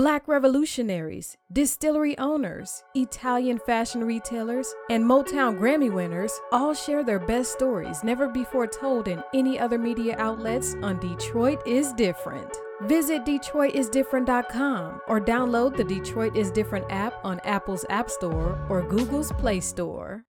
Black 0.00 0.26
revolutionaries, 0.26 1.36
distillery 1.52 2.16
owners, 2.16 2.84
Italian 2.94 3.58
fashion 3.58 4.02
retailers, 4.02 4.74
and 4.88 5.04
Motown 5.04 5.58
Grammy 5.58 5.92
winners 5.92 6.32
all 6.52 6.72
share 6.72 7.04
their 7.04 7.18
best 7.18 7.52
stories 7.52 8.02
never 8.02 8.26
before 8.26 8.66
told 8.66 9.08
in 9.08 9.22
any 9.34 9.58
other 9.58 9.76
media 9.76 10.16
outlets 10.16 10.74
on 10.80 10.98
Detroit 11.00 11.60
is 11.66 11.92
Different. 11.92 12.48
Visit 12.84 13.26
DetroitisDifferent.com 13.26 15.02
or 15.06 15.20
download 15.20 15.76
the 15.76 15.84
Detroit 15.84 16.34
is 16.34 16.50
Different 16.50 16.86
app 16.88 17.22
on 17.22 17.38
Apple's 17.40 17.84
App 17.90 18.08
Store 18.08 18.58
or 18.70 18.80
Google's 18.80 19.32
Play 19.32 19.60
Store. 19.60 20.24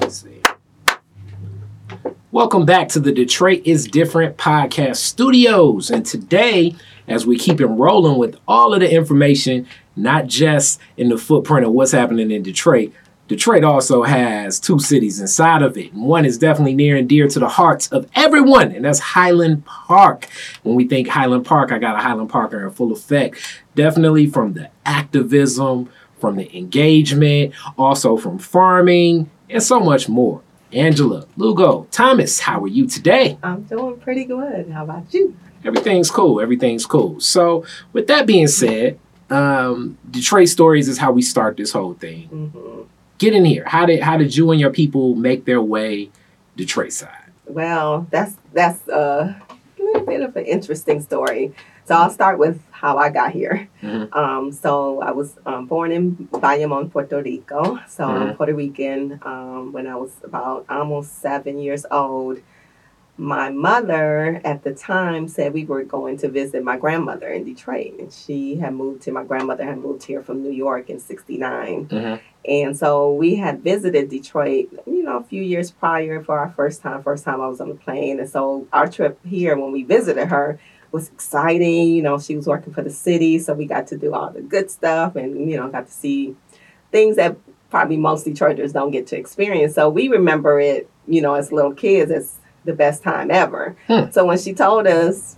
Let's 0.00 0.22
see. 0.22 0.40
Welcome 2.30 2.64
back 2.64 2.88
to 2.90 3.00
the 3.00 3.10
Detroit 3.10 3.62
is 3.64 3.88
Different 3.88 4.36
podcast 4.36 4.96
studios. 4.98 5.90
And 5.90 6.06
today, 6.06 6.76
as 7.08 7.26
we 7.26 7.36
keep 7.38 7.60
it 7.60 7.66
rolling 7.66 8.18
with 8.18 8.36
all 8.46 8.74
of 8.74 8.80
the 8.80 8.92
information, 8.92 9.66
not 9.96 10.26
just 10.26 10.80
in 10.96 11.08
the 11.08 11.18
footprint 11.18 11.66
of 11.66 11.72
what's 11.72 11.92
happening 11.92 12.30
in 12.30 12.42
Detroit, 12.42 12.92
Detroit 13.28 13.64
also 13.64 14.02
has 14.02 14.60
two 14.60 14.78
cities 14.78 15.20
inside 15.20 15.62
of 15.62 15.78
it. 15.78 15.94
One 15.94 16.26
is 16.26 16.36
definitely 16.36 16.74
near 16.74 16.96
and 16.96 17.08
dear 17.08 17.28
to 17.28 17.38
the 17.38 17.48
hearts 17.48 17.88
of 17.88 18.06
everyone, 18.14 18.72
and 18.72 18.84
that's 18.84 18.98
Highland 18.98 19.64
Park. 19.64 20.28
When 20.64 20.74
we 20.74 20.86
think 20.86 21.08
Highland 21.08 21.46
Park, 21.46 21.72
I 21.72 21.78
got 21.78 21.96
a 21.96 22.00
Highland 22.00 22.28
Parker 22.28 22.66
in 22.66 22.72
full 22.72 22.92
effect. 22.92 23.36
Definitely 23.74 24.26
from 24.26 24.52
the 24.52 24.70
activism, 24.84 25.88
from 26.20 26.36
the 26.36 26.54
engagement, 26.56 27.54
also 27.78 28.18
from 28.18 28.38
farming, 28.38 29.30
and 29.48 29.62
so 29.62 29.80
much 29.80 30.10
more. 30.10 30.42
Angela, 30.72 31.26
Lugo, 31.36 31.86
Thomas, 31.90 32.40
how 32.40 32.62
are 32.62 32.68
you 32.68 32.86
today? 32.86 33.38
I'm 33.42 33.62
doing 33.62 33.98
pretty 34.00 34.24
good. 34.24 34.70
How 34.70 34.84
about 34.84 35.14
you? 35.14 35.34
Everything's 35.64 36.10
cool. 36.10 36.40
Everything's 36.40 36.86
cool. 36.86 37.20
So, 37.20 37.64
with 37.92 38.06
that 38.08 38.26
being 38.26 38.48
said, 38.48 38.98
um, 39.30 39.96
Detroit 40.10 40.48
stories 40.48 40.88
is 40.88 40.98
how 40.98 41.12
we 41.12 41.22
start 41.22 41.56
this 41.56 41.72
whole 41.72 41.94
thing. 41.94 42.28
hmm 42.28 42.82
Get 43.18 43.34
in 43.34 43.44
here. 43.44 43.64
How 43.66 43.86
did 43.86 44.00
how 44.00 44.16
did 44.16 44.34
you 44.36 44.50
and 44.50 44.60
your 44.60 44.70
people 44.70 45.14
make 45.14 45.44
their 45.44 45.62
way 45.62 46.10
Detroit 46.56 46.92
side? 46.92 47.30
Well, 47.46 48.08
that's 48.10 48.34
that's 48.52 48.88
a 48.88 49.36
little 49.78 50.04
bit 50.04 50.22
of 50.22 50.34
an 50.34 50.44
interesting 50.44 51.00
story. 51.00 51.52
So 51.84 51.94
I'll 51.94 52.10
start 52.10 52.38
with 52.40 52.60
how 52.72 52.98
I 52.98 53.10
got 53.10 53.30
here. 53.30 53.68
Mhm. 53.80 54.12
Um, 54.16 54.50
so 54.50 55.00
I 55.02 55.12
was 55.12 55.36
um, 55.46 55.66
born 55.66 55.92
in 55.92 56.16
Bayamon, 56.32 56.90
Puerto 56.90 57.22
Rico. 57.22 57.78
So 57.86 58.02
I'm 58.04 58.28
Mhm. 58.30 58.36
Puerto 58.36 58.54
Rican. 58.54 59.20
Um, 59.22 59.72
when 59.72 59.86
I 59.86 59.94
was 59.94 60.10
about 60.24 60.66
almost 60.68 61.20
seven 61.22 61.58
years 61.58 61.86
old, 61.92 62.40
my 63.18 63.50
mother 63.50 64.40
at 64.42 64.64
the 64.64 64.72
time 64.72 65.28
said 65.28 65.52
we 65.52 65.64
were 65.64 65.84
going 65.84 66.16
to 66.18 66.28
visit 66.28 66.64
my 66.64 66.76
grandmother 66.76 67.28
in 67.28 67.44
Detroit, 67.44 67.94
and 67.98 68.12
she 68.12 68.56
had 68.56 68.74
moved 68.74 69.02
to. 69.02 69.12
My 69.12 69.24
grandmother 69.24 69.64
had 69.64 69.78
moved 69.78 70.04
here 70.04 70.22
from 70.22 70.42
New 70.42 70.50
York 70.50 70.88
in 70.88 70.98
'69. 70.98 71.86
Mhm. 71.86 72.20
And 72.44 72.76
so 72.76 73.12
we 73.12 73.36
had 73.36 73.62
visited 73.62 74.08
Detroit, 74.08 74.68
you 74.86 75.02
know, 75.04 75.18
a 75.18 75.22
few 75.22 75.42
years 75.42 75.70
prior 75.70 76.22
for 76.24 76.38
our 76.38 76.50
first 76.50 76.82
time. 76.82 77.02
First 77.02 77.24
time 77.24 77.40
I 77.40 77.46
was 77.46 77.60
on 77.60 77.68
the 77.68 77.76
plane. 77.76 78.18
And 78.18 78.28
so 78.28 78.66
our 78.72 78.88
trip 78.88 79.24
here, 79.24 79.56
when 79.56 79.70
we 79.70 79.84
visited 79.84 80.26
her, 80.28 80.58
was 80.90 81.08
exciting. 81.08 81.88
You 81.90 82.02
know, 82.02 82.18
she 82.18 82.34
was 82.34 82.46
working 82.48 82.72
for 82.72 82.82
the 82.82 82.90
city. 82.90 83.38
So 83.38 83.54
we 83.54 83.66
got 83.66 83.86
to 83.88 83.96
do 83.96 84.12
all 84.12 84.30
the 84.30 84.40
good 84.40 84.70
stuff 84.70 85.14
and, 85.14 85.48
you 85.48 85.56
know, 85.56 85.68
got 85.68 85.86
to 85.86 85.92
see 85.92 86.34
things 86.90 87.14
that 87.16 87.36
probably 87.70 87.96
most 87.96 88.26
Detroiters 88.26 88.72
don't 88.72 88.90
get 88.90 89.06
to 89.08 89.16
experience. 89.16 89.74
So 89.74 89.88
we 89.88 90.08
remember 90.08 90.58
it, 90.58 90.90
you 91.06 91.22
know, 91.22 91.34
as 91.34 91.52
little 91.52 91.72
kids 91.72 92.10
as 92.10 92.38
the 92.64 92.72
best 92.72 93.02
time 93.02 93.30
ever. 93.30 93.76
Hmm. 93.86 94.10
So 94.10 94.24
when 94.24 94.38
she 94.38 94.52
told 94.54 94.86
us 94.86 95.36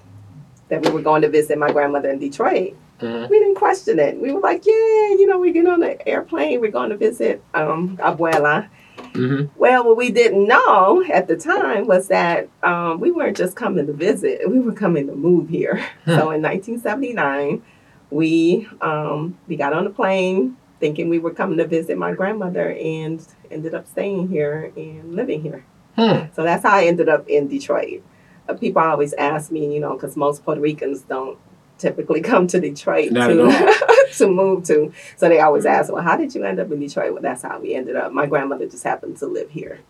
that 0.69 0.83
we 0.85 0.91
were 0.91 1.03
going 1.03 1.23
to 1.23 1.29
visit 1.29 1.59
my 1.59 1.71
grandmother 1.73 2.11
in 2.11 2.19
Detroit, 2.19 2.75
Mhm. 3.01 3.29
we 3.29 3.39
didn't 3.39 3.57
question 3.57 3.99
it. 3.99 4.21
We 4.21 4.33
were 4.33 4.41
like, 4.41 4.65
yeah, 4.65 4.73
you 4.73 5.27
know, 5.27 5.39
we 5.39 5.51
get 5.53 5.67
on 5.67 5.81
the 5.81 6.07
airplane, 6.09 6.61
we're 6.61 6.71
going 6.71 6.91
to 6.91 6.97
visit 6.97 7.43
um, 7.53 7.97
Abuela. 8.01 8.69
Mhm. 9.15 9.51
Well, 9.57 9.85
what 9.85 9.97
we 9.97 10.11
didn't 10.11 10.47
know 10.47 11.03
at 11.13 11.27
the 11.27 11.37
time 11.37 11.87
was 11.87 12.09
that 12.09 12.49
um, 12.63 13.01
we 13.01 13.11
weren't 13.11 13.37
just 13.37 13.57
coming 13.57 13.87
to 13.87 13.93
visit, 13.93 14.49
we 14.49 14.61
were 14.61 14.73
coming 14.73 15.07
to 15.09 15.15
move 15.15 15.49
here. 15.49 15.81
Hmm. 16.05 16.11
So 16.17 16.31
in 16.31 16.41
1979, 16.43 17.63
we 18.11 18.69
um, 18.81 19.37
we 19.49 19.57
got 19.57 19.73
on 19.73 19.85
the 19.85 19.91
plane 19.91 20.57
thinking 20.81 21.09
we 21.09 21.19
were 21.19 21.31
coming 21.33 21.57
to 21.59 21.67
visit 21.67 21.97
my 21.99 22.13
grandmother 22.13 22.71
and 22.73 23.27
ended 23.51 23.75
up 23.75 23.87
staying 23.87 24.29
here 24.29 24.73
and 24.77 25.15
living 25.15 25.41
here. 25.43 25.65
Hmm. 25.97 26.27
So 26.35 26.43
that's 26.43 26.65
how 26.65 26.77
I 26.77 26.85
ended 26.85 27.09
up 27.09 27.29
in 27.29 27.49
Detroit. 27.49 28.03
Uh, 28.49 28.55
people 28.55 28.83
always 28.83 29.13
ask 29.15 29.51
me, 29.51 29.73
you 29.73 29.81
know, 29.81 29.95
because 29.95 30.17
most 30.17 30.45
Puerto 30.45 30.61
Ricans 30.61 31.03
don't 31.03 31.39
typically 31.79 32.21
come 32.33 32.47
to 32.49 32.61
Detroit 32.61 33.13
Not 33.13 33.29
to, 33.29 34.07
to 34.19 34.29
move 34.29 34.65
to. 34.65 34.93
So 35.17 35.29
they 35.29 35.41
always 35.41 35.67
ask, 35.67 35.93
well, 35.93 36.03
how 36.03 36.17
did 36.17 36.35
you 36.35 36.45
end 36.45 36.59
up 36.59 36.71
in 36.71 36.81
Detroit? 36.81 37.13
Well, 37.13 37.23
that's 37.23 37.43
how 37.43 37.59
we 37.61 37.75
ended 37.75 37.97
up. 37.97 38.13
My 38.13 38.27
grandmother 38.27 38.67
just 38.67 38.85
happened 38.85 39.17
to 39.19 39.27
live 39.27 39.51
here. 39.51 39.81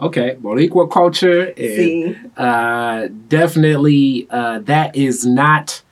Okay, 0.00 0.36
Boricua 0.40 0.90
culture 0.90 1.48
and 1.48 1.56
See, 1.56 2.16
uh, 2.36 3.08
definitely 3.28 4.26
uh, 4.30 4.58
that 4.60 4.96
is 4.96 5.24
not 5.24 5.82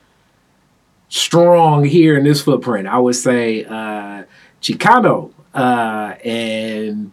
strong 1.07 1.85
here 1.85 2.17
in 2.17 2.23
this 2.23 2.41
footprint. 2.41 2.87
I 2.87 2.97
would 2.97 3.15
say 3.15 3.63
uh, 3.63 4.23
Chicano 4.61 5.31
uh, 5.53 6.15
and 6.25 7.11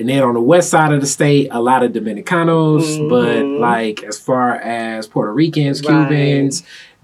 and 0.00 0.08
then 0.08 0.22
on 0.22 0.34
the 0.34 0.40
west 0.40 0.70
side 0.70 0.92
of 0.92 1.00
the 1.00 1.06
state, 1.06 1.48
a 1.52 1.60
lot 1.60 1.82
of 1.84 1.92
Dominicanos, 1.92 3.08
but 3.08 3.42
Mhm. 3.44 3.60
like 3.60 4.02
as 4.02 4.18
far 4.18 4.54
as 4.56 5.06
Puerto 5.06 5.32
Ricans, 5.32 5.80
Right. 5.84 6.08
Cubans, 6.08 6.62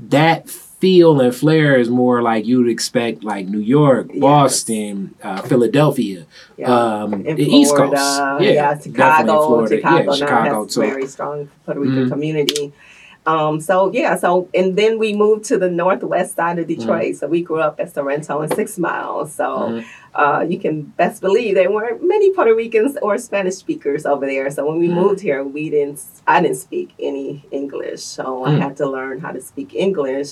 that 0.09 0.49
feel 0.49 1.21
and 1.21 1.35
flair 1.35 1.79
is 1.79 1.89
more 1.89 2.21
like 2.23 2.45
you 2.47 2.59
would 2.59 2.69
expect, 2.69 3.23
like 3.25 3.47
New 3.49 3.61
York, 3.61 4.09
Yes. 4.13 4.21
Boston, 4.21 5.11
uh, 5.23 5.41
Philadelphia, 5.43 6.25
yeah. 6.57 6.71
um, 7.03 7.23
the 7.23 7.43
East 7.45 7.75
Coast, 7.77 7.93
yeah, 7.95 8.39
yeah, 8.41 8.79
Chicago, 8.79 9.47
Florida, 9.47 9.77
Chicago, 9.77 10.11
yeah, 10.13 10.17
Chicago 10.17 10.65
has 10.65 10.75
too. 10.75 10.81
very 10.81 11.07
strong 11.07 11.49
Puerto 11.65 11.81
Rican 11.81 12.07
Mhm. 12.07 12.11
community. 12.11 12.73
Um, 13.27 13.61
so 13.61 13.91
yeah, 13.93 14.15
so 14.17 14.49
and 14.55 14.77
then 14.77 14.99
we 15.01 15.13
moved 15.13 15.45
to 15.47 15.59
the 15.59 15.69
northwest 15.71 16.37
side 16.37 16.61
of 16.61 16.69
Detroit. 16.69 17.17
So 17.17 17.27
we 17.27 17.43
grew 17.43 17.59
up 17.59 17.81
at 17.81 17.93
Sorrento 17.93 18.41
and 18.41 18.55
Six 18.55 18.79
Miles. 18.79 19.33
So 19.33 19.45
Mhm. 19.45 19.85
Uh, 20.17 20.45
you 20.49 20.59
can 20.59 20.83
best 20.83 21.21
believe 21.23 21.55
there 21.55 21.71
weren't 21.71 22.03
many 22.07 22.33
Puerto 22.33 22.55
Ricans 22.55 22.97
or 23.03 23.19
Spanish 23.19 23.57
speakers 23.57 24.07
over 24.07 24.27
there. 24.27 24.51
So 24.51 24.67
when 24.69 24.79
we 24.79 24.89
Mm. 24.89 24.95
moved 24.95 25.21
here, 25.21 25.45
we 25.45 25.71
didn't. 25.71 26.01
I 26.27 26.41
didn't 26.43 26.57
speak 26.59 26.95
any 26.99 27.47
English, 27.53 28.03
so 28.03 28.45
I 28.45 28.53
Mm. 28.53 28.61
had 28.61 28.77
to 28.79 28.87
learn 28.91 29.21
how 29.21 29.33
to 29.33 29.41
speak 29.43 29.75
English, 29.75 30.31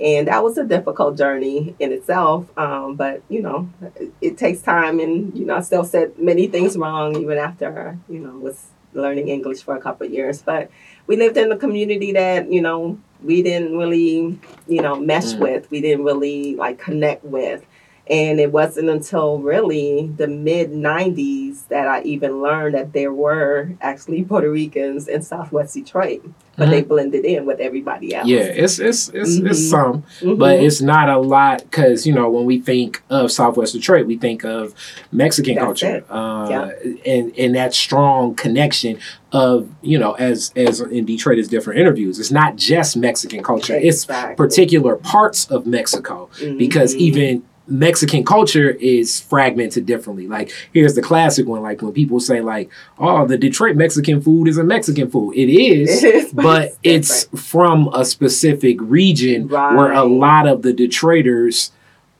and 0.00 0.28
that 0.28 0.42
was 0.44 0.58
a 0.58 0.64
difficult 0.64 1.16
journey 1.16 1.74
in 1.78 1.92
itself. 1.92 2.50
Um, 2.56 2.96
but 2.96 3.22
you 3.28 3.42
know, 3.42 3.68
it, 3.96 4.10
it 4.20 4.38
takes 4.38 4.60
time, 4.62 5.00
and 5.00 5.36
you 5.38 5.44
know, 5.46 5.56
I 5.56 5.60
still 5.60 5.84
said 5.84 6.18
many 6.18 6.46
things 6.48 6.76
wrong 6.76 7.16
even 7.16 7.38
after 7.38 7.98
you 8.08 8.20
know 8.20 8.36
was 8.38 8.58
learning 8.92 9.28
English 9.28 9.62
for 9.62 9.76
a 9.76 9.80
couple 9.80 10.06
of 10.06 10.12
years. 10.12 10.42
But 10.42 10.70
we 11.06 11.16
lived 11.16 11.36
in 11.36 11.50
a 11.52 11.56
community 11.56 12.12
that 12.12 12.50
you 12.52 12.62
know 12.62 12.98
we 13.22 13.42
didn't 13.42 13.76
really 13.78 14.38
you 14.66 14.82
know 14.82 14.96
mesh 14.98 15.34
Mm. 15.34 15.40
with. 15.40 15.70
We 15.70 15.80
didn't 15.80 16.04
really 16.04 16.56
like 16.56 16.78
connect 16.78 17.24
with. 17.24 17.64
And 18.08 18.38
it 18.38 18.52
wasn't 18.52 18.90
until 18.90 19.38
really 19.38 20.08
the 20.16 20.26
mid 20.28 20.70
90s 20.72 21.68
that 21.68 21.88
I 21.88 22.02
even 22.02 22.42
learned 22.42 22.74
that 22.74 22.92
there 22.92 23.12
were 23.12 23.70
actually 23.80 24.22
Puerto 24.28 24.50
Ricans 24.50 25.08
in 25.08 25.22
Southwest 25.22 25.72
Detroit, 25.72 26.22
but 26.56 26.68
they 26.68 26.82
blended 26.82 27.24
in 27.24 27.46
with 27.46 27.60
everybody 27.60 28.14
else. 28.14 28.28
Mm-hmm. 28.28 28.36
Yeah, 28.36 28.62
it's 28.64 28.78
it's 28.78 29.08
it's, 29.08 29.36
it's 29.36 29.60
Mhm. 29.60 29.70
some, 29.70 30.04
Mhm. 30.20 30.38
but 30.38 30.60
it's 30.60 30.82
not 30.82 31.08
a 31.08 31.18
lot 31.18 31.62
because 31.62 32.06
you 32.06 32.12
know 32.12 32.28
when 32.28 32.44
we 32.44 32.60
think 32.60 33.02
of 33.08 33.32
Southwest 33.32 33.72
Detroit, 33.72 34.06
we 34.06 34.18
think 34.18 34.44
of 34.44 34.74
Mexican 35.10 35.54
That's 35.54 35.64
culture, 35.64 36.04
uh, 36.10 36.46
Yeah. 36.50 36.70
and 37.10 37.32
and 37.38 37.54
that 37.54 37.72
strong 37.72 38.34
connection 38.34 38.98
of 39.32 39.66
you 39.80 39.98
know 39.98 40.12
as 40.12 40.52
as 40.56 40.80
in 40.80 41.06
Detroit 41.06 41.38
is 41.38 41.48
different 41.48 41.80
interviews. 41.80 42.20
It's 42.20 42.30
not 42.30 42.56
just 42.56 42.98
Mexican 42.98 43.42
culture; 43.42 43.74
it's 43.82 44.04
particular 44.36 44.96
parts 44.96 45.46
of 45.50 45.66
Mexico 45.66 46.28
because 46.58 46.94
Mhm. 46.94 46.98
even 46.98 47.42
Mexican 47.66 48.24
culture 48.24 48.70
is 48.70 49.20
fragmented 49.20 49.86
differently. 49.86 50.26
Like 50.28 50.52
here's 50.72 50.94
the 50.94 51.02
classic 51.02 51.46
one: 51.46 51.62
like 51.62 51.80
when 51.82 51.92
people 51.92 52.20
say 52.20 52.40
like, 52.40 52.70
"Oh, 52.98 53.26
the 53.26 53.38
Detroit 53.38 53.76
Mexican 53.76 54.20
food 54.20 54.48
is 54.48 54.58
a 54.58 54.64
Mexican 54.64 55.10
food." 55.10 55.34
It 55.34 55.48
is, 55.48 56.02
It 56.04 56.14
is, 56.14 56.32
but 56.32 56.76
it's 56.82 57.24
from 57.34 57.88
a 57.94 58.04
specific 58.04 58.76
region 58.80 59.48
where 59.48 59.92
a 59.92 60.04
lot 60.04 60.46
of 60.46 60.62
the 60.62 60.72
Detroiters 60.74 61.70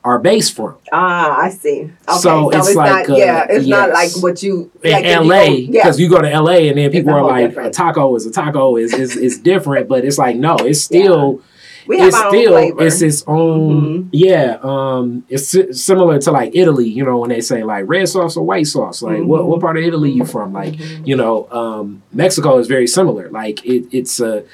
are 0.02 0.18
based 0.18 0.54
from. 0.54 0.76
ah, 0.92 1.34
I 1.40 1.48
see. 1.48 1.80
Okay, 1.80 2.18
So 2.18 2.50
it's 2.50 2.74
like, 2.74 3.08
not, 3.08 3.14
uh, 3.14 3.18
yeah, 3.18 3.46
it's 3.48 3.66
not 3.66 3.88
like 3.90 4.10
what 4.22 4.42
you 4.42 4.70
In 4.82 4.92
like 4.92 5.04
if 5.04 5.10
you 5.14 5.28
LA, 5.28 5.42
yeah, 5.44 5.66
because 5.82 5.98
you 5.98 6.10
go 6.10 6.20
to 6.20 6.28
LA 6.40 6.68
and 6.68 6.76
then 6.78 6.90
people 6.90 7.14
are 7.14 7.24
like, 7.24 7.48
different- 7.48 7.68
a 7.68 7.72
taco 7.72 8.14
is 8.14 8.26
a 8.26 8.30
taco 8.30 8.76
is 8.76 8.92
is, 8.92 9.16
is 9.16 9.38
different, 9.38 9.88
but 9.88 10.04
it's 10.04 10.18
like 10.18 10.36
no, 10.36 10.56
it's 10.56 10.80
still 10.82 11.40
we 11.86 11.98
have 11.98 12.08
it's 12.08 12.16
our 12.16 12.30
still 12.30 12.54
own 12.54 12.60
flavor. 12.72 12.86
it's 12.86 13.02
its 13.02 13.24
own 13.26 14.04
Mhm. 14.04 14.08
yeah 14.12 14.58
um 14.62 15.24
it's 15.28 15.56
similar 15.80 16.18
to 16.18 16.30
like 16.30 16.50
italy 16.54 16.88
you 16.88 17.04
know 17.04 17.18
when 17.18 17.30
they 17.30 17.40
say 17.40 17.62
like 17.64 17.84
red 17.86 18.08
sauce 18.08 18.36
or 18.36 18.44
white 18.44 18.66
sauce 18.66 19.02
like 19.02 19.22
what, 19.22 19.42
Mhm. 19.42 19.46
what 19.46 19.60
part 19.60 19.76
of 19.76 19.82
italy 19.84 20.10
you 20.10 20.24
from 20.24 20.52
like 20.52 20.74
Mhm. 20.74 21.06
you 21.06 21.16
know 21.16 21.48
um 21.50 22.02
mexico 22.12 22.58
is 22.58 22.66
very 22.68 22.86
similar 22.86 23.28
like 23.30 23.64
it, 23.64 23.86
it's 23.92 24.20
a 24.20 24.44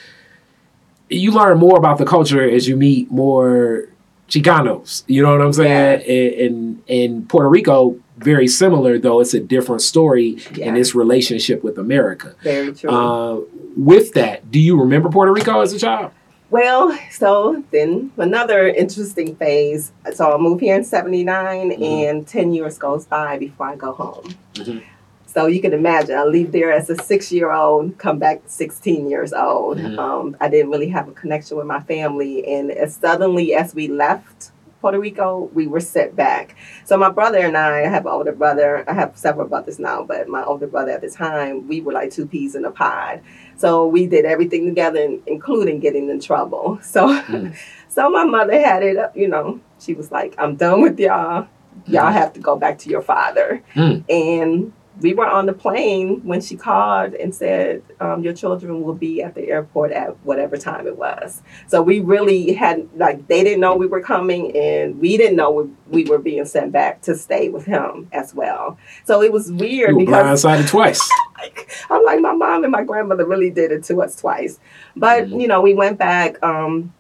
you 1.09 1.33
learn 1.33 1.59
more 1.59 1.77
about 1.77 1.99
the 1.99 2.05
culture 2.05 2.43
as 2.49 2.69
you 2.69 2.77
meet 2.77 3.11
more 3.11 3.87
Chicanos. 4.29 5.03
You 5.09 5.25
know 5.25 5.33
what 5.33 5.41
I'm 5.41 5.53
saying? 5.53 6.03
and 6.07 6.81
in 6.87 7.27
Puerto 7.27 7.49
Rico, 7.49 7.97
very 8.17 8.47
similar, 8.47 8.97
though 8.97 9.19
it's 9.19 9.35
a 9.35 9.41
different 9.41 9.83
story 9.83 10.37
Yeah. 10.55 10.67
in 10.69 10.77
its 10.77 10.95
relationship 10.95 11.65
with 11.65 11.79
America. 11.79 12.37
Very 12.45 12.73
true. 12.73 12.89
Uh, 12.91 13.41
with 13.77 14.13
that, 14.13 14.49
do 14.53 14.61
you 14.61 14.79
remember 14.81 15.09
Puerto 15.09 15.33
Rico 15.33 15.61
as 15.63 15.73
a 15.73 15.81
child? 15.81 16.13
Well, 16.51 16.99
so 17.13 17.63
then 17.71 18.11
another 18.17 18.67
interesting 18.69 19.37
phase. 19.37 19.93
So 20.13 20.33
I 20.33 20.37
moved 20.37 20.61
here 20.61 20.75
in 20.75 20.83
79 20.83 21.71
Mhm. 21.71 21.83
and 22.11 22.27
10 22.27 22.53
years 22.53 22.77
goes 22.77 23.07
by 23.07 23.39
before 23.39 23.67
I 23.69 23.77
go 23.77 23.93
home. 23.93 24.35
Mhm. 24.55 24.83
So 25.27 25.47
you 25.47 25.61
can 25.61 25.73
imagine, 25.73 26.19
I 26.19 26.25
leave 26.25 26.51
there 26.51 26.73
as 26.73 26.91
a 26.91 26.97
six 26.97 27.31
year 27.31 27.53
old, 27.53 27.97
come 27.99 28.19
back 28.19 28.41
16 28.47 29.09
years 29.09 29.33
old. 29.33 29.79
Mhm. 29.79 29.97
Um, 29.97 30.37
I 30.41 30.49
didn't 30.49 30.73
really 30.73 30.89
have 30.89 31.07
a 31.07 31.13
connection 31.13 31.57
with 31.57 31.67
my 31.67 31.81
family. 31.81 32.45
And 32.45 32.73
as 32.73 32.97
suddenly 32.97 33.55
as 33.55 33.73
we 33.73 33.87
left 33.87 34.51
Puerto 34.81 34.99
Rico, 34.99 35.51
we 35.55 35.69
were 35.69 35.79
set 35.79 36.17
back. 36.17 36.57
So 36.85 36.97
my 36.97 37.11
brother 37.11 37.39
and 37.39 37.57
I, 37.57 37.85
I 37.85 37.89
have 37.89 38.07
an 38.07 38.13
older 38.13 38.33
brother. 38.33 38.83
I 38.89 38.95
have 38.95 39.13
several 39.15 39.47
brothers 39.47 39.79
now, 39.79 40.03
but 40.03 40.27
my 40.27 40.43
older 40.43 40.67
brother 40.67 40.91
at 40.91 41.03
the 41.03 41.11
time, 41.11 41.69
we 41.69 41.81
were 41.81 41.93
like 41.93 42.11
two 42.11 42.27
peas 42.27 42.57
in 42.57 42.65
a 42.65 42.71
pod. 42.73 43.21
So 43.61 43.87
we 43.87 44.07
did 44.07 44.25
everything 44.25 44.65
together, 44.65 45.19
including 45.27 45.81
getting 45.81 46.09
in 46.09 46.19
trouble. 46.21 46.79
So, 46.95 47.03
Mm. 47.07 47.55
so 47.89 48.09
my 48.09 48.25
mother 48.25 48.59
had 48.59 48.83
it. 48.83 48.97
up, 48.97 49.15
You 49.15 49.29
know, 49.29 49.61
she 49.79 49.93
was 49.95 50.11
like, 50.11 50.35
"I'm 50.39 50.57
done 50.57 50.81
with 50.81 50.99
y'all. 50.99 51.47
Y'all 51.87 52.11
Mhm. 52.11 52.19
have 52.21 52.33
to 52.37 52.41
go 52.41 52.57
back 52.57 52.79
to 52.83 52.89
your 52.89 53.03
father." 53.03 53.63
Mm. 53.75 53.97
And 54.09 54.73
we 55.01 55.15
were 55.15 55.27
on 55.27 55.47
the 55.47 55.53
plane 55.53 56.21
when 56.25 56.41
she 56.41 56.57
called 56.57 57.15
and 57.15 57.35
said, 57.35 57.83
um, 58.01 58.23
"Your 58.23 58.33
children 58.33 58.83
will 58.83 58.95
be 58.95 59.23
at 59.23 59.35
the 59.35 59.49
airport 59.49 59.93
at 59.93 60.17
whatever 60.25 60.57
time 60.57 60.87
it 60.87 60.97
was." 60.97 61.43
So 61.67 61.83
we 61.83 62.01
really 62.01 62.53
had 62.53 62.89
like 62.97 63.27
they 63.29 63.43
didn't 63.43 63.61
know 63.61 63.75
we 63.77 63.87
were 63.87 64.01
coming, 64.03 64.57
and 64.57 65.01
we 65.01 65.17
didn't 65.17 65.37
know 65.37 65.51
we, 65.51 65.71
we 66.05 66.11
were 66.11 66.19
being 66.19 66.45
sent 66.45 66.73
back 66.73 67.03
to 67.03 67.15
stay 67.17 67.49
with 67.49 67.65
him 67.65 68.09
as 68.13 68.35
well. 68.35 68.79
So 69.05 69.23
it 69.23 69.33
was 69.33 69.51
weird 69.51 69.91
You 69.91 69.99
because 70.07 70.43
blindsided 70.45 70.69
twice. 70.69 71.01
I'm 71.91 72.05
like 72.05 72.21
my 72.21 72.33
mom 72.33 72.65
and 72.65 72.73
my 72.73 72.85
grandmother 72.85 73.25
really 73.27 73.51
did 73.51 73.73
it 73.73 73.85
to 73.85 74.03
us 74.03 74.17
twice. 74.17 74.59
But 74.97 75.25
Mhm. 75.29 75.41
you 75.41 75.49
know, 75.49 75.61
we 75.61 75.75
went 75.75 75.99
back. 75.99 76.43
Um, 76.43 76.93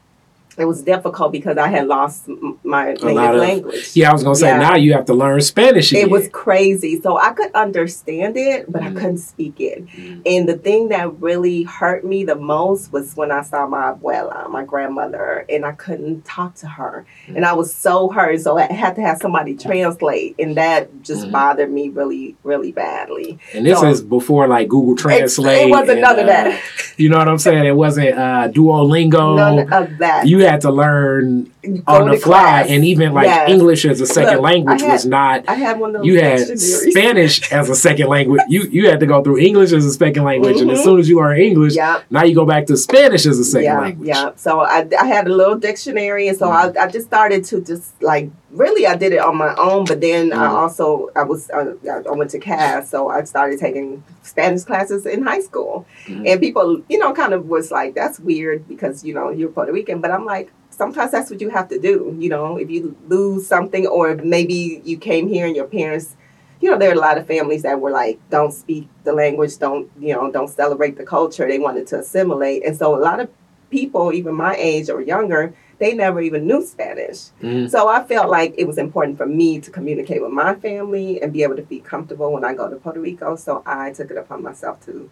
it 0.59 0.65
was 0.65 0.83
difficult 0.83 1.33
because 1.33 1.57
I 1.57 1.69
had 1.69 1.87
lost 1.87 2.29
my 2.65 2.93
native 2.93 3.15
language. 3.37 3.91
Yeah, 3.95 4.11
I 4.11 4.13
was 4.13 4.23
gonna 4.23 4.35
say 4.35 4.49
Yeah. 4.49 4.59
now 4.59 4.77
you 4.77 4.93
have 4.93 5.05
to 5.07 5.15
learn 5.15 5.41
Spanish 5.41 5.93
again. 5.93 6.05
It 6.07 6.11
was 6.11 6.29
crazy. 6.29 7.01
So 7.01 7.19
I 7.19 7.31
could 7.31 7.53
understand 7.55 8.37
it, 8.37 8.71
but 8.71 8.83
Mhm. 8.83 8.87
I 8.87 8.93
couldn't 8.95 9.19
speak 9.19 9.61
it. 9.61 9.87
Mhm. 9.87 10.21
And 10.27 10.49
the 10.49 10.55
thing 10.59 10.89
that 10.89 11.21
really 11.21 11.63
hurt 11.63 12.05
me 12.05 12.25
the 12.25 12.35
most 12.35 12.93
was 12.93 13.17
when 13.17 13.31
I 13.31 13.43
saw 13.43 13.67
my 13.67 13.93
abuela, 13.93 14.49
my 14.51 14.65
grandmother, 14.65 15.45
and 15.49 15.65
I 15.65 15.73
couldn't 15.73 16.25
talk 16.25 16.55
to 16.57 16.67
her. 16.67 17.05
And 17.29 17.45
I 17.45 17.53
was 17.55 17.73
so 17.73 18.09
hurt. 18.09 18.41
So 18.41 18.59
I 18.59 18.63
had 18.73 18.97
to 18.97 19.03
have 19.03 19.19
somebody 19.23 19.55
translate. 19.55 20.35
And 20.39 20.57
that 20.57 21.03
just 21.03 21.27
Mhm. 21.29 21.33
bothered 21.33 21.73
me 21.73 21.89
really, 21.89 22.37
really 22.45 22.73
badly. 22.73 23.39
And 23.55 23.65
this 23.65 23.79
So- 23.81 23.89
is 23.89 24.03
before 24.03 24.47
like 24.49 24.69
Google 24.69 24.97
Translate. 24.97 25.69
It 25.69 25.71
wasn't 25.71 25.91
and, 25.91 26.01
none 26.03 26.19
of 26.19 26.25
uh, 26.25 26.29
that. 26.29 26.61
You 26.97 27.09
know 27.09 27.19
what 27.19 27.29
I'm 27.29 27.39
saying? 27.39 27.65
It 27.65 27.77
wasn't 27.77 28.19
uh, 28.19 28.49
Duolingo. 28.49 29.37
None 29.37 29.73
of 29.73 29.99
that. 29.99 30.27
you 30.27 30.40
had 30.43 30.61
to 30.63 30.71
learn 30.71 31.51
Go 31.63 31.83
on 31.87 32.11
the 32.11 32.17
fly, 32.17 32.41
class. 32.41 32.67
and 32.71 32.85
even 32.85 33.13
like 33.13 33.27
Yes. 33.27 33.51
English 33.51 33.85
as 33.85 34.01
a 34.01 34.07
second 34.07 34.35
Look, 34.35 34.43
language 34.43 34.81
had- 34.83 34.93
was 34.93 35.07
not. 35.07 35.45
I 35.49 35.55
had 35.55 35.79
one 35.79 35.91
of 35.95 36.03
those 36.03 36.07
You 36.07 36.21
had. 36.21 36.59
Spanish 36.59 37.51
as 37.53 37.69
a 37.69 37.75
second 37.75 38.09
language. 38.09 38.41
You 38.49 38.63
you 38.71 38.89
had 38.89 39.01
to 39.01 39.07
go 39.07 39.23
through 39.23 39.39
English 39.39 39.73
as 39.73 39.85
a 39.85 39.93
second 39.93 40.25
language, 40.25 40.61
and 40.61 40.71
as 40.71 40.81
Mhm. 40.81 40.85
soon 40.85 41.01
as 41.01 41.09
you 41.09 41.17
learn 41.19 41.39
English, 41.39 41.77
Yeah, 41.77 41.99
now 42.11 42.25
you 42.25 42.35
go 42.35 42.45
back 42.47 42.67
to 42.67 42.77
Spanish 42.77 43.27
as 43.27 43.39
a 43.39 43.45
second 43.45 43.65
yeah, 43.65 43.81
language. 43.81 44.09
yeah. 44.09 44.31
So 44.37 44.61
I, 44.61 44.87
I 45.01 45.07
had 45.07 45.27
a 45.27 45.35
little 45.35 45.57
dictionary, 45.57 46.29
and 46.29 46.37
so 46.39 46.47
Mhm. 46.47 46.77
I, 46.77 46.85
I 46.85 46.87
just 46.89 47.07
started 47.07 47.45
to 47.47 47.61
just 47.61 47.93
like 48.03 48.31
really 48.53 48.87
I 48.87 48.97
did 48.97 49.13
it 49.13 49.19
on 49.21 49.37
my 49.37 49.55
own. 49.57 49.85
But 49.85 50.01
then 50.01 50.33
I 50.33 50.47
Mhm. 50.49 50.51
also 50.55 51.11
I 51.17 51.23
was 51.23 51.51
uh, 51.51 51.75
I 51.87 52.11
went 52.13 52.31
to 52.31 52.39
Cass, 52.39 52.91
so 52.91 53.09
I 53.09 53.23
started 53.25 53.59
taking 53.61 54.03
Spanish 54.23 54.65
classes 54.65 55.07
in 55.07 55.23
high 55.23 55.41
school, 55.41 55.87
Mhm. 56.07 56.27
and 56.29 56.41
people 56.41 56.83
you 56.89 56.99
know 56.99 57.13
kind 57.13 57.33
of 57.35 57.49
was 57.49 57.71
like 57.71 57.95
that's 57.95 58.19
weird 58.21 58.67
because 58.69 59.05
you 59.05 59.15
know 59.15 59.31
you're 59.31 59.49
Puerto 59.51 59.73
Rican, 59.73 60.01
but 60.01 60.11
I'm 60.11 60.25
like. 60.25 60.51
Sometimes 60.73 61.11
that's 61.13 61.31
what 61.31 61.43
you 61.43 61.51
have 61.51 61.69
to 61.69 61.79
do, 61.79 62.17
you 62.19 62.31
know. 62.31 62.57
If 62.57 62.71
you 62.71 62.97
lose 63.07 63.47
something, 63.47 63.87
or 63.87 64.15
maybe 64.15 64.81
you 64.83 64.97
came 64.97 65.29
here 65.29 65.45
and 65.47 65.55
your 65.55 65.67
parents 65.67 66.17
you 66.63 66.71
know, 66.71 66.79
there 66.79 66.89
are 66.91 66.95
a 66.95 66.99
lot 67.09 67.19
of 67.19 67.27
families 67.27 67.63
that 67.63 67.81
were 67.81 67.91
like, 67.91 68.19
don't 68.31 68.53
speak 68.53 68.87
the 69.05 69.13
language, 69.13 69.59
don't, 69.59 69.91
you 69.99 70.13
know, 70.15 70.31
don't 70.31 70.49
celebrate 70.49 70.97
the 70.97 71.05
culture. 71.05 71.47
They 71.49 71.59
wanted 71.59 71.87
to 71.89 71.99
assimilate. 72.01 72.65
And 72.67 72.77
so 72.77 72.95
a 72.95 73.01
lot 73.01 73.19
of 73.21 73.29
people, 73.71 74.13
even 74.13 74.35
my 74.35 74.55
age 74.57 74.91
or 74.91 75.01
younger, 75.01 75.55
they 75.81 75.95
never 75.95 76.21
even 76.21 76.47
knew 76.47 76.65
Spanish. 76.65 77.31
Mhm. 77.43 77.69
So 77.71 77.89
I 77.89 78.05
felt 78.05 78.31
like 78.31 78.55
it 78.57 78.67
was 78.67 78.79
important 78.79 79.17
for 79.19 79.27
me 79.27 79.59
to 79.61 79.71
communicate 79.71 80.23
with 80.23 80.31
my 80.31 80.55
family 80.55 81.21
and 81.21 81.33
be 81.33 81.43
able 81.43 81.57
to 81.57 81.63
be 81.63 81.81
comfortable 81.81 82.33
when 82.33 82.45
I 82.45 82.55
go 82.55 82.69
to 82.69 82.77
Puerto 82.77 83.01
Rico. 83.01 83.35
So 83.37 83.63
I 83.67 83.91
took 83.91 84.11
it 84.11 84.17
upon 84.17 84.43
myself 84.43 84.85
to 84.87 85.11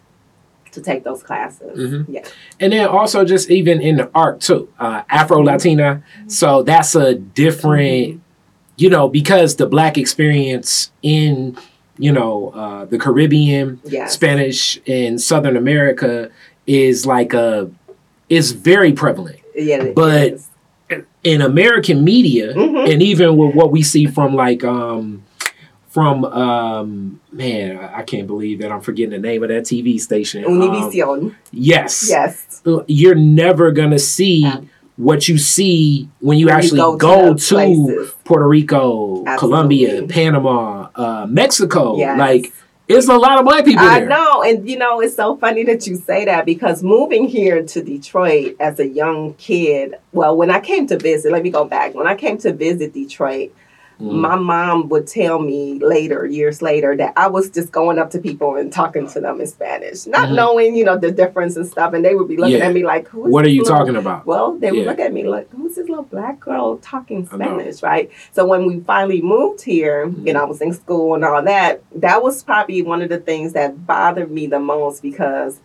to 0.71 0.81
take 0.81 1.03
those 1.03 1.23
classes. 1.23 1.79
Mhm. 1.79 2.05
Yeah. 2.07 2.21
And 2.59 2.71
then 2.71 2.87
also 2.87 3.25
just 3.25 3.49
even 3.49 3.81
in 3.81 3.97
the 3.97 4.07
art 4.13 4.39
too, 4.39 4.69
uh, 4.79 5.01
Afro 5.09 5.41
Latina. 5.43 6.03
So 6.27 6.61
that's 6.61 6.93
a 6.93 7.15
different, 7.15 8.21
you 8.77 8.87
know, 8.91 9.07
because 9.09 9.55
the 9.55 9.65
black 9.65 9.97
experience 9.97 10.91
in, 11.01 11.57
you 11.97 12.11
know, 12.11 12.53
uh, 12.55 12.85
the 12.85 12.99
Caribbean, 12.99 13.79
Yes. 13.83 14.13
Spanish, 14.13 14.79
and 14.87 15.19
Southern 15.19 15.57
America 15.57 16.29
is 16.67 17.03
like 17.07 17.33
a, 17.33 17.71
is 18.29 18.51
very 18.51 18.93
prevalent 18.93 19.39
Yeah. 19.55 19.85
But- 19.95 20.33
is. 20.33 20.48
In 21.23 21.41
American 21.41 22.03
media, 22.03 22.53
Mhm. 22.53 22.91
and 22.93 23.01
even 23.03 23.35
with 23.37 23.53
what 23.55 23.71
we 23.71 23.81
see 23.81 24.05
from 24.05 24.35
like, 24.35 24.63
um, 24.63 25.23
from 25.89 26.23
um 26.25 27.19
man 27.31 27.77
I- 27.95 28.03
can't 28.03 28.27
believe 28.27 28.59
that 28.61 28.71
i'm 28.71 28.79
forgetting 28.79 29.09
the 29.09 29.17
name 29.17 29.41
of 29.41 29.49
that 29.49 29.63
tv 29.63 29.99
station 29.99 30.45
Um, 30.45 30.61
Univision. 30.61 31.33
yes 31.51 32.07
yes. 32.07 32.61
you're 32.85 33.15
never 33.15 33.71
gonna 33.71 33.97
see 33.97 34.45
Um, 34.45 34.69
what 34.97 35.27
you 35.27 35.39
see 35.39 36.07
when 36.19 36.37
you 36.37 36.45
When 36.45 36.53
you 36.53 36.57
actually 36.59 36.77
go 36.77 36.95
go, 36.95 37.33
to 37.33 37.39
to. 37.39 38.07
Puerto 38.23 38.47
Rico, 38.47 39.23
Absolutely. 39.25 39.37
Colombia, 39.39 40.03
Panama, 40.07 40.89
uh, 40.95 41.25
Mexico. 41.27 41.97
Yes. 41.97 42.19
Like, 42.19 42.53
it's 42.89 43.07
a 43.07 43.15
lot 43.17 43.37
of 43.37 43.45
black 43.45 43.65
people 43.65 43.85
I 43.85 43.99
there. 43.99 44.09
know, 44.09 44.41
and 44.43 44.67
you 44.67 44.77
know, 44.77 44.99
it's 44.99 45.15
so 45.15 45.37
funny 45.37 45.63
that 45.65 45.85
you 45.85 45.95
say 45.95 46.25
that 46.25 46.45
because 46.45 46.81
moving 46.83 47.27
here 47.27 47.63
to 47.63 47.83
Detroit 47.83 48.55
as 48.59 48.79
a 48.79 48.87
young 48.87 49.35
kid, 49.35 49.95
well, 50.11 50.35
when 50.35 50.49
I 50.49 50.59
came 50.59 50.87
to 50.87 50.97
visit, 50.97 51.31
let 51.31 51.43
me 51.43 51.51
go 51.51 51.65
back. 51.65 51.93
When 51.93 52.07
I 52.07 52.15
came 52.15 52.39
to 52.39 52.51
visit 52.51 52.93
Detroit, 52.93 53.53
Mm. 54.01 54.13
my 54.21 54.35
mom 54.37 54.87
would 54.87 55.07
tell 55.07 55.39
me 55.39 55.77
later, 55.79 56.25
years 56.25 56.61
later, 56.61 56.95
that 56.95 57.11
I 57.17 57.27
was 57.27 57.49
just 57.49 57.69
going 57.73 57.99
up 57.99 58.11
to 58.11 58.19
people 58.19 58.55
and 58.55 58.71
talking 58.71 59.05
to 59.09 59.19
them 59.19 59.41
in 59.41 59.47
Spanish, 59.47 60.07
not 60.07 60.29
Mhm. 60.29 60.35
knowing, 60.35 60.75
you 60.77 60.85
know, 60.85 60.97
the 60.97 61.11
difference 61.11 61.57
and 61.57 61.67
stuff, 61.67 61.91
and 61.93 62.05
they 62.05 62.15
would 62.15 62.29
be 62.29 62.37
looking 62.37 62.59
Yeah. 62.59 62.67
at 62.67 62.73
me 62.73 62.85
like, 62.85 63.09
"Who 63.09 63.25
is 63.25 63.33
What 63.33 63.43
are 63.43 63.49
you 63.49 63.63
little 63.63 63.77
talking 63.77 63.97
about? 63.97 64.25
well, 64.25 64.53
they 64.53 64.71
would 64.71 64.81
Yeah. 64.81 64.89
look 64.89 64.99
at 64.99 65.11
me 65.11 65.27
like, 65.27 65.49
who's 65.53 65.75
this 65.75 65.89
little 65.89 66.05
black 66.05 66.39
girl 66.39 66.77
talking 66.81 67.25
Spanish, 67.25 67.83
right? 67.83 68.09
So 68.31 68.45
when 68.45 68.65
we 68.65 68.79
finally 68.79 69.21
moved 69.21 69.63
here, 69.63 70.07
Mhm. 70.07 70.29
and 70.29 70.37
I 70.37 70.45
was 70.45 70.61
in 70.61 70.71
school 70.71 71.13
and 71.15 71.25
all 71.25 71.41
that, 71.43 71.81
that 71.93 72.23
was 72.23 72.41
probably 72.41 72.81
one 72.81 73.01
of 73.01 73.09
the 73.09 73.17
things 73.17 73.51
that 73.51 73.85
bothered 73.85 74.31
me 74.31 74.47
the 74.47 74.59
most 74.59 75.01
because 75.01 75.59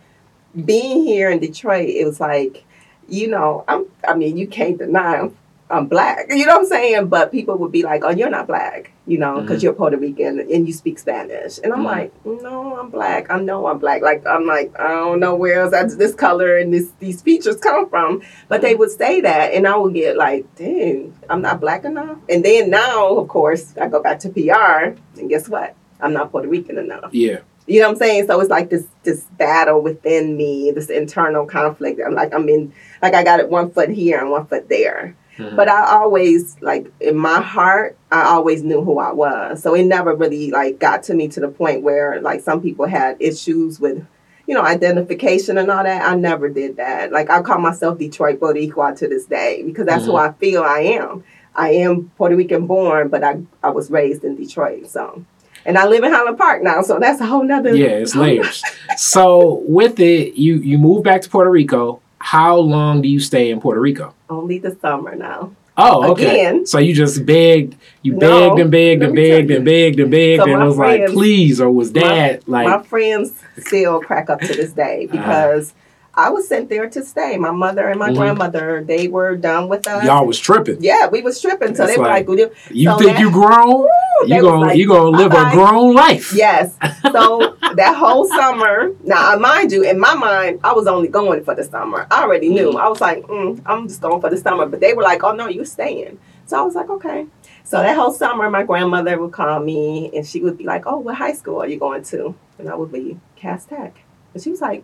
being 0.65 1.05
here 1.05 1.29
in 1.29 1.39
Detroit, 1.39 1.87
it 1.87 2.05
was 2.05 2.19
like, 2.19 2.65
you 3.07 3.29
know, 3.29 3.63
I'm, 3.69 3.85
I 4.05 4.13
mean, 4.13 4.35
you 4.35 4.47
can't 4.47 4.77
deny 4.77 5.19
I'm, 5.19 5.35
I'm 5.67 5.87
black, 5.87 6.27
you 6.29 6.45
know 6.45 6.53
what 6.53 6.61
I'm 6.61 6.67
saying? 6.67 7.07
But 7.07 7.31
people 7.31 7.57
would 7.57 7.71
be 7.71 7.81
like, 7.81 8.03
oh, 8.05 8.11
you're 8.11 8.29
not 8.29 8.45
black, 8.45 8.91
you 9.07 9.17
know, 9.17 9.41
because 9.41 9.59
Mhm. 9.59 9.63
you're 9.63 9.73
Puerto 9.73 9.97
Rican 9.97 10.39
and 10.39 10.67
you 10.67 10.73
speak 10.73 10.99
Spanish. 10.99 11.59
And 11.63 11.73
I'm 11.73 11.79
Mhm. 11.79 11.85
like, 11.85 12.11
no, 12.23 12.77
I'm 12.79 12.89
black. 12.91 13.31
I 13.31 13.39
know 13.39 13.65
I'm 13.65 13.79
black. 13.79 14.03
Like, 14.03 14.27
I'm 14.27 14.45
like, 14.45 14.71
I 14.79 14.89
don't 14.89 15.19
know 15.19 15.33
where 15.35 15.61
else 15.61 15.73
I- 15.73 15.83
this 15.85 16.13
color 16.13 16.57
and 16.57 16.71
this 16.71 16.89
these 16.99 17.21
features 17.23 17.55
come 17.57 17.89
from. 17.89 18.21
But 18.47 18.61
they 18.61 18.75
would 18.75 18.91
say 18.91 19.21
that, 19.21 19.53
and 19.55 19.67
I 19.67 19.75
would 19.75 19.95
get 19.95 20.15
like, 20.17 20.45
dang, 20.55 21.13
I'm 21.31 21.41
not 21.41 21.59
black 21.59 21.83
enough. 21.83 22.17
And 22.29 22.45
then 22.45 22.69
now, 22.69 23.15
of 23.15 23.27
course, 23.27 23.73
I 23.81 23.87
go 23.87 24.01
back 24.03 24.19
to 24.19 24.29
PR, 24.29 24.93
and 25.19 25.29
guess 25.29 25.49
what? 25.49 25.73
I'm 25.99 26.13
not 26.13 26.31
Puerto 26.31 26.47
Rican 26.47 26.77
enough. 26.77 27.09
Yeah. 27.11 27.37
You 27.65 27.79
know 27.81 27.87
what 27.87 27.93
I'm 27.93 27.97
saying? 27.97 28.27
So 28.27 28.39
it's 28.39 28.51
like 28.51 28.69
this 28.69 28.85
this 29.01 29.21
battle 29.39 29.81
within 29.81 30.37
me, 30.37 30.69
this 30.69 30.91
internal 30.91 31.47
conflict. 31.47 31.99
I'm 32.05 32.13
like, 32.13 32.31
I'm 32.35 32.47
in, 32.49 32.71
like 33.01 33.15
I 33.15 33.23
got 33.23 33.39
it 33.39 33.49
one 33.49 33.71
foot 33.71 33.89
here 33.89 34.19
and 34.19 34.29
one 34.29 34.45
foot 34.45 34.69
there. 34.69 35.15
Mhm. 35.37 35.55
But 35.55 35.67
I 35.69 35.85
always 35.93 36.55
like 36.61 36.91
in 37.01 37.17
my 37.17 37.41
heart, 37.41 37.97
I 38.11 38.23
always 38.23 38.63
knew 38.63 38.81
who 38.83 38.99
I 38.99 39.11
was. 39.11 39.61
So 39.61 39.73
it 39.73 39.83
never 39.83 40.15
really 40.15 40.51
like 40.51 40.79
got 40.79 41.03
to 41.03 41.13
me 41.13 41.27
to 41.29 41.39
the 41.39 41.49
point 41.49 41.81
where 41.83 42.21
like 42.21 42.41
some 42.41 42.61
people 42.61 42.85
had 42.85 43.17
issues 43.19 43.79
with, 43.79 44.05
you 44.47 44.55
know, 44.55 44.61
identification 44.61 45.57
and 45.57 45.69
all 45.69 45.83
that. 45.83 46.07
I 46.07 46.15
never 46.15 46.47
did 46.49 46.77
that. 46.77 47.11
Like 47.11 47.29
I 47.29 47.41
call 47.41 47.59
myself 47.59 47.97
Detroit 47.97 48.39
Boricua 48.39 48.95
to 48.97 49.07
this 49.07 49.25
day 49.25 49.63
because 49.65 49.85
that's 49.85 50.05
who 50.05 50.13
Mhm. 50.13 50.29
I 50.29 50.31
feel 50.33 50.63
I 50.63 50.79
am. 50.79 51.23
I 51.55 51.71
am 51.71 52.11
Puerto 52.17 52.35
Rican 52.35 52.65
born, 52.67 53.07
but 53.09 53.23
I 53.23 53.37
I 53.63 53.69
was 53.71 53.89
raised 53.91 54.23
in 54.23 54.35
Detroit. 54.35 54.87
So, 54.87 55.21
and 55.65 55.77
I 55.77 55.85
live 55.87 56.03
in 56.03 56.11
Highland 56.13 56.37
Park 56.37 56.63
now. 56.63 56.81
So 56.81 56.99
that's 56.99 57.19
a 57.21 57.25
whole 57.25 57.43
nother. 57.43 57.75
yeah, 57.75 57.87
it's 57.87 58.15
layers. 58.15 58.61
so 58.97 59.63
with 59.67 59.99
it, 59.99 60.35
you 60.35 60.55
you 60.57 60.77
move 60.77 61.03
back 61.03 61.21
to 61.23 61.29
Puerto 61.29 61.49
Rico. 61.51 62.01
How 62.19 62.57
long 62.57 63.01
do 63.01 63.07
you 63.07 63.19
stay 63.19 63.49
in 63.51 63.59
Puerto 63.61 63.79
Rico? 63.81 64.13
Only 64.29 64.57
the 64.59 64.75
summer 64.81 65.15
now. 65.15 65.51
Oh, 65.77 66.11
okay. 66.13 66.29
Again. 66.47 66.65
So 66.65 66.79
you 66.79 66.93
just 66.93 67.25
begged, 67.25 67.75
you 68.01 68.13
No, 68.13 68.49
begged 68.55 68.61
and 68.61 68.71
begged 68.71 69.03
and 69.03 69.13
begged 69.15 69.51
and 69.51 69.65
begged 69.65 69.99
and 69.99 70.09
begged, 70.09 70.41
So 70.41 70.49
and 70.49 70.59
my 70.59 70.65
was 70.65 70.77
like, 70.77 71.07
please, 71.07 71.59
or 71.59 71.69
was 71.69 71.91
dad 71.91 72.47
my 72.47 72.63
like, 72.63 72.79
My 72.79 72.83
friends 72.87 73.33
still 73.59 73.99
crack 73.99 74.29
up 74.29 74.39
to 74.39 74.47
this 74.47 74.71
day 74.71 75.07
Uh-huh. 75.11 75.17
because 75.17 75.73
I 76.17 76.29
was 76.29 76.47
sent 76.47 76.69
there 76.69 76.89
to 76.89 77.03
stay. 77.03 77.35
My 77.37 77.51
mother 77.51 77.89
and 77.89 77.99
my 77.99 78.09
Mhm. 78.09 78.15
grandmother, 78.15 78.85
they 78.87 79.09
were 79.09 79.35
done 79.35 79.67
with 79.67 79.85
us. 79.85 80.05
y'all 80.05 80.25
was 80.25 80.39
tripping? 80.39 80.77
yeah, 80.81 81.07
we 81.07 81.21
was 81.21 81.41
tripping. 81.41 81.75
So 81.75 81.83
It's 81.83 81.93
they 81.93 81.99
were 82.01 82.07
like- 82.07 82.29
like, 82.29 82.51
You 82.71 82.89
So 82.91 82.97
think 82.97 83.11
that- 83.11 83.19
you 83.19 83.29
grown? 83.31 83.85
They 84.27 84.35
You 84.35 84.41
gonna 84.41 84.61
like, 84.61 84.77
you 84.77 84.87
gonna 84.87 85.17
live 85.17 85.31
a 85.33 85.51
grown 85.51 85.93
life? 85.93 86.33
Yes. 86.33 86.75
So 87.11 87.57
that 87.75 87.95
whole 87.97 88.27
summer, 88.27 88.91
now 89.03 89.35
mind 89.37 89.71
you, 89.71 89.83
in 89.83 89.99
my 89.99 90.13
mind, 90.15 90.59
I 90.63 90.73
was 90.73 90.87
only 90.87 91.07
going 91.07 91.43
for 91.43 91.55
the 91.55 91.63
summer. 91.63 92.07
I 92.11 92.23
already 92.23 92.49
knew. 92.49 92.71
Mhm. 92.71 92.79
I 92.79 92.87
was 92.87 93.01
like, 93.01 93.23
mm, 93.23 93.61
I'm 93.65 93.87
just 93.87 94.01
going 94.01 94.21
for 94.21 94.29
the 94.29 94.37
summer. 94.37 94.65
But 94.65 94.79
they 94.79 94.93
were 94.93 95.03
like, 95.03 95.23
oh 95.23 95.33
no, 95.33 95.47
you're 95.47 95.65
staying. 95.65 96.19
So 96.45 96.57
I 96.59 96.61
was 96.61 96.75
like, 96.75 96.89
okay. 96.89 97.25
So 97.63 97.81
that 97.81 97.95
whole 97.97 98.13
summer, 98.13 98.49
my 98.49 98.63
grandmother 98.63 99.19
would 99.19 99.31
call 99.31 99.59
me 99.59 100.11
and 100.15 100.25
she 100.25 100.39
would 100.41 100.57
be 100.57 100.63
like, 100.65 100.85
oh, 100.85 100.97
what 100.99 101.15
high 101.15 101.33
school 101.33 101.61
are 101.61 101.67
you 101.67 101.79
going 101.79 102.03
to? 102.03 102.35
And 102.59 102.69
I 102.69 102.75
would 102.75 102.91
be 102.91 103.17
Cass 103.35 103.65
Tech. 103.65 103.97
And 104.33 104.43
she 104.43 104.51
was 104.51 104.61
like, 104.61 104.83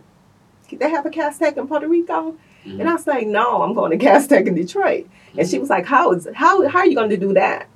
they 0.72 0.90
have 0.90 1.06
a 1.06 1.10
Cass 1.10 1.38
Tech 1.38 1.56
in 1.56 1.68
Puerto 1.68 1.86
Rico? 1.86 2.34
Mhm. 2.66 2.80
And 2.80 2.88
I 2.88 2.94
was 2.94 3.06
like, 3.06 3.26
no, 3.26 3.62
I'm 3.62 3.74
going 3.74 3.90
to 3.92 3.98
Cass 4.04 4.26
Tech 4.26 4.46
in 4.46 4.54
Detroit. 4.54 5.06
And 5.38 5.48
she 5.48 5.58
was 5.58 5.70
like, 5.70 5.86
how 5.86 6.12
is 6.12 6.26
how 6.34 6.66
how 6.68 6.80
are 6.80 6.86
you 6.86 6.96
going 6.96 7.10
to 7.10 7.16
do 7.16 7.32
that? 7.34 7.66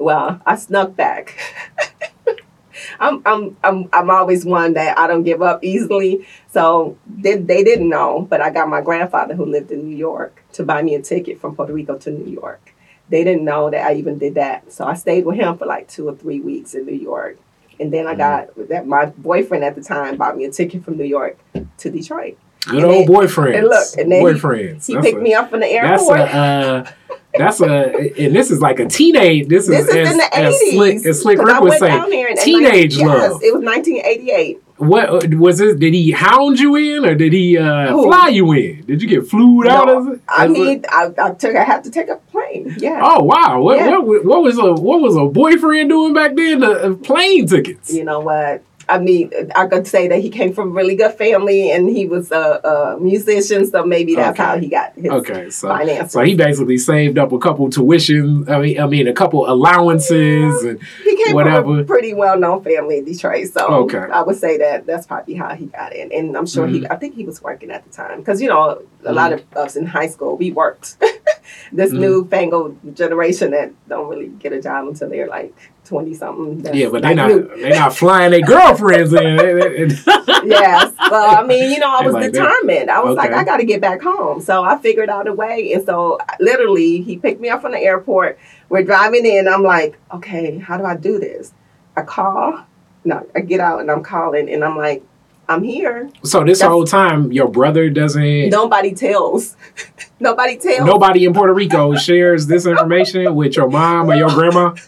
Well, 0.00 0.40
I 0.46 0.56
snuck 0.56 0.96
back. 0.96 1.38
I'm 2.98 3.22
I'm 3.26 3.56
I'm 3.62 3.88
I'm 3.92 4.10
always 4.10 4.44
one 4.44 4.72
that 4.74 4.98
I 4.98 5.06
don't 5.06 5.22
give 5.22 5.42
up 5.42 5.62
easily. 5.62 6.26
So 6.52 6.96
they, 7.06 7.36
they 7.36 7.62
didn't 7.62 7.88
know, 7.88 8.26
but 8.28 8.40
I 8.40 8.50
got 8.50 8.68
my 8.68 8.80
grandfather 8.80 9.34
who 9.34 9.44
lived 9.44 9.70
in 9.70 9.88
New 9.88 9.96
York 9.96 10.42
to 10.54 10.64
buy 10.64 10.82
me 10.82 10.94
a 10.94 11.02
ticket 11.02 11.40
from 11.40 11.54
Puerto 11.54 11.72
Rico 11.72 11.96
to 11.98 12.10
New 12.10 12.30
York. 12.32 12.74
They 13.10 13.22
didn't 13.24 13.44
know 13.44 13.70
that 13.70 13.86
I 13.86 13.94
even 13.94 14.18
did 14.18 14.34
that. 14.36 14.72
So 14.72 14.84
I 14.84 14.94
stayed 14.94 15.24
with 15.26 15.36
him 15.36 15.58
for 15.58 15.66
like 15.66 15.88
two 15.88 16.08
or 16.08 16.14
three 16.16 16.40
weeks 16.40 16.74
in 16.74 16.86
New 16.86 16.94
York. 16.94 17.38
And 17.78 17.92
then 17.92 18.06
I 18.06 18.14
got 18.14 18.48
that 18.68 18.86
my 18.86 19.06
boyfriend 19.06 19.64
at 19.64 19.74
the 19.74 19.82
time 19.82 20.16
bought 20.16 20.36
me 20.36 20.44
a 20.46 20.50
ticket 20.50 20.84
from 20.84 20.96
New 20.96 21.04
York 21.04 21.38
to 21.78 21.90
Detroit. 21.90 22.38
Good 22.66 22.82
And 22.82 22.92
old 22.92 23.06
boyfriend. 23.06 23.54
and 23.56 23.68
look, 23.68 23.86
and 23.98 24.10
then 24.12 24.20
he- 24.20 24.26
boyfriends. 24.26 24.86
He 24.86 24.94
That's 24.94 25.06
picked 25.06 25.18
a- 25.18 25.22
me 25.22 25.34
up 25.34 25.50
from 25.50 25.60
the 25.60 25.66
That's 25.72 26.02
airport. 26.02 26.20
a 26.20 26.24
uh, 26.36 26.90
that's 27.36 27.60
a 27.60 28.12
and 28.18 28.34
this 28.34 28.50
is 28.50 28.60
like 28.60 28.80
a 28.80 28.86
teenage. 28.86 29.48
This, 29.48 29.66
this 29.66 29.88
is, 29.88 29.94
is 29.94 30.10
in 30.10 30.18
the 30.18 30.30
eighties. 30.34 30.72
slick 30.72 31.06
as 31.06 31.22
slick 31.22 31.38
Rick 31.38 31.48
I 31.48 31.60
would 31.60 31.72
say. 31.78 31.88
there 31.88 32.28
in 32.28 32.38
in 32.38 32.90
yes. 32.90 32.98
It 33.42 33.54
was 33.54 33.64
1988. 33.64 34.62
What 34.78 35.34
was 35.34 35.60
it? 35.60 35.78
Did 35.78 35.92
he 35.92 36.10
hound 36.10 36.58
you 36.58 36.74
in, 36.74 37.04
or 37.04 37.14
did 37.14 37.34
he 37.34 37.58
uh, 37.58 37.92
fly 37.92 38.28
you 38.28 38.50
in? 38.52 38.82
Did 38.86 39.02
you 39.02 39.08
get 39.08 39.28
flued 39.28 39.66
out? 39.66 39.86
No, 39.86 40.12
As, 40.14 40.18
I 40.26 40.48
mean, 40.48 40.84
I, 40.88 41.12
I 41.18 41.32
took. 41.32 41.54
I 41.54 41.64
had 41.64 41.84
to 41.84 41.90
take 41.90 42.08
a 42.08 42.16
plane. 42.16 42.74
Yeah. 42.78 42.98
oh 43.02 43.22
wow! 43.22 43.60
What, 43.60 43.76
Yeah. 43.76 43.98
what 43.98 44.24
what 44.24 44.42
was 44.42 44.56
a 44.58 44.72
what 44.72 45.02
was 45.02 45.16
a 45.16 45.26
boyfriend 45.26 45.90
doing 45.90 46.14
back 46.14 46.34
then? 46.34 46.64
Uh, 46.64 46.94
plane 46.94 47.46
tickets. 47.46 47.92
You 47.92 48.04
know 48.04 48.20
what? 48.20 48.62
I 48.90 48.98
mean, 48.98 49.30
I 49.54 49.66
could 49.66 49.86
say 49.86 50.08
that 50.08 50.18
he 50.20 50.30
came 50.30 50.52
from 50.52 50.68
a 50.70 50.72
really 50.72 50.96
good 50.96 51.14
family 51.14 51.70
and 51.70 51.88
he 51.88 52.06
was 52.06 52.30
a, 52.32 52.60
a 52.96 53.00
musician, 53.00 53.64
so 53.70 53.84
maybe 53.84 54.14
that's 54.16 54.38
Okay. 54.38 54.42
how 54.48 54.58
he 54.58 54.68
got 54.68 54.92
his 54.94 55.10
Okay, 55.12 55.48
so 55.50 55.68
finances. 55.68 56.12
so 56.12 56.20
he 56.22 56.34
basically 56.34 56.76
saved 56.78 57.16
up 57.18 57.30
a 57.32 57.38
couple 57.38 57.70
tuition. 57.70 58.44
I 58.50 58.58
mean, 58.58 58.80
I 58.80 58.86
mean 58.86 59.06
a 59.08 59.12
couple 59.12 59.48
allowances 59.48 60.62
and 60.64 60.80
He 61.04 61.16
came 61.16 61.26
from 61.26 61.34
whatever. 61.34 61.80
a 61.80 61.84
pretty 61.84 62.14
well 62.14 62.38
known 62.38 62.62
family 62.64 62.98
in 62.98 63.04
Detroit, 63.04 63.48
so 63.48 63.66
Okay. 63.84 63.98
I 63.98 64.22
would 64.22 64.36
say 64.36 64.58
that 64.58 64.86
that's 64.86 65.06
probably 65.06 65.34
how 65.34 65.54
he 65.54 65.66
got 65.66 65.94
in. 65.94 66.12
And 66.12 66.36
I'm 66.36 66.46
sure 66.46 66.66
he, 66.66 66.80
Mm-hmm. 66.80 66.92
I 66.92 66.96
think 66.96 67.14
he 67.14 67.24
was 67.24 67.42
working 67.42 67.70
at 67.70 67.84
the 67.84 67.90
time 67.90 68.18
because 68.20 68.40
you 68.42 68.48
know 68.48 68.82
a 69.04 69.12
lot 69.12 69.32
of 69.32 69.42
us 69.56 69.76
in 69.76 69.86
high 69.86 70.08
school 70.08 70.36
we 70.36 70.50
worked. 70.50 70.96
this 71.72 71.92
Mhm. 71.92 71.98
newfangled 72.00 72.96
generation 72.96 73.50
that 73.52 73.70
don't 73.88 74.08
really 74.08 74.28
get 74.28 74.52
a 74.52 74.60
job 74.62 74.86
until 74.88 75.08
they're 75.08 75.26
like 75.28 75.54
twenty 75.90 76.14
something. 76.14 76.64
yeah, 76.74 76.88
but 76.88 77.02
they 77.02 77.08
like 77.08 77.16
not 77.16 77.28
new. 77.28 77.48
they 77.60 77.70
not 77.70 77.94
flying 77.94 78.30
their 78.30 78.40
girlfriends 78.42 79.12
in. 79.12 79.90
Yes. 80.42 80.94
Well, 81.10 81.38
I 81.38 81.46
mean, 81.46 81.70
you 81.70 81.78
know, 81.78 81.94
I 81.94 82.02
was 82.02 82.14
like 82.14 82.32
that. 82.32 82.32
determined. 82.32 82.90
I 82.90 83.00
was 83.02 83.14
like, 83.14 83.30
I 83.30 83.44
got 83.44 83.58
to 83.58 83.64
get 83.64 83.78
back 83.82 84.00
home. 84.00 84.40
So 84.40 84.64
I 84.64 84.78
figured 84.78 85.10
out 85.10 85.28
a 85.28 85.34
way. 85.34 85.74
And 85.74 85.84
so 85.84 86.18
literally, 86.40 87.02
he 87.02 87.18
picked 87.18 87.42
me 87.42 87.50
up 87.50 87.60
from 87.60 87.72
the 87.72 87.78
airport. 87.78 88.38
We're 88.70 88.82
driving 88.82 89.26
in. 89.26 89.46
I'm 89.48 89.62
like, 89.62 89.98
okay, 90.14 90.56
how 90.56 90.78
do 90.78 90.84
I 90.86 90.96
do 90.96 91.18
this? 91.18 91.52
I 91.94 92.02
call. 92.02 92.64
No, 93.04 93.26
I 93.36 93.40
get 93.40 93.60
out 93.60 93.80
and 93.80 93.90
I'm 93.90 94.02
calling 94.02 94.48
and 94.50 94.64
I'm 94.64 94.78
like, 94.78 95.02
I'm 95.46 95.62
here. 95.62 96.08
so 96.24 96.42
this 96.42 96.60
That's- 96.60 96.72
whole 96.72 96.84
time, 96.86 97.32
your 97.32 97.48
brother 97.48 97.90
doesn't. 97.90 98.48
Nobody 98.48 98.94
tells. 98.94 99.56
Nobody 100.20 100.56
tells. 100.56 100.86
Nobody 100.86 101.26
in 101.26 101.34
Puerto 101.34 101.52
Rico 101.52 101.96
shares 101.96 102.46
this 102.46 102.64
information 102.64 103.34
with 103.34 103.56
your 103.56 103.68
mom 103.68 104.10
or 104.10 104.14
your 104.14 104.30
grandma. 104.30 104.74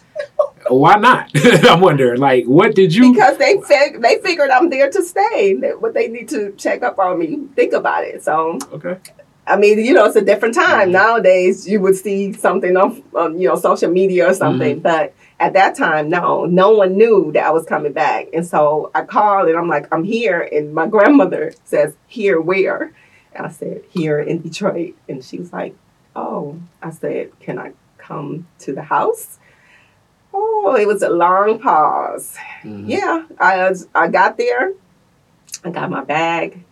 Why 0.69 0.95
not? 0.95 1.29
I'm 1.69 1.81
wondering. 1.81 2.19
Like, 2.19 2.45
what 2.45 2.75
did 2.75 2.93
you? 2.93 3.13
Because 3.13 3.37
they 3.37 3.59
fig- 3.61 4.01
they 4.01 4.19
figured 4.19 4.49
I'm 4.49 4.69
there 4.69 4.89
to 4.89 5.03
stay. 5.03 5.55
What 5.79 5.93
they 5.93 6.07
need 6.07 6.29
to 6.29 6.51
check 6.53 6.83
up 6.83 6.99
on 6.99 7.19
me. 7.19 7.39
Think 7.55 7.73
about 7.73 8.03
it. 8.05 8.23
So 8.23 8.57
Okay. 8.71 8.97
I 9.45 9.57
mean, 9.57 9.77
you 9.79 9.93
know, 9.93 10.05
it's 10.05 10.15
a 10.15 10.21
different 10.21 10.55
time. 10.55 10.89
Mhm. 10.89 10.93
Nowadays, 10.93 11.67
you 11.67 11.81
would 11.81 11.97
see 11.97 12.31
something 12.31 12.77
on, 12.77 13.03
on 13.13 13.37
you 13.39 13.49
know, 13.49 13.55
social 13.57 13.91
media 13.91 14.29
or 14.29 14.33
something. 14.33 14.75
Mm-hmm. 14.75 14.83
But 14.83 15.13
at 15.37 15.51
that 15.53 15.75
time, 15.75 16.07
no, 16.09 16.45
no 16.45 16.71
one 16.71 16.95
knew 16.95 17.29
that 17.33 17.43
I 17.45 17.49
was 17.51 17.65
coming 17.65 17.91
back. 17.91 18.27
And 18.33 18.47
so 18.47 18.89
I 18.95 19.01
called 19.03 19.49
and 19.49 19.57
I'm 19.57 19.67
like, 19.67 19.93
I'm 19.93 20.05
here. 20.05 20.47
And 20.49 20.73
my 20.73 20.87
grandmother 20.95 21.53
says, 21.65 21.95
Here 22.07 22.39
where? 22.39 22.93
And 23.33 23.45
I 23.45 23.49
said, 23.49 23.83
Here 23.89 24.17
in 24.19 24.39
Detroit. 24.41 24.95
And 25.09 25.21
she 25.23 25.39
was 25.39 25.51
like, 25.51 25.75
Oh, 26.15 26.57
I 26.81 26.91
said, 26.91 27.37
Can 27.41 27.59
I 27.59 27.73
come 27.97 28.47
to 28.59 28.71
the 28.73 28.83
house? 28.83 29.39
Oh, 30.33 30.75
it 30.79 30.87
was 30.87 31.01
a 31.03 31.09
long 31.09 31.59
pause. 31.59 32.35
Mhm. 32.63 32.83
Yeah, 32.87 33.23
I 33.39 33.73
I 33.93 34.07
got 34.07 34.37
there. 34.37 34.73
I 35.63 35.69
got 35.69 35.89
my 35.89 36.03
bag. 36.03 36.63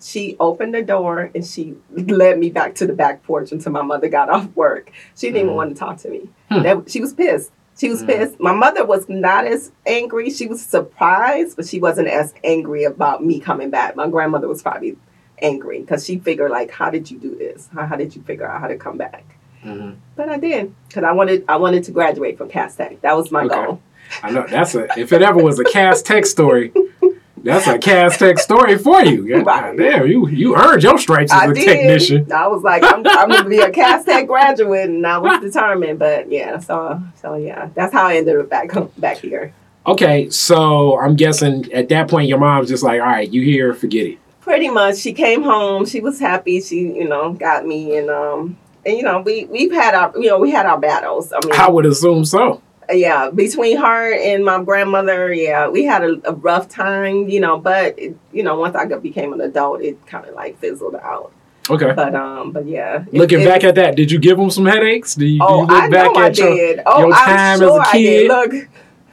She 0.00 0.36
opened 0.40 0.74
the 0.74 0.82
door 0.82 1.30
and 1.34 1.44
she 1.46 1.76
led 1.92 2.38
me 2.38 2.50
back 2.50 2.74
to 2.76 2.86
the 2.86 2.92
back 2.92 3.22
porch 3.22 3.52
until 3.52 3.70
my 3.72 3.82
mother 3.82 4.08
got 4.08 4.28
off 4.36 4.48
work. 4.56 4.90
She 5.16 5.28
didn't 5.28 5.42
even 5.42 5.52
Mhm. 5.52 5.56
want 5.56 5.70
to 5.74 5.78
talk 5.78 5.98
to 5.98 6.08
me. 6.10 6.28
Hmm. 6.50 6.62
That, 6.62 6.90
she 6.90 7.00
was 7.00 7.12
pissed. 7.14 7.52
She 7.78 7.88
was 7.88 8.02
Mhm. 8.02 8.06
pissed. 8.08 8.40
My 8.40 8.52
mother 8.52 8.84
was 8.84 9.08
not 9.08 9.46
as 9.46 9.70
angry. 9.86 10.28
She 10.30 10.46
was 10.46 10.60
surprised, 10.60 11.56
but 11.56 11.66
she 11.66 11.78
wasn't 11.80 12.08
as 12.08 12.34
angry 12.42 12.82
about 12.84 13.24
me 13.24 13.38
coming 13.40 13.70
back. 13.70 13.94
My 13.94 14.08
grandmother 14.08 14.48
was 14.48 14.62
probably 14.62 14.96
angry 15.40 15.80
because 15.80 16.04
she 16.04 16.18
figured 16.18 16.50
like, 16.50 16.70
how 16.70 16.90
did 16.90 17.10
you 17.10 17.18
do 17.18 17.36
this? 17.36 17.68
How, 17.74 17.86
how 17.86 17.96
did 17.96 18.14
you 18.16 18.22
figure 18.22 18.46
out 18.48 18.60
how 18.60 18.66
to 18.68 18.76
come 18.76 18.96
back? 18.96 19.24
Mhm. 19.64 19.94
But 20.16 20.28
I 20.28 20.38
did 20.38 20.72
because 20.88 21.04
I 21.04 21.12
wanted 21.12 21.44
I 21.48 21.56
wanted 21.56 21.84
to 21.84 21.92
graduate 21.92 22.36
from 22.38 22.48
Cass 22.48 22.76
Tech. 22.76 23.00
That 23.02 23.16
was 23.16 23.30
my 23.30 23.44
Okay. 23.44 23.54
goal. 23.54 23.80
I 24.22 24.30
know 24.30 24.44
that's 24.48 24.74
a. 24.74 24.88
If 24.98 25.12
it 25.12 25.22
ever 25.22 25.42
was 25.42 25.58
a 25.58 25.64
Cass 25.64 26.02
Tech 26.02 26.26
story, 26.26 26.72
that's 27.42 27.66
a 27.66 27.78
Cass 27.78 28.18
Tech 28.18 28.38
story 28.38 28.76
for 28.76 29.02
you. 29.02 29.26
God 29.42 29.46
Right. 29.46 29.76
damn, 29.76 30.06
you 30.06 30.28
you 30.28 30.56
earned 30.56 30.82
your 30.82 30.98
stripes 30.98 31.32
as 31.32 31.40
I 31.42 31.46
a 31.46 31.54
did. 31.54 31.64
technician. 31.64 32.30
I 32.32 32.46
was 32.48 32.62
like, 32.62 32.82
I'm, 32.84 33.06
I'm 33.06 33.28
going 33.28 33.44
to 33.44 33.48
be 33.48 33.58
a 33.60 33.70
Cass 33.70 34.04
Tech 34.04 34.26
graduate, 34.26 34.90
and 34.90 35.06
I 35.06 35.18
was 35.18 35.40
determined. 35.52 35.98
But 35.98 36.30
yeah, 36.30 36.58
so 36.58 37.00
so 37.20 37.36
yeah, 37.36 37.68
that's 37.74 37.92
how 37.92 38.06
I 38.06 38.16
ended 38.16 38.36
up 38.38 38.50
back 38.50 38.70
back 38.98 39.18
here. 39.18 39.54
Okay, 39.86 40.28
so 40.30 40.98
I'm 41.00 41.16
guessing 41.16 41.72
at 41.72 41.88
that 41.88 42.08
point 42.08 42.28
your 42.28 42.38
mom's 42.38 42.68
just 42.68 42.82
like, 42.84 43.00
all 43.00 43.06
right, 43.06 43.28
you 43.32 43.42
here, 43.42 43.72
forget 43.74 44.06
it. 44.06 44.18
Pretty 44.40 44.68
much, 44.68 44.96
she 44.98 45.12
came 45.12 45.42
home. 45.42 45.86
She 45.86 46.00
was 46.00 46.20
happy. 46.20 46.60
She 46.60 46.80
you 46.80 47.08
know 47.08 47.32
got 47.32 47.64
me, 47.66 47.96
and 47.96 48.10
um 48.10 48.58
and 48.84 48.96
you 48.96 49.02
know 49.02 49.20
we 49.20 49.44
we've 49.46 49.72
had 49.72 49.94
our 49.94 50.12
you 50.18 50.28
know 50.28 50.38
we 50.38 50.50
had 50.50 50.66
our 50.66 50.78
battles. 50.78 51.32
I 51.32 51.38
mean, 51.46 51.54
I 51.58 51.68
would 51.68 51.86
assume 51.86 52.24
so. 52.24 52.60
yeah, 52.92 53.30
between 53.30 53.76
her 53.78 54.12
and 54.14 54.44
my 54.44 54.62
grandmother, 54.62 55.32
yeah, 55.32 55.68
we 55.68 55.84
had 55.84 56.02
a, 56.02 56.20
a 56.28 56.32
rough 56.34 56.68
time, 56.68 57.28
you 57.28 57.40
know. 57.40 57.58
But 57.58 57.98
it, 57.98 58.16
you 58.32 58.42
know, 58.42 58.56
once 58.58 58.74
I 58.76 58.84
became 58.86 59.32
an 59.32 59.40
adult, 59.40 59.82
it 59.82 60.04
kind 60.06 60.26
of 60.26 60.34
like 60.34 60.58
fizzled 60.58 60.96
out. 60.96 61.32
Okay. 61.70 61.92
But 61.94 62.14
um, 62.16 62.50
but 62.50 62.66
yeah, 62.66 63.04
Looking 63.12 63.40
it- 63.42 63.44
back 63.46 63.62
at 63.62 63.76
that, 63.76 63.94
did 63.94 64.10
you 64.10 64.18
give 64.18 64.36
them 64.36 64.50
some 64.50 64.66
headaches? 64.66 65.14
Do 65.14 65.24
you, 65.24 65.38
do 65.38 65.44
Oh, 65.48 65.54
you 65.60 65.66
look 65.68 65.70
I 65.70 65.88
back 65.88 66.12
know 66.14 66.20
I 66.20 66.26
at 66.26 66.38
your 66.38 66.54
did. 66.54 66.80
Oh, 66.84 66.98
your 67.06 67.12
I'm 67.14 67.24
time 67.24 67.54
as 67.54 67.60
a 67.62 67.66
a 67.68 67.78
I 67.78 67.92
kid? 67.92 68.00
did. 68.02 68.28
Look, 68.28 68.68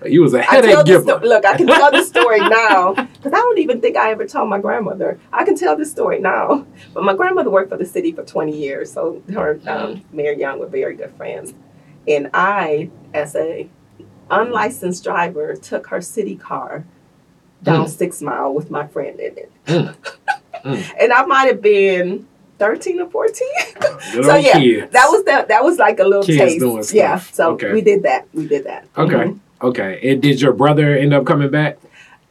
you 0.06 0.22
was 0.22 0.34
a 0.34 0.40
I 0.40 0.44
headache 0.56 0.86
giver. 0.86 1.04
sto- 1.04 1.20
look, 1.24 1.46
I 1.46 1.58
can 1.58 1.68
tell 1.68 1.92
this 1.92 2.08
story 2.08 2.40
now 2.50 2.94
because 2.94 3.34
I 3.34 3.38
don't 3.38 3.58
even 3.60 3.82
think 3.82 3.98
I 3.98 4.12
ever 4.12 4.26
told 4.26 4.50
my 4.50 4.60
grandmother. 4.60 5.20
I 5.34 5.44
can 5.44 5.56
tell 5.56 5.76
this 5.76 5.92
story 5.92 6.20
now, 6.20 6.66
but 6.94 7.04
my 7.04 7.14
grandmother 7.16 7.50
worked 7.50 7.70
for 7.70 7.78
the 7.78 7.86
city 7.86 8.12
for 8.12 8.24
20 8.24 8.56
years, 8.58 8.92
so 8.92 9.22
her 9.34 9.60
um, 9.68 10.04
Mayor 10.12 10.32
Young 10.34 10.60
were 10.60 10.68
very 10.68 10.96
good 10.96 11.14
friends, 11.16 11.54
and 12.08 12.30
I, 12.34 12.90
as 13.14 13.36
a 13.36 13.70
unlicensed 14.32 15.04
driver, 15.04 15.56
took 15.56 15.88
her 15.88 16.02
city 16.02 16.36
car 16.36 16.86
down 17.64 17.86
Mm. 17.86 17.90
Six 17.90 18.22
Mile 18.22 18.54
with 18.54 18.72
my 18.72 18.88
friend 18.88 19.20
in 19.20 19.38
it, 19.38 19.52
Mm. 19.68 19.96
Mm. 20.66 20.94
and 21.00 21.14
I 21.14 21.26
might 21.26 21.48
have 21.48 21.62
been 21.62 22.28
13 22.58 23.00
or 23.02 23.10
14. 23.10 23.48
Good 23.80 24.02
so 24.26 24.36
yeah, 24.36 24.60
kids. 24.60 24.92
that 24.92 25.08
was 25.10 25.24
that. 25.26 25.48
That 25.48 25.64
was 25.64 25.78
like 25.78 26.00
a 26.00 26.04
little 26.04 26.24
Kids 26.24 26.56
taste. 26.62 26.94
Yeah, 26.94 27.18
so 27.20 27.52
Okay. 27.52 27.72
we 27.74 27.82
did 27.82 28.04
that. 28.04 28.28
We 28.34 28.46
did 28.48 28.66
that. 28.66 28.86
Okay. 28.98 29.14
Mhm. 29.16 29.40
Okay. 29.62 30.00
And 30.12 30.22
did 30.22 30.42
your 30.42 30.54
brother 30.54 30.96
end 30.96 31.14
up 31.14 31.26
coming 31.26 31.50
back? 31.52 31.78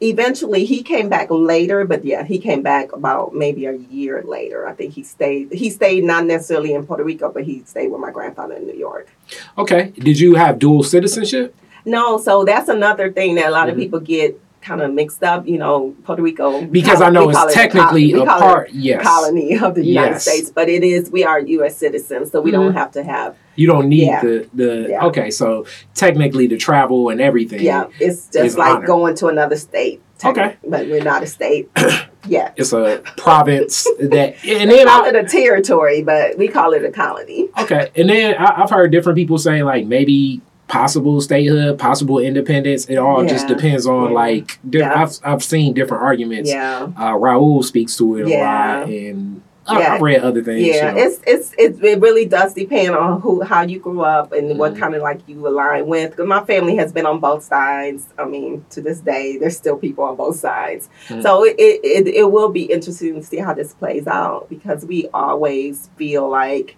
eventually 0.01 0.63
he 0.63 0.81
came 0.81 1.09
back 1.09 1.27
later, 1.29 1.83
but 1.83 2.05
yeah, 2.05 2.23
he 2.23 2.39
came 2.39 2.61
back 2.61 2.89
about 2.93 3.35
maybe 3.35 3.65
a 3.65 3.73
year 3.73 4.23
later. 4.25 4.65
I 4.65 4.71
think 4.71 4.93
he 4.93 5.03
stayed. 5.03 5.51
He 5.51 5.69
stayed 5.69 6.05
not 6.05 6.25
necessarily 6.25 6.73
in 6.73 6.85
Puerto 6.85 7.03
Rico, 7.03 7.29
but 7.29 7.43
he 7.43 7.63
stayed 7.65 7.89
with 7.91 7.99
my 7.99 8.09
grandfather 8.09 8.53
in 8.55 8.65
New 8.65 8.75
York. 8.77 9.09
Okay. 9.57 9.91
Did 9.97 10.17
you 10.17 10.35
have 10.35 10.57
dual 10.57 10.83
citizenship? 10.83 11.53
No, 11.83 12.17
so 12.17 12.45
that's 12.45 12.69
another 12.69 13.11
thing 13.11 13.35
that 13.35 13.47
a 13.47 13.51
lot 13.51 13.67
Mhm. 13.67 13.71
of 13.71 13.77
people 13.77 13.99
get 13.99 14.39
kind 14.61 14.81
of 14.81 14.93
mixed 14.93 15.23
up. 15.23 15.47
You 15.47 15.57
know, 15.57 15.95
Puerto 16.03 16.21
Rico 16.21 16.65
Because 16.65 17.01
I 17.01 17.09
know 17.09 17.29
it's 17.29 17.37
call 17.37 17.47
it 17.47 17.51
a 17.51 17.55
col- 17.55 17.63
technically 17.63 18.13
a 18.13 18.25
part. 18.25 18.69
Yes. 18.71 19.03
colony 19.03 19.57
of 19.57 19.75
the 19.75 19.85
United 19.85 20.13
Yes. 20.13 20.23
States, 20.23 20.49
but 20.49 20.69
it 20.69 20.83
is 20.83 21.09
we 21.11 21.23
are 21.23 21.39
U.S. 21.39 21.77
citizens, 21.77 22.31
so 22.31 22.41
we 22.41 22.51
don't 22.51 22.71
Mhm. 22.73 22.77
have 22.77 22.91
to 22.91 23.03
have. 23.03 23.35
You 23.55 23.67
don't 23.67 23.89
need 23.89 24.05
Yeah. 24.07 24.21
the 24.21 24.47
the. 24.53 24.87
Yeah. 24.89 25.05
Okay, 25.07 25.29
so 25.31 25.65
technically 25.95 26.47
the 26.47 26.57
travel 26.57 27.09
and 27.09 27.19
everything. 27.21 27.61
Yeah, 27.61 27.85
it's 27.99 28.27
just 28.27 28.57
like 28.57 28.75
honored. 28.75 28.87
going 28.87 29.15
to 29.15 29.27
another 29.27 29.55
state. 29.55 30.01
Okay. 30.23 30.57
but 30.67 30.85
we're 30.87 31.01
not 31.01 31.23
a 31.23 31.25
state. 31.25 31.69
yeah. 32.27 32.51
It's 32.57 32.73
a 32.73 33.01
province 33.15 33.87
that, 34.01 34.35
and 34.45 34.69
then 34.69 34.85
call 34.85 35.05
I, 35.05 35.09
it 35.09 35.15
a 35.15 35.23
territory, 35.23 36.03
but 36.03 36.37
we 36.37 36.49
call 36.49 36.73
it 36.73 36.83
a 36.83 36.91
colony. 36.91 37.47
okay, 37.57 37.89
and 37.95 38.09
then 38.09 38.35
I, 38.37 38.63
I've 38.63 38.69
heard 38.69 38.91
different 38.91 39.15
people 39.15 39.37
say 39.37 39.63
like 39.63 39.85
maybe 39.85 40.41
possible 40.69 41.19
statehood, 41.19 41.77
possible 41.77 42.19
independence. 42.19 42.85
It 42.85 42.95
all 42.97 43.25
just 43.25 43.47
depends 43.47 43.85
on 43.85 44.09
Yeah. 44.11 44.15
like. 44.15 44.59
Di- 44.69 44.79
Yeah. 44.79 45.01
I've 45.03 45.17
I've 45.25 45.43
seen 45.43 45.73
different 45.73 46.03
arguments. 46.03 46.49
Yeah. 46.49 46.87
Uh, 46.97 47.13
Raul 47.15 47.63
speaks 47.63 47.97
to 47.97 48.15
it 48.17 48.27
a 48.27 48.37
lot, 48.39 48.87
and 48.87 49.41
I, 49.67 49.79
Yeah. 49.79 49.93
I've 49.95 50.01
read 50.01 50.21
other 50.21 50.41
things. 50.43 50.65
Yeah, 50.65 50.89
you 50.89 50.95
know. 50.95 51.01
it's 51.07 51.19
it's 51.27 51.53
it, 51.57 51.83
it 51.83 51.99
really 51.99 52.25
does 52.25 52.53
depend 52.53 52.95
on 52.95 53.19
who 53.21 53.41
how 53.41 53.61
you 53.63 53.79
grew 53.79 54.01
up 54.01 54.31
and 54.31 54.57
what 54.57 54.73
Mhm. 54.75 54.79
kind 54.79 54.95
of 54.95 55.01
like 55.01 55.19
you 55.27 55.45
align 55.47 55.87
with. 55.87 56.15
'Cause 56.15 56.27
my 56.27 56.43
family 56.45 56.75
has 56.77 56.91
been 56.91 57.05
on 57.05 57.19
both 57.19 57.43
sides. 57.43 58.05
I 58.17 58.25
mean, 58.25 58.63
to 58.71 58.81
this 58.81 58.99
day, 58.99 59.37
there's 59.37 59.57
still 59.57 59.75
people 59.75 60.03
on 60.05 60.15
both 60.15 60.37
sides. 60.37 60.87
Mhm. 61.09 61.21
So 61.23 61.43
it 61.45 61.55
it 61.59 62.07
it 62.07 62.31
will 62.31 62.49
be 62.49 62.63
interesting 62.63 63.15
to 63.15 63.23
see 63.23 63.37
how 63.37 63.53
this 63.53 63.73
plays 63.73 64.07
out 64.07 64.47
because 64.49 64.85
we 64.85 65.07
always 65.13 65.89
feel 65.97 66.29
like 66.29 66.75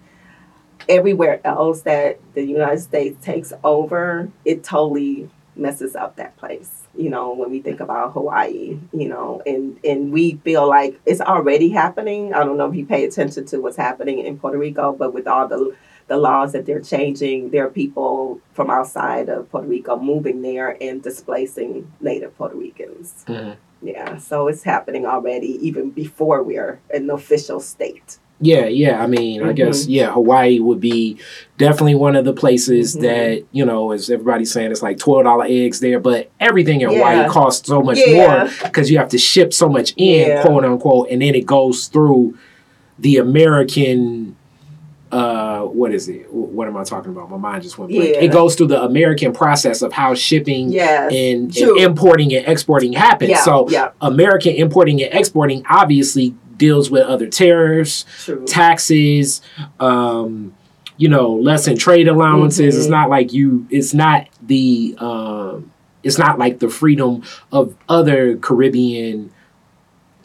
everywhere 0.88 1.40
else 1.44 1.82
that 1.82 2.18
the 2.34 2.42
United 2.44 2.80
States 2.80 3.24
takes 3.24 3.52
over, 3.64 4.28
it 4.44 4.64
totally 4.64 5.28
messes 5.56 5.94
up 5.94 6.16
that 6.16 6.36
place. 6.36 6.82
You 6.96 7.08
know, 7.10 7.32
when 7.32 7.50
we 7.50 7.60
think 7.60 7.80
about 7.80 8.12
Hawaii, 8.12 8.78
you 8.92 9.08
know, 9.08 9.42
and 9.46 9.78
and 9.84 10.12
we 10.12 10.34
feel 10.44 10.68
like 10.68 11.00
it's 11.06 11.20
already 11.20 11.70
happening. 11.70 12.34
I 12.34 12.44
don't 12.44 12.58
know 12.58 12.66
if 12.68 12.74
you 12.74 12.84
pay 12.84 13.04
attention 13.04 13.46
to 13.46 13.58
what's 13.60 13.76
happening 13.76 14.18
in 14.18 14.38
Puerto 14.38 14.58
Rico, 14.58 14.92
but 14.92 15.14
with 15.14 15.26
all 15.26 15.48
the 15.48 15.74
the 16.08 16.16
laws 16.18 16.52
that 16.52 16.66
they're 16.66 16.80
changing, 16.80 17.50
there 17.50 17.64
are 17.66 17.70
people 17.70 18.40
from 18.52 18.68
outside 18.70 19.28
of 19.30 19.50
Puerto 19.50 19.66
Rico 19.66 19.96
moving 19.96 20.42
there 20.42 20.76
and 20.82 21.02
displacing 21.02 21.90
native 22.00 22.36
Puerto 22.36 22.56
Ricans. 22.56 23.24
Mhm. 23.26 23.56
Yeah, 23.80 24.18
so 24.18 24.48
it's 24.48 24.62
happening 24.64 25.06
already 25.06 25.58
even 25.66 25.90
before 25.90 26.42
we're 26.42 26.80
an 26.92 27.10
official 27.10 27.58
state. 27.60 28.18
Yeah, 28.42 28.66
yeah. 28.66 29.02
I 29.02 29.06
mean, 29.06 29.42
I 29.44 29.52
guess 29.52 29.82
Mm-hmm. 29.84 29.90
yeah, 29.92 30.12
Hawaii 30.12 30.58
would 30.58 30.80
be 30.80 31.16
definitely 31.58 31.94
one 31.94 32.16
of 32.16 32.24
the 32.24 32.32
places 32.32 32.96
Mhm. 32.96 33.00
that 33.02 33.44
you 33.52 33.64
know, 33.64 33.92
as 33.92 34.10
everybody's 34.10 34.52
saying, 34.52 34.70
it's 34.72 34.82
like 34.82 34.98
twelve 34.98 35.24
dollar 35.24 35.46
eggs 35.48 35.80
there, 35.80 36.00
but 36.00 36.28
everything 36.40 36.80
in 36.80 36.90
Hawaii 36.90 37.28
costs 37.28 37.68
so 37.68 37.80
much 37.82 37.98
Yeah. 38.04 38.12
more 38.48 38.50
because 38.64 38.90
you 38.90 38.98
have 38.98 39.08
to 39.10 39.18
ship 39.18 39.52
so 39.54 39.68
much 39.68 39.94
in, 39.96 40.28
Yeah. 40.28 40.42
quote 40.42 40.64
unquote, 40.64 41.08
and 41.10 41.22
then 41.22 41.34
it 41.34 41.46
goes 41.46 41.86
through 41.86 42.34
the 42.98 43.16
American. 43.18 44.36
Uh, 45.10 45.60
what 45.64 45.92
is 45.92 46.08
it? 46.08 46.32
What 46.32 46.66
am 46.68 46.76
I 46.78 46.84
talking 46.84 47.12
about? 47.12 47.30
My 47.30 47.36
mind 47.36 47.62
just 47.62 47.76
went 47.76 47.90
blank. 47.92 48.14
Yeah. 48.14 48.20
It 48.22 48.32
goes 48.32 48.54
through 48.54 48.68
the 48.68 48.82
American 48.82 49.32
process 49.32 49.82
of 49.82 49.92
how 49.92 50.14
shipping 50.14 50.70
Yes. 50.72 51.12
and, 51.12 51.54
and 51.54 51.78
importing 51.80 52.34
and 52.34 52.46
exporting 52.48 52.94
happens. 52.94 53.30
yeah, 53.32 53.36
So 53.44 53.68
yeah, 53.68 53.90
American 54.00 54.54
importing 54.54 55.02
and 55.02 55.12
exporting 55.12 55.64
obviously 55.68 56.34
deals 56.62 56.90
with 56.92 57.02
other 57.02 57.26
tariffs, 57.26 58.04
true. 58.24 58.44
taxes, 58.46 59.42
um, 59.80 60.54
you 60.96 61.08
know, 61.08 61.32
less 61.34 61.66
in 61.66 61.76
trade 61.76 62.06
allowances. 62.06 62.76
It's 62.76 62.86
Mhm. 62.86 62.90
not 62.98 63.10
like 63.10 63.32
you. 63.32 63.66
It's 63.70 63.92
not 63.92 64.26
the. 64.46 64.94
Um, 64.98 65.72
it's 66.04 66.18
not 66.18 66.38
like 66.38 66.58
the 66.60 66.68
freedom 66.68 67.22
of 67.52 67.74
other 67.88 68.36
Caribbean 68.36 69.30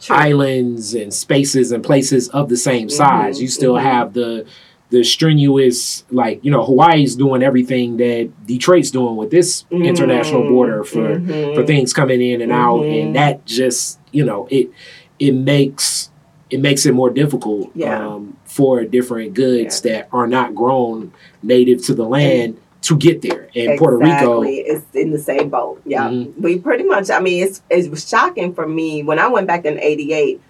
true. 0.00 0.16
islands 0.16 0.94
and 0.94 1.12
spaces 1.12 1.72
and 1.72 1.82
places 1.84 2.28
of 2.30 2.48
the 2.48 2.56
same 2.56 2.88
size. 2.88 3.38
Mhm, 3.38 3.42
You 3.42 3.48
still 3.48 3.74
mhm. 3.74 3.82
have 3.82 4.12
the 4.14 4.44
the 4.90 5.04
strenuous 5.04 6.04
like 6.10 6.40
you 6.42 6.50
know 6.50 6.64
Hawaii's 6.64 7.14
doing 7.14 7.42
everything 7.42 7.98
that 7.98 8.30
Detroit's 8.46 8.90
doing 8.90 9.16
with 9.16 9.30
this 9.30 9.64
international 9.70 10.42
Mhm, 10.44 10.48
border 10.48 10.82
for 10.82 11.20
for 11.54 11.62
things 11.66 11.92
coming 11.92 12.22
in 12.22 12.40
and 12.40 12.50
out 12.50 12.82
and 12.86 13.14
that 13.14 13.44
just 13.44 13.98
you 14.12 14.24
know 14.24 14.46
it 14.50 14.70
it 15.18 15.34
makes 15.34 16.10
it 16.50 16.60
makes 16.60 16.86
it 16.86 16.94
more 16.94 17.10
difficult 17.10 17.70
Yeah. 17.74 18.06
um, 18.06 18.36
for 18.44 18.84
different 18.84 19.34
goods 19.34 19.82
that 19.82 20.08
are 20.12 20.26
not 20.26 20.54
grown 20.54 21.12
native 21.42 21.84
to 21.86 21.94
the 21.94 22.04
land 22.04 22.58
to 22.82 22.96
get 22.96 23.22
there 23.22 23.48
and 23.56 23.78
Puerto 23.78 23.98
Rico 23.98 24.42
is 24.44 24.82
in 24.94 25.10
the 25.10 25.18
same 25.18 25.48
boat. 25.50 25.82
Yeah. 25.84 26.08
Mhm. 26.08 26.38
We 26.40 26.58
pretty 26.58 26.84
much, 26.84 27.10
I 27.10 27.18
mean, 27.20 27.42
it's, 27.44 27.60
it 27.68 27.90
was 27.90 28.08
shocking 28.08 28.54
for 28.54 28.66
me. 28.66 29.02
When 29.02 29.18
I 29.18 29.28
went 29.28 29.46
back 29.46 29.64
in 29.64 29.78
88, 29.80 30.40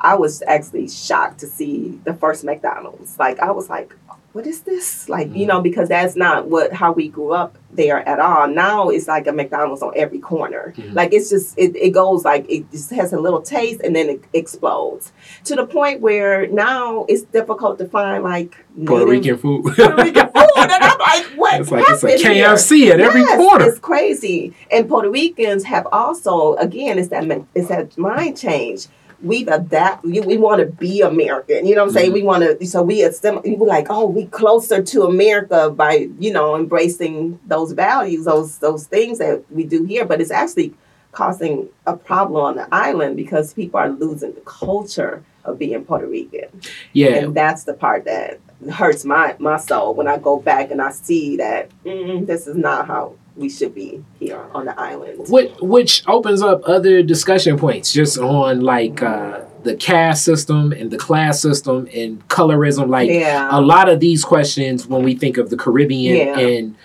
I 0.00 0.14
was 0.14 0.42
actually 0.46 0.88
shocked 0.88 1.40
to 1.40 1.46
see 1.46 1.98
the 2.04 2.14
first 2.14 2.44
McDonald's. 2.44 3.18
Like, 3.18 3.38
I 3.40 3.50
was 3.50 3.68
like, 3.68 3.94
what 4.36 4.46
is 4.46 4.60
this? 4.60 5.08
Like, 5.08 5.34
you 5.34 5.44
Mhm. 5.46 5.48
know, 5.48 5.60
because 5.62 5.88
that's 5.88 6.14
not 6.14 6.46
what 6.48 6.70
how 6.74 6.92
we 6.92 7.08
grew 7.08 7.32
up 7.32 7.56
there 7.72 8.06
at 8.06 8.20
all. 8.20 8.46
Now 8.46 8.90
it's 8.90 9.08
like 9.08 9.26
a 9.26 9.32
McDonald's 9.32 9.80
on 9.82 9.92
every 9.96 10.18
corner. 10.18 10.74
Mhm. 10.76 10.94
Like 10.94 11.14
it's 11.14 11.30
just 11.30 11.58
it, 11.58 11.74
it 11.74 11.90
goes 11.90 12.22
like 12.22 12.44
it 12.50 12.70
just 12.70 12.90
has 12.90 13.14
a 13.14 13.18
little 13.18 13.40
taste 13.40 13.80
and 13.82 13.96
then 13.96 14.10
it 14.10 14.20
explodes 14.34 15.10
to 15.44 15.54
the 15.56 15.64
point 15.66 16.02
where 16.02 16.46
now 16.48 17.06
it's 17.08 17.22
difficult 17.22 17.78
to 17.78 17.86
find 17.86 18.22
like 18.24 18.52
Puerto 18.84 19.06
Rican 19.06 19.38
food 19.38 19.62
Puerto 19.74 19.96
Rican 20.04 20.28
food. 20.28 20.50
And 20.58 20.82
I'm 20.84 20.98
like, 20.98 21.24
what 21.36 21.60
it's 21.60 21.70
like 21.70 21.84
it's 21.88 22.02
a 22.04 22.08
happened 22.10 22.36
here? 22.36 22.46
KFC 22.48 22.90
at 22.92 23.00
every 23.00 23.22
Yes, 23.22 23.36
corner 23.38 23.64
It's 23.70 23.78
crazy. 23.78 24.52
And 24.70 24.86
Puerto 24.86 25.08
Ricans 25.10 25.64
have 25.64 25.86
also, 25.92 26.56
again, 26.56 26.98
it's 26.98 27.08
that 27.08 27.24
it's 27.54 27.68
that 27.68 27.96
mind 27.96 28.36
change. 28.36 28.86
We've 29.22 29.48
adapt. 29.48 30.04
We, 30.04 30.20
we 30.20 30.36
want 30.36 30.60
to 30.60 30.66
be 30.66 31.00
American. 31.00 31.66
You 31.66 31.74
know 31.74 31.82
what 31.82 31.88
I'm 31.88 31.94
saying? 31.94 32.10
Mhm. 32.10 32.14
We 32.14 32.22
want 32.22 32.42
to. 32.60 32.66
So 32.66 32.82
we 32.82 33.02
assim- 33.02 33.42
we 33.44 33.56
were 33.56 33.66
like, 33.66 33.86
oh, 33.90 34.06
we 34.06 34.26
closer 34.26 34.82
to 34.82 35.02
America 35.04 35.70
by 35.70 36.08
you 36.18 36.32
know 36.32 36.54
embracing 36.56 37.38
those 37.46 37.72
values, 37.72 38.24
those 38.26 38.58
those 38.58 38.86
things 38.86 39.18
that 39.18 39.42
we 39.50 39.64
do 39.64 39.84
here. 39.84 40.04
But 40.04 40.20
it's 40.20 40.30
actually 40.30 40.74
causing 41.12 41.68
a 41.86 41.96
problem 41.96 42.44
on 42.44 42.56
the 42.56 42.68
island 42.74 43.16
because 43.16 43.54
people 43.54 43.80
are 43.80 43.88
losing 43.88 44.34
the 44.34 44.40
culture 44.42 45.22
of 45.46 45.58
being 45.58 45.82
Puerto 45.84 46.06
Rican 46.06 46.48
yeah 46.92 47.14
and 47.14 47.34
that's 47.34 47.64
the 47.64 47.72
part 47.72 48.04
that 48.04 48.38
hurts 48.72 49.02
my 49.04 49.34
my 49.38 49.56
soul 49.56 49.94
when 49.94 50.08
I 50.08 50.18
go 50.18 50.38
back 50.38 50.70
and 50.70 50.82
I 50.82 50.90
see 50.90 51.36
that 51.38 51.70
mm, 51.86 52.26
this 52.26 52.46
is 52.46 52.56
not 52.56 52.86
how 52.86 53.14
we 53.36 53.48
should 53.50 53.74
be 53.74 54.02
here 54.18 54.42
on 54.54 54.64
the 54.66 54.78
island. 54.80 55.28
Which, 55.28 55.52
which 55.60 56.02
opens 56.08 56.42
up 56.42 56.62
other 56.66 57.02
discussion 57.02 57.58
points 57.58 57.92
just 57.92 58.18
on 58.18 58.60
like 58.62 59.02
uh, 59.02 59.40
the 59.62 59.74
caste 59.76 60.24
system 60.24 60.72
and 60.72 60.90
the 60.90 60.96
class 60.98 61.40
system 61.42 61.88
and 61.94 62.26
colorism. 62.28 62.88
Like 62.88 63.10
yeah, 63.10 63.48
a 63.50 63.60
lot 63.60 63.88
of 63.88 64.00
these 64.00 64.24
questions, 64.24 64.86
when 64.86 65.02
we 65.02 65.14
think 65.14 65.36
of 65.36 65.50
the 65.50 65.56
Caribbean 65.56 66.16
Yeah. 66.16 66.38
and 66.38 66.76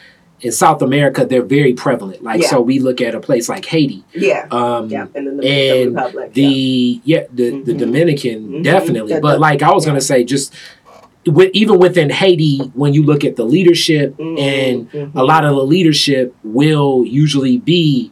in 0.42 0.52
South 0.52 0.82
America, 0.82 1.24
they're 1.24 1.44
very 1.44 1.72
prevalent. 1.74 2.24
Like 2.24 2.42
Yeah. 2.42 2.48
so, 2.50 2.62
we 2.62 2.80
look 2.80 3.00
at 3.00 3.14
a 3.14 3.20
place 3.20 3.48
like 3.48 3.64
Haiti. 3.66 4.04
yeah, 4.14 4.48
Um, 4.50 4.90
yeah, 4.90 5.06
and 5.14 5.40
the, 5.40 5.48
and 5.48 5.96
Republic. 5.96 6.34
the 6.34 7.00
yeah, 7.06 7.26
the, 7.32 7.62
the 7.62 7.74
Mhm. 7.74 7.78
Dominican 7.78 8.48
Mhm. 8.50 8.64
definitely, 8.64 9.14
The- 9.14 9.22
but 9.22 9.34
the- 9.34 9.40
like 9.40 9.62
I 9.62 9.72
was 9.72 9.86
gonna 9.86 10.02
say, 10.02 10.24
just 10.24 10.52
with, 11.26 11.52
even 11.54 11.80
within 11.80 12.10
Haiti, 12.10 12.60
when 12.74 12.94
you 12.94 13.04
look 13.04 13.24
at 13.24 13.36
the 13.36 13.44
leadership 13.44 14.16
yeah. 14.18 14.26
Mhm, 14.26 14.40
and 14.40 14.92
mhm. 14.92 15.16
a 15.16 15.24
lot 15.24 15.46
of 15.46 15.56
the 15.56 15.64
leadership 15.64 16.36
will 16.44 17.06
usually 17.06 17.58
be 17.58 18.12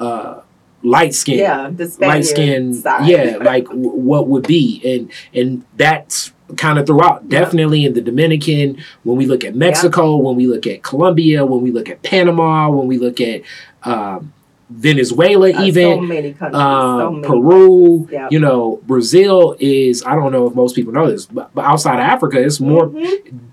uh, 0.00 0.40
light 0.82 1.14
skin, 1.14 1.38
yeah, 1.38 1.70
the 1.70 1.94
light 2.00 2.24
skin, 2.24 2.74
side. 2.74 3.08
yeah, 3.08 3.36
like 3.40 3.64
w- 3.66 3.90
what 3.90 4.28
would 4.28 4.46
be, 4.46 4.80
and 4.84 5.10
and 5.34 5.64
that's 5.76 6.32
kind 6.56 6.78
of 6.78 6.86
throughout. 6.86 7.22
Yeah. 7.24 7.40
Definitely 7.40 7.84
in 7.84 7.94
the 7.94 8.00
Dominican, 8.00 8.78
when 9.02 9.16
we 9.16 9.26
look 9.26 9.44
at 9.44 9.54
Mexico, 9.54 10.16
when 10.16 10.36
we 10.36 10.46
look 10.46 10.66
at 10.66 10.82
Colombia, 10.82 11.44
when 11.44 11.62
we 11.62 11.70
look 11.72 11.88
at 11.88 12.02
Panama, 12.02 12.68
when 12.70 12.86
we 12.86 12.98
look 12.98 13.20
at 13.20 13.42
um, 13.82 14.32
Venezuela, 14.68 15.50
Uh, 15.52 15.62
even 15.64 15.82
so 15.82 16.48
so 16.50 16.56
um, 16.58 17.20
many 17.20 17.26
Peru, 17.28 18.08
Yeah. 18.10 18.28
you 18.30 18.40
know, 18.40 18.80
Brazil 18.86 19.54
is, 19.60 20.02
I 20.04 20.14
don't 20.16 20.32
know 20.32 20.46
if 20.48 20.54
most 20.54 20.74
people 20.74 20.92
know 20.92 21.10
this, 21.10 21.26
but, 21.26 21.50
but 21.54 21.64
outside 21.64 21.94
of 21.94 22.00
Africa, 22.00 22.40
it's 22.40 22.60
more, 22.60 22.88
Mhm. 22.88 23.06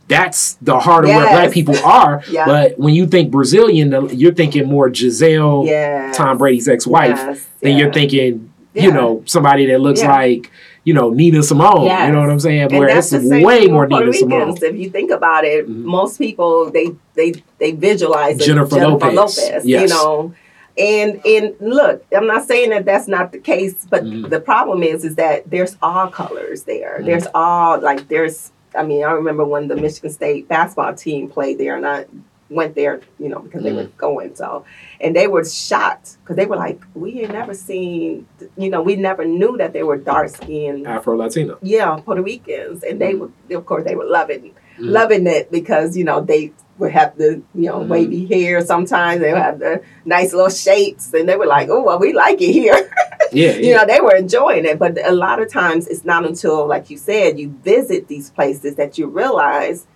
that's 0.08 0.58
the 0.62 0.80
heart 0.80 1.06
of 1.06 1.10
where 1.12 1.28
black 1.28 1.52
people 1.52 1.76
are. 1.86 2.21
Yeah. 2.32 2.45
But 2.45 2.80
when 2.80 2.93
you 2.95 3.06
think 3.06 3.30
Brazilian, 3.32 3.91
you're 4.12 4.34
thinking 4.34 4.67
more 4.67 4.89
Gisele, 4.89 5.65
yeah, 5.67 6.12
Tom 6.13 6.38
Brady's 6.39 6.67
ex 6.67 6.88
wife, 6.88 7.10
Yes, 7.17 7.45
then 7.62 7.73
yeah. 7.73 7.78
you're 7.84 7.93
thinking, 7.93 8.49
you 8.73 8.89
Yeah. 8.89 8.95
know, 8.95 9.21
somebody 9.26 9.67
that 9.67 9.82
looks 9.82 10.04
like, 10.04 10.49
you 10.84 10.93
know, 10.95 11.12
Nina 11.12 11.43
Simone. 11.43 11.86
Yes. 11.86 12.08
You 12.08 12.13
know 12.13 12.21
what 12.21 12.30
I'm 12.32 12.39
saying? 12.39 12.62
And 12.71 12.78
Where 12.80 12.89
it's 12.89 13.12
way 13.13 13.67
more 13.67 13.88
Puerto 13.88 14.06
Nina 14.06 14.13
Simone. 14.13 14.58
If 14.60 14.76
you 14.78 14.89
think 14.89 15.12
about 15.12 15.45
it, 15.45 15.69
Mhm. 15.69 15.84
most 15.84 16.17
people 16.17 16.71
they 16.71 16.88
they 17.15 17.34
they 17.60 17.71
visualize 17.71 18.36
it, 18.41 18.45
Jennifer 18.45 18.78
Lopez. 18.78 19.13
Lopez. 19.13 19.62
Yes. 19.63 19.82
You 19.84 19.88
know, 19.95 20.34
And 20.77 21.21
and 21.25 21.55
look, 21.59 22.03
I'm 22.15 22.25
not 22.27 22.47
saying 22.47 22.71
that 22.71 22.86
that's 22.86 23.07
not 23.07 23.31
the 23.31 23.38
case, 23.39 23.86
but 23.89 24.03
Mhm. 24.03 24.29
the 24.29 24.39
problem 24.39 24.81
is 24.83 25.05
is 25.05 25.15
that 25.15 25.49
there's 25.49 25.77
all 25.83 26.07
colors 26.07 26.63
there. 26.63 26.97
Mhm. 26.99 27.05
There's 27.05 27.27
all 27.33 27.79
like 27.79 28.07
there's. 28.07 28.51
I 28.75 28.81
mean, 28.81 29.03
I 29.03 29.12
remember 29.12 29.45
when 29.45 29.67
the 29.67 29.75
Michigan 29.75 30.09
State 30.09 30.47
basketball 30.47 30.95
team 30.95 31.29
played 31.29 31.59
there, 31.59 31.75
and 31.75 31.86
I 31.86 32.05
went 32.49 32.73
there, 32.75 33.01
you 33.19 33.29
know, 33.29 33.39
because 33.39 33.62
they 33.63 33.71
were 33.71 33.88
going. 33.97 34.33
So, 34.36 34.63
and 34.99 35.15
they 35.15 35.27
were 35.27 35.43
shocked 35.45 36.17
because 36.23 36.36
they 36.38 36.45
were 36.47 36.55
like, 36.55 36.81
we 36.95 37.17
had 37.17 37.31
never 37.31 37.53
seen, 37.53 38.27
you 38.57 38.69
know, 38.71 38.81
we 38.81 38.95
never 38.95 39.25
knew 39.25 39.57
that 39.57 39.73
they 39.73 39.83
were 39.83 39.97
dark 39.97 40.29
skinned 40.29 40.86
Afro 40.88 41.15
Latino. 41.15 41.57
yeah, 41.62 41.95
Puerto 42.03 42.21
Ricans, 42.23 42.83
and 42.83 42.99
they 42.99 43.13
would, 43.13 43.31
of 43.51 43.65
course, 43.65 43.83
they 43.86 43.95
were 43.95 44.05
loving, 44.05 44.51
loving 44.79 45.25
it 45.27 45.51
because 45.51 45.95
you 45.95 46.03
know 46.03 46.19
they 46.21 46.51
would 46.79 46.91
have 46.91 47.15
the 47.17 47.41
you 47.55 47.67
know 47.69 47.79
Mhm. 47.79 47.88
wavy 47.88 48.25
hair. 48.25 48.62
Sometimes 48.65 49.21
they 49.21 49.31
would 49.31 49.41
have 49.41 49.59
the 49.59 49.81
nice 50.05 50.33
little 50.33 50.49
shapes, 50.49 51.13
and 51.13 51.27
they 51.29 51.36
were 51.36 51.45
like, 51.45 51.69
"Oh, 51.69 51.83
well, 51.83 51.99
we 51.99 52.13
like 52.13 52.41
it 52.41 52.51
here." 52.51 52.89
Yeah, 53.31 53.53
you 53.53 53.73
know, 53.75 53.83
they 53.83 53.99
were 53.99 54.15
enjoying 54.15 54.63
it. 54.65 54.77
But 54.77 54.95
a 55.03 55.12
lot 55.12 55.41
of 55.41 55.51
times, 55.51 55.88
it's 55.88 56.05
not 56.05 56.23
until, 56.23 56.67
like 56.67 56.91
you 56.91 56.97
said, 56.99 57.39
you 57.39 57.49
visit 57.63 58.07
these 58.07 58.29
places 58.29 58.75
that 58.75 58.99
you 58.99 59.07
realize 59.07 59.88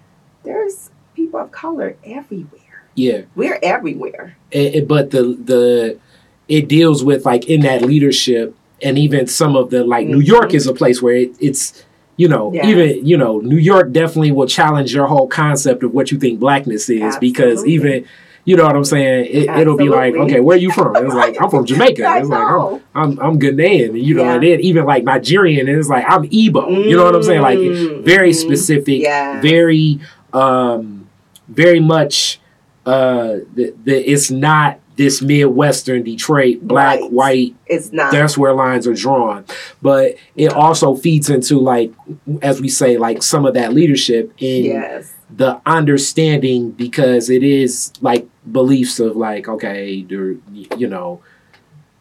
there's 0.44 0.90
people 1.16 1.40
of 1.42 1.52
color 1.52 1.96
everywhere. 2.04 2.82
yeah. 2.96 3.22
We're 3.36 3.60
everywhere. 3.62 4.36
it, 4.50 4.76
it- 4.76 4.88
but 4.88 5.12
the 5.12 5.22
the 5.52 6.00
it 6.48 6.68
deals 6.68 7.04
with 7.04 7.26
like 7.26 7.48
in 7.48 7.62
that 7.62 7.82
leadership 7.84 8.56
and 8.82 8.98
even 8.98 9.28
some 9.28 9.56
of 9.56 9.70
the 9.70 9.84
like 9.84 10.08
New 10.08 10.20
York 10.22 10.50
Mhm. 10.50 10.56
is 10.56 10.66
a 10.66 10.74
place 10.74 11.00
where 11.02 11.16
it, 11.16 11.32
it's 11.40 11.84
you 12.18 12.28
know 12.28 12.52
Yes. 12.54 12.66
even 12.66 13.06
you 13.06 13.18
know 13.18 13.40
New 13.40 13.58
York 13.58 13.92
definitely 13.92 14.32
will 14.32 14.48
challenge 14.48 14.94
your 14.94 15.08
whole 15.08 15.28
concept 15.28 15.84
of 15.84 15.94
what 15.94 16.12
you 16.12 16.18
think 16.20 16.40
blackness 16.40 16.90
is 16.90 17.16
because 17.18 17.66
even 17.66 18.06
you 18.44 18.56
know 18.56 18.64
what 18.66 18.76
I'm 18.76 18.86
saying 18.86 19.26
it, 19.30 19.50
it'll 19.62 19.78
be 19.78 19.90
like 19.90 20.16
okay 20.16 20.40
where 20.40 20.56
are 20.58 20.60
you 20.60 20.72
from 20.72 20.96
it's 20.96 21.14
like 21.14 21.36
I'm 21.42 21.50
from 21.50 21.66
Jamaica 21.72 22.04
it's 22.18 22.30
like 22.30 22.42
I'm 22.44 22.50
know. 22.50 22.82
I'm, 22.96 23.20
I'm 23.20 23.40
Ghanaian 23.40 24.02
you 24.04 24.16
know 24.16 24.24
Yeah. 24.24 24.34
and 24.36 24.44
then 24.44 24.60
even 24.62 24.86
like 24.86 25.04
Nigerian 25.04 25.68
and 25.68 25.78
it's 25.78 25.90
like 25.90 26.06
I'm 26.08 26.24
Igbo 26.24 26.90
you 26.90 26.96
know 26.98 27.04
what 27.06 27.16
I'm 27.16 27.24
saying 27.24 27.42
like 27.42 27.60
Mm, 27.60 28.04
very 28.04 28.34
specific 28.34 29.02
Yeah. 29.02 29.40
very 29.42 30.00
um 30.34 31.10
very 31.48 31.80
much 31.80 32.40
uh 32.86 33.38
the, 33.54 33.74
the 33.84 34.12
it's 34.12 34.32
not 34.32 34.80
this 34.98 35.22
midwestern 35.22 36.04
detroit 36.04 36.60
black 36.62 37.00
Right. 37.00 37.12
white 37.12 37.56
It's 37.68 37.92
not. 37.94 38.12
that's 38.12 38.38
where 38.38 38.54
lines 38.54 38.86
are 38.88 38.94
drawn 38.94 39.46
but 39.82 40.16
it 40.36 40.52
also 40.54 40.96
feeds 40.96 41.30
into 41.30 41.60
like 41.60 41.94
as 42.42 42.60
we 42.60 42.68
say 42.70 42.98
like 42.98 43.24
some 43.24 43.46
of 43.46 43.54
that 43.54 43.74
leadership 43.74 44.34
in 44.40 44.66
yes. 44.66 45.14
the 45.36 45.62
understanding 45.66 46.72
because 46.72 47.30
it 47.30 47.44
is 47.44 47.94
like 48.02 48.28
beliefs 48.52 49.00
of 49.00 49.16
like 49.16 49.48
okay 49.48 50.06
you 50.10 50.88
know 50.88 51.22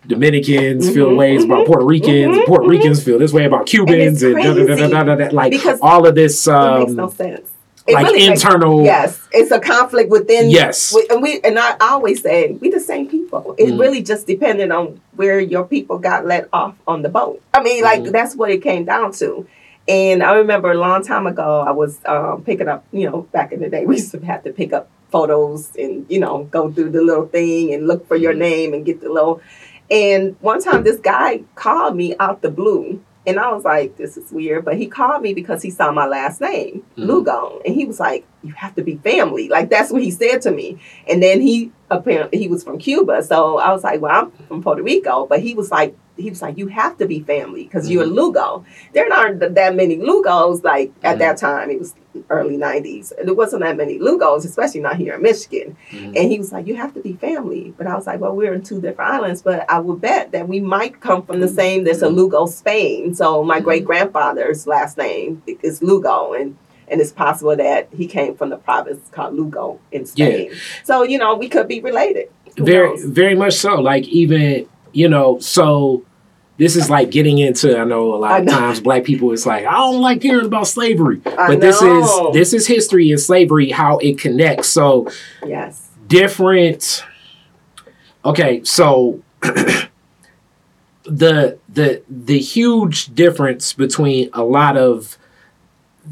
Dominicans 0.07 0.89
feel 0.91 1.09
Mhm, 1.11 1.17
ways 1.17 1.45
about 1.45 1.65
mhm, 1.65 1.67
Puerto 1.67 1.85
Ricans, 1.85 2.37
mhm, 2.37 2.47
Puerto. 2.47 2.69
Ricans 2.69 3.03
feel 3.03 3.19
this 3.19 3.33
way 3.33 3.45
about 3.45 3.67
Cubans, 3.67 4.23
and, 4.23 4.37
da, 4.37 4.55
da, 4.55 4.65
da, 4.65 4.77
da, 4.77 4.89
da, 4.89 5.03
da, 5.03 5.15
da, 5.17 5.29
like 5.35 5.51
Because 5.51 5.81
all 5.83 6.07
of 6.07 6.15
this 6.15 6.47
um, 6.47 6.79
makes 6.81 6.93
no 6.93 7.09
sense. 7.11 7.51
It 7.87 7.94
like 7.94 8.07
really 8.07 8.29
makes- 8.29 8.42
internal 8.42 8.83
yes, 8.85 9.29
it's 9.33 9.51
a 9.53 9.61
conflict 9.61 10.11
within. 10.11 10.51
Yes. 10.51 10.92
we- 10.94 11.07
and 11.09 11.22
we 11.22 11.40
and 11.44 11.59
I 11.59 11.77
always 11.81 12.20
say 12.22 12.57
we 12.61 12.68
the 12.70 12.81
same 12.81 13.07
people. 13.09 13.55
It 13.59 13.68
Mhm. 13.70 13.79
really 13.81 14.03
just 14.03 14.27
depended 14.27 14.70
on 14.72 15.01
where 15.14 15.38
your 15.38 15.64
people 15.64 15.99
got 15.99 16.27
let 16.27 16.49
off 16.53 16.75
on 16.87 17.03
the 17.03 17.09
boat. 17.09 17.40
I 17.55 17.62
mean, 17.62 17.83
like 17.85 18.03
Mhm. 18.03 18.12
that's 18.12 18.35
what 18.35 18.51
it 18.51 18.62
came 18.62 18.85
down 18.85 19.12
to. 19.12 19.46
And 19.88 20.22
I 20.25 20.35
remember 20.35 20.72
a 20.72 20.75
long 20.75 21.05
time 21.05 21.29
ago, 21.29 21.64
I 21.66 21.70
was 21.70 22.01
um, 22.07 22.42
picking 22.44 22.66
up. 22.66 22.85
You 22.92 23.09
know, 23.09 23.27
back 23.31 23.53
in 23.53 23.61
the 23.61 23.68
day, 23.68 23.85
we 23.87 23.96
used 23.96 24.11
to 24.12 24.18
have 24.27 24.42
to 24.44 24.51
pick 24.53 24.72
up 24.72 24.88
photos 25.12 25.70
and 25.79 26.05
you 26.09 26.18
know 26.18 26.49
go 26.51 26.70
through 26.72 26.90
the 26.90 27.01
little 27.03 27.27
thing 27.27 27.72
and 27.72 27.87
look 27.87 28.09
for 28.09 28.16
your 28.16 28.35
Mhm. 28.35 28.38
name 28.38 28.75
and 28.75 28.85
get 28.85 29.01
the 29.01 29.09
little. 29.09 29.40
And 29.88 30.35
one 30.40 30.61
time, 30.61 30.83
this 30.83 30.96
guy 30.99 31.42
called 31.55 31.94
me 31.94 32.16
out 32.18 32.42
the 32.42 32.51
blue. 32.51 32.99
And 33.27 33.41
I 33.41 33.53
was 33.53 33.65
like, 33.65 33.97
this 33.97 34.17
is 34.17 34.31
weird. 34.31 34.65
But 34.65 34.77
he 34.77 34.87
called 34.87 35.23
me 35.23 35.35
because 35.35 35.61
he 35.62 35.71
saw 35.71 35.91
my 35.93 36.07
last 36.07 36.41
name, 36.41 36.85
Mhm. 36.97 37.07
Lugo. 37.07 37.61
And 37.65 37.75
he 37.75 37.85
was 37.85 37.99
like, 37.99 38.25
you 38.43 38.53
have 38.53 38.75
to 38.77 38.83
be 38.83 38.97
family. 38.97 39.49
Like, 39.49 39.69
that's 39.69 39.91
what 39.91 40.03
he 40.03 40.11
said 40.11 40.43
to 40.43 40.51
me. 40.53 40.79
And 41.09 41.23
then 41.23 41.41
he 41.41 41.73
apparently, 41.91 42.39
he 42.39 42.49
was 42.49 42.62
from 42.62 42.79
Cuba. 42.79 43.23
So 43.25 43.59
I 43.59 43.73
was 43.73 43.83
like, 43.83 44.01
well, 44.01 44.27
I'm 44.27 44.47
from 44.47 44.62
Puerto 44.62 44.83
Rico. 44.83 45.27
But 45.27 45.41
he 45.41 45.55
was 45.55 45.71
like, 45.71 45.97
he 46.17 46.31
was 46.31 46.41
like, 46.43 46.57
you 46.59 46.67
have 46.69 46.97
to 46.99 47.07
be 47.07 47.21
family 47.21 47.65
because 47.65 47.91
you're 47.91 48.05
a 48.05 48.07
Lugo. 48.07 48.65
There 48.95 49.13
aren't 49.13 49.41
that 49.55 49.75
many 49.75 49.97
Lugos. 49.99 50.65
Like 50.65 50.93
at 51.03 51.17
Mhm. 51.17 51.19
that 51.21 51.37
time, 51.37 51.71
it 51.71 51.79
was 51.79 51.95
early 52.31 52.57
90s. 52.57 53.13
And 53.13 53.29
there 53.29 53.35
wasn't 53.35 53.63
that 53.63 53.77
many 53.77 53.99
Lugos, 53.99 54.45
especially 54.47 54.81
not 54.81 54.97
here 54.97 55.15
in 55.15 55.23
Michigan. 55.23 55.77
Mhm. 55.91 56.17
And 56.17 56.31
he 56.33 56.39
was 56.39 56.53
like, 56.53 56.67
You 56.67 56.77
have 56.77 56.95
to 56.95 57.01
be 57.01 57.13
family. 57.15 57.75
But 57.77 57.87
I 57.87 57.95
was 57.95 58.07
like, 58.07 58.21
Well, 58.21 58.35
we're 58.35 58.55
in 58.55 58.63
two 58.63 58.81
different 58.81 59.11
islands, 59.11 59.43
but 59.43 59.65
I 59.71 59.79
would 59.79 60.01
bet 60.01 60.33
that 60.33 60.49
we 60.49 60.61
might 60.61 61.01
come 61.01 61.23
from 61.23 61.41
the 61.41 61.49
same. 61.49 61.85
There's 61.85 62.03
a 62.03 62.09
Lugo, 62.09 62.47
Spain. 62.47 63.15
So 63.15 63.43
my 63.45 63.61
Mhm. 63.61 63.65
great 63.65 63.85
grandfather's 63.85 64.67
last 64.67 64.97
name 64.99 65.43
is 65.63 65.83
Lugo. 65.83 66.33
And 66.33 66.57
and 66.89 67.01
it's 67.01 67.11
possible 67.11 67.57
that 67.57 67.89
he 67.97 68.07
came 68.07 68.37
from 68.37 68.49
the 68.49 68.57
province 68.57 69.01
called 69.11 69.35
Lugo 69.35 69.81
in 69.91 70.07
Spain. 70.07 70.51
So, 70.85 71.03
you 71.03 71.19
know, 71.19 71.35
we 71.35 71.49
could 71.49 71.67
be 71.67 71.81
related. 71.81 72.29
Who 72.57 72.65
very 72.65 72.89
knows? 72.91 73.03
very 73.05 73.35
much 73.35 73.55
so 73.55 73.75
like 73.81 74.07
even 74.07 74.67
you 74.97 75.09
know 75.09 75.39
so 75.41 76.03
this 76.57 76.75
is 76.75 76.89
like 76.89 77.11
getting 77.11 77.37
into 77.39 77.79
i 77.79 77.85
know 77.85 78.15
a 78.15 78.17
lot 78.17 78.41
of 78.41 78.49
times 78.49 78.81
black 78.81 79.05
people 79.05 79.31
it's 79.31 79.45
like 79.45 79.67
i 79.67 79.73
don't 79.73 80.01
like 80.01 80.23
hearing 80.23 80.47
about 80.47 80.67
slavery. 80.67 81.21
I 81.27 81.49
but 81.49 81.61
this 81.61 81.83
is 81.83 82.11
this 82.33 82.55
is 82.55 82.67
history 82.67 83.11
and 83.11 83.21
slavery 83.21 83.71
how 83.71 83.99
it 83.99 84.19
connects. 84.19 84.69
So 84.69 85.11
Yes. 85.47 85.91
different 86.07 87.05
okay 88.25 88.65
so 88.65 89.23
the 91.05 91.59
the 91.69 92.03
the 92.09 92.39
huge 92.39 93.15
difference 93.15 93.75
between 93.75 94.31
a 94.33 94.43
lot 94.43 94.77
of 94.79 95.19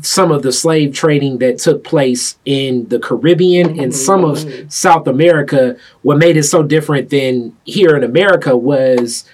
some 0.02 0.30
of 0.33 0.42
the 0.42 0.52
slave 0.52 0.92
trading 0.92 1.38
that 1.38 1.59
took 1.59 1.85
place 1.85 2.37
in 2.44 2.88
the 2.88 2.98
Caribbean 2.98 3.78
and 3.78 3.94
some 3.94 4.24
of 4.24 4.38
Mhm. 4.38 4.70
South 4.72 5.07
America, 5.07 5.76
what 6.02 6.18
made 6.18 6.37
it 6.37 6.42
so 6.44 6.62
different 6.62 7.11
than 7.11 7.52
here 7.64 7.96
in 7.96 8.02
America 8.04 8.57
was 8.57 9.24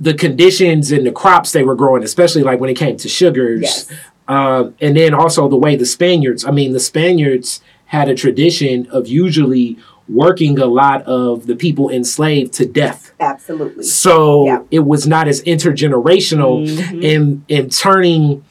the 0.00 0.14
conditions 0.14 0.90
and 0.90 1.06
the 1.06 1.12
crops 1.12 1.52
they 1.52 1.62
were 1.62 1.76
growing, 1.76 2.02
especially 2.02 2.42
like 2.42 2.60
when 2.60 2.70
it 2.70 2.74
came 2.74 2.96
to 2.96 3.08
sugars. 3.08 3.62
Yes. 3.62 3.86
Um, 4.26 4.74
and 4.80 4.96
then 4.96 5.14
also 5.14 5.48
the 5.48 5.56
way 5.56 5.76
the 5.76 5.86
Spaniards, 5.86 6.44
I 6.44 6.50
mean, 6.50 6.72
the 6.72 6.80
Spaniards 6.80 7.60
had 7.86 8.08
a 8.08 8.14
tradition 8.14 8.88
of 8.90 9.06
usually 9.06 9.76
working 10.08 10.58
a 10.58 10.66
lot 10.66 11.02
of 11.04 11.46
the 11.46 11.54
people 11.56 11.88
enslaved 11.90 12.52
to 12.54 12.66
death. 12.66 13.12
Absolutely. 13.20 13.84
So 13.84 14.44
Yeah. 14.46 14.58
it 14.70 14.84
was 14.84 15.06
not 15.06 15.28
as 15.28 15.42
intergenerational 15.42 16.66
Mhm. 16.66 17.02
in 17.02 17.42
in 17.48 17.68
turning 17.70 18.42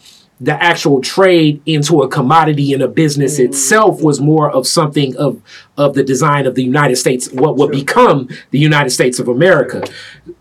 the 0.44 0.62
actual 0.62 1.00
trade 1.00 1.62
into 1.66 2.02
a 2.02 2.08
commodity 2.10 2.74
and 2.74 2.84
a 2.84 2.88
business 2.88 3.40
Mm. 3.40 3.46
itself 3.46 4.02
was 4.04 4.20
more 4.20 4.52
of 4.52 4.68
something 4.68 5.16
of 5.16 5.40
of 5.78 5.94
the 5.96 6.04
design 6.04 6.46
of 6.46 6.54
the 6.56 6.64
United 6.64 6.98
States, 6.98 7.32
what 7.32 7.56
would 7.58 7.72
become 7.72 8.28
the 8.52 8.60
United 8.60 8.90
States 8.92 9.18
of 9.20 9.28
America. 9.28 9.84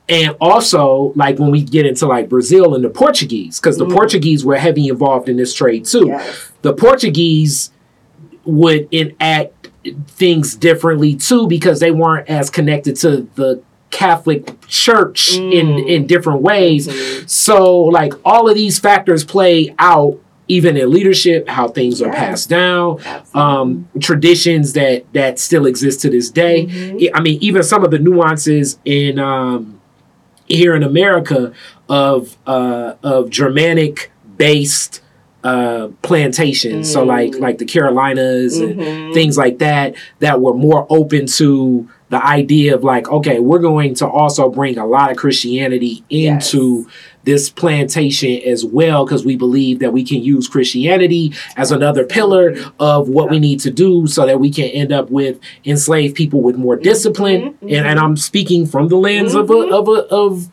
And 0.08 0.34
also, 0.40 1.12
like 1.14 1.38
when 1.38 1.50
we 1.50 1.62
get 1.62 1.86
into 1.86 2.06
like 2.06 2.28
Brazil 2.28 2.74
and 2.74 2.82
the 2.84 2.90
Portuguese, 2.90 3.60
because 3.60 3.78
the 3.78 3.86
Mm. 3.86 3.94
Portuguese 3.94 4.44
were 4.44 4.56
heavy 4.56 4.88
involved 4.88 5.28
in 5.28 5.36
this 5.36 5.54
trade 5.54 5.84
too. 5.84 6.06
Yes. 6.08 6.50
The 6.62 6.72
Portuguese 6.74 7.70
would 8.44 8.88
enact 8.90 9.68
things 10.08 10.54
differently 10.56 11.14
too 11.14 11.46
because 11.46 11.78
they 11.80 11.90
weren't 11.92 12.28
as 12.28 12.50
connected 12.50 12.96
to 12.96 13.26
the 13.36 13.60
Catholic 13.92 14.58
Church 14.66 15.36
in 15.38 15.66
Mm. 15.68 15.86
in 15.86 16.06
different 16.06 16.42
ways. 16.42 16.88
Mhm. 16.88 17.28
So, 17.30 17.78
like, 17.84 18.14
all 18.24 18.48
of 18.48 18.56
these 18.56 18.80
factors 18.80 19.22
play 19.22 19.72
out 19.78 20.18
even 20.48 20.76
in 20.76 20.90
leadership, 20.90 21.48
how 21.48 21.68
things 21.68 22.02
are 22.02 22.10
passed 22.12 22.48
down, 22.50 22.98
um, 23.34 23.86
traditions 24.00 24.72
that 24.72 25.04
that 25.12 25.38
still 25.38 25.66
exist 25.66 26.00
to 26.00 26.10
this 26.10 26.28
day. 26.30 26.66
Mhm. 26.66 27.10
I 27.14 27.20
mean, 27.20 27.38
even 27.40 27.62
some 27.62 27.84
of 27.84 27.90
the 27.92 27.98
nuances 27.98 28.78
in 28.84 29.18
um, 29.20 29.74
here 30.46 30.74
in 30.74 30.82
America 30.82 31.52
of 31.88 32.36
uh, 32.46 32.94
of 33.04 33.30
Germanic 33.30 34.10
based 34.36 35.00
uh, 35.44 35.88
plantations. 36.02 36.88
So, 36.92 37.02
like 37.04 37.32
Mm. 37.32 37.40
like 37.40 37.58
the 37.58 37.64
Carolinas 37.64 38.58
and 38.60 38.78
Mhm. 38.80 39.12
things 39.14 39.36
like 39.36 39.58
that 39.58 39.94
that 40.20 40.40
were 40.40 40.54
more 40.54 40.86
open 40.88 41.26
to 41.38 41.88
the 42.12 42.22
idea 42.22 42.74
of 42.74 42.84
like 42.84 43.08
okay 43.08 43.40
we're 43.40 43.58
going 43.58 43.94
to 43.94 44.06
also 44.06 44.50
bring 44.50 44.76
a 44.76 44.84
lot 44.84 45.10
of 45.10 45.16
christianity 45.16 46.04
into 46.10 46.86
this 47.24 47.48
plantation 47.48 48.38
as 48.46 48.66
well 48.66 49.06
because 49.06 49.24
we 49.24 49.34
believe 49.34 49.78
that 49.78 49.94
we 49.94 50.04
can 50.04 50.22
use 50.22 50.46
christianity 50.46 51.32
as 51.56 51.72
another 51.72 52.04
pillar 52.04 52.54
of 52.78 53.08
what 53.08 53.30
we 53.30 53.38
need 53.38 53.58
to 53.58 53.70
do 53.70 54.06
so 54.06 54.26
that 54.26 54.38
we 54.38 54.50
can 54.50 54.66
end 54.66 54.92
up 54.92 55.10
with 55.10 55.40
enslaved 55.64 56.14
people 56.14 56.42
with 56.42 56.56
more 56.56 56.76
discipline. 56.76 57.54
Mhm, 57.54 57.78
and, 57.78 57.86
and 57.86 57.98
mhm. 57.98 58.02
i'm 58.02 58.16
speaking 58.18 58.66
from 58.66 58.88
the 58.88 58.96
lens 58.96 59.34
of 59.34 59.48
a 59.48 59.54
of 59.54 59.88
a 59.88 60.06
of 60.10 60.50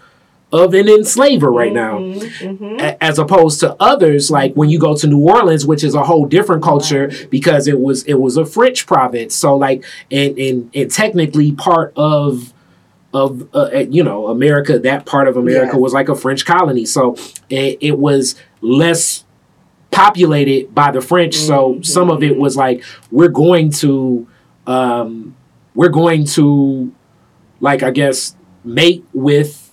of 0.52 0.74
an 0.74 0.90
enslaver 0.90 1.52
right 1.52 1.74
now 1.74 2.00
Mhm, 2.00 2.58
mhm. 2.58 2.82
a- 2.82 3.04
as 3.04 3.20
opposed 3.20 3.60
to 3.60 3.76
others 3.80 4.32
like 4.32 4.54
when 4.56 4.70
you 4.70 4.80
go 4.80 4.96
to 4.96 5.06
New 5.08 5.20
Orleans 5.20 5.66
which 5.66 5.84
is 5.84 5.94
a 5.94 6.04
whole 6.04 6.26
different 6.26 6.64
culture 6.64 7.12
because 7.30 7.68
it 7.68 7.80
was 7.80 8.04
it 8.06 8.16
was 8.16 8.36
a 8.38 8.46
French 8.46 8.88
province 8.88 9.36
so 9.36 9.56
like 9.56 9.84
and 10.12 10.38
and, 10.40 10.70
and 10.74 10.90
technically 10.92 11.52
part 11.52 11.94
of 11.96 12.52
of 13.14 13.48
uh, 13.56 13.70
you 13.90 14.04
know 14.04 14.28
America. 14.28 14.78
That 14.78 15.06
part 15.08 15.28
of 15.28 15.36
America 15.36 15.72
Yes. 15.74 15.82
was 15.82 15.94
like 15.94 16.10
a 16.10 16.16
French 16.16 16.46
colony, 16.46 16.86
so 16.86 17.16
it, 17.50 17.80
it 17.82 17.98
was 17.98 18.36
less 18.62 19.26
populated 19.92 20.74
by 20.76 20.92
the 20.92 21.02
French. 21.02 21.36
So 21.36 21.76
Mhm. 21.76 21.86
some 21.86 22.10
of 22.12 22.22
it 22.24 22.38
was 22.38 22.56
like 22.56 22.84
we're 23.12 23.30
going 23.30 23.72
to 23.82 24.28
um, 24.68 25.36
we're 25.74 25.90
going 25.90 26.26
to 26.26 26.92
like 27.60 27.82
I 27.84 27.90
guess 27.92 28.36
mate 28.64 29.04
with. 29.14 29.69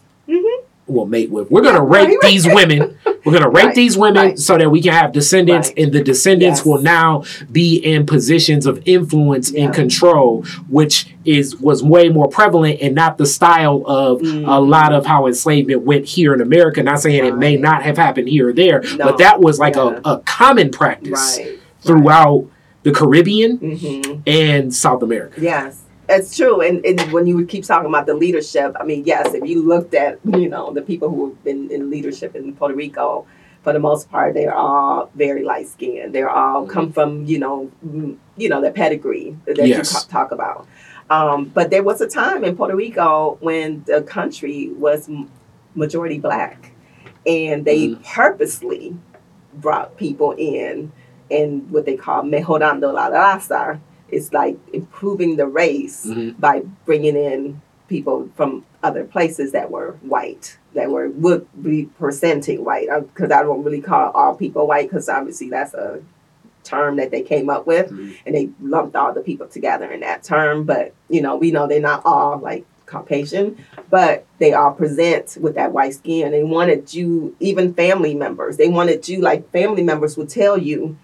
Well, 0.88 1.06
mate 1.06 1.30
with. 1.30 1.50
We're 1.50 1.62
gonna 1.62 1.78
Yeah, 1.84 1.98
rape 2.06 2.08
right, 2.22 2.30
these 2.30 2.46
women. 2.46 2.96
We're 3.24 3.32
gonna 3.32 3.48
rape 3.50 3.66
Right, 3.66 3.74
these 3.74 3.98
women 3.98 4.22
right. 4.22 4.38
so 4.38 4.56
that 4.56 4.70
we 4.70 4.80
can 4.80 4.92
have 4.92 5.10
descendants, 5.12 5.72
and 5.76 5.90
the 5.90 6.00
descendants 6.00 6.60
Yes. 6.60 6.66
will 6.66 6.80
now 6.80 7.24
be 7.50 7.74
in 7.76 8.06
positions 8.06 8.66
of 8.66 8.80
influence 8.84 9.50
Yeah. 9.50 9.64
and 9.64 9.74
control, 9.74 10.44
which 10.68 11.08
is 11.24 11.56
was 11.60 11.82
way 11.82 12.08
more 12.08 12.28
prevalent 12.28 12.78
and 12.80 12.94
not 12.94 13.18
the 13.18 13.26
style 13.26 13.82
of 13.84 14.20
a 14.20 14.24
Mm. 14.24 14.68
lot 14.68 14.92
of 14.92 15.06
how 15.06 15.26
enslavement 15.26 15.82
went 15.82 16.04
here 16.04 16.32
in 16.32 16.40
America. 16.40 16.80
Not 16.84 17.00
saying 17.00 17.24
it 17.24 17.36
may 17.36 17.56
not 17.56 17.82
have 17.82 17.96
happened 17.98 18.28
here 18.28 18.50
or 18.50 18.52
there, 18.52 18.80
No. 18.96 19.06
but 19.06 19.18
that 19.18 19.40
was 19.40 19.58
like 19.58 19.74
Yeah. 19.74 19.98
a, 20.04 20.10
a 20.12 20.18
common 20.24 20.70
practice 20.70 21.40
throughout 21.82 22.44
the 22.84 22.92
Caribbean 22.92 23.56
hmm 23.56 24.12
and 24.24 24.72
South 24.72 25.02
America. 25.02 25.40
Yes, 25.40 25.78
it's 26.08 26.36
true. 26.36 26.60
And, 26.60 26.84
and 26.84 27.00
when 27.12 27.26
you 27.26 27.44
keep 27.46 27.64
talking 27.64 27.88
about 27.88 28.06
the 28.06 28.14
leadership, 28.14 28.76
I 28.78 28.84
mean, 28.84 29.04
yes, 29.04 29.34
if 29.34 29.46
you 29.48 29.62
looked 29.62 29.94
at, 29.94 30.18
you 30.24 30.48
know, 30.48 30.72
the 30.72 30.82
people 30.82 31.10
who 31.10 31.30
have 31.30 31.44
been 31.44 31.70
in 31.70 31.90
leadership 31.90 32.34
in 32.36 32.54
Puerto 32.54 32.74
Rico, 32.74 33.26
for 33.62 33.72
the 33.72 33.80
most 33.80 34.08
part, 34.10 34.34
they're 34.34 34.54
all 34.54 35.10
very 35.16 35.42
light 35.42 35.66
skinned. 35.66 36.14
They're 36.14 36.30
all 36.30 36.62
Mm-hmm. 36.62 36.70
come 36.72 36.92
from, 36.92 37.24
you 37.26 37.38
know, 37.40 37.70
mm, 37.84 38.16
you 38.36 38.48
know, 38.48 38.60
the 38.60 38.70
pedigree 38.70 39.36
that 39.46 39.66
Yes. 39.66 39.92
you 39.92 39.98
ta- 40.00 40.06
talk 40.20 40.30
about. 40.32 40.66
Um, 41.10 41.46
but 41.46 41.70
there 41.70 41.82
was 41.82 42.00
a 42.00 42.08
time 42.08 42.44
in 42.44 42.56
Puerto 42.56 42.76
Rico 42.76 43.38
when 43.40 43.82
the 43.86 44.02
country 44.02 44.70
was 44.76 45.08
m- 45.08 45.30
majority 45.74 46.18
black, 46.18 46.72
and 47.26 47.64
they 47.64 47.88
Mhm. 47.88 48.04
purposely 48.04 48.96
brought 49.54 49.96
people 49.96 50.32
in 50.38 50.92
in 51.28 51.66
what 51.70 51.84
they 51.86 51.96
call 51.96 52.22
mejorando 52.22 52.92
la 52.94 53.10
raza. 53.10 53.80
It's 54.10 54.32
like 54.32 54.56
improving 54.72 55.36
the 55.36 55.46
race 55.46 56.06
Mhm. 56.06 56.38
by 56.38 56.62
bringing 56.84 57.16
in 57.16 57.60
people 57.88 58.28
from 58.36 58.64
other 58.82 59.04
places 59.04 59.52
that 59.52 59.70
were 59.70 59.94
white, 60.02 60.58
that 60.74 60.90
were 60.90 61.08
would 61.08 61.46
be 61.62 61.88
presenting 61.98 62.64
white. 62.64 62.88
Because 63.14 63.30
I 63.30 63.42
don't 63.42 63.62
really 63.64 63.80
call 63.80 64.10
all 64.12 64.34
people 64.34 64.66
white, 64.66 64.88
because 64.88 65.08
obviously 65.08 65.48
that's 65.50 65.74
a 65.74 66.00
term 66.64 66.96
that 66.96 67.12
they 67.12 67.22
came 67.22 67.48
up 67.48 67.64
with, 67.66 67.90
Mhm. 67.90 68.14
and 68.26 68.34
they 68.34 68.48
lumped 68.60 68.96
all 68.96 69.12
the 69.12 69.20
people 69.20 69.46
together 69.46 69.86
in 69.86 70.00
that 70.00 70.24
term. 70.24 70.64
But 70.64 70.92
you 71.08 71.20
know, 71.22 71.36
we 71.36 71.50
know 71.52 71.66
they're 71.66 71.80
not 71.80 72.02
all 72.04 72.38
like 72.38 72.64
Caucasian, 72.86 73.56
but 73.90 74.24
they 74.38 74.52
all 74.52 74.70
present 74.72 75.36
with 75.40 75.54
that 75.56 75.72
white 75.72 75.94
skin. 75.94 76.30
They 76.30 76.44
wanted 76.44 76.94
you, 76.94 77.34
even 77.40 77.74
family 77.74 78.14
members, 78.14 78.56
they 78.56 78.68
wanted 78.68 79.08
you, 79.08 79.20
like 79.20 79.50
family 79.50 79.82
members 79.82 80.16
would 80.16 80.28
tell 80.28 80.56
you, 80.56 80.96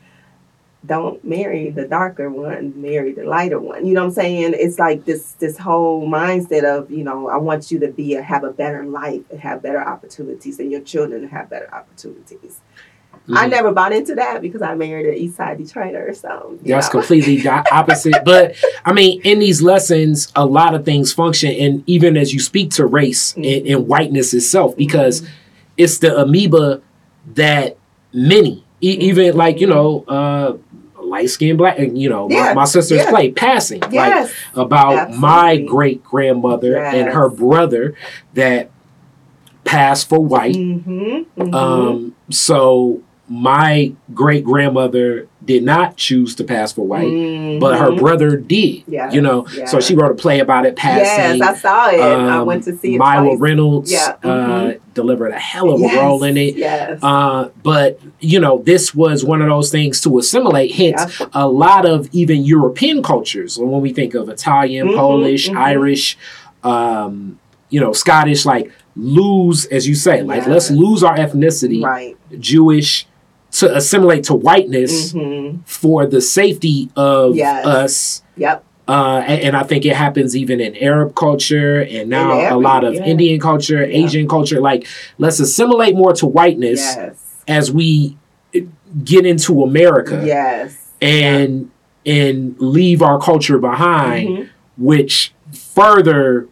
don't 0.84 1.22
marry 1.24 1.70
the 1.70 1.86
darker 1.86 2.28
one, 2.28 2.80
marry 2.80 3.12
the 3.12 3.22
lighter 3.24 3.60
one. 3.60 3.86
You 3.86 3.94
know 3.94 4.00
what 4.00 4.06
I'm 4.08 4.12
saying? 4.14 4.54
It's 4.56 4.78
like 4.80 5.04
this 5.04 5.32
this 5.38 5.56
whole 5.58 6.08
mindset 6.08 6.64
of, 6.64 6.90
you 6.90 7.04
know, 7.04 7.28
I 7.28 7.36
want 7.36 7.70
you 7.70 7.78
to 7.80 7.88
be 7.88 8.14
a, 8.16 8.22
have 8.22 8.42
a 8.42 8.50
better 8.52 8.82
life 8.84 9.22
and 9.30 9.38
have 9.40 9.62
better 9.62 9.80
opportunities 9.80 10.58
and 10.58 10.72
your 10.72 10.80
children 10.80 11.22
to 11.22 11.28
have 11.28 11.48
better 11.48 11.72
opportunities. 11.72 12.58
I 13.32 13.46
Mhm. 13.46 13.50
never 13.50 13.70
bought 13.70 13.92
into 13.92 14.16
that 14.16 14.42
because 14.42 14.62
I 14.62 14.74
married 14.74 15.06
an 15.06 15.14
East 15.14 15.36
Side 15.36 15.58
Detroiter, 15.60 16.16
so 16.16 16.58
That's 16.64 16.88
know. 16.92 17.00
completely 17.00 17.36
the 17.36 17.50
opposite. 17.72 18.24
But 18.24 18.56
I 18.84 18.92
mean, 18.92 19.20
in 19.22 19.38
these 19.38 19.62
lessons, 19.62 20.32
a 20.34 20.44
lot 20.44 20.74
of 20.74 20.84
things 20.84 21.12
function, 21.12 21.52
and 21.52 21.84
even 21.86 22.16
as 22.16 22.34
you 22.34 22.40
speak 22.40 22.70
to 22.72 22.86
race 22.86 23.34
and, 23.36 23.44
and 23.44 23.86
whiteness 23.86 24.34
itself, 24.34 24.76
because 24.76 25.22
it's 25.76 25.98
the 25.98 26.18
amoeba 26.20 26.82
that 27.34 27.76
many, 28.12 28.64
e- 28.80 28.98
even 28.98 29.36
like 29.36 29.60
you 29.60 29.68
know, 29.68 30.04
uh, 30.08 30.56
light 31.12 31.30
skinned 31.30 31.58
black, 31.58 31.78
and 31.78 31.96
you 31.96 32.08
know, 32.08 32.28
Yeah, 32.30 32.48
my, 32.48 32.54
my 32.54 32.64
sisters 32.64 32.98
yeah. 32.98 33.10
play 33.10 33.30
passing, 33.30 33.80
like 33.80 33.92
Yes. 33.92 34.32
about 34.54 35.12
my 35.12 35.58
great 35.58 36.02
grandmother 36.02 36.82
and 36.82 37.10
her 37.12 37.28
brother 37.28 37.94
that 38.34 38.70
passed 39.64 40.08
for 40.08 40.18
white. 40.18 40.54
Mm-hmm. 40.56 41.54
Um, 41.54 42.14
so 42.30 43.02
my 43.28 43.92
great 44.12 44.44
grandmother 44.44 45.26
did 45.44 45.62
not 45.62 45.96
choose 45.96 46.34
to 46.36 46.44
pass 46.44 46.72
for 46.72 46.86
white, 46.86 47.58
but 47.60 47.78
her 47.78 47.92
brother 47.96 48.36
did. 48.36 48.84
Mm-hmm. 48.86 49.14
You 49.14 49.20
know, 49.22 49.46
so 49.66 49.80
she 49.80 49.94
wrote 49.94 50.10
a 50.10 50.14
play 50.14 50.40
about 50.40 50.66
it 50.66 50.76
passing. 50.76 51.40
Yes, 51.40 51.40
I 51.40 51.54
saw 51.54 51.88
it. 51.90 52.00
I 52.00 52.38
Um, 52.38 52.46
went 52.46 52.64
to 52.64 52.76
see 52.76 52.94
it 52.94 52.98
Milo 52.98 53.30
twice. 53.30 53.40
Reynolds 53.40 53.92
Yeah, 53.92 54.16
uh, 54.22 54.28
mhm. 54.28 54.80
delivered 54.94 55.30
a 55.32 55.38
hell 55.38 55.70
of 55.70 55.80
a 55.80 55.84
Yes, 55.84 55.96
role 55.96 56.22
in 56.24 56.36
it. 56.36 56.56
Yes. 56.56 56.98
Uh, 57.02 57.48
but 57.62 57.98
you 58.20 58.38
know, 58.40 58.58
this 58.64 58.94
was 58.94 59.24
one 59.24 59.40
of 59.40 59.48
those 59.48 59.70
things 59.70 60.00
to 60.02 60.18
assimilate. 60.18 60.72
Hence, 60.72 61.18
Yep. 61.20 61.30
a 61.32 61.48
lot 61.48 61.86
of 61.86 62.08
even 62.12 62.44
European 62.44 63.02
cultures, 63.02 63.56
when 63.58 63.80
we 63.80 63.92
think 63.92 64.14
of 64.14 64.28
Italian, 64.28 64.88
Mhm, 64.88 64.96
Polish, 64.96 65.48
mhm. 65.48 65.56
Irish, 65.56 66.18
um, 66.62 67.38
you 67.70 67.80
know, 67.80 67.92
Scottish, 67.92 68.44
like 68.44 68.70
lose, 68.94 69.64
as 69.66 69.88
you 69.88 69.94
say, 69.94 70.22
like 70.22 70.46
let's 70.46 70.70
lose 70.70 71.02
our 71.02 71.16
ethnicity, 71.16 71.82
right. 71.82 72.16
Jewish, 72.38 73.06
to 73.52 73.74
assimilate 73.76 74.24
to 74.24 74.34
whiteness 74.34 75.12
hmm 75.12 75.56
for 75.66 76.06
the 76.06 76.20
safety 76.20 76.90
of 76.96 77.36
Yes. 77.36 77.66
us. 77.66 78.22
Yep. 78.36 78.64
Uh, 78.88 79.22
and, 79.26 79.40
and 79.42 79.56
I 79.56 79.62
think 79.62 79.84
it 79.86 79.94
happens 79.94 80.34
even 80.36 80.60
in 80.60 80.76
Arab 80.76 81.14
culture 81.14 81.82
and 81.82 82.08
now 82.10 82.54
a 82.54 82.58
lot 82.58 82.82
of 82.84 82.94
yeah. 82.94 83.04
Indian 83.04 83.38
culture, 83.40 83.84
Yeah. 83.84 84.04
Asian 84.04 84.26
culture. 84.28 84.60
Like, 84.60 84.86
let's 85.18 85.38
assimilate 85.40 85.94
more 85.94 86.12
to 86.14 86.26
whiteness 86.26 86.80
Yes. 86.80 87.16
as 87.46 87.70
we 87.70 88.16
get 89.04 89.24
into 89.26 89.62
America 89.62 90.22
Yes. 90.24 90.76
and 91.00 91.70
and 92.04 92.56
leave 92.58 93.00
our 93.02 93.20
culture 93.20 93.58
behind, 93.58 94.28
Mhm. 94.28 94.48
which 94.76 95.32
further 95.52 96.48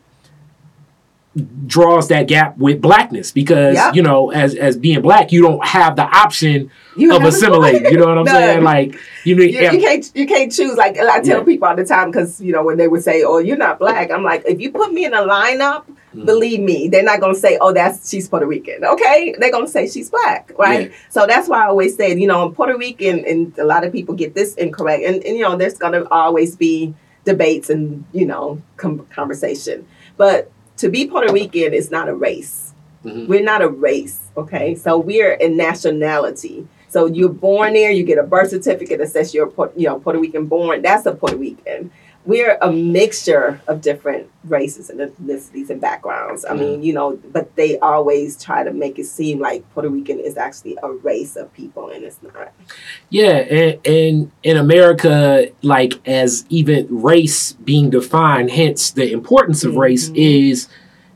draws 1.66 2.08
that 2.08 2.26
gap 2.26 2.58
with 2.58 2.80
blackness 2.80 3.30
because 3.30 3.76
Yep. 3.76 3.94
you 3.94 4.02
know 4.02 4.30
as 4.32 4.56
as 4.56 4.76
being 4.76 5.00
black 5.00 5.30
you 5.30 5.40
don't 5.42 5.64
have 5.64 5.94
the 5.94 6.02
option 6.02 6.70
You 6.96 7.14
of 7.14 7.22
assimilating 7.22 7.84
you 7.92 7.98
know 7.98 8.06
what 8.08 8.18
i'm 8.18 8.24
No. 8.24 8.32
saying 8.32 8.64
like 8.64 8.96
you 9.24 9.36
You, 9.36 9.44
you 9.70 9.80
can't 9.80 10.10
you 10.14 10.26
can't 10.26 10.50
choose 10.50 10.76
like 10.76 10.98
I 10.98 11.20
tell 11.20 11.38
Yeah. 11.38 11.44
people 11.44 11.68
all 11.68 11.76
the 11.76 11.84
time 11.84 12.10
because 12.10 12.40
you 12.40 12.52
know 12.52 12.64
when 12.64 12.78
they 12.78 12.88
would 12.88 13.04
say 13.04 13.22
oh 13.22 13.38
you're 13.38 13.56
not 13.56 13.78
black 13.78 14.10
I'm 14.10 14.24
like 14.24 14.42
if 14.44 14.60
you 14.60 14.72
put 14.72 14.92
me 14.92 15.04
in 15.04 15.14
a 15.14 15.18
lineup 15.18 15.84
Mhm. 16.16 16.26
believe 16.26 16.58
me 16.58 16.88
they're 16.88 17.04
not 17.04 17.20
gonna 17.20 17.36
say 17.36 17.56
oh 17.60 17.72
that's 17.72 18.10
she's 18.10 18.28
Puerto 18.28 18.44
Rican 18.44 18.84
okay 18.84 19.32
they're 19.38 19.52
gonna 19.52 19.68
say 19.68 19.86
she's 19.86 20.10
black 20.10 20.50
right 20.58 20.90
Yeah. 20.90 20.96
so 21.10 21.26
that's 21.28 21.48
why 21.48 21.62
I 21.62 21.66
always 21.68 21.94
say 21.96 22.12
you 22.16 22.26
know 22.26 22.50
Puerto 22.50 22.76
Rican 22.76 23.24
and 23.24 23.56
a 23.56 23.64
lot 23.64 23.84
of 23.84 23.92
people 23.92 24.16
get 24.16 24.34
this 24.34 24.56
incorrect 24.56 25.04
and, 25.04 25.22
and 25.22 25.36
you 25.36 25.44
know 25.44 25.54
there's 25.56 25.78
gonna 25.78 26.02
always 26.10 26.56
be 26.56 26.92
debates 27.24 27.70
and 27.70 28.04
you 28.12 28.26
know 28.26 28.60
com- 28.76 29.06
conversation 29.14 29.86
but 30.16 30.50
to 30.80 30.88
be 30.88 31.06
Puerto 31.06 31.32
Rican 31.32 31.72
is 31.74 31.90
not 31.90 32.08
a 32.08 32.14
race 32.14 32.72
Mhm. 33.04 33.28
we're 33.28 33.42
not 33.42 33.62
a 33.62 33.68
race, 33.68 34.18
okay? 34.36 34.74
So 34.74 34.98
we're 34.98 35.32
a 35.40 35.48
nationality. 35.48 36.66
So 36.88 37.06
you're 37.06 37.30
born 37.30 37.72
there, 37.72 37.90
you 37.90 38.02
get 38.04 38.18
a 38.18 38.22
birth 38.22 38.50
certificate 38.50 38.98
that 38.98 39.08
says 39.08 39.32
you're 39.32 39.50
you 39.76 39.86
know 39.86 39.98
Puerto 40.00 40.18
Rican 40.18 40.44
born. 40.46 40.82
That's 40.82 41.06
a 41.06 41.12
Puerto 41.14 41.36
Rican. 41.36 41.90
We're 42.26 42.58
a 42.60 42.70
mixture 42.70 43.60
of 43.66 43.80
different 43.80 44.28
races 44.44 44.90
and 44.90 45.00
ethnicities 45.00 45.70
and 45.70 45.80
backgrounds. 45.80 46.44
I 46.44 46.52
mean, 46.54 46.82
you 46.82 46.92
know, 46.92 47.18
but 47.32 47.56
they 47.56 47.78
always 47.78 48.40
try 48.42 48.62
to 48.62 48.72
make 48.72 48.98
it 48.98 49.06
seem 49.06 49.38
like 49.38 49.68
Puerto 49.72 49.88
Rican 49.88 50.20
is 50.20 50.36
actually 50.36 50.76
a 50.82 50.90
race 50.92 51.34
of 51.36 51.52
people, 51.54 51.88
and 51.88 52.04
it's 52.04 52.22
not. 52.22 52.52
Yeah, 53.08 53.30
and, 53.38 53.86
and 53.86 54.30
in 54.42 54.56
America, 54.58 55.48
like 55.62 55.94
as 56.06 56.44
even 56.50 56.86
race 56.90 57.52
being 57.54 57.88
defined, 57.88 58.50
hence 58.50 58.90
the 58.90 59.10
importance 59.12 59.64
of 59.64 59.76
race 59.76 60.10
Mhm. 60.10 60.16
is 60.50 60.68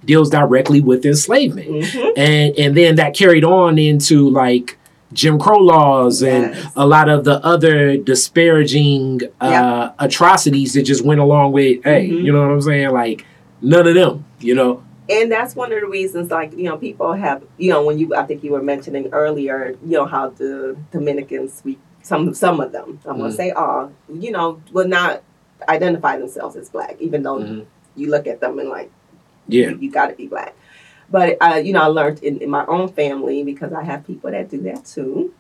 deals 0.07 0.31
directly 0.31 0.81
with 0.81 1.05
enslavement, 1.05 1.69
Mhm. 1.69 2.13
and 2.17 2.59
and 2.59 2.75
then 2.77 2.97
that 2.97 3.15
carried 3.15 3.45
on 3.45 3.79
into 3.79 4.29
like 4.31 4.79
Jim 5.15 5.39
Crow 5.39 5.59
laws 5.59 6.23
and 6.23 6.55
a 6.77 6.87
lot 6.87 7.09
of 7.09 7.25
the 7.25 7.43
other 7.45 7.97
disparaging 7.97 9.21
uh, 9.41 9.91
atrocities 9.99 10.75
that 10.75 10.83
just 10.83 11.05
went 11.05 11.21
along 11.21 11.53
with. 11.53 11.83
Hey, 11.85 12.09
Mhm. 12.11 12.25
you 12.25 12.33
know 12.33 12.43
what 12.43 12.51
I'm 12.51 12.61
saying? 12.61 12.91
Like 12.91 13.25
none 13.63 13.87
of 13.87 13.95
them, 13.95 14.25
you 14.41 14.55
know. 14.55 14.83
and 15.09 15.31
that's 15.31 15.55
one 15.55 15.71
of 15.71 15.79
the 15.81 15.87
reasons 15.87 16.31
like 16.31 16.51
you 16.57 16.65
know 16.65 16.79
people 16.79 17.13
have 17.13 17.43
you 17.59 17.71
know 17.71 17.85
when 17.85 17.99
you 17.99 18.15
i 18.15 18.23
think 18.23 18.43
you 18.43 18.51
were 18.51 18.63
mentioning 18.63 19.07
earlier 19.13 19.77
you 19.85 19.93
know 19.99 20.07
how 20.07 20.31
the 20.31 20.75
dominicans 20.93 21.61
we 21.63 21.77
some 22.01 22.33
some 22.33 22.59
of 22.59 22.73
them 22.73 22.99
i'm 23.05 23.19
going 23.19 23.29
Mm. 23.29 23.33
to 23.33 23.37
say 23.37 23.51
all 23.51 23.93
you 24.09 24.31
know 24.31 24.63
will 24.73 24.89
not 24.89 25.23
identify 25.69 26.17
themselves 26.17 26.57
as 26.57 26.71
black 26.71 26.97
even 27.01 27.23
though 27.23 27.39
Mhm. 27.39 27.67
you 27.97 28.09
look 28.11 28.27
at 28.27 28.41
them 28.41 28.59
and 28.59 28.71
like 28.71 28.91
Yeah, 29.47 29.69
you, 29.69 29.79
you 29.83 29.91
got 29.91 30.07
to 30.09 30.15
be 30.15 30.27
black 30.27 30.55
but 31.11 31.37
uh, 31.41 31.57
you 31.57 31.73
know 31.73 31.83
i 31.83 31.87
learned 31.87 32.19
in, 32.23 32.39
in 32.39 32.51
my 32.51 32.65
own 32.67 32.89
family 32.89 33.43
because 33.45 33.73
i 33.73 33.83
have 33.83 34.07
people 34.07 34.31
that 34.31 34.49
do 34.51 34.61
that 34.63 34.85
too 34.85 35.33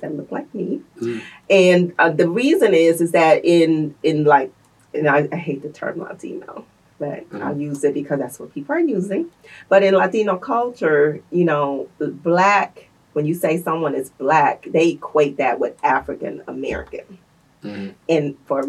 that 0.00 0.14
look 0.16 0.30
like 0.30 0.52
me 0.54 0.80
Mm. 1.00 1.22
and 1.50 1.92
uh, 1.98 2.10
the 2.10 2.28
reason 2.28 2.72
is 2.74 3.00
is 3.00 3.12
that 3.12 3.44
in 3.44 3.94
in 4.02 4.24
like 4.24 4.52
and 4.94 5.08
I, 5.08 5.28
I 5.32 5.36
hate 5.36 5.62
the 5.62 5.70
term 5.70 5.98
latino 6.00 6.64
but 7.00 7.28
Mhm. 7.30 7.42
I 7.44 7.52
use 7.52 7.82
it 7.82 7.92
because 7.94 8.20
that's 8.20 8.38
what 8.38 8.54
people 8.54 8.76
are 8.76 8.78
using. 8.78 9.26
But 9.68 9.82
in 9.82 9.94
Latino 9.94 10.36
culture, 10.36 11.20
you 11.32 11.44
know, 11.44 11.88
black, 11.98 12.88
when 13.14 13.26
you 13.26 13.34
say 13.34 13.60
someone 13.60 13.96
is 13.96 14.10
black, 14.10 14.64
they 14.70 14.90
equate 14.90 15.36
that 15.38 15.58
with 15.58 15.74
African 15.82 16.42
American. 16.46 17.18
Mhm. 17.64 17.94
And 18.08 18.36
for 18.46 18.62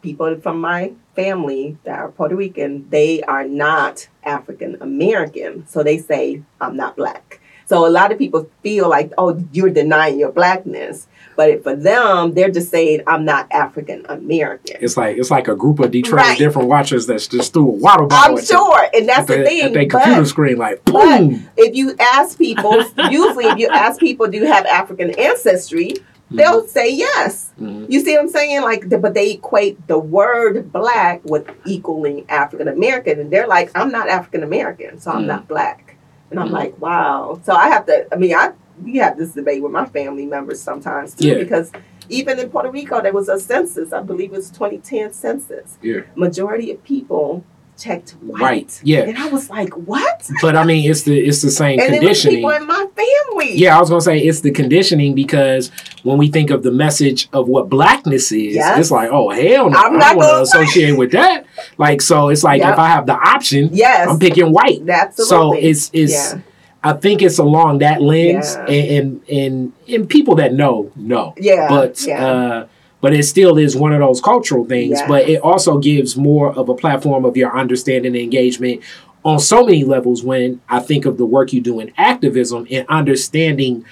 people 0.00 0.36
from 0.40 0.60
my 0.60 0.92
family 1.14 1.76
that 1.84 1.98
are 1.98 2.10
Puerto 2.10 2.36
Rican, 2.36 2.88
they 2.90 3.22
are 3.22 3.44
not 3.44 4.08
African 4.24 4.76
American. 4.80 5.66
So 5.68 5.82
they 5.82 5.98
say, 5.98 6.42
I'm 6.60 6.76
not 6.76 6.96
black. 6.96 7.40
So 7.66 7.86
a 7.86 7.88
lot 7.90 8.12
of 8.12 8.18
people 8.18 8.50
feel 8.62 8.88
like, 8.90 9.12
oh, 9.16 9.42
you're 9.52 9.70
denying 9.70 10.18
your 10.18 10.32
blackness. 10.32 11.06
But 11.36 11.62
for 11.62 11.74
them, 11.74 12.34
they're 12.34 12.50
just 12.50 12.70
saying, 12.70 13.00
I'm 13.06 13.24
not 13.24 13.50
African 13.50 14.04
American. 14.10 14.76
It's 14.80 14.98
like 14.98 15.16
it's 15.16 15.30
like 15.30 15.48
a 15.48 15.56
group 15.56 15.78
of 15.80 15.90
Detroit 15.90 16.20
Right. 16.20 16.38
different 16.38 16.68
watchers 16.68 17.06
that's 17.06 17.26
just 17.26 17.54
threw 17.54 17.66
a 17.68 17.70
water 17.70 18.04
bottle 18.04 18.34
I'm 18.34 18.38
at 18.38 18.46
sure. 18.46 18.88
And 18.92 19.08
that's 19.08 19.26
the, 19.28 19.36
the 19.38 19.62
at 19.62 19.72
thing. 19.72 19.88
but- 19.88 20.02
computer 20.02 20.26
screen, 20.26 20.58
like 20.58 20.84
but- 20.84 20.92
boom. 20.92 21.48
if 21.56 21.74
you 21.74 21.94
ask 21.98 22.36
people, 22.36 22.74
usually 23.10 23.46
if 23.46 23.58
you 23.58 23.68
ask 23.68 23.98
people, 23.98 24.26
do 24.28 24.36
you 24.38 24.46
have 24.46 24.66
African 24.66 25.18
ancestry? 25.18 25.94
Mm-hmm. 26.32 26.36
They'll 26.38 26.66
say 26.66 26.90
yes. 26.92 27.52
Mhm. 27.60 27.86
You 27.90 28.00
see 28.00 28.12
what 28.16 28.22
I'm 28.22 28.28
saying? 28.30 28.62
Like, 28.62 28.88
the, 28.88 28.98
but 28.98 29.14
they 29.14 29.32
equate 29.32 29.86
the 29.86 29.98
word 29.98 30.72
black 30.72 31.20
with 31.24 31.48
equaling 31.66 32.24
African 32.28 32.68
American, 32.68 33.20
and 33.20 33.30
they're 33.30 33.46
like, 33.46 33.70
I'm 33.74 33.90
not 33.92 34.08
African 34.08 34.42
American, 34.42 34.98
so 34.98 35.10
I'm 35.10 35.24
Mm. 35.24 35.26
not 35.26 35.48
black. 35.48 35.96
And 36.30 36.40
I'm 36.40 36.48
Mm. 36.48 36.52
like, 36.52 36.80
wow. 36.80 37.40
So 37.44 37.52
I 37.54 37.68
have 37.68 37.86
to. 37.86 38.06
I 38.12 38.16
mean, 38.16 38.34
I 38.34 38.52
we 38.82 38.96
have 38.96 39.18
this 39.18 39.32
debate 39.32 39.62
with 39.62 39.70
my 39.72 39.84
family 39.84 40.24
members 40.26 40.60
sometimes 40.60 41.14
too, 41.14 41.28
Yeah. 41.28 41.34
because 41.38 41.70
even 42.08 42.38
in 42.38 42.48
Puerto 42.50 42.70
Rico 42.70 43.00
there 43.02 43.12
was 43.12 43.28
a 43.28 43.38
census. 43.38 43.92
I 43.92 44.00
believe 44.00 44.32
it 44.32 44.36
was 44.36 44.50
2010 44.50 45.12
census. 45.12 45.76
Yeah. 45.82 46.00
Majority 46.16 46.72
of 46.72 46.82
people 46.82 47.44
checked 47.82 48.10
white. 48.20 48.40
Right. 48.40 48.80
Yeah. 48.84 49.00
And 49.00 49.18
I 49.18 49.26
was 49.28 49.50
like, 49.50 49.70
what? 49.74 50.28
But 50.40 50.56
I 50.56 50.64
mean, 50.64 50.90
it's 50.90 51.02
the 51.02 51.18
it's 51.18 51.42
the 51.42 51.50
same 51.50 51.80
and 51.80 51.92
conditioning. 51.94 52.36
people 52.36 52.50
in 52.50 52.66
my 52.66 52.86
family. 52.96 53.54
Yeah, 53.54 53.76
I 53.76 53.80
was 53.80 53.88
gonna 53.90 54.00
say 54.00 54.18
it's 54.18 54.40
the 54.40 54.50
conditioning 54.52 55.14
because 55.14 55.70
when 56.02 56.18
we 56.18 56.28
think 56.30 56.50
of 56.50 56.62
the 56.62 56.70
message 56.70 57.28
of 57.32 57.48
what 57.48 57.68
blackness 57.68 58.30
is, 58.32 58.54
Yes. 58.54 58.78
it's 58.78 58.90
like, 58.90 59.10
oh 59.10 59.30
hell 59.30 59.70
no, 59.70 59.78
I'm 59.78 59.94
I 59.94 59.98
not 59.98 60.08
don't 60.10 60.16
want 60.18 60.36
to 60.36 60.42
associate 60.60 60.96
with 60.96 61.12
that. 61.12 61.44
Like, 61.78 62.00
so 62.00 62.28
it's 62.28 62.44
like 62.44 62.60
Yep. 62.60 62.72
if 62.74 62.78
I 62.78 62.88
have 62.88 63.06
the 63.06 63.14
option, 63.14 63.70
Yes. 63.72 64.08
I'm 64.08 64.18
picking 64.18 64.52
white. 64.52 64.88
Absolutely. 64.88 65.24
So 65.28 65.52
it's 65.54 65.90
it's 65.92 66.12
yeah. 66.34 66.40
I 66.84 66.92
think 66.94 67.22
it's 67.22 67.38
along 67.38 67.78
that 67.78 68.02
lens, 68.02 68.54
Yeah. 68.56 68.64
and, 68.74 68.90
and 68.90 69.28
and 69.28 69.72
and 69.88 70.08
people 70.08 70.34
that 70.36 70.52
know 70.52 70.90
know, 70.96 71.34
Yeah. 71.38 71.68
but 71.68 72.02
yeah. 72.06 72.26
uh, 72.26 72.66
but 73.02 73.12
it 73.12 73.24
still 73.24 73.58
is 73.58 73.76
one 73.76 73.92
of 73.92 74.00
those 74.00 74.20
cultural 74.22 74.64
things. 74.64 75.00
But 75.06 75.28
it 75.28 75.42
also 75.42 75.76
gives 75.78 76.16
more 76.16 76.54
of 76.54 76.70
a 76.70 76.74
platform 76.74 77.26
of 77.26 77.36
your 77.36 77.54
understanding 77.54 78.14
and 78.14 78.22
engagement 78.22 78.80
on 79.24 79.38
so 79.38 79.64
many 79.64 79.84
levels. 79.84 80.22
When 80.24 80.60
I 80.70 80.80
think 80.80 81.04
of 81.04 81.18
the 81.18 81.26
work 81.26 81.52
you 81.52 81.60
do 81.60 81.80
in 81.80 81.92
activism 81.98 82.66
and 82.70 82.86
understanding, 82.88 83.84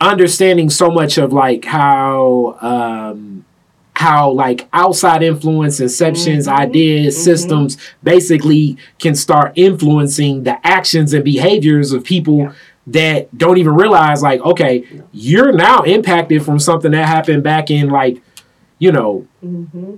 understanding 0.00 0.70
so 0.70 0.90
much 0.90 1.18
of 1.18 1.32
like 1.32 1.64
how. 1.64 2.56
Um, 2.60 3.44
how 3.94 4.30
like 4.30 4.68
outside 4.72 5.24
influence, 5.24 5.80
inceptions, 5.80 6.46
Mhm. 6.46 6.56
ideas, 6.56 7.16
Mhm. 7.16 7.20
systems 7.20 7.76
basically 8.04 8.76
can 9.00 9.16
start 9.16 9.50
influencing 9.56 10.44
the 10.44 10.56
actions 10.64 11.12
and 11.12 11.24
behaviors 11.24 11.90
of 11.92 12.04
people 12.04 12.38
Yeah. 12.38 12.52
That 12.92 13.36
don't 13.36 13.58
even 13.58 13.74
realize 13.74 14.22
like 14.22 14.40
okay 14.42 14.84
you're 15.12 15.52
now 15.52 15.82
impacted 15.82 16.42
from 16.44 16.58
something 16.58 16.90
that 16.92 17.06
happened 17.06 17.42
back 17.42 17.70
in 17.70 17.88
like 17.90 18.20
you 18.78 18.90
know 18.92 19.26
hmm 19.40 19.96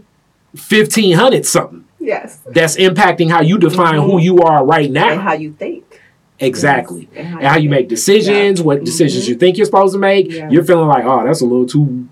1500 0.53 1.47
something 1.47 1.85
Yes. 2.03 2.41
that's 2.47 2.77
impacting 2.77 3.31
how 3.31 3.43
you 3.43 3.59
define 3.59 3.95
Mhm. 4.01 4.05
who 4.11 4.21
you 4.21 4.39
are 4.39 4.65
right 4.65 4.91
now. 4.91 5.11
And 5.11 5.21
how 5.21 5.35
you 5.35 5.53
think. 5.53 5.85
exactly 6.43 7.07
Yes. 7.15 7.27
and 7.35 7.47
how 7.47 7.59
you 7.59 7.69
make 7.69 7.87
decisions 7.89 8.63
what 8.63 8.83
decisions 8.83 9.27
Mhm. 9.27 9.29
you 9.29 9.35
think 9.35 9.57
you're 9.59 9.67
supposed 9.67 9.93
to 9.93 9.99
make 9.99 10.33
Yeah. 10.33 10.49
you're 10.51 10.65
feeling 10.65 10.89
like 10.89 11.05
oh 11.05 11.23
that's 11.27 11.43
a 11.43 11.45
little 11.45 11.67
too 11.67 12.09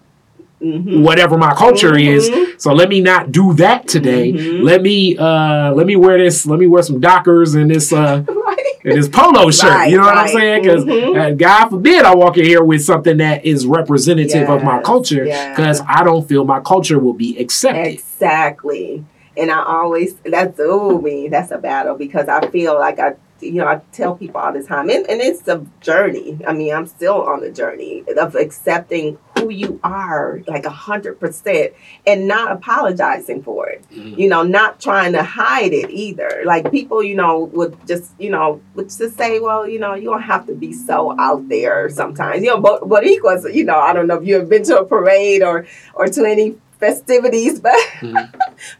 hmm 0.60 1.02
whatever 1.02 1.38
my 1.38 1.54
culture 1.54 1.96
is 1.96 2.28
Mhm. 2.28 2.60
so 2.60 2.72
let 2.74 2.88
me 2.90 3.00
not 3.00 3.32
do 3.32 3.54
that 3.54 3.88
today 3.88 4.32
let 4.70 4.82
me 4.82 5.16
uh 5.16 5.72
let 5.72 5.86
me 5.86 5.96
wear 5.96 6.18
this 6.18 6.44
let 6.46 6.58
me 6.60 6.66
wear 6.66 6.82
some 6.82 7.00
dockers 7.00 7.54
and 7.54 7.70
this 7.70 7.90
uh. 7.92 8.22
and 8.84 8.96
this 8.96 9.08
polo 9.08 9.50
shirt. 9.50 9.70
Right, 9.70 9.90
you 9.90 9.96
know 9.96 10.04
what 10.04 10.16
I'm 10.16 10.28
saying? 10.28 10.62
Because 10.62 10.84
Mhm. 10.84 11.38
God 11.38 11.68
forbid 11.68 12.04
I 12.04 12.14
walk 12.14 12.36
in 12.38 12.44
here 12.44 12.62
with 12.62 12.82
something 12.82 13.16
that 13.18 13.44
is 13.44 13.66
representative 13.66 14.48
of 14.48 14.62
my 14.62 14.76
Yes, 14.76 14.84
culture, 14.86 15.24
because 15.24 15.82
I 15.88 16.04
don't 16.04 16.26
feel 16.28 16.44
my 16.44 16.60
culture 16.60 16.98
will 16.98 17.12
be 17.14 17.36
accepted. 17.38 17.94
Exactly. 17.94 19.04
And 19.36 19.50
I 19.50 19.62
always 19.64 20.14
that's 20.24 20.58
oh 20.60 21.00
me, 21.00 21.28
that's 21.28 21.50
a 21.50 21.58
battle 21.58 21.96
because 21.96 22.28
I 22.28 22.46
feel 22.48 22.74
like 22.74 22.98
I 22.98 23.14
you 23.40 23.52
know, 23.54 23.66
I 23.66 23.80
tell 23.92 24.14
people 24.16 24.40
all 24.40 24.52
the 24.52 24.62
time 24.62 24.90
and, 24.90 25.08
and 25.08 25.20
it's 25.20 25.46
a 25.48 25.64
journey. 25.80 26.38
I 26.46 26.52
mean, 26.52 26.74
I'm 26.74 26.86
still 26.86 27.22
on 27.22 27.40
the 27.40 27.50
journey 27.50 28.04
of 28.16 28.34
accepting 28.34 29.18
who 29.38 29.50
you 29.50 29.78
are 29.84 30.40
like 30.48 30.64
a 30.64 30.70
hundred 30.70 31.20
percent 31.20 31.72
and 32.06 32.26
not 32.26 32.50
apologizing 32.52 33.42
for 33.42 33.68
it. 33.68 33.84
Mhm. 33.90 34.18
You 34.18 34.28
know, 34.28 34.42
not 34.42 34.80
trying 34.80 35.12
to 35.12 35.22
hide 35.22 35.72
it 35.72 35.90
either. 35.90 36.42
Like 36.44 36.70
people, 36.70 37.02
you 37.02 37.14
know, 37.14 37.44
would 37.52 37.76
just, 37.86 38.12
you 38.18 38.30
know, 38.30 38.60
would 38.74 38.88
just 38.90 39.16
say, 39.16 39.38
well, 39.38 39.68
you 39.68 39.78
know, 39.78 39.94
you 39.94 40.04
don't 40.10 40.22
have 40.22 40.46
to 40.46 40.54
be 40.54 40.72
so 40.72 41.18
out 41.20 41.48
there 41.48 41.88
sometimes. 41.88 42.42
You 42.42 42.50
know, 42.50 42.60
but 42.60 42.88
but 42.88 43.06
equals, 43.06 43.44
you 43.52 43.64
know, 43.64 43.78
I 43.78 43.92
don't 43.92 44.06
know 44.08 44.16
if 44.16 44.26
you 44.26 44.34
have 44.36 44.48
been 44.48 44.64
to 44.64 44.78
a 44.78 44.84
parade 44.84 45.42
or 45.42 45.66
or 45.94 46.06
to 46.08 46.24
any 46.24 46.56
festivities, 46.78 47.60
but 47.68 47.74
Mhm. 48.00 48.28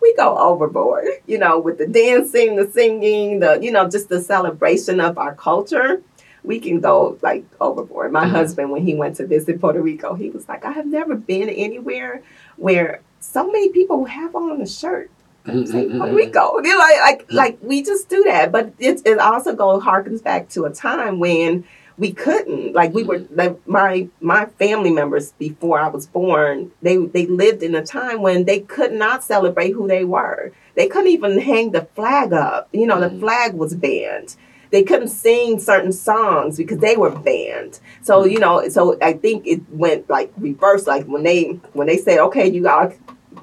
we 0.02 0.14
go 0.16 0.36
overboard, 0.38 1.04
you 1.26 1.38
know, 1.38 1.58
with 1.58 1.78
the 1.78 1.86
dancing, 1.86 2.56
the 2.56 2.70
singing, 2.70 3.40
the, 3.40 3.58
you 3.60 3.70
know, 3.70 3.88
just 3.88 4.08
the 4.08 4.20
celebration 4.20 5.00
of 5.00 5.18
our 5.18 5.34
culture. 5.34 6.02
We 6.44 6.60
can 6.60 6.80
go 6.80 7.18
like 7.22 7.44
overboard. 7.60 8.12
My 8.12 8.24
Mhm. 8.24 8.30
husband, 8.30 8.70
when 8.70 8.82
he 8.82 8.94
went 8.94 9.16
to 9.16 9.26
visit 9.26 9.60
Puerto 9.60 9.80
Rico, 9.82 10.14
he 10.14 10.30
was 10.30 10.48
like, 10.48 10.64
I 10.64 10.72
have 10.72 10.86
never 10.86 11.14
been 11.14 11.48
anywhere 11.48 12.22
where 12.56 13.00
so 13.20 13.46
many 13.50 13.68
people 13.70 14.04
have 14.04 14.34
on 14.34 14.60
a 14.62 14.66
shirt. 14.66 15.10
Say 15.46 15.86
Mhm, 15.86 15.96
Puerto 15.98 16.12
mhm, 16.12 16.16
Rico. 16.16 16.58
You 16.62 16.70
know, 16.72 16.78
like, 16.78 17.00
like, 17.00 17.26
like 17.32 17.58
we 17.62 17.82
just 17.82 18.08
do 18.08 18.22
that. 18.24 18.52
But 18.52 18.72
it, 18.78 19.00
it 19.06 19.18
also 19.18 19.54
goes 19.54 19.82
harkens 19.82 20.22
back 20.22 20.48
to 20.50 20.64
a 20.64 20.70
time 20.70 21.18
when 21.18 21.64
we 21.98 22.12
couldn't. 22.12 22.74
Like 22.74 22.94
we 22.94 23.02
were 23.02 23.24
like 23.30 23.66
my 23.66 24.08
my 24.20 24.46
family 24.46 24.90
members 24.92 25.32
before 25.32 25.80
I 25.80 25.88
was 25.88 26.06
born 26.06 26.70
they 26.82 26.96
they 26.96 27.26
lived 27.26 27.62
in 27.62 27.74
a 27.74 27.84
time 27.84 28.22
when 28.22 28.44
they 28.44 28.60
could 28.60 28.92
not 28.92 29.24
celebrate 29.24 29.72
who 29.72 29.88
they 29.88 30.04
were. 30.04 30.52
They 30.76 30.86
couldn't 30.86 31.10
even 31.10 31.38
hang 31.40 31.72
the 31.72 31.86
flag 31.96 32.32
up. 32.32 32.68
You 32.72 32.86
know 32.86 33.00
the 33.00 33.10
Mhm. 33.10 33.20
flag 33.20 33.54
was 33.54 33.74
banned. 33.74 34.36
They 34.70 34.82
couldn't 34.82 35.08
sing 35.08 35.58
certain 35.58 35.92
songs 35.92 36.56
because 36.58 36.78
they 36.78 36.96
were 36.96 37.10
banned. 37.10 37.80
So 38.02 38.22
Mhm. 38.24 38.30
you 38.32 38.38
know 38.38 38.68
so 38.68 38.96
I 39.02 39.14
think 39.14 39.46
it 39.46 39.60
went 39.72 40.08
like 40.08 40.32
reverse. 40.38 40.86
Like 40.86 41.06
when 41.06 41.24
they 41.24 41.58
when 41.72 41.88
they 41.88 41.96
said 41.96 42.18
okay 42.20 42.48
you 42.48 42.62
got 42.62 42.92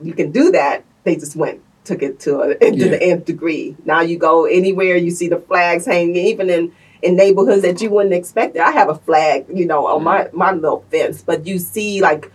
you 0.02 0.14
can 0.14 0.32
do 0.32 0.52
that 0.52 0.84
they 1.04 1.16
just 1.16 1.36
went 1.36 1.60
took 1.84 2.02
it 2.02 2.20
to 2.20 2.40
a, 2.42 2.56
to 2.60 2.76
Yeah. 2.76 2.88
the 2.90 3.04
nth 3.04 3.26
degree. 3.26 3.76
Now 3.86 4.02
you 4.02 4.18
go 4.18 4.46
anywhere 4.46 4.96
you 4.96 5.12
see 5.12 5.28
the 5.28 5.38
flags 5.40 5.86
hanging 5.86 6.16
even 6.16 6.50
in 6.50 6.72
in 7.06 7.16
neighborhoods 7.16 7.62
that 7.62 7.82
you 7.82 7.92
wouldn't 7.92 8.16
expect 8.16 8.56
it. 8.56 8.62
I 8.62 8.72
have 8.72 8.90
a 8.90 8.96
flag, 8.96 9.46
you 9.54 9.66
know, 9.66 9.86
on 9.86 10.04
my 10.04 10.26
mm-hmm. 10.26 10.38
my 10.38 10.52
little 10.52 10.84
fence, 10.90 11.22
but 11.22 11.46
you 11.46 11.60
see 11.60 12.02
like 12.02 12.32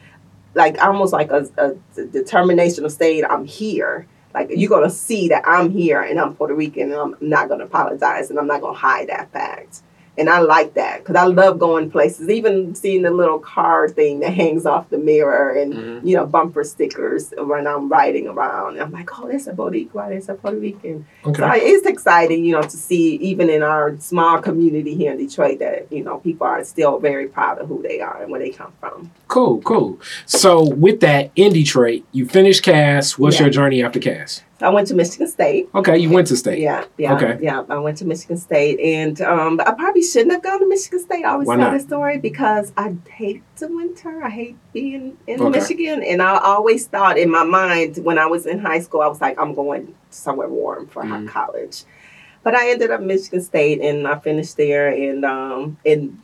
like 0.55 0.79
almost 0.81 1.13
like 1.13 1.31
a, 1.31 1.49
a 1.59 2.05
determination 2.07 2.85
of 2.85 2.93
saying 2.93 3.25
I'm 3.29 3.45
here. 3.45 4.07
Like 4.33 4.51
you're 4.55 4.71
gonna 4.71 4.91
see 4.91 5.29
that 5.29 5.43
I'm 5.47 5.71
here 5.71 6.01
and 6.01 6.21
I'm 6.21 6.37
Puerto 6.37 6.55
Rican 6.55 6.93
and 6.93 6.95
I'm 6.95 7.17
not 7.21 7.49
gonna 7.49 7.65
apologize 7.65 8.31
and 8.31 8.39
I'm 8.39 8.47
not 8.47 8.61
gonna 8.61 8.79
hide 8.79 9.09
that 9.09 9.33
fact. 9.33 9.83
And 10.19 10.29
I 10.29 10.41
like 10.41 10.75
that 10.75 10.99
because 10.99 11.17
I 11.17 11.25
love 11.25 11.59
going 11.59 11.91
places, 11.91 12.29
even 12.29 12.75
seeing 12.75 13.03
the 13.03 13.11
little 13.11 13.39
car 13.39 13.89
thing 13.89 14.21
that 14.21 14.35
hangs 14.35 14.67
off 14.67 14.91
the 14.91 14.99
mirror 14.99 15.51
and 15.53 15.73
mhm. 15.73 16.07
you 16.07 16.17
know 16.17 16.27
bumper 16.27 16.65
stickers 16.65 17.33
when 17.39 17.67
I'm 17.67 17.89
riding 17.89 18.27
around. 18.27 18.75
And 18.75 18.83
I'm 18.83 18.91
like, 18.93 19.09
oh, 19.19 19.29
that's 19.31 19.47
a 19.47 19.53
Boricua, 19.53 20.11
that's 20.11 20.29
a 20.29 20.35
Puerto 20.35 20.59
Rican. 20.59 21.07
So 21.25 21.31
Okay. 21.31 21.43
I- 21.45 21.61
it's 21.63 21.87
exciting, 21.87 22.45
you 22.45 22.53
know, 22.53 22.63
to 22.63 22.71
see 22.77 23.15
even 23.17 23.49
in 23.49 23.63
our 23.63 23.97
small 23.99 24.39
community 24.41 24.95
here 24.95 25.13
in 25.13 25.19
Detroit 25.19 25.59
that 25.61 25.87
you 25.91 26.03
know 26.05 26.19
people 26.19 26.47
are 26.47 26.65
still 26.65 26.99
very 26.99 27.27
proud 27.29 27.59
of 27.59 27.69
who 27.69 27.81
they 27.83 28.01
are 28.01 28.23
and 28.23 28.31
where 28.31 28.41
they 28.41 28.51
come 28.51 28.73
from. 28.81 29.11
Cool, 29.29 29.61
cool. 29.63 29.99
So 30.27 30.63
with 30.69 31.01
that, 31.01 31.31
in 31.37 31.53
Detroit, 31.53 32.03
you 32.13 32.27
finished 32.27 32.63
Cass. 32.63 33.17
What's 33.19 33.37
Yeah. 33.37 33.45
your 33.45 33.51
journey 33.51 33.83
after 33.83 34.01
Cass? 34.01 34.43
I 34.63 34.69
went 34.69 34.89
to 34.89 34.95
Michigan 34.95 35.27
State. 35.29 35.69
Okay, 35.75 35.97
you 35.99 36.11
went 36.11 36.27
to 36.29 36.37
state. 36.37 36.59
Yeah, 36.59 36.85
yeah, 36.99 37.15
Okay. 37.15 37.39
yeah. 37.41 37.63
I 37.69 37.79
went 37.79 37.97
to 37.99 38.05
Michigan 38.05 38.37
State, 38.37 38.79
and 38.81 39.21
um, 39.23 39.61
I 39.65 39.73
probably 39.73 40.03
shouldn't 40.03 40.33
have 40.33 40.43
gone 40.43 40.61
to 40.61 40.69
Michigan 40.69 41.01
State. 41.01 41.25
I 41.25 41.31
always 41.33 41.49
Why 41.49 41.57
tell 41.57 41.67
not? 41.67 41.73
this 41.73 41.85
story 41.85 42.19
because 42.19 42.73
I 42.77 42.95
hate 43.11 43.43
the 43.57 43.69
winter. 43.69 44.23
I 44.23 44.31
hate 44.31 44.57
being 44.73 45.17
in 45.27 45.41
Okay. 45.41 45.59
Michigan, 45.59 46.03
and 46.03 46.21
I 46.21 46.39
always 46.39 46.87
thought 46.87 47.19
in 47.19 47.31
my 47.31 47.45
mind 47.45 47.99
when 47.99 48.19
I 48.19 48.27
was 48.27 48.47
in 48.47 48.59
high 48.59 48.81
school, 48.81 49.01
I 49.01 49.07
was 49.09 49.21
like, 49.21 49.39
I'm 49.41 49.55
going 49.55 49.95
somewhere 50.11 50.49
warm 50.49 50.87
for 50.89 51.03
Mhm. 51.05 51.29
college. 51.29 51.85
But 52.43 52.55
I 52.55 52.71
ended 52.71 52.91
up 52.91 53.01
Michigan 53.03 53.43
State, 53.43 53.81
and 53.81 54.07
I 54.09 54.19
finished 54.19 54.57
there, 54.57 54.89
and 54.89 55.25
um, 55.25 55.79
and 55.87 56.19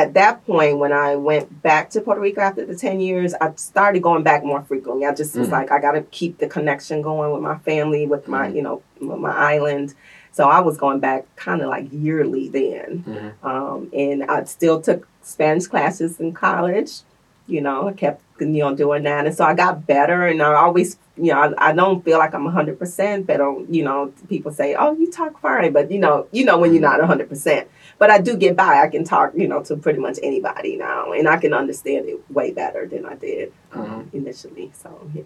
at 0.00 0.14
that 0.14 0.46
point, 0.46 0.78
when 0.78 0.92
I 0.92 1.16
went 1.16 1.62
back 1.62 1.90
to 1.90 2.00
Puerto 2.00 2.20
Rico 2.20 2.40
after 2.40 2.64
the 2.64 2.74
10 2.74 3.00
years, 3.00 3.34
I 3.34 3.52
started 3.56 4.02
going 4.02 4.22
back 4.22 4.42
more 4.42 4.62
frequently. 4.62 5.04
I 5.06 5.14
just 5.14 5.36
was 5.36 5.48
Mhm. 5.48 5.52
like, 5.52 5.70
I 5.70 5.78
got 5.78 5.92
to 5.92 6.02
keep 6.02 6.38
the 6.38 6.46
connection 6.46 7.02
going 7.02 7.32
with 7.32 7.42
my 7.42 7.58
family, 7.58 8.06
with 8.06 8.26
my, 8.26 8.48
Mhm. 8.48 8.54
you 8.56 8.62
know, 8.62 8.82
with 9.00 9.18
my 9.18 9.34
island. 9.36 9.94
So 10.32 10.48
I 10.48 10.60
was 10.60 10.78
going 10.78 11.00
back 11.00 11.24
kind 11.36 11.60
of 11.60 11.68
like 11.68 11.86
yearly 11.92 12.48
then. 12.48 13.04
Mhm. 13.06 13.46
Um, 13.46 13.88
and 13.92 14.24
I 14.24 14.44
still 14.44 14.80
took 14.80 15.06
Spanish 15.22 15.66
classes 15.66 16.18
in 16.18 16.32
college. 16.32 17.00
You 17.46 17.60
know, 17.60 17.88
I 17.88 17.92
kept, 17.92 18.22
you 18.38 18.46
know, 18.46 18.74
doing 18.74 19.02
that. 19.02 19.26
And 19.26 19.34
so 19.34 19.44
I 19.44 19.54
got 19.54 19.86
better 19.86 20.24
and 20.24 20.40
I 20.40 20.54
always, 20.54 20.96
you 21.16 21.32
know, 21.32 21.40
I, 21.58 21.70
I 21.70 21.72
don't 21.72 22.02
feel 22.04 22.16
like 22.18 22.32
I'm 22.32 22.44
100%, 22.46 23.26
but, 23.26 23.40
um, 23.40 23.66
you 23.68 23.82
know, 23.82 24.12
people 24.28 24.52
say, 24.52 24.76
oh, 24.76 24.92
you 24.92 25.10
talk 25.10 25.38
fine. 25.40 25.72
But, 25.72 25.90
you 25.90 25.98
know, 25.98 26.26
you 26.30 26.44
know 26.44 26.56
when 26.58 26.72
you're 26.72 26.80
not 26.80 27.00
100%. 27.00 27.66
But 28.00 28.10
I 28.10 28.18
do 28.18 28.36
get 28.36 28.56
by. 28.56 28.80
I 28.82 28.88
can 28.88 29.04
talk, 29.04 29.32
you 29.36 29.46
know, 29.46 29.62
to 29.64 29.76
pretty 29.76 30.00
much 30.00 30.18
anybody 30.22 30.74
now. 30.76 31.12
And 31.12 31.28
I 31.28 31.36
can 31.36 31.52
understand 31.52 32.08
it 32.08 32.18
way 32.30 32.50
better 32.50 32.86
than 32.86 33.04
I 33.04 33.14
did 33.14 33.52
um, 33.72 34.08
initially. 34.14 34.72
So, 34.74 35.08
yeah. 35.14 35.22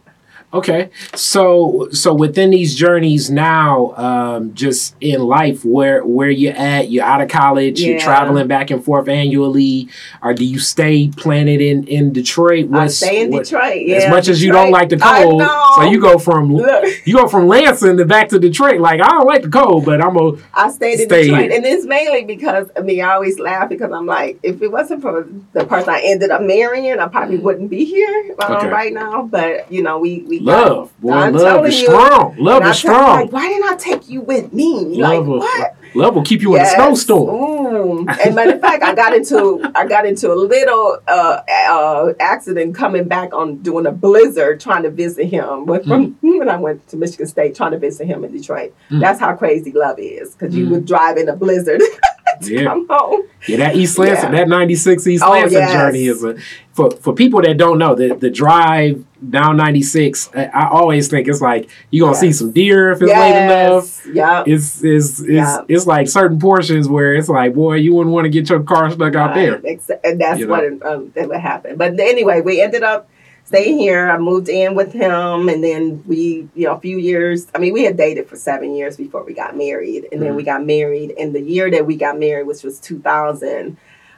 Okay, 0.52 0.90
so 1.16 1.88
so 1.90 2.14
within 2.14 2.50
these 2.50 2.76
journeys 2.76 3.28
now, 3.28 3.92
um, 3.96 4.54
just 4.54 4.94
in 5.00 5.20
life, 5.22 5.64
where 5.64 6.04
where 6.04 6.30
you 6.30 6.50
at? 6.50 6.90
You're 6.90 7.04
out 7.04 7.20
of 7.20 7.28
college. 7.28 7.80
You're 7.80 7.98
traveling 7.98 8.46
back 8.46 8.70
and 8.70 8.84
forth 8.84 9.08
annually, 9.08 9.88
or 10.22 10.32
do 10.32 10.44
you 10.44 10.60
stay 10.60 11.08
planted 11.08 11.60
in 11.60 11.88
in 11.88 12.12
Detroit? 12.12 12.68
I 12.72 12.86
stay 12.86 13.22
in 13.22 13.32
what- 13.32 13.44
Detroit. 13.44 13.82
Yeah, 13.84 13.96
as 13.96 14.08
much 14.10 14.28
as 14.28 14.44
you 14.44 14.52
don't 14.52 14.70
like 14.70 14.90
the 14.90 14.96
cold, 14.96 15.42
so 15.74 15.82
you 15.90 16.00
go 16.00 16.18
from 16.18 16.54
Look. 16.54 16.84
you 17.04 17.14
go 17.16 17.26
from 17.26 17.48
Lansing 17.48 17.96
to 17.96 18.04
back 18.04 18.28
to 18.28 18.38
Detroit. 18.38 18.78
Like 18.80 19.00
I 19.00 19.08
don't 19.08 19.26
like 19.26 19.42
the 19.42 19.48
cold, 19.50 19.84
but 19.84 20.00
I'm 20.00 20.16
a 20.16 20.34
I 20.54 20.70
stayed 20.70 21.00
in 21.00 21.08
Stay 21.08 21.22
Detroit, 21.24 21.42
here. 21.50 21.52
and 21.52 21.66
it's 21.66 21.84
mainly 21.84 22.24
because 22.26 22.68
I 22.76 22.80
mean 22.82 23.02
I 23.02 23.14
always 23.14 23.40
laugh 23.40 23.68
because 23.68 23.90
I'm 23.90 24.06
like, 24.06 24.38
if 24.44 24.62
it 24.62 24.70
wasn't 24.70 25.02
for 25.02 25.26
the 25.52 25.64
person 25.66 25.90
I 25.90 26.00
ended 26.04 26.30
up 26.30 26.42
marrying, 26.42 27.00
I 27.00 27.08
probably 27.08 27.38
wouldn't 27.38 27.70
be 27.70 27.84
here 27.84 28.36
um. 28.38 28.52
Okay. 28.52 28.68
right 28.68 28.92
now. 28.92 29.22
But 29.22 29.72
you 29.72 29.82
know, 29.82 29.98
we 29.98 30.23
we 30.26 30.40
love. 30.40 30.92
Boy, 31.00 31.12
I'm 31.12 31.32
love 31.34 31.66
is 31.66 31.80
you. 31.80 31.86
strong. 31.86 32.36
Love 32.38 32.66
is 32.66 32.78
strong. 32.78 33.20
Like, 33.22 33.32
why 33.32 33.48
didn't 33.48 33.68
I 33.72 33.76
take 33.76 34.08
you 34.08 34.20
with 34.22 34.52
me? 34.52 34.74
Love 34.84 34.98
like 35.18 35.26
will- 35.26 35.38
what? 35.38 35.76
Love 35.96 36.14
will 36.16 36.24
keep 36.24 36.42
you 36.42 36.54
Yes. 36.56 36.74
in 36.74 36.80
a 36.80 36.82
snowstorm. 36.84 38.06
Mm. 38.06 38.18
And 38.26 38.34
matter 38.34 38.54
of 38.54 38.60
fact, 38.60 38.82
I 38.82 38.94
got 38.94 39.14
into 39.14 39.62
I 39.74 39.86
got 39.86 40.06
into 40.06 40.32
a 40.32 40.34
little 40.34 40.98
uh, 41.06 41.40
uh, 41.48 42.12
accident 42.18 42.74
coming 42.74 43.04
back 43.06 43.32
on 43.32 43.58
doing 43.58 43.86
a 43.86 43.92
blizzard 43.92 44.60
trying 44.60 44.82
to 44.82 44.90
visit 44.90 45.26
him. 45.26 45.64
But 45.66 45.84
from 45.86 46.16
when 46.20 46.48
I 46.48 46.56
went 46.56 46.86
to 46.88 46.96
Michigan 46.96 47.26
State 47.26 47.54
trying 47.54 47.72
to 47.72 47.78
visit 47.78 48.06
him 48.06 48.24
in 48.24 48.32
Detroit, 48.32 48.74
Mm. 48.90 49.00
that's 49.00 49.20
how 49.20 49.34
crazy 49.34 49.72
love 49.72 49.98
is 49.98 50.34
because 50.34 50.54
you 50.54 50.66
Mm. 50.66 50.70
would 50.70 50.84
drive 50.86 51.16
in 51.16 51.28
a 51.28 51.36
blizzard 51.36 51.80
to 52.42 52.52
Yeah. 52.54 52.64
come. 52.64 53.22
Yeah, 53.46 53.56
that 53.58 53.76
East 53.76 53.98
Lansing, 53.98 54.32
Yeah. 54.32 54.38
that 54.40 54.48
96 54.48 55.06
East 55.06 55.22
Oh, 55.26 55.30
Lansing 55.32 55.58
yes. 55.58 55.72
journey 55.72 56.04
is 56.06 56.24
a 56.24 56.36
for 56.72 56.90
for 56.90 57.12
people 57.14 57.40
that 57.42 57.56
don't 57.56 57.78
know 57.78 57.94
the 57.94 58.14
the 58.14 58.30
drive 58.30 59.04
down 59.30 59.56
96. 59.56 60.30
I, 60.34 60.44
I 60.46 60.68
always 60.70 61.08
think 61.08 61.28
it's 61.28 61.40
like 61.40 61.68
you're 61.90 62.06
gonna 62.06 62.16
see 62.16 62.32
some 62.32 62.50
deer 62.52 62.90
if 62.92 63.00
it's 63.02 63.10
late 63.12 63.44
enough. 63.44 64.06
Yeah. 64.12 64.44
It's 64.46 64.82
it's 64.84 65.20
it's 65.20 65.28
Yeah. 65.28 65.60
it's 65.68 65.86
like 65.86 66.08
certain 66.08 66.38
portions 66.38 66.88
where 66.88 67.14
it's 67.14 67.28
like, 67.28 67.54
boy, 67.54 67.74
you 67.74 67.94
wouldn't 67.94 68.14
want 68.14 68.24
to 68.24 68.30
get 68.30 68.48
your 68.48 68.60
car 68.60 68.90
stuck 68.90 69.14
out 69.14 69.34
there. 69.34 69.60
And 70.04 70.20
that's 70.20 70.40
You 70.40 70.46
know? 70.46 70.52
what 70.52 70.86
um, 70.92 71.12
that 71.14 71.28
would 71.28 71.40
happen. 71.40 71.76
But 71.76 71.98
anyway, 72.00 72.40
we 72.40 72.60
ended 72.60 72.82
up 72.82 73.08
staying 73.44 73.78
here. 73.78 74.10
I 74.10 74.18
moved 74.18 74.48
in 74.48 74.74
with 74.74 74.92
him, 74.92 75.48
and 75.48 75.62
then 75.62 76.02
we, 76.06 76.48
you 76.54 76.66
know, 76.66 76.72
a 76.74 76.80
few 76.80 76.98
years. 76.98 77.46
I 77.54 77.58
mean, 77.58 77.72
we 77.72 77.84
had 77.84 77.96
dated 77.96 78.28
for 78.28 78.36
seven 78.36 78.74
years 78.74 78.96
before 78.96 79.22
we 79.24 79.34
got 79.34 79.56
married, 79.56 80.08
and 80.12 80.20
then 80.22 80.32
Mhm. 80.32 80.36
we 80.36 80.42
got 80.42 80.64
married. 80.64 81.14
And 81.18 81.34
the 81.34 81.40
year 81.40 81.70
that 81.70 81.86
we 81.86 81.96
got 81.96 82.18
married, 82.18 82.46
which 82.46 82.62
was 82.62 82.80
2000. 82.80 83.76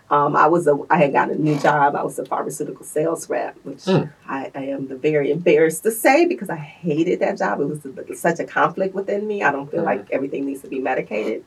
Um, 0.09 0.37
I 0.37 0.47
was 0.47 0.69
a, 0.69 0.79
I 0.89 0.99
had 0.99 1.13
got 1.13 1.31
a 1.31 1.35
new 1.35 1.59
job. 1.59 1.97
I 1.97 2.05
was 2.05 2.17
a 2.21 2.25
pharmaceutical 2.25 2.85
sales 2.85 3.29
rep, 3.29 3.57
which 3.65 3.79
Mm. 3.87 4.09
I, 4.29 4.53
I 4.55 4.63
am 4.67 4.87
the 4.87 4.95
very 4.95 5.33
embarrassed 5.33 5.83
to 5.83 5.91
say 5.91 6.27
because 6.27 6.49
I 6.49 6.55
hated 6.55 7.19
that 7.21 7.37
job. 7.39 7.61
It 7.61 7.65
was 7.65 8.21
such 8.21 8.39
a 8.39 8.45
conflict 8.45 8.95
within 8.95 9.27
me. 9.27 9.43
I 9.43 9.51
don't 9.51 9.69
feel 9.69 9.81
Mm. 9.83 9.87
like 9.87 10.07
everything 10.13 10.47
needs 10.47 10.63
to 10.63 10.69
be 10.69 10.79
medicated. 10.79 11.43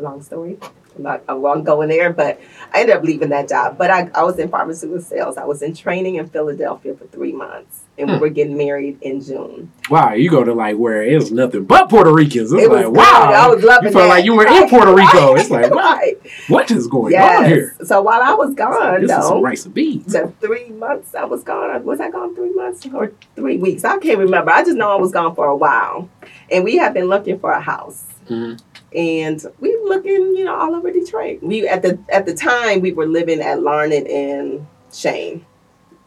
Long 0.00 0.22
story. 0.22 0.58
I'm 0.96 1.04
not, 1.04 1.22
I 1.28 1.34
won't 1.34 1.64
go 1.64 1.82
in 1.82 1.88
there, 1.88 2.12
but 2.12 2.40
I 2.74 2.80
ended 2.80 2.96
up 2.96 3.04
leaving 3.04 3.28
that 3.28 3.48
job. 3.48 3.78
But 3.78 3.90
I, 3.92 4.10
I 4.12 4.24
was 4.24 4.38
in 4.40 4.48
pharmaceutical 4.48 5.00
sales. 5.00 5.36
I 5.36 5.44
was 5.44 5.62
in 5.62 5.72
training 5.74 6.16
in 6.16 6.28
Philadelphia 6.28 6.94
for 6.94 7.06
three 7.06 7.32
months, 7.32 7.82
and 7.96 8.08
we 8.08 8.14
Hmm. 8.16 8.20
were 8.20 8.28
getting 8.28 8.56
married 8.56 8.98
in 9.00 9.20
June. 9.22 9.70
Wow, 9.88 10.14
you 10.14 10.28
go 10.30 10.42
to 10.42 10.52
like 10.52 10.76
where 10.78 11.02
it's 11.02 11.30
nothing 11.30 11.64
but 11.64 11.88
Puerto 11.90 12.12
Ricans. 12.12 12.52
It's 12.52 12.64
it 12.64 12.70
was 12.70 12.86
like, 12.86 12.92
wow. 12.92 13.30
I 13.32 13.46
was 13.54 13.62
loving 13.62 13.88
you 13.88 13.92
feel 13.92 14.02
that. 14.02 14.08
like 14.08 14.24
you 14.24 14.34
were 14.34 14.46
in 14.48 14.68
Puerto 14.68 14.92
Rico. 14.92 15.34
right, 15.34 15.36
It's 15.40 15.50
like, 15.50 15.70
what, 15.70 15.84
right. 15.84 16.16
what 16.48 16.70
is 16.72 16.88
going 16.88 17.12
Yes. 17.12 17.38
on 17.38 17.44
here? 17.44 17.76
So 17.84 18.02
while 18.02 18.20
I 18.22 18.34
was 18.34 18.54
gone, 18.54 19.02
This 19.02 19.12
is 19.16 19.26
some 19.28 19.42
rice 19.42 19.64
and 19.66 19.74
beans. 19.74 20.12
the 20.12 20.32
three 20.40 20.70
months 20.70 21.14
I 21.14 21.24
was 21.24 21.44
gone, 21.44 21.84
was 21.84 22.00
I 22.00 22.10
gone 22.10 22.34
three 22.34 22.52
months 22.52 22.84
or 22.92 23.12
three 23.36 23.58
weeks? 23.58 23.84
I 23.84 23.98
can't 23.98 24.18
remember. 24.18 24.50
I 24.50 24.64
just 24.64 24.76
know 24.76 24.90
I 24.90 24.96
was 24.96 25.12
gone 25.12 25.34
for 25.36 25.46
a 25.46 25.56
while, 25.56 26.08
and 26.50 26.64
we 26.64 26.78
have 26.78 26.94
been 26.94 27.06
looking 27.06 27.38
for 27.38 27.52
a 27.52 27.60
house. 27.60 28.06
Mhm. 28.28 28.60
And 28.94 29.44
we 29.60 29.76
were 29.78 29.88
looking, 29.88 30.34
you 30.36 30.44
know, 30.44 30.54
all 30.54 30.74
over 30.74 30.90
Detroit. 30.90 31.40
We 31.42 31.66
at 31.68 31.82
the 31.82 31.98
at 32.10 32.26
the 32.26 32.34
time 32.34 32.80
we 32.80 32.92
were 32.92 33.06
living 33.06 33.40
at 33.40 33.62
Larned 33.62 33.92
and 33.92 34.66
Chene, 34.90 35.42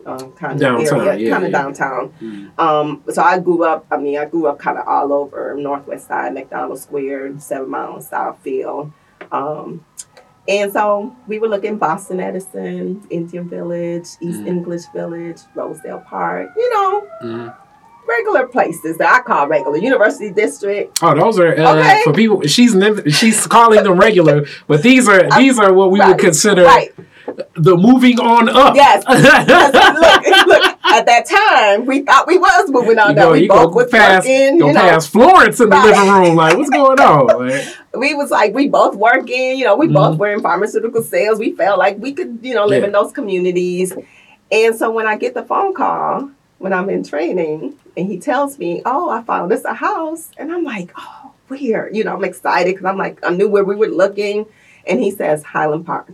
um, 0.05 0.34
kind 0.34 0.53
of 0.53 0.59
Downtown, 0.59 1.07
area, 1.07 1.15
yeah, 1.17 1.31
kind 1.31 1.45
of 1.45 1.51
yeah. 1.51 1.61
downtown. 1.61 2.13
Mhm. 2.21 2.59
Um, 2.59 3.03
so 3.09 3.21
I 3.21 3.39
grew 3.39 3.63
up. 3.63 3.86
I 3.89 3.97
mean, 3.97 4.17
I 4.17 4.25
grew 4.25 4.47
up 4.47 4.59
kind 4.59 4.77
of 4.77 4.86
all 4.88 5.13
over 5.13 5.55
Northwest 5.57 6.07
Side, 6.07 6.34
McDonald 6.34 6.79
Square, 6.79 7.39
Seven 7.39 7.69
Mile, 7.69 7.99
Southfield. 7.99 8.91
Um, 9.31 9.86
and 10.45 10.73
so 10.73 11.15
we 11.27 11.39
were 11.39 11.47
looking 11.47 11.77
Boston 11.77 12.19
Edison, 12.19 13.01
Indian 13.09 13.47
Village, 13.47 14.07
East 14.19 14.41
Mhm. 14.41 14.47
English 14.47 14.81
Village, 14.93 15.39
Rosedale 15.55 16.03
Park. 16.05 16.49
You 16.57 16.69
know, 16.73 17.03
Mhm. 17.23 17.55
Regular 18.07 18.47
places 18.47 18.97
that 18.97 19.11
I 19.13 19.21
call 19.21 19.47
regular. 19.47 19.77
University 19.77 20.31
District. 20.31 20.97
Oh, 21.01 21.15
those 21.15 21.39
are 21.39 21.57
uh, 21.57 21.75
Okay. 21.79 22.01
for 22.03 22.13
people. 22.13 22.41
She's 22.43 22.75
she's 23.15 23.47
calling 23.47 23.83
them 23.83 23.97
regular, 23.99 24.45
but 24.67 24.83
these 24.83 25.07
are 25.07 25.27
these 25.37 25.57
are 25.59 25.73
what 25.73 25.91
we 25.91 25.99
would 25.99 26.17
consider 26.19 26.63
Right. 26.63 26.93
the 27.55 27.75
moving 27.77 28.19
on 28.19 28.49
up. 28.49 28.75
Yes. 28.75 29.03
look, 29.07 30.47
look, 30.47 30.77
at 30.85 31.05
that 31.05 31.25
time, 31.25 31.85
we 31.85 32.01
thought 32.03 32.27
we 32.27 32.37
was 32.37 32.69
moving 32.69 32.99
on. 32.99 33.09
you 33.09 33.15
Now 33.15 33.25
go, 33.27 33.31
we 33.31 33.47
both 33.47 33.73
was 33.73 33.89
past, 33.89 34.27
working. 34.27 34.59
go 34.59 34.67
You 34.67 34.73
know, 34.73 34.79
past 34.81 35.09
Florence 35.09 35.59
in 35.59 35.69
the 35.69 35.75
Right. 35.75 35.85
living 35.95 36.11
room. 36.13 36.35
Like, 36.35 36.57
what's 36.57 36.69
going 36.69 36.99
on? 36.99 37.27
Like, 37.49 37.65
we 37.95 38.13
was 38.15 38.31
like 38.31 38.53
we 38.55 38.67
both 38.69 38.95
working. 38.95 39.57
You 39.57 39.65
know, 39.65 39.75
we 39.75 39.87
Mhm. 39.87 39.93
both 39.93 40.17
were 40.17 40.31
in 40.33 40.41
pharmaceutical 40.41 41.03
sales. 41.03 41.39
We 41.39 41.51
felt 41.53 41.77
like 41.79 41.97
we 41.99 42.11
could, 42.13 42.39
you 42.41 42.53
know, 42.55 42.65
live 42.65 42.81
Yeah. 42.81 42.87
in 42.87 42.91
those 42.93 43.11
communities. 43.11 43.93
And 44.51 44.75
so 44.75 44.89
when 44.91 45.05
I 45.07 45.15
get 45.15 45.33
the 45.35 45.43
phone 45.43 45.73
call 45.73 46.29
when 46.64 46.72
I'm 46.72 46.89
in 46.89 47.03
training, 47.03 47.76
and 47.97 48.07
he 48.07 48.18
tells 48.18 48.57
me, 48.57 48.82
"Oh, 48.86 49.09
I 49.09 49.22
found 49.24 49.51
us 49.51 49.66
a 49.66 49.74
house," 49.74 50.32
and 50.38 50.49
I'm 50.51 50.64
like, 50.64 50.91
"Oh, 50.97 51.32
where?" 51.49 51.89
You 51.91 52.05
know, 52.05 52.16
I'm 52.16 52.24
excited 52.24 52.72
because 52.74 52.86
I'm 52.86 52.97
like, 52.97 53.20
I 53.22 53.32
knew 53.32 53.49
where 53.49 53.66
we 53.66 53.76
were 53.76 53.88
looking. 54.03 54.45
And 54.88 54.99
he 55.01 55.11
says 55.11 55.43
Highland 55.43 55.86
Park. 55.86 56.11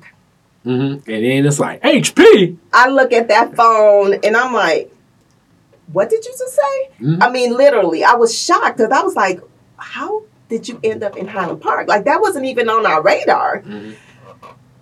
mhm. 0.66 0.93
and 1.08 1.24
then 1.26 1.45
it's 1.45 1.60
like 1.60 1.82
HP. 1.84 2.58
I 2.74 2.89
look 2.89 3.14
at 3.14 3.28
that 3.30 3.56
phone 3.56 4.16
and 4.24 4.36
I'm 4.36 4.54
like, 4.54 4.91
what 5.93 6.10
did 6.10 6.24
you 6.26 6.32
just 6.32 6.56
say? 6.56 6.89
Mhm. 7.02 7.24
I 7.24 7.30
mean, 7.32 7.56
literally, 7.56 8.04
I 8.04 8.14
was 8.16 8.38
shocked 8.38 8.78
because 8.78 8.91
I 8.91 9.02
was 9.02 9.16
like, 9.16 9.39
how 9.78 10.24
did 10.50 10.68
you 10.68 10.80
end 10.84 11.02
up 11.04 11.16
in 11.18 11.28
Highland 11.28 11.62
Park? 11.62 11.88
Like, 11.88 12.06
that 12.06 12.20
wasn't 12.22 12.45
even 12.45 12.70
on 12.70 12.86
our 12.86 13.02
radar. 13.02 13.62
Mhm. 13.62 13.93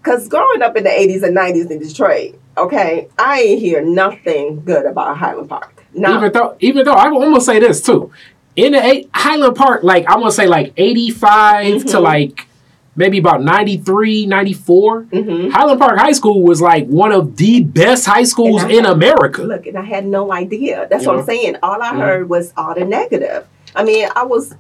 Because 0.08 0.30
growing 0.30 0.62
up 0.62 0.78
in 0.78 0.86
the 0.86 0.90
80s 0.90 1.22
and 1.24 1.36
90s 1.36 1.70
in 1.70 1.80
Detroit, 1.80 2.36
okay, 2.58 3.10
I 3.20 3.42
ain't 3.42 3.60
hear 3.60 3.82
nothing 3.84 4.64
good 4.64 4.86
about 4.86 5.18
Highland 5.18 5.50
Park. 5.50 5.84
No. 5.94 6.16
Even 6.18 6.32
though, 6.32 6.56
even 6.62 6.86
though 6.86 6.94
I'm 6.94 7.14
gonna 7.14 7.42
say 7.42 7.60
this 7.60 7.82
too, 7.82 8.12
in 8.56 8.72
the 8.72 8.82
eight, 8.86 9.10
Highland 9.14 9.58
Park, 9.58 9.84
like 9.84 10.06
I'm 10.08 10.20
gonna 10.20 10.32
say 10.32 10.48
like 10.48 10.72
85 10.78 11.84
to 11.88 11.98
Mhm. 11.98 12.02
like 12.02 12.48
maybe 12.96 13.18
about 13.18 13.44
93, 13.44 14.26
94. 14.28 15.02
hmm 15.12 15.50
Highland 15.50 15.80
Park 15.82 15.98
High 16.00 16.14
School 16.14 16.42
was 16.42 16.62
like 16.62 16.88
one 16.88 17.12
of 17.12 17.36
the 17.36 17.64
best 17.64 18.06
high 18.06 18.24
schools 18.24 18.64
in 18.64 18.86
had- 18.86 18.94
America. 18.94 19.42
Look, 19.44 19.68
and 19.68 19.78
I 19.78 19.84
had 19.84 20.06
no 20.08 20.32
idea. 20.32 20.88
That's 20.90 21.04
You 21.04 21.10
what 21.10 21.16
know? 21.16 21.20
I'm 21.22 21.26
saying. 21.28 21.58
All 21.62 21.82
I 21.82 21.94
heard 21.96 22.30
was 22.30 22.54
all 22.56 22.74
the 22.74 22.86
negative. 22.86 23.46
I 23.76 23.84
mean, 23.84 24.08
I 24.16 24.24
was 24.24 24.54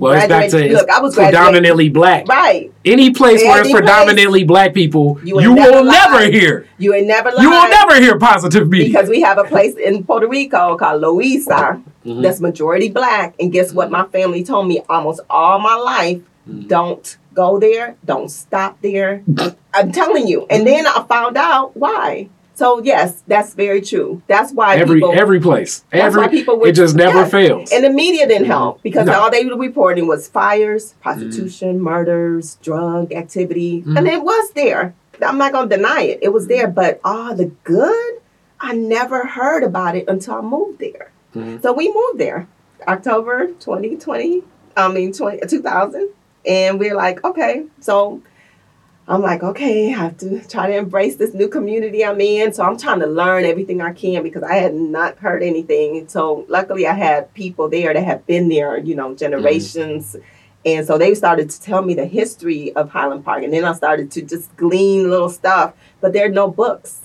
Well, 0.00 0.12
it's 0.14 0.26
back 0.28 0.50
to 0.50 0.72
look, 0.72 0.88
I 0.90 1.00
was 1.00 1.14
predominantly 1.14 1.88
black. 1.90 2.26
right. 2.26 2.72
Any 2.84 3.10
place 3.10 3.42
where 3.42 3.58
it's 3.60 3.68
Any 3.68 3.72
place, 3.74 3.80
predominantly 3.82 4.44
black 4.44 4.72
people, 4.74 5.20
you 5.22 5.40
you, 5.40 5.54
never 5.54 5.70
will 5.72 5.84
never 5.84 6.24
hear. 6.30 6.66
You 6.78 6.94
ain't 6.94 7.06
never 7.06 7.30
lied. 7.30 7.42
You 7.42 7.50
will 7.50 7.68
never 7.68 8.00
hear 8.00 8.18
positive 8.18 8.68
media. 8.68 8.88
because 8.88 9.08
we 9.08 9.20
have 9.20 9.38
a 9.38 9.44
place 9.44 9.74
in 9.76 10.02
Puerto 10.04 10.26
Rico 10.26 10.76
called 10.76 11.02
Loíza 11.02 11.82
Mhm. 12.06 12.22
that's 12.22 12.40
majority 12.40 12.88
black. 12.88 13.34
And 13.38 13.52
guess 13.52 13.72
what? 13.72 13.90
My 13.90 14.04
family 14.06 14.42
told 14.42 14.66
me 14.68 14.80
almost 14.88 15.20
all 15.28 15.58
my 15.58 15.76
life 15.76 16.20
Mhm. 16.48 16.66
don't 16.68 17.16
go 17.34 17.58
there, 17.60 17.96
don't 18.04 18.30
stop 18.30 18.78
there. 18.82 19.22
I'm 19.74 19.92
telling 19.92 20.26
you. 20.26 20.46
And 20.50 20.66
then 20.66 20.86
I 20.86 21.04
found 21.08 21.36
out 21.36 21.76
why. 21.76 22.28
So, 22.60 22.82
yes, 22.82 23.22
that's 23.26 23.54
very 23.54 23.80
true. 23.80 24.20
That's 24.26 24.52
why 24.52 24.76
every 24.76 24.96
people. 25.00 25.14
every 25.14 25.40
place, 25.40 25.82
every 25.92 26.28
people 26.28 26.58
would, 26.58 26.68
it 26.68 26.72
just 26.74 26.94
never 26.94 27.20
yes. 27.20 27.30
fails. 27.30 27.72
And 27.72 27.82
the 27.86 27.88
media 27.88 28.28
didn't 28.28 28.48
help 28.48 28.82
because 28.82 29.06
No. 29.06 29.14
all 29.18 29.30
they 29.30 29.46
were 29.46 29.56
reporting 29.56 30.06
was 30.06 30.28
fires, 30.28 30.92
prostitution, 31.00 31.80
murders, 31.80 32.58
drug 32.62 33.14
activity, 33.14 33.82
Mhm. 33.86 33.96
and 33.96 34.06
it 34.06 34.22
was 34.22 34.50
there. 34.50 34.92
I'm 35.26 35.38
not 35.38 35.52
gonna 35.52 35.74
deny 35.74 36.02
it. 36.02 36.18
It 36.20 36.34
was 36.34 36.48
there, 36.48 36.68
but 36.68 37.00
all 37.02 37.34
the 37.34 37.46
good, 37.64 38.12
I 38.60 38.74
never 38.74 39.24
heard 39.24 39.62
about 39.64 39.96
it 39.96 40.04
until 40.06 40.34
I 40.34 40.42
moved 40.42 40.80
there. 40.80 41.12
Mhm. 41.34 41.62
So 41.62 41.72
we 41.72 41.86
moved 41.88 42.18
there, 42.18 42.46
October 42.86 43.52
2020. 43.58 44.42
I 44.76 44.88
mean 44.92 45.14
20, 45.14 45.46
2000, 45.46 46.10
and 46.44 46.78
we're 46.78 46.94
like, 46.94 47.24
okay. 47.24 47.64
So 47.80 48.20
I'm 49.10 49.22
like, 49.22 49.42
okay, 49.42 49.92
I 49.92 49.98
have 49.98 50.16
to 50.18 50.40
try 50.46 50.68
to 50.68 50.76
embrace 50.76 51.16
this 51.16 51.34
new 51.34 51.48
community 51.48 52.04
I'm 52.04 52.20
in. 52.20 52.52
So 52.52 52.62
I'm 52.62 52.78
trying 52.78 53.00
to 53.00 53.06
learn 53.06 53.44
everything 53.44 53.80
I 53.80 53.92
can 53.92 54.22
because 54.22 54.44
I 54.44 54.54
had 54.54 54.72
not 54.72 55.18
heard 55.18 55.42
anything. 55.42 56.06
So 56.08 56.46
luckily, 56.48 56.86
I 56.86 56.94
had 56.94 57.34
people 57.34 57.68
there 57.68 57.92
that 57.92 58.04
have 58.04 58.24
been 58.26 58.48
there, 58.48 58.78
you 58.78 58.94
know, 58.94 59.16
generations. 59.16 60.14
Mm-hmm. 60.14 60.24
And 60.64 60.86
so 60.86 60.96
they 60.96 61.16
started 61.16 61.50
to 61.50 61.60
tell 61.60 61.82
me 61.82 61.94
the 61.94 62.04
history 62.06 62.72
of 62.76 62.90
Highland 62.90 63.24
Park. 63.24 63.42
And 63.42 63.52
then 63.52 63.64
I 63.64 63.72
started 63.72 64.12
to 64.12 64.22
just 64.22 64.56
glean 64.56 65.10
little 65.10 65.30
stuff, 65.30 65.74
but 66.00 66.12
there 66.12 66.26
are 66.26 66.32
no 66.32 66.48
books, 66.48 67.00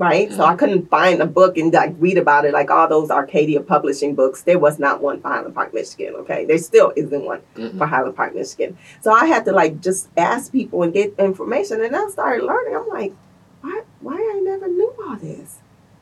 right? 0.00 0.32
So 0.32 0.44
I 0.44 0.56
couldn't 0.56 0.88
find 0.88 1.20
a 1.20 1.26
book 1.26 1.58
and 1.58 1.72
like 1.72 1.94
read 1.98 2.16
about 2.16 2.46
it 2.46 2.54
like 2.54 2.70
all 2.70 2.88
those 2.88 3.10
Arcadia 3.10 3.60
publishing 3.60 4.14
books. 4.14 4.42
There 4.42 4.58
was 4.58 4.78
not 4.78 5.02
one 5.02 5.20
for 5.20 5.28
Highland 5.28 5.54
Park, 5.54 5.74
Michigan, 5.74 6.14
okay? 6.16 6.46
There 6.46 6.56
still 6.58 6.92
isn't 6.96 7.24
one 7.24 7.40
Mhm. 7.54 7.76
for 7.78 7.86
Highland 7.86 8.16
Park, 8.16 8.34
Michigan. 8.34 8.78
So 9.02 9.12
I 9.12 9.26
had 9.26 9.44
to 9.44 9.52
like 9.52 9.80
just 9.80 10.08
ask 10.16 10.50
people 10.50 10.82
and 10.82 10.92
get 10.92 11.14
information. 11.18 11.82
And 11.82 11.94
I 11.94 12.08
started 12.08 12.44
learning. 12.46 12.74
I'm 12.76 12.88
like, 12.88 13.12
why, 13.60 13.82
why 14.00 14.14
I 14.14 14.40
never 14.40 14.68
knew 14.68 14.90
all 15.06 15.16
this? 15.16 15.58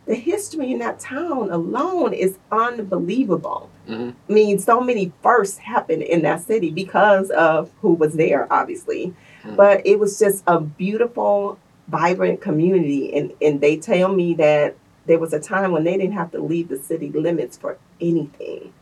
The 0.07 0.15
history 0.15 0.73
in 0.73 0.79
that 0.79 1.01
town 1.01 1.51
alone 1.51 2.15
is 2.15 2.39
unbelievable. 2.53 3.69
Mhm. 3.89 4.15
I 4.29 4.33
mean, 4.33 4.59
so 4.61 4.81
many 4.81 5.13
firsts 5.23 5.59
happened 5.59 6.03
in 6.03 6.23
that 6.23 6.41
city 6.43 6.71
because 6.71 7.31
of 7.31 7.71
who 7.83 7.95
was 7.95 8.15
there, 8.15 8.47
obviously. 8.51 9.13
Mhm. 9.45 9.57
But 9.57 9.83
it 9.85 9.99
was 9.99 10.19
just 10.21 10.45
a 10.47 10.61
beautiful, 10.61 11.59
vibrant 11.89 12.41
community. 12.41 13.15
And, 13.17 13.33
and 13.41 13.61
they 13.61 13.77
tell 13.77 14.09
me 14.13 14.35
that 14.35 14.77
there 15.07 15.19
was 15.19 15.33
a 15.33 15.41
time 15.41 15.73
when 15.73 15.85
they 15.85 15.97
didn't 15.97 16.13
have 16.13 16.31
to 16.33 16.41
leave 16.41 16.69
the 16.69 16.79
city 16.79 17.11
limits 17.11 17.57
for 17.57 17.79
anything. 18.01 18.73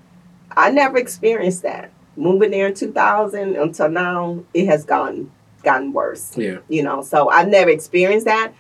I 0.51 0.71
never 0.71 0.99
experienced 0.99 1.63
that. 1.63 1.93
Moving 2.17 2.51
there 2.51 2.67
in 2.69 2.75
2000 2.75 3.57
until 3.57 3.89
now, 3.91 4.43
it 4.55 4.67
has 4.67 4.85
gone 4.85 5.31
gotten 5.63 5.93
worse 5.93 6.37
Yeah. 6.39 6.59
you 6.69 6.81
know 6.85 7.03
so 7.03 7.29
i 7.29 7.43
never 7.43 7.71
experienced 7.71 8.27
that 8.27 8.53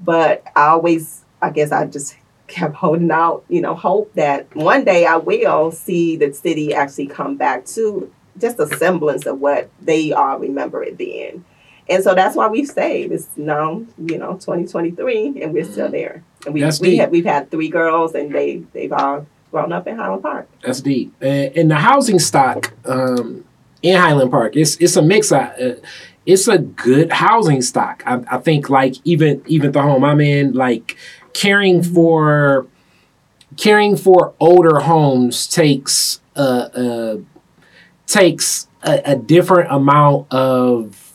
but 0.00 0.42
i 0.56 0.68
always 0.68 1.22
i 1.42 1.50
guess 1.50 1.72
i 1.72 1.84
just 1.84 2.16
kept 2.46 2.74
holding 2.74 3.10
out 3.10 3.44
you 3.50 3.60
know 3.60 3.74
hope 3.74 4.10
that 4.14 4.54
one 4.56 4.82
day 4.82 5.04
i 5.04 5.16
will 5.16 5.70
see 5.70 6.16
the 6.16 6.32
city 6.32 6.72
actually 6.72 7.06
come 7.06 7.36
back 7.36 7.66
to 7.66 8.10
just 8.38 8.58
a 8.60 8.66
semblance 8.78 9.26
of 9.26 9.40
what 9.40 9.68
they 9.82 10.12
all 10.12 10.38
remember 10.38 10.82
it 10.82 10.96
being 10.96 11.44
and 11.88 12.02
so 12.02 12.14
that's 12.14 12.36
why 12.36 12.48
we've 12.48 12.68
stayed 12.68 13.12
it's 13.12 13.28
now 13.36 13.84
you 13.98 14.18
know 14.18 14.34
2023 14.34 15.42
and 15.42 15.52
we're 15.52 15.64
still 15.64 15.90
there 15.90 16.22
and 16.44 16.54
we, 16.54 16.60
That's 16.60 16.80
we 16.80 16.90
deep. 16.90 17.00
have, 17.00 17.10
we've 17.10 17.24
had 17.24 17.50
three 17.50 17.68
girls 17.68 18.14
and 18.14 18.34
they 18.34 18.56
they've 18.72 18.92
all 18.92 19.26
grown 19.50 19.72
up 19.72 19.86
in 19.86 19.96
highland 19.96 20.22
park 20.22 20.48
That's 20.62 20.80
deep. 20.80 21.14
And, 21.20 21.56
and 21.56 21.70
the 21.70 21.76
housing 21.76 22.18
stock 22.18 22.72
um, 22.86 23.44
in 23.84 24.00
Highland 24.00 24.30
Park, 24.30 24.56
it's 24.56 24.76
it's 24.78 24.96
a 24.96 25.02
mix. 25.02 25.30
Of, 25.30 25.42
uh, 25.42 25.74
it's 26.24 26.48
a 26.48 26.58
good 26.58 27.12
housing 27.12 27.60
stock. 27.60 28.02
I, 28.06 28.22
I 28.30 28.38
think 28.38 28.70
like 28.70 28.94
even 29.04 29.42
even 29.46 29.72
the 29.72 29.82
home 29.82 30.02
I'm 30.04 30.22
in, 30.22 30.54
like 30.54 30.96
caring 31.34 31.82
for 31.82 32.66
caring 33.58 33.96
for 33.96 34.32
older 34.40 34.80
homes 34.80 35.46
takes 35.46 36.22
uh, 36.34 36.68
uh, 36.74 37.16
takes 38.06 38.68
a, 38.82 39.02
a 39.04 39.16
different 39.16 39.70
amount 39.70 40.32
of 40.32 41.12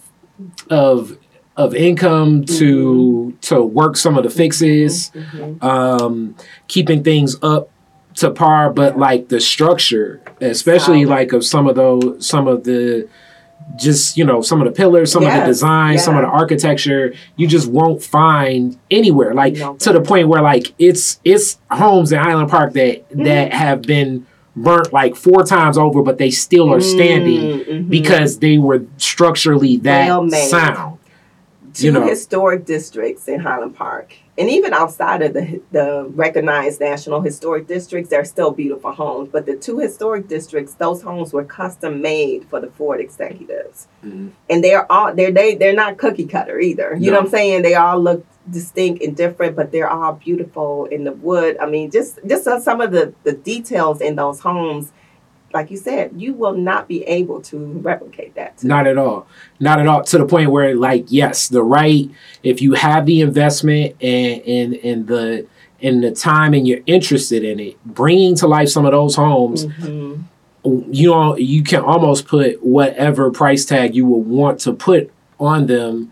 of 0.70 1.18
of 1.58 1.76
income 1.76 2.46
to 2.46 3.34
to 3.42 3.62
work 3.62 3.98
some 3.98 4.18
of 4.18 4.24
the 4.24 4.30
fixes 4.30 5.12
Mhm. 5.14 5.62
um, 5.64 6.36
keeping 6.68 7.04
things 7.04 7.36
up 7.42 7.70
to 8.16 8.32
par, 8.32 8.72
but 8.72 8.98
like 8.98 9.28
the 9.30 9.40
structure, 9.40 10.22
especially 10.42 11.04
Solid. 11.04 11.10
like 11.18 11.34
of 11.34 11.44
some 11.46 11.68
of 11.68 11.76
those, 11.76 12.26
some 12.26 12.48
of 12.48 12.64
the, 12.64 13.08
just 13.78 14.18
you 14.18 14.26
know, 14.26 14.42
some 14.42 14.62
of 14.62 14.66
the 14.66 14.72
pillars, 14.72 15.12
some 15.12 15.24
of 15.26 15.32
the 15.34 15.46
design, 15.46 15.98
some 15.98 16.16
of 16.16 16.22
the 16.24 16.28
architecture, 16.28 17.14
you 17.38 17.46
just 17.48 17.68
won't 17.70 18.02
find 18.02 18.78
anywhere. 18.90 19.34
Like 19.34 19.56
No. 19.58 19.76
to 19.76 19.94
the 19.94 20.02
point 20.02 20.28
where 20.28 20.42
like 20.42 20.74
it's 20.80 21.20
it's 21.26 21.60
homes 21.70 22.12
in 22.12 22.20
Highland 22.20 22.50
Park 22.50 22.74
that 22.74 23.10
Mm-hmm. 23.10 23.24
that 23.24 23.54
have 23.54 23.82
been 23.82 24.26
burnt 24.64 24.94
like 24.94 25.16
four 25.16 25.44
times 25.44 25.78
over, 25.78 26.02
but 26.04 26.18
they 26.18 26.32
still 26.32 26.72
are 26.74 26.82
standing 26.82 27.40
Mm, 27.40 27.66
mhm. 27.68 27.90
because 27.90 28.40
they 28.40 28.58
were 28.58 28.86
structurally 28.98 29.78
that 29.78 30.08
sound. 30.50 30.99
Two 31.74 31.88
you 31.88 31.92
know. 31.92 32.08
historic 32.08 32.66
districts 32.66 33.28
in 33.28 33.40
Highland 33.40 33.76
Park. 33.76 34.14
And 34.38 34.50
even 34.50 34.74
outside 34.74 35.22
of 35.22 35.34
the 35.34 35.62
the 35.72 36.06
recognized 36.16 36.80
national 36.80 37.22
historic 37.22 37.68
districts, 37.68 38.10
there 38.10 38.22
are 38.22 38.26
still 38.26 38.52
beautiful 38.52 38.92
homes. 38.94 39.30
But 39.32 39.46
the 39.46 39.56
two 39.56 39.80
historic 39.80 40.28
districts, 40.28 40.74
those 40.76 41.02
homes 41.02 41.34
were 41.34 41.44
custom 41.44 42.02
made 42.02 42.46
for 42.46 42.60
the 42.62 42.68
Ford 42.72 43.02
executives. 43.02 43.88
Mhm. 44.06 44.32
And 44.50 44.64
they're 44.64 44.90
all 44.92 45.14
they're 45.14 45.32
they 45.32 45.56
they're 45.56 45.74
not 45.74 45.98
cookie 45.98 46.26
cutter 46.26 46.60
either. 46.60 46.96
You 46.98 47.12
know 47.12 47.18
what 47.18 47.26
I'm 47.26 47.32
saying? 47.32 47.62
They 47.64 47.76
all 47.76 48.00
look 48.00 48.26
distinct 48.50 49.04
and 49.04 49.16
different, 49.16 49.56
but 49.56 49.72
they're 49.72 49.90
all 49.90 50.14
beautiful 50.14 50.86
in 50.86 51.04
the 51.04 51.12
wood. 51.12 51.58
I 51.60 51.66
mean, 51.66 51.92
just 51.92 52.20
just 52.26 52.46
some 52.64 52.80
of 52.82 52.92
the 52.92 53.14
the 53.24 53.34
details 53.34 54.00
in 54.02 54.16
those 54.16 54.40
homes, 54.40 54.92
like 55.54 55.72
you 55.72 55.78
said, 55.78 56.12
you 56.16 56.34
will 56.34 56.54
not 56.54 56.88
be 56.88 57.04
able 57.04 57.42
to 57.42 57.58
replicate 57.58 58.36
that. 58.36 58.64
Not 58.64 58.88
at 58.88 58.98
all. 58.98 59.28
Not 59.60 59.80
at 59.80 59.88
all. 59.88 60.04
To 60.04 60.18
the 60.18 60.26
point 60.26 60.52
where, 60.52 60.76
like, 60.76 61.06
yes, 61.10 61.48
the 61.48 61.64
right. 61.64 62.10
If 62.44 62.62
you 62.62 62.74
have 62.74 63.06
the 63.06 63.22
investment 63.22 63.96
and 64.02 64.42
and 64.44 64.74
and 64.76 65.08
the 65.08 65.48
and 65.82 66.04
the 66.04 66.12
time 66.12 66.54
and 66.54 66.68
you're 66.68 66.82
interested 66.86 67.44
in 67.44 67.60
it, 67.60 67.84
bringing 67.86 68.36
to 68.36 68.48
life 68.48 68.70
some 68.70 68.86
of 68.86 68.92
those 68.92 69.16
homes, 69.16 69.66
Mhm. 69.66 70.24
you 70.92 71.10
know, 71.10 71.38
you 71.38 71.64
can 71.64 71.82
almost 71.82 72.28
put 72.28 72.64
whatever 72.64 73.32
price 73.32 73.66
tag 73.66 73.96
you 73.96 74.06
would 74.06 74.28
want 74.28 74.60
to 74.62 74.74
put 74.74 75.10
on 75.40 75.68
them. 75.68 76.12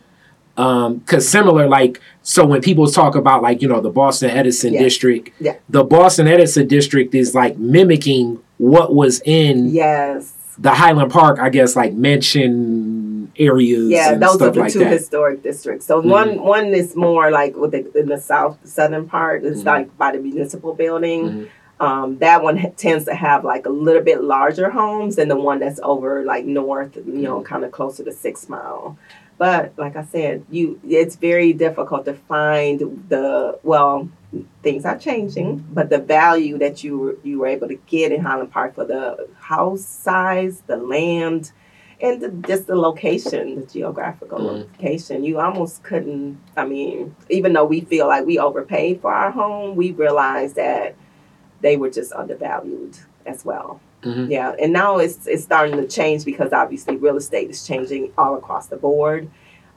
Um, 0.58 1.02
cause 1.02 1.28
similar, 1.28 1.68
like, 1.68 2.02
so 2.24 2.46
when 2.46 2.62
people 2.62 2.88
talk 2.88 3.16
about 3.16 3.44
like, 3.44 3.62
you 3.62 3.68
know, 3.68 3.80
the 3.80 3.92
Boston 3.92 4.32
Edison 4.32 4.74
Yeah. 4.74 4.82
district, 4.82 5.30
Yeah. 5.40 5.56
the 5.70 5.84
Boston 5.84 6.28
Edison 6.28 6.68
district 6.68 7.14
is 7.14 7.36
like 7.36 7.58
mimicking 7.60 8.40
what 8.58 8.94
was 8.96 9.22
in 9.24 9.70
Yes. 9.70 10.34
the 10.58 10.72
Highland 10.72 11.12
Park, 11.12 11.38
I 11.40 11.50
guess, 11.50 11.76
like 11.76 11.94
mention 11.94 13.32
areas 13.38 13.90
Yeah, 13.90 14.16
those 14.16 14.42
are 14.42 14.50
the 14.50 14.60
like 14.62 14.74
two 14.74 14.80
that. 14.80 14.92
historic 14.92 15.44
districts. 15.44 15.86
So 15.86 16.02
Mhm. 16.02 16.06
one 16.10 16.44
one 16.44 16.66
is 16.74 16.96
more 16.96 17.30
like 17.30 17.56
with 17.56 17.72
the 17.72 17.86
in 18.00 18.08
the 18.08 18.18
south 18.20 18.58
southern 18.64 19.06
part. 19.08 19.44
It's 19.44 19.62
Mhm. 19.62 19.66
like 19.66 19.98
by 19.98 20.12
the 20.14 20.18
municipal 20.20 20.74
building. 20.74 21.24
Mhm. 21.30 21.48
Um, 21.80 22.18
that 22.18 22.42
one 22.42 22.58
ha- 22.58 22.70
tends 22.76 23.06
to 23.06 23.14
have 23.14 23.44
like 23.46 23.68
a 23.68 23.70
little 23.70 24.02
bit 24.02 24.24
larger 24.24 24.72
homes 24.72 25.18
than 25.18 25.28
the 25.28 25.36
one 25.36 25.60
that's 25.60 25.80
over 25.84 26.24
like 26.26 26.46
north, 26.46 26.96
you 26.96 27.04
Mm-hmm. 27.04 27.22
know, 27.22 27.42
kind 27.42 27.64
of 27.64 27.72
closer 27.72 28.04
to 28.04 28.12
Six 28.12 28.50
Mile. 28.50 28.98
But 29.38 29.74
like 29.78 29.96
I 29.96 30.04
said, 30.04 30.46
you 30.50 30.80
it's 30.88 31.16
very 31.16 31.54
difficult 31.54 32.06
to 32.06 32.14
find 32.14 33.06
the 33.10 33.60
well 33.64 34.10
things 34.64 34.84
are 34.84 34.98
changing, 34.98 35.66
but 35.72 35.90
the 35.90 36.00
value 36.00 36.58
that 36.58 36.84
you 36.84 36.98
were, 36.98 37.16
you 37.24 37.40
were 37.40 37.48
able 37.48 37.68
to 37.68 37.76
get 37.88 38.12
in 38.12 38.22
Highland 38.22 38.52
Park 38.52 38.76
for 38.76 38.84
the 38.86 39.28
house 39.40 39.86
size, 39.86 40.62
the 40.68 40.76
land, 40.78 41.52
and 42.02 42.22
the, 42.22 42.30
just 42.48 42.68
the 42.68 42.76
location, 42.76 43.56
the 43.62 43.66
geographical 43.66 44.40
Mhm. 44.40 44.68
location, 44.74 45.24
you 45.24 45.40
almost 45.40 45.84
couldn't. 45.84 46.38
I 46.58 46.66
mean, 46.66 47.16
even 47.30 47.54
though 47.54 47.66
we 47.66 47.82
feel 47.82 48.08
like 48.08 48.26
we 48.26 48.38
overpaid 48.38 49.02
for 49.02 49.14
our 49.14 49.32
home, 49.32 49.76
we 49.76 49.92
realized 49.92 50.56
that 50.56 50.96
they 51.62 51.78
were 51.78 51.90
just 51.90 52.12
undervalued 52.14 52.98
as 53.26 53.46
well. 53.46 53.80
Mhm. 54.04 54.30
Yeah, 54.30 54.56
and 54.62 54.72
now 54.74 54.98
it's 54.98 55.26
it's 55.28 55.44
starting 55.44 55.78
to 55.78 55.88
change 55.88 56.24
because 56.26 56.54
obviously 56.54 56.98
real 56.98 57.18
estate 57.18 57.50
is 57.50 57.66
changing 57.66 58.12
all 58.18 58.36
across 58.36 58.68
the 58.68 58.78
board. 58.78 59.30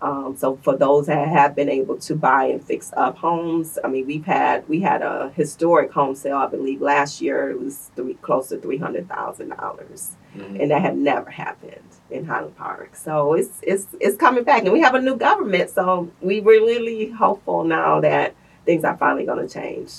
Um, 0.03 0.35
so 0.35 0.57
for 0.63 0.77
those 0.77 1.07
that 1.09 1.29
have 1.29 1.55
been 1.55 1.69
able 1.69 1.99
to 1.99 2.15
buy 2.15 2.45
and 2.47 2.65
fix 2.65 2.91
up 2.97 3.19
homes, 3.19 3.79
I 3.85 3.89
mean, 3.89 4.07
we've 4.07 4.25
had 4.25 4.67
we 4.69 4.81
had 4.81 5.03
a 5.03 5.31
historic 5.35 5.93
home 5.93 6.15
sale, 6.15 6.37
I 6.39 6.47
believe 6.47 6.81
last 6.81 7.21
year 7.21 7.51
it 7.51 7.61
was 7.61 7.91
three, 7.97 8.15
close 8.15 8.49
to 8.49 8.57
three 8.59 8.79
hundred 8.79 9.09
thousand 9.09 9.51
dollars, 9.51 10.17
Mhm. 10.37 10.61
and 10.63 10.71
that 10.71 10.81
had 10.83 10.97
never 10.97 11.29
happened 11.31 11.75
in 12.11 12.25
Highland 12.25 12.57
Park. 12.57 12.97
So 12.97 13.35
it's 13.35 13.59
it's 13.63 13.87
it's 14.01 14.17
coming 14.17 14.45
back, 14.45 14.63
and 14.65 14.73
we 14.73 14.81
have 14.81 14.95
a 14.95 15.01
new 15.03 15.17
government, 15.17 15.69
so 15.71 16.09
we 16.23 16.41
we're 16.41 16.65
really 16.65 17.11
hopeful 17.11 17.65
now 17.65 18.01
that 18.01 18.35
things 18.67 18.85
are 18.85 18.97
finally 18.97 19.25
going 19.27 19.47
to 19.47 19.53
change. 19.53 19.93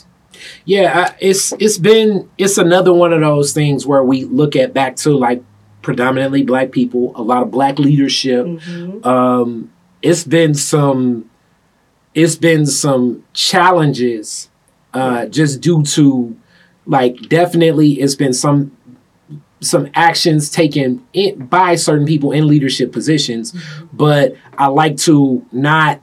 Yeah, 0.65 1.15
it's 1.19 1.53
it's 1.53 1.77
been 1.77 2.29
it's 2.37 2.57
another 2.57 2.93
one 2.93 3.13
of 3.13 3.21
those 3.21 3.53
things 3.53 3.85
where 3.85 4.03
we 4.03 4.25
look 4.25 4.55
at 4.55 4.73
back 4.73 4.95
to 4.97 5.11
like 5.17 5.43
predominantly 5.81 6.43
black 6.43 6.71
people, 6.71 7.11
a 7.15 7.21
lot 7.21 7.41
of 7.41 7.51
black 7.51 7.79
leadership. 7.79 8.45
Mm-hmm. 8.45 9.07
Um, 9.07 9.71
it's 10.01 10.23
been 10.23 10.53
some 10.53 11.29
it's 12.13 12.35
been 12.35 12.65
some 12.65 13.23
challenges 13.33 14.49
uh, 14.93 15.25
just 15.27 15.61
due 15.61 15.83
to 15.83 16.35
like 16.85 17.17
definitely 17.29 17.93
it's 17.93 18.15
been 18.15 18.33
some 18.33 18.75
some 19.61 19.89
actions 19.93 20.49
taken 20.49 21.05
in, 21.13 21.45
by 21.45 21.75
certain 21.75 22.05
people 22.05 22.31
in 22.31 22.47
leadership 22.47 22.91
positions 22.91 23.55
but 23.93 24.35
i 24.57 24.65
like 24.65 24.97
to 24.97 25.45
not 25.51 26.01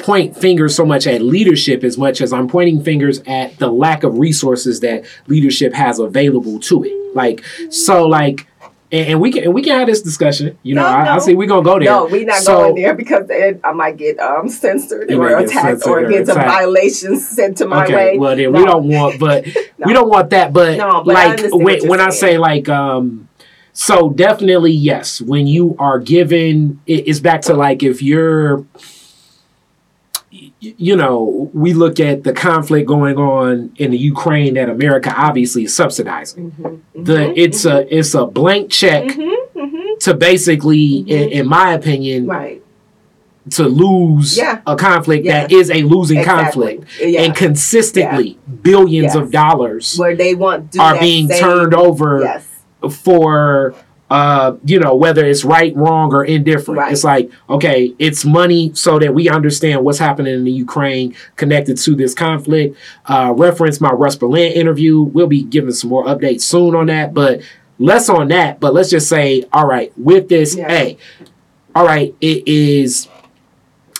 point 0.00 0.36
fingers 0.36 0.74
so 0.74 0.84
much 0.84 1.06
at 1.06 1.22
leadership 1.22 1.84
as 1.84 1.96
much 1.98 2.20
as 2.20 2.32
I'm 2.32 2.48
pointing 2.48 2.82
fingers 2.82 3.20
at 3.26 3.58
the 3.58 3.68
lack 3.70 4.02
of 4.02 4.18
resources 4.18 4.80
that 4.80 5.04
leadership 5.26 5.72
has 5.74 5.98
available 5.98 6.58
to 6.60 6.84
it. 6.84 7.14
Like 7.14 7.44
so, 7.70 8.06
like. 8.06 8.46
And, 8.92 9.06
and 9.10 9.20
we 9.20 9.30
can 9.30 9.44
and 9.44 9.54
we 9.54 9.62
can 9.62 9.78
have 9.78 9.86
this 9.86 10.02
discussion. 10.02 10.58
You 10.64 10.74
know, 10.74 10.82
No, 10.82 10.88
I, 10.88 11.00
I 11.02 11.14
no. 11.14 11.20
see 11.20 11.36
we're 11.36 11.46
gonna 11.46 11.62
go 11.62 11.78
there. 11.78 11.84
No, 11.88 12.06
we're 12.06 12.24
not 12.26 12.42
So- 12.42 12.56
going 12.56 12.74
there 12.82 12.92
because 12.94 13.28
then 13.28 13.60
I 13.62 13.70
might 13.70 13.96
get 13.96 14.18
um 14.18 14.48
censored 14.48 15.12
or 15.12 15.28
attacked 15.38 15.86
or 15.86 16.00
or 16.04 16.08
get 16.10 16.26
some 16.26 16.34
violations 16.38 17.28
sent 17.28 17.58
to 17.58 17.66
my 17.68 17.84
okay, 17.84 17.94
way. 17.94 18.18
well 18.18 18.34
then 18.34 18.52
we 18.52 18.64
don't 18.64 18.88
want, 18.88 19.20
but 19.20 19.46
we 19.86 19.92
don't 19.92 20.08
want 20.08 20.30
that. 20.30 20.52
But, 20.52 20.76
No, 20.76 21.04
but 21.04 21.14
I 21.14 21.26
like 21.26 21.30
understand 21.38 21.62
when, 21.62 21.88
when 21.88 22.00
I 22.00 22.10
say 22.10 22.36
like, 22.36 22.68
um, 22.68 23.28
so 23.72 24.10
definitely 24.10 24.72
yes. 24.72 25.20
When 25.20 25.46
you 25.46 25.76
are 25.78 26.00
given, 26.00 26.80
it, 26.84 27.06
it's 27.06 27.20
back 27.20 27.42
to 27.42 27.54
like 27.54 27.84
if 27.84 28.02
you're, 28.02 28.64
you 30.60 30.94
know, 30.94 31.50
we 31.54 31.72
look 31.72 31.98
at 32.00 32.22
the 32.22 32.32
conflict 32.34 32.86
going 32.86 33.16
on 33.16 33.72
in 33.76 33.90
the 33.90 33.98
Ukraine 33.98 34.54
that 34.54 34.68
America 34.68 35.12
obviously 35.16 35.64
is 35.64 35.74
subsidizing. 35.74 36.52
Mhm, 36.60 36.80
The 37.06 37.12
mhm, 37.14 37.32
it's 37.36 37.64
a 37.64 37.96
it's 37.98 38.14
a 38.14 38.26
blank 38.26 38.70
check 38.70 39.04
mhm, 39.04 39.32
mhm. 39.56 39.98
to 40.00 40.14
basically, 40.14 40.96
in, 40.98 41.28
Mhm. 41.28 41.32
in 41.32 41.48
my 41.48 41.72
opinion, 41.72 42.26
right 42.26 42.62
to 43.52 43.64
lose 43.66 44.36
Yeah. 44.36 44.58
a 44.66 44.76
conflict 44.76 45.24
that 45.26 45.50
Yes. 45.50 45.60
is 45.62 45.70
a 45.70 45.82
losing 45.82 46.18
Exactly. 46.18 46.76
conflict 46.76 47.00
yeah 47.02 47.22
and 47.22 47.34
consistently 47.34 48.38
billions 48.62 49.14
Yes. 49.14 49.16
of 49.16 49.30
dollars 49.32 49.96
where 49.96 50.14
they 50.14 50.34
want 50.34 50.70
do 50.72 50.80
are 50.80 50.98
being 51.00 51.26
same- 51.28 51.40
turned 51.42 51.74
over 51.74 52.20
yes 52.20 52.44
for 53.02 53.74
uh 54.10 54.56
you 54.64 54.78
know 54.80 54.94
whether 54.96 55.24
it's 55.24 55.44
right 55.44 55.74
wrong 55.76 56.12
or 56.12 56.24
indifferent 56.24 56.78
Right. 56.78 56.92
it's 56.92 57.04
like 57.04 57.30
okay 57.48 57.94
it's 57.98 58.24
money 58.24 58.72
so 58.74 58.98
that 58.98 59.14
we 59.14 59.28
understand 59.28 59.84
what's 59.84 59.98
happening 60.00 60.34
in 60.34 60.44
the 60.44 60.50
ukraine 60.50 61.14
connected 61.36 61.78
to 61.78 61.94
this 61.94 62.12
conflict 62.14 62.76
uh 63.06 63.32
reference 63.36 63.80
my 63.80 63.90
russ 63.92 64.16
berlin 64.16 64.52
interview 64.52 65.00
we'll 65.00 65.28
be 65.28 65.42
giving 65.44 65.72
some 65.72 65.90
more 65.90 66.04
updates 66.06 66.40
soon 66.42 66.74
on 66.74 66.86
that 66.86 67.14
but 67.14 67.40
less 67.78 68.08
on 68.08 68.28
that 68.28 68.58
but 68.58 68.74
let's 68.74 68.90
just 68.90 69.08
say 69.08 69.44
all 69.52 69.66
right 69.66 69.92
with 69.96 70.28
this 70.28 70.56
Yeah. 70.56 70.68
hey 70.68 70.98
all 71.74 71.86
right 71.86 72.12
it 72.20 72.46
is 72.48 73.08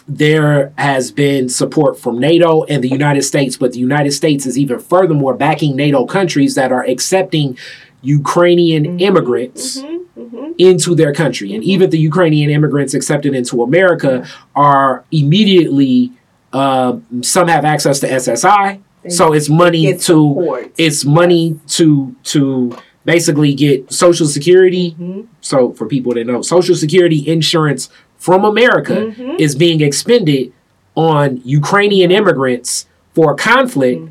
there 0.08 0.72
has 0.76 1.12
been 1.12 1.48
support 1.48 1.96
from 1.96 2.18
NATO 2.18 2.64
and 2.64 2.82
the 2.82 2.88
United 2.88 3.22
States, 3.22 3.56
but 3.56 3.72
the 3.74 3.78
United 3.78 4.10
States 4.10 4.44
is 4.44 4.58
even 4.58 4.80
furthermore 4.80 5.34
backing 5.34 5.76
NATO 5.76 6.04
countries 6.04 6.56
that 6.56 6.72
are 6.72 6.82
accepting 6.82 7.56
Ukrainian 8.02 8.84
Mhm, 8.84 9.00
immigrants 9.00 9.78
mhm, 9.82 10.00
mhm. 10.18 10.54
into 10.58 10.94
their 10.94 11.12
country. 11.12 11.54
And 11.54 11.62
even 11.64 11.90
the 11.90 11.98
Ukrainian 11.98 12.50
immigrants 12.50 12.94
accepted 12.94 13.34
into 13.34 13.62
America 13.62 14.26
are 14.56 15.04
immediately, 15.10 16.12
uh, 16.52 16.96
some 17.22 17.48
have 17.48 17.64
access 17.64 18.00
to 18.00 18.06
SSI. 18.10 18.78
They 19.02 19.10
So 19.10 19.32
it's 19.32 19.48
money 19.48 19.92
to, 19.94 19.98
support. 20.00 20.72
it's 20.76 21.04
money 21.04 21.58
to, 21.68 22.14
to 22.24 22.76
basically 23.04 23.54
get 23.54 23.90
Social 23.92 24.26
Security. 24.26 24.94
Mhm, 25.00 25.26
So 25.40 25.72
for 25.72 25.86
people 25.86 26.12
that 26.14 26.26
know, 26.26 26.42
Social 26.42 26.74
Security 26.74 27.26
insurance 27.26 27.88
from 28.18 28.44
America 28.44 29.14
is 29.38 29.54
being 29.54 29.80
expended 29.80 30.52
on 30.94 31.40
Ukrainian 31.44 32.10
immigrants 32.10 32.86
for 33.14 33.32
a 33.32 33.36
conflict 33.36 34.02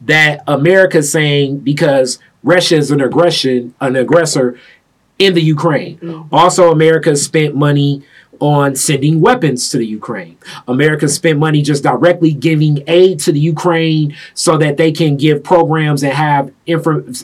that 0.00 0.42
America's 0.46 1.10
saying 1.10 1.58
because 1.58 2.18
Russia 2.44 2.76
is 2.76 2.90
an 2.90 3.00
aggression, 3.00 3.74
an 3.80 3.96
aggressor 3.96 4.56
in 5.18 5.34
the 5.34 5.42
Ukraine. 5.42 5.98
Mhm. 5.98 6.26
Also, 6.30 6.70
America 6.70 7.16
spent 7.16 7.56
money 7.56 8.02
on 8.40 8.74
sending 8.76 9.20
weapons 9.20 9.68
to 9.70 9.78
the 9.78 9.86
Ukraine. 9.86 10.36
America 10.68 11.08
spent 11.08 11.38
money 11.38 11.62
just 11.62 11.82
directly 11.82 12.32
giving 12.32 12.82
aid 12.86 13.18
to 13.20 13.32
the 13.32 13.40
Ukraine 13.40 14.14
so 14.34 14.56
that 14.58 14.76
they 14.76 14.92
can 14.92 15.16
give 15.16 15.42
programs 15.42 16.02
and 16.02 16.12
have 16.12 16.50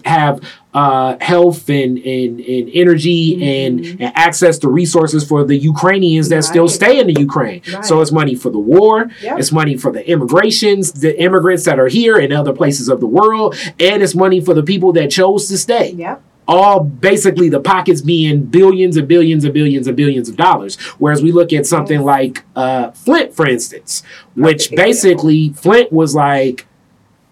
have 0.04 0.40
uh, 0.72 1.16
health 1.20 1.68
and, 1.68 1.98
and, 1.98 2.38
and 2.40 2.70
energy 2.74 3.34
and, 3.64 3.80
Mhm. 3.80 3.96
and 4.00 4.12
access 4.14 4.56
to 4.58 4.68
resources 4.68 5.24
for 5.26 5.42
the 5.44 5.56
Ukrainians 5.56 6.28
that 6.28 6.44
still 6.44 6.68
stay 6.68 7.00
in 7.00 7.06
the 7.08 7.18
Ukraine. 7.18 7.62
Right. 7.72 7.84
So 7.84 8.00
it's 8.02 8.12
money 8.12 8.34
for 8.36 8.50
the 8.50 8.58
war, 8.60 9.10
Yep. 9.22 9.38
it's 9.40 9.50
money 9.50 9.76
for 9.76 9.90
the 9.90 10.08
immigrations, 10.08 10.92
the 10.92 11.18
immigrants 11.20 11.64
that 11.64 11.80
are 11.80 11.88
here 11.88 12.16
in 12.18 12.32
other 12.32 12.52
places 12.52 12.88
of 12.88 13.00
the 13.00 13.06
world, 13.06 13.56
and 13.80 14.02
it's 14.02 14.14
money 14.14 14.40
for 14.40 14.54
the 14.54 14.62
people 14.62 14.92
that 14.92 15.10
chose 15.10 15.48
to 15.48 15.58
stay 15.58 15.94
Yep. 15.96 16.22
All 16.50 16.80
basically 16.82 17.48
the 17.48 17.60
pockets 17.60 18.00
being 18.00 18.42
billions 18.44 18.96
and 18.96 19.06
billions 19.06 19.44
and 19.44 19.54
billions 19.54 19.86
and 19.86 19.96
billions 19.96 20.28
of 20.28 20.34
dollars. 20.36 20.76
Whereas 20.98 21.22
we 21.22 21.30
look 21.30 21.52
at 21.52 21.64
something 21.64 22.00
like 22.02 22.42
uh, 22.56 22.90
Flint, 22.90 23.32
for 23.34 23.46
instance, 23.48 24.02
which 24.34 24.70
basically 24.72 25.50
Flint 25.50 25.92
was 25.92 26.12
like, 26.14 26.66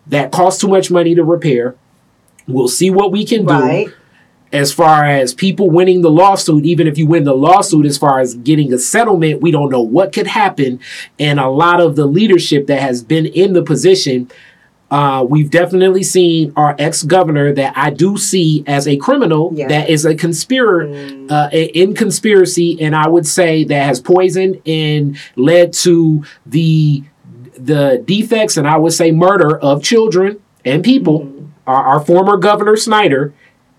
that 0.06 0.30
costs 0.30 0.60
too 0.60 0.68
much 0.68 0.88
money 0.90 1.16
to 1.16 1.24
repair. 1.24 1.74
We'll 2.46 2.68
see 2.68 2.90
what 2.90 3.10
we 3.10 3.26
can 3.26 3.44
do 3.44 3.52
Right. 3.52 3.88
as 4.52 4.72
far 4.72 5.04
as 5.04 5.34
people 5.34 5.68
winning 5.68 6.00
the 6.02 6.10
lawsuit, 6.10 6.64
even 6.64 6.86
if 6.86 6.96
you 6.96 7.06
win 7.06 7.24
the 7.24 7.34
lawsuit, 7.34 7.84
as 7.86 7.98
far 7.98 8.20
as 8.20 8.34
getting 8.34 8.72
a 8.72 8.78
settlement, 8.78 9.42
we 9.42 9.50
don't 9.50 9.68
know 9.70 9.82
what 9.82 10.12
could 10.12 10.28
happen. 10.28 10.78
And 11.18 11.38
a 11.40 11.48
lot 11.48 11.80
of 11.80 11.96
the 11.96 12.06
leadership 12.06 12.68
that 12.68 12.80
has 12.80 13.02
been 13.02 13.26
in 13.26 13.52
the 13.52 13.62
position, 13.62 14.30
uh, 14.90 15.24
we've 15.28 15.50
definitely 15.50 16.02
seen 16.02 16.52
our 16.56 16.74
ex 16.78 17.02
governor 17.02 17.52
that 17.52 17.74
I 17.76 17.90
do 17.90 18.16
see 18.16 18.64
as 18.66 18.88
a 18.88 18.96
criminal 18.96 19.52
Yeah. 19.54 19.68
that 19.68 19.90
is 19.90 20.04
a 20.06 20.14
conspirator. 20.14 20.86
Mm. 20.88 21.30
Uh, 21.30 21.48
in 21.52 21.94
conspiracy, 21.94 22.78
and 22.80 22.96
I 22.96 23.06
would 23.08 23.26
say 23.26 23.64
that 23.64 23.84
has 23.84 24.00
poisoned 24.00 24.62
and 24.66 25.16
led 25.36 25.72
to 25.84 26.24
the 26.46 27.02
the 27.58 28.02
defects, 28.06 28.56
and 28.56 28.66
I 28.68 28.76
would 28.76 28.92
say 28.92 29.10
murder 29.10 29.58
of 29.58 29.82
children 29.82 30.38
and 30.64 30.82
people 30.84 31.20
Mhm. 31.20 31.46
our, 31.66 31.84
our 31.84 32.00
former 32.00 32.36
governor 32.38 32.76
Snyder, 32.76 33.34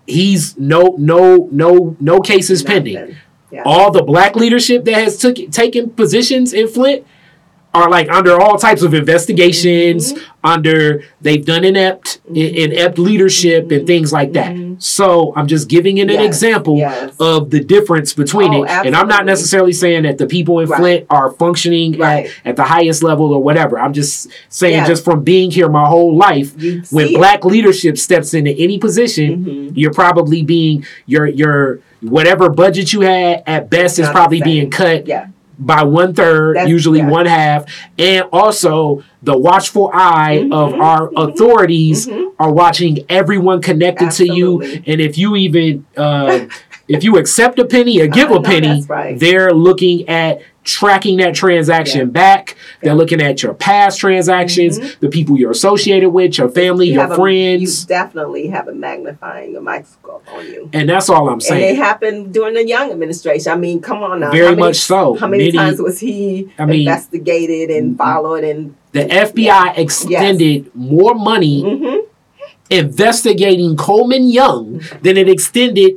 he's 0.06 0.56
no 0.58 0.94
no 0.98 1.48
no 1.50 1.96
no 1.98 2.20
cases 2.20 2.62
pending. 2.62 3.16
Yeah. 3.50 3.62
All 3.64 3.90
the 3.90 4.02
black 4.02 4.36
leadership 4.36 4.84
that 4.84 4.94
has 4.94 5.16
took 5.18 5.36
taken 5.50 5.90
positions 5.90 6.52
in 6.52 6.68
Flint 6.68 7.04
are 7.72 7.88
like 7.88 8.10
under 8.10 8.40
all 8.40 8.58
types 8.58 8.82
of 8.82 8.94
investigations. 8.94 10.12
Mhm. 10.12 10.20
Under 10.42 11.02
they've 11.20 11.44
done 11.44 11.64
inept 11.64 12.18
Mhm. 12.30 12.54
inept 12.72 12.98
leadership 12.98 13.70
and 13.70 13.82
Mhm. 13.82 13.86
things 13.86 14.12
like 14.12 14.32
that. 14.32 14.54
Mhm. 14.54 14.82
So 14.82 15.32
I'm 15.36 15.46
just 15.46 15.68
giving 15.68 15.98
it 15.98 16.04
an 16.10 16.14
Yes, 16.20 16.24
example 16.26 16.78
yes. 16.78 17.12
of 17.20 17.50
the 17.50 17.60
difference 17.60 18.12
between 18.14 18.54
Oh, 18.54 18.62
it. 18.64 18.70
And 18.70 18.96
I'm 18.96 19.06
not 19.06 19.24
necessarily 19.26 19.72
saying 19.72 20.02
that 20.04 20.18
the 20.18 20.26
people 20.26 20.58
in 20.60 20.68
Right. 20.68 20.78
Flint 20.80 21.06
are 21.10 21.30
functioning 21.32 21.98
Right. 21.98 22.26
at, 22.44 22.50
at 22.50 22.56
the 22.56 22.64
highest 22.64 23.02
level 23.02 23.32
or 23.32 23.42
whatever. 23.42 23.78
I'm 23.78 23.92
just 23.92 24.28
saying, 24.48 24.74
Yeah. 24.76 24.86
just 24.86 25.04
from 25.04 25.22
being 25.22 25.50
here 25.50 25.68
my 25.68 25.86
whole 25.86 26.16
life, 26.16 26.52
You 26.58 26.82
when 26.90 27.08
see 27.08 27.14
it. 27.14 27.18
black 27.18 27.44
leadership 27.44 27.98
steps 27.98 28.34
into 28.34 28.50
any 28.52 28.78
position, 28.78 29.44
Mhm. 29.44 29.72
you're 29.76 29.92
probably 29.92 30.42
being 30.42 30.84
your 31.06 31.26
your 31.26 31.78
whatever 32.02 32.48
budget 32.48 32.92
you 32.94 33.02
had 33.02 33.42
at 33.46 33.68
best 33.70 33.98
is 33.98 34.08
probably 34.08 34.40
being 34.40 34.70
cut 34.70 35.06
Yeah. 35.06 35.26
By 35.60 35.82
one 35.84 36.14
third, 36.14 36.56
That's- 36.56 36.70
usually 36.70 36.98
yeah. 37.00 37.08
one 37.08 37.26
half, 37.26 37.64
and 37.98 38.24
also 38.32 39.02
the 39.22 39.36
watchful 39.38 39.90
eye 39.92 40.48
of 40.50 40.72
Mhm, 40.72 40.80
our 40.80 41.08
mhm, 41.10 41.28
authorities 41.32 42.06
mhm. 42.08 42.32
are 42.38 42.52
watching 42.52 42.98
everyone 43.08 43.60
connected 43.60 44.10
to 44.12 44.26
you, 44.32 44.62
and 44.62 45.00
if 45.00 45.18
you 45.18 45.36
even 45.36 45.84
uh, 45.96 46.46
if 46.88 47.04
you 47.04 47.18
accept 47.18 47.58
a 47.58 47.64
penny 47.64 48.00
or 48.00 48.06
give 48.08 48.30
a 48.30 48.40
penny, 48.40 48.82
right. 48.88 49.18
they're 49.18 49.52
looking 49.52 50.08
at 50.08 50.40
tracking 50.62 51.16
that 51.18 51.34
transaction 51.34 52.00
Yeah. 52.00 52.04
back. 52.06 52.56
They're 52.82 52.92
Yeah. 52.92 52.96
looking 52.98 53.20
at 53.20 53.42
your 53.42 53.54
past 53.54 53.98
transactions, 53.98 54.78
Mhm. 54.78 55.00
the 55.00 55.08
people 55.08 55.38
you're 55.38 55.50
associated 55.52 56.10
with, 56.10 56.36
your 56.36 56.48
family, 56.50 56.88
You 56.88 56.92
your 56.94 57.02
have 57.02 57.12
a- 57.12 57.16
friends, 57.16 57.82
you 57.82 57.88
definitely 57.88 58.48
have 58.48 58.68
a 58.68 58.74
magnifying 58.74 59.56
a 59.56 59.60
microscope 59.60 60.22
on 60.36 60.44
you. 60.46 60.68
and 60.72 60.88
that's 60.88 61.08
all 61.08 61.28
I'm 61.30 61.40
saying. 61.40 61.62
And 61.62 61.78
it 61.78 61.82
happened 61.82 62.32
during 62.34 62.54
the 62.54 62.66
Young 62.66 62.90
administration. 62.90 63.52
I 63.52 63.56
mean, 63.56 63.80
come 63.80 64.02
on 64.02 64.20
now. 64.20 64.30
Very 64.30 64.50
many- 64.50 64.60
much 64.60 64.76
so. 64.76 65.14
How 65.14 65.26
many 65.28 65.44
Many- 65.44 65.56
times 65.56 65.80
was 65.80 65.98
he 66.00 66.48
I 66.58 66.66
mean- 66.66 66.80
investigated 66.80 67.70
and 67.70 67.96
followed 67.96 68.44
and? 68.44 68.74
The 68.92 69.10
FBI 69.10 69.72
extended 69.76 70.66
more 70.74 71.14
money 71.14 71.62
Mhm. 71.62 71.98
investigating 72.70 73.76
Coleman 73.76 74.28
Young 74.28 74.80
than 75.02 75.16
it 75.16 75.28
extended. 75.28 75.92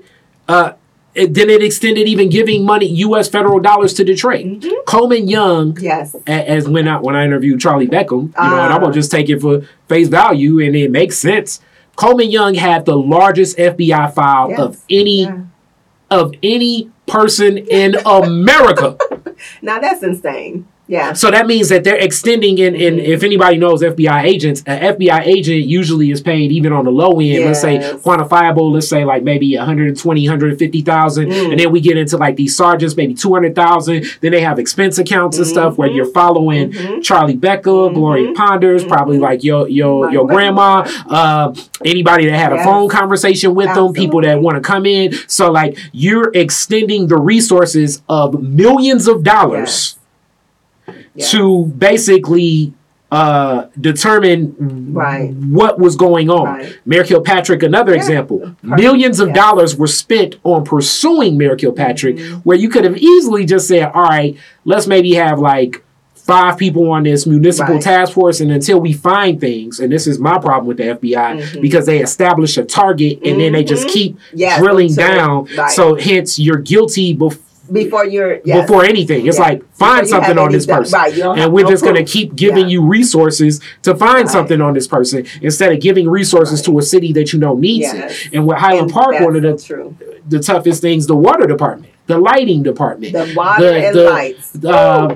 Uh, 0.48 0.72
it- 1.16 1.34
than 1.34 1.50
it 1.50 1.62
extended 1.64 2.08
even 2.08 2.30
giving 2.30 2.66
money 2.66 2.88
U.S. 2.88 3.28
federal 3.30 3.60
dollars 3.60 3.94
to 3.96 4.04
Detroit. 4.04 4.46
Mhm. 4.46 4.72
Coleman 4.86 5.28
Young, 5.28 5.78
Yes. 5.80 6.16
a- 6.28 6.50
as 6.50 6.68
when 6.68 6.88
I 6.88 6.98
when 7.00 7.16
I 7.16 7.26
interviewed 7.26 7.60
Charlie 7.60 7.88
Beckham, 7.88 8.10
you 8.12 8.50
know, 8.50 8.60
and 8.64 8.74
I'm 8.74 8.74
Ah. 8.74 8.80
gonna 8.80 8.94
just 8.94 9.12
take 9.12 9.30
it 9.30 9.40
for 9.42 9.62
face 9.88 10.08
value, 10.08 10.60
and 10.60 10.76
it 10.76 10.92
makes 10.92 11.18
sense. 11.18 11.60
Coleman 11.96 12.32
Young 12.32 12.56
had 12.56 12.86
the 12.86 12.98
largest 12.98 13.58
FBI 13.60 14.08
file 14.08 14.50
Yes. 14.50 14.60
of 14.60 14.78
any 14.90 15.22
Yeah. 15.24 15.38
of 16.10 16.34
any 16.44 16.90
person 17.08 17.58
in 17.58 17.96
America. 18.06 18.98
Now 19.62 19.80
that's 19.80 20.04
insane. 20.04 20.66
Yeah. 20.94 21.14
So 21.14 21.32
that 21.32 21.48
means 21.48 21.70
that 21.70 21.84
they're 21.84 21.98
extending 21.98 22.60
in, 22.60 22.76
in 22.76 23.00
if 23.00 23.24
anybody 23.24 23.58
knows 23.58 23.82
FBI 23.82 24.26
agents, 24.26 24.62
an 24.68 24.96
FBI 24.96 25.22
agent 25.26 25.66
usually 25.66 26.12
is 26.12 26.22
paid 26.22 26.52
even 26.52 26.72
on 26.72 26.86
the 26.86 26.92
low 26.92 27.20
end, 27.20 27.46
let's 27.46 27.62
say 27.62 27.80
quantifiable, 27.80 28.72
let's 28.72 28.90
say 28.90 29.04
like 29.04 29.24
maybe 29.24 29.58
120, 29.58 30.28
150,000. 30.28 31.30
Mm. 31.30 31.52
And 31.52 31.60
then 31.60 31.72
we 31.72 31.82
get 31.82 31.98
into 31.98 32.18
like 32.18 32.36
these 32.36 32.56
sergeants, 32.56 32.96
maybe 32.96 33.16
200,000. 33.16 34.06
Then 34.22 34.32
they 34.34 34.42
have 34.42 34.60
expense 34.60 35.00
accounts 35.00 35.40
and 35.40 35.48
stuff 35.48 35.80
where 35.80 35.90
you're 35.90 36.06
following 36.06 36.72
Mhm. 36.72 37.02
Charlie 37.02 37.38
Beckham, 37.38 37.90
Mhm. 37.90 37.94
Gloria 37.96 38.34
Ponders, 38.34 38.88
probably 38.88 39.18
Mhm. 39.18 39.22
like 39.22 39.44
your 39.44 39.68
your 39.68 40.12
your 40.12 40.28
grandma, 40.28 40.86
uh, 41.10 41.54
anybody 41.84 42.28
that 42.28 42.38
had 42.38 42.54
a 42.54 42.64
phone 42.64 42.88
conversation 42.88 43.56
with 43.56 43.74
them, 43.74 43.94
people 43.94 44.22
that 44.22 44.40
want 44.40 44.58
to 44.58 44.62
come 44.62 44.86
in. 44.86 45.12
So 45.26 45.52
like 45.52 45.76
you're 45.92 46.30
extending 46.36 47.08
the 47.08 47.18
resources 47.18 48.04
of 48.08 48.40
millions 48.44 49.08
of 49.08 49.24
dollars 49.24 49.64
Yes. 49.64 50.03
To 51.30 51.66
basically 51.78 52.74
uh, 53.12 53.68
determine 53.80 54.56
Right. 54.92 55.30
what 55.36 55.80
was 55.80 55.96
going 55.96 56.32
on. 56.32 56.46
Right. 56.46 56.80
Mayor 56.84 57.04
Kilpatrick, 57.04 57.62
another 57.62 57.92
Yeah. 57.92 58.00
example. 58.00 58.40
Perfect. 58.40 58.82
Millions 58.82 59.20
of 59.20 59.28
Yes. 59.28 59.36
dollars 59.38 59.76
were 59.78 59.86
spent 59.86 60.38
on 60.44 60.64
pursuing 60.64 61.38
Mayor 61.38 61.56
Kilpatrick, 61.56 62.18
Mhm. 62.18 62.42
where 62.44 62.58
you 62.58 62.70
could 62.70 62.84
have 62.86 62.98
easily 62.98 63.46
just 63.46 63.68
said, 63.68 63.92
all 63.94 64.06
right, 64.06 64.36
let's 64.66 64.88
maybe 64.88 65.14
have 65.14 65.38
like 65.38 65.84
five 66.16 66.58
people 66.58 66.90
on 66.90 67.04
this 67.04 67.28
municipal 67.28 67.76
Right. 67.76 67.84
task 67.84 68.14
force, 68.14 68.42
and 68.42 68.50
until 68.52 68.80
we 68.80 68.94
find 68.94 69.40
things, 69.40 69.80
and 69.80 69.92
this 69.92 70.08
is 70.08 70.18
my 70.18 70.40
problem 70.40 70.66
with 70.66 70.78
the 70.78 70.90
FBI, 70.90 71.36
Mhm. 71.36 71.62
because 71.62 71.86
they 71.86 72.00
establish 72.00 72.58
a 72.58 72.64
target 72.64 73.20
and 73.24 73.40
then 73.40 73.54
they 73.54 73.64
just 73.64 73.86
Mhm. 73.86 73.92
keep 73.92 74.18
Yes, 74.34 74.58
drilling 74.58 74.90
until- 74.90 75.08
down. 75.08 75.48
So 75.70 75.94
hence 75.96 76.40
you're 76.40 76.58
guilty 76.58 77.16
bef- 77.16 77.38
before 77.72 78.06
you're 78.06 78.40
yes. 78.44 78.62
before 78.62 78.84
anything. 78.84 79.26
It's 79.26 79.38
Yeah. 79.38 79.44
like 79.44 79.74
find 79.76 80.08
something 80.08 80.38
on 80.38 80.52
this 80.52 80.66
person. 80.66 80.98
Right. 81.00 81.14
You 81.16 81.24
don't 81.24 81.38
have 81.38 81.46
And 81.46 81.54
we're 81.54 81.64
no 81.64 81.70
just 81.70 81.84
going 81.84 81.96
to 81.96 82.04
keep 82.04 82.36
giving 82.36 82.66
Yeah. 82.70 82.74
you 82.80 82.82
resources 82.86 83.62
to 83.84 83.96
find 83.96 84.26
Right. 84.26 84.30
something 84.30 84.60
on 84.62 84.74
this 84.74 84.88
person 84.88 85.26
instead 85.42 85.72
of 85.72 85.80
giving 85.80 86.10
resources 86.10 86.60
Right. 86.60 86.66
to 86.66 86.80
a 86.80 86.82
city 86.82 87.14
that 87.14 87.32
you 87.34 87.40
know 87.40 87.56
needs 87.56 87.86
Yes. 87.94 88.12
it. 88.26 88.34
And 88.36 88.46
with 88.46 88.58
Highland 88.58 88.84
And 88.84 88.92
Park, 88.92 89.20
one 89.22 89.36
of 89.36 89.42
the, 89.44 89.58
true. 89.58 89.96
the 90.28 90.40
toughest 90.40 90.82
things, 90.82 91.08
the 91.08 91.16
water 91.16 91.46
department, 91.48 91.94
the 92.08 92.18
lighting 92.18 92.64
department, 92.64 93.14
The 93.14 93.32
water 93.36 93.64
the- 93.66 93.86
and 93.88 93.96
the- 93.96 94.10
lights. 94.10 94.66
uh, 94.66 95.16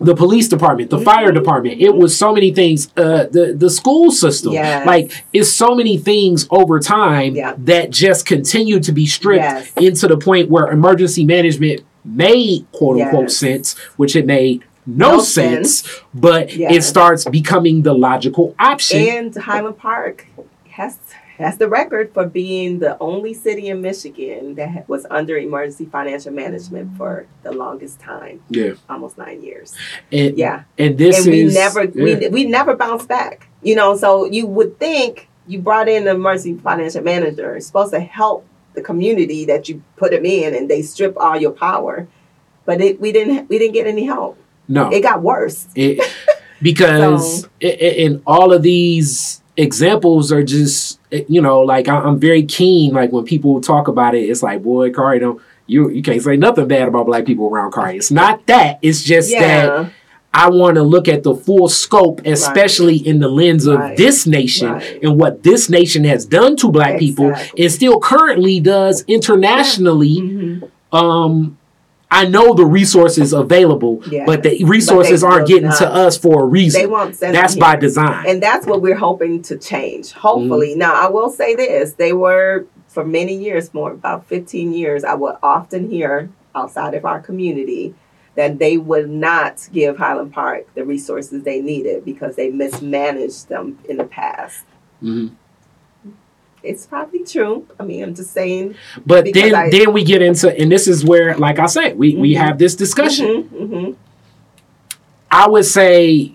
the 0.00 0.14
police 0.14 0.48
department, 0.48 0.90
the 0.90 0.98
fire 0.98 1.30
Mhm. 1.30 1.34
department. 1.34 1.80
It 1.80 1.94
was 1.94 2.16
so 2.16 2.32
many 2.32 2.52
things. 2.52 2.88
Uh, 2.96 3.26
the 3.30 3.54
the 3.56 3.70
school 3.70 4.10
system, 4.10 4.52
Yes. 4.52 4.86
like 4.86 5.12
it's 5.32 5.50
so 5.50 5.74
many 5.74 5.96
things 5.96 6.46
over 6.50 6.80
time 6.80 7.34
Yeah. 7.36 7.54
that 7.58 7.90
just 7.90 8.26
continue 8.26 8.80
to 8.80 8.92
be 8.92 9.06
stripped 9.06 9.42
Yes. 9.44 9.70
into 9.76 10.08
the 10.08 10.16
point 10.16 10.50
where 10.50 10.66
emergency 10.66 11.24
management 11.24 11.82
made 12.04 12.66
quote 12.72 13.00
unquote 13.00 13.24
Yes. 13.24 13.36
sense, 13.36 13.76
which 13.96 14.14
it 14.16 14.26
made 14.26 14.62
no, 14.86 15.12
No 15.16 15.20
sense, 15.20 15.80
sense. 15.82 16.00
but 16.12 16.48
it 16.52 16.82
starts 16.84 17.24
becoming 17.24 17.82
the 17.82 17.94
logical 17.94 18.54
option. 18.58 19.00
And 19.08 19.34
Highland 19.34 19.78
Park 19.78 20.26
has 20.70 20.98
has 21.38 21.58
the 21.58 21.68
record 21.68 22.12
for 22.14 22.26
being 22.26 22.78
the 22.78 22.96
only 23.00 23.34
city 23.34 23.68
in 23.68 23.80
Michigan 23.82 24.54
that 24.54 24.88
was 24.88 25.04
under 25.10 25.36
emergency 25.36 25.84
financial 25.84 26.32
management 26.32 26.96
for 26.96 27.26
the 27.42 27.50
longest 27.52 27.98
time, 28.00 28.42
yeah, 28.50 28.74
almost 28.88 29.18
nine 29.18 29.42
years. 29.42 29.74
and, 30.12 30.38
Yeah, 30.38 30.62
and 30.78 30.96
this 30.96 31.18
and 31.24 31.32
we 31.32 31.42
is 31.42 31.54
never 31.54 31.84
yeah. 31.84 32.18
we, 32.18 32.28
we 32.28 32.44
never 32.44 32.76
bounced 32.76 33.08
back. 33.08 33.48
You 33.62 33.74
know, 33.74 33.96
so 33.96 34.24
you 34.26 34.46
would 34.46 34.78
think 34.78 35.28
you 35.46 35.58
brought 35.60 35.88
in 35.88 36.06
an 36.06 36.14
emergency 36.16 36.54
financial 36.54 37.02
manager, 37.02 37.56
it's 37.56 37.66
supposed 37.66 37.92
to 37.92 38.00
help 38.00 38.46
the 38.74 38.82
community 38.82 39.44
that 39.46 39.68
you 39.68 39.82
put 39.96 40.10
them 40.12 40.24
in, 40.24 40.54
and 40.54 40.68
they 40.68 40.82
strip 40.82 41.16
all 41.16 41.36
your 41.36 41.52
power. 41.52 42.06
But 42.64 42.80
it, 42.80 43.00
we 43.00 43.10
didn't 43.12 43.48
we 43.48 43.58
didn't 43.58 43.74
get 43.74 43.86
any 43.86 44.04
help. 44.04 44.38
no 44.68 44.90
It 44.90 45.00
got 45.02 45.20
worse. 45.22 45.66
It, 45.74 46.00
because 46.62 47.44
i- 47.62 47.66
i- 47.66 47.96
in 48.06 48.22
all 48.26 48.52
of 48.52 48.62
these 48.62 49.42
examples 49.56 50.32
are 50.32 50.42
just 50.42 50.98
you 51.28 51.40
know 51.40 51.60
like 51.60 51.88
I- 51.88 52.00
I'm 52.00 52.18
very 52.18 52.42
keen 52.44 52.92
like 52.94 53.12
when 53.12 53.24
people 53.24 53.60
talk 53.60 53.88
about 53.88 54.14
it 54.14 54.20
it's 54.30 54.42
like 54.42 54.62
boy 54.62 54.90
Kari 54.92 55.18
don't 55.18 55.40
you 55.66 55.88
you 55.90 56.02
can't 56.02 56.20
say 56.22 56.36
nothing 56.36 56.68
bad 56.68 56.88
about 56.88 57.06
black 57.06 57.24
people 57.26 57.48
around 57.48 57.72
Kari 57.72 57.96
it's 57.96 58.10
not 58.10 58.46
that 58.46 58.78
it's 58.82 59.02
just 59.02 59.30
that 59.32 59.90
I 60.36 60.50
want 60.50 60.74
to 60.76 60.82
look 60.82 61.06
at 61.06 61.22
the 61.22 61.34
full 61.34 61.68
scope 61.68 62.20
especially 62.26 62.96
in 62.96 63.20
the 63.20 63.28
lens 63.28 63.66
of 63.66 63.78
Right. 63.78 63.96
this 63.96 64.26
nation 64.26 64.72
Right. 64.72 64.98
and 65.02 65.18
what 65.20 65.42
this 65.44 65.70
nation 65.70 66.02
has 66.04 66.26
done 66.26 66.56
to 66.56 66.70
black 66.72 66.98
people 66.98 67.32
and 67.56 67.70
still 67.72 68.00
currently 68.00 68.58
does 68.60 69.04
internationally 69.06 70.16
Mhm. 70.20 70.68
um 70.92 71.56
I 72.14 72.26
know 72.26 72.54
the 72.54 72.64
resources 72.64 73.32
available, 73.32 74.00
Yeah. 74.08 74.24
but 74.24 74.44
the 74.44 74.62
resources 74.64 75.22
they 75.22 75.26
aren't 75.26 75.48
getting 75.48 75.70
not. 75.70 75.78
to 75.78 75.88
us 75.92 76.16
for 76.16 76.44
a 76.44 76.46
reason. 76.46 76.80
They 76.80 76.86
won't 76.86 77.16
send 77.16 77.34
That's 77.34 77.56
by 77.56 77.74
design. 77.74 78.24
And 78.28 78.40
that's 78.40 78.66
what 78.66 78.80
we're 78.80 78.94
hoping 78.94 79.42
to 79.42 79.58
change. 79.58 80.12
Hopefully. 80.12 80.70
Mm-hmm. 80.70 80.78
Now, 80.78 80.94
I 80.94 81.10
will 81.10 81.28
say 81.28 81.56
this 81.56 81.94
they 81.94 82.12
were, 82.12 82.66
for 82.86 83.04
many 83.04 83.34
years, 83.36 83.74
more 83.74 83.90
about 83.90 84.26
15 84.28 84.72
years, 84.72 85.02
I 85.02 85.14
would 85.14 85.34
often 85.42 85.90
hear 85.90 86.30
outside 86.54 86.94
of 86.94 87.04
our 87.04 87.20
community 87.20 87.96
that 88.36 88.60
they 88.60 88.78
would 88.78 89.10
not 89.10 89.68
give 89.72 89.96
Highland 89.96 90.32
Park 90.32 90.72
the 90.74 90.84
resources 90.84 91.42
they 91.42 91.60
needed 91.60 92.04
because 92.04 92.36
they 92.36 92.48
mismanaged 92.50 93.48
them 93.48 93.78
in 93.88 93.96
the 93.96 94.04
past. 94.04 94.64
Mhm. 95.02 95.32
It's 96.64 96.86
probably 96.86 97.24
true. 97.24 97.66
I 97.78 97.84
mean, 97.84 98.02
I'm 98.02 98.14
just 98.14 98.32
saying. 98.32 98.74
But 99.04 99.28
then 99.34 99.54
I- 99.54 99.70
then 99.70 99.92
we 99.92 100.02
get 100.04 100.22
into 100.22 100.50
and 100.58 100.72
this 100.72 100.88
is 100.88 101.04
where, 101.04 101.36
like 101.36 101.58
I 101.58 101.66
said, 101.66 101.98
we, 101.98 102.16
we 102.16 102.34
Mhm. 102.34 102.38
have 102.38 102.58
this 102.58 102.74
discussion. 102.74 103.44
Mhm, 103.44 103.68
mhm. 103.68 103.94
I 105.30 105.48
would 105.48 105.64
say 105.64 106.32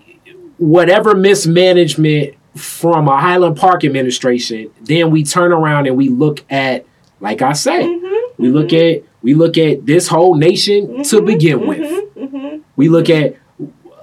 whatever 0.58 1.14
mismanagement 1.14 2.34
from 2.54 3.08
a 3.08 3.18
Highland 3.18 3.56
Park 3.56 3.84
administration, 3.84 4.70
then 4.82 5.10
we 5.10 5.24
turn 5.24 5.52
around 5.52 5.86
and 5.86 5.96
we 5.96 6.08
look 6.08 6.44
at, 6.50 6.84
like 7.20 7.42
I 7.42 7.52
say, 7.52 7.82
Mhm, 7.84 8.20
we 8.38 8.48
look 8.48 8.72
at 8.72 9.02
we 9.22 9.34
look 9.34 9.58
at 9.58 9.84
this 9.84 10.08
whole 10.08 10.34
nation 10.34 11.02
to 11.04 11.20
begin 11.20 11.66
with. 11.66 12.04
We 12.76 12.88
look 12.88 13.10
at 13.10 13.34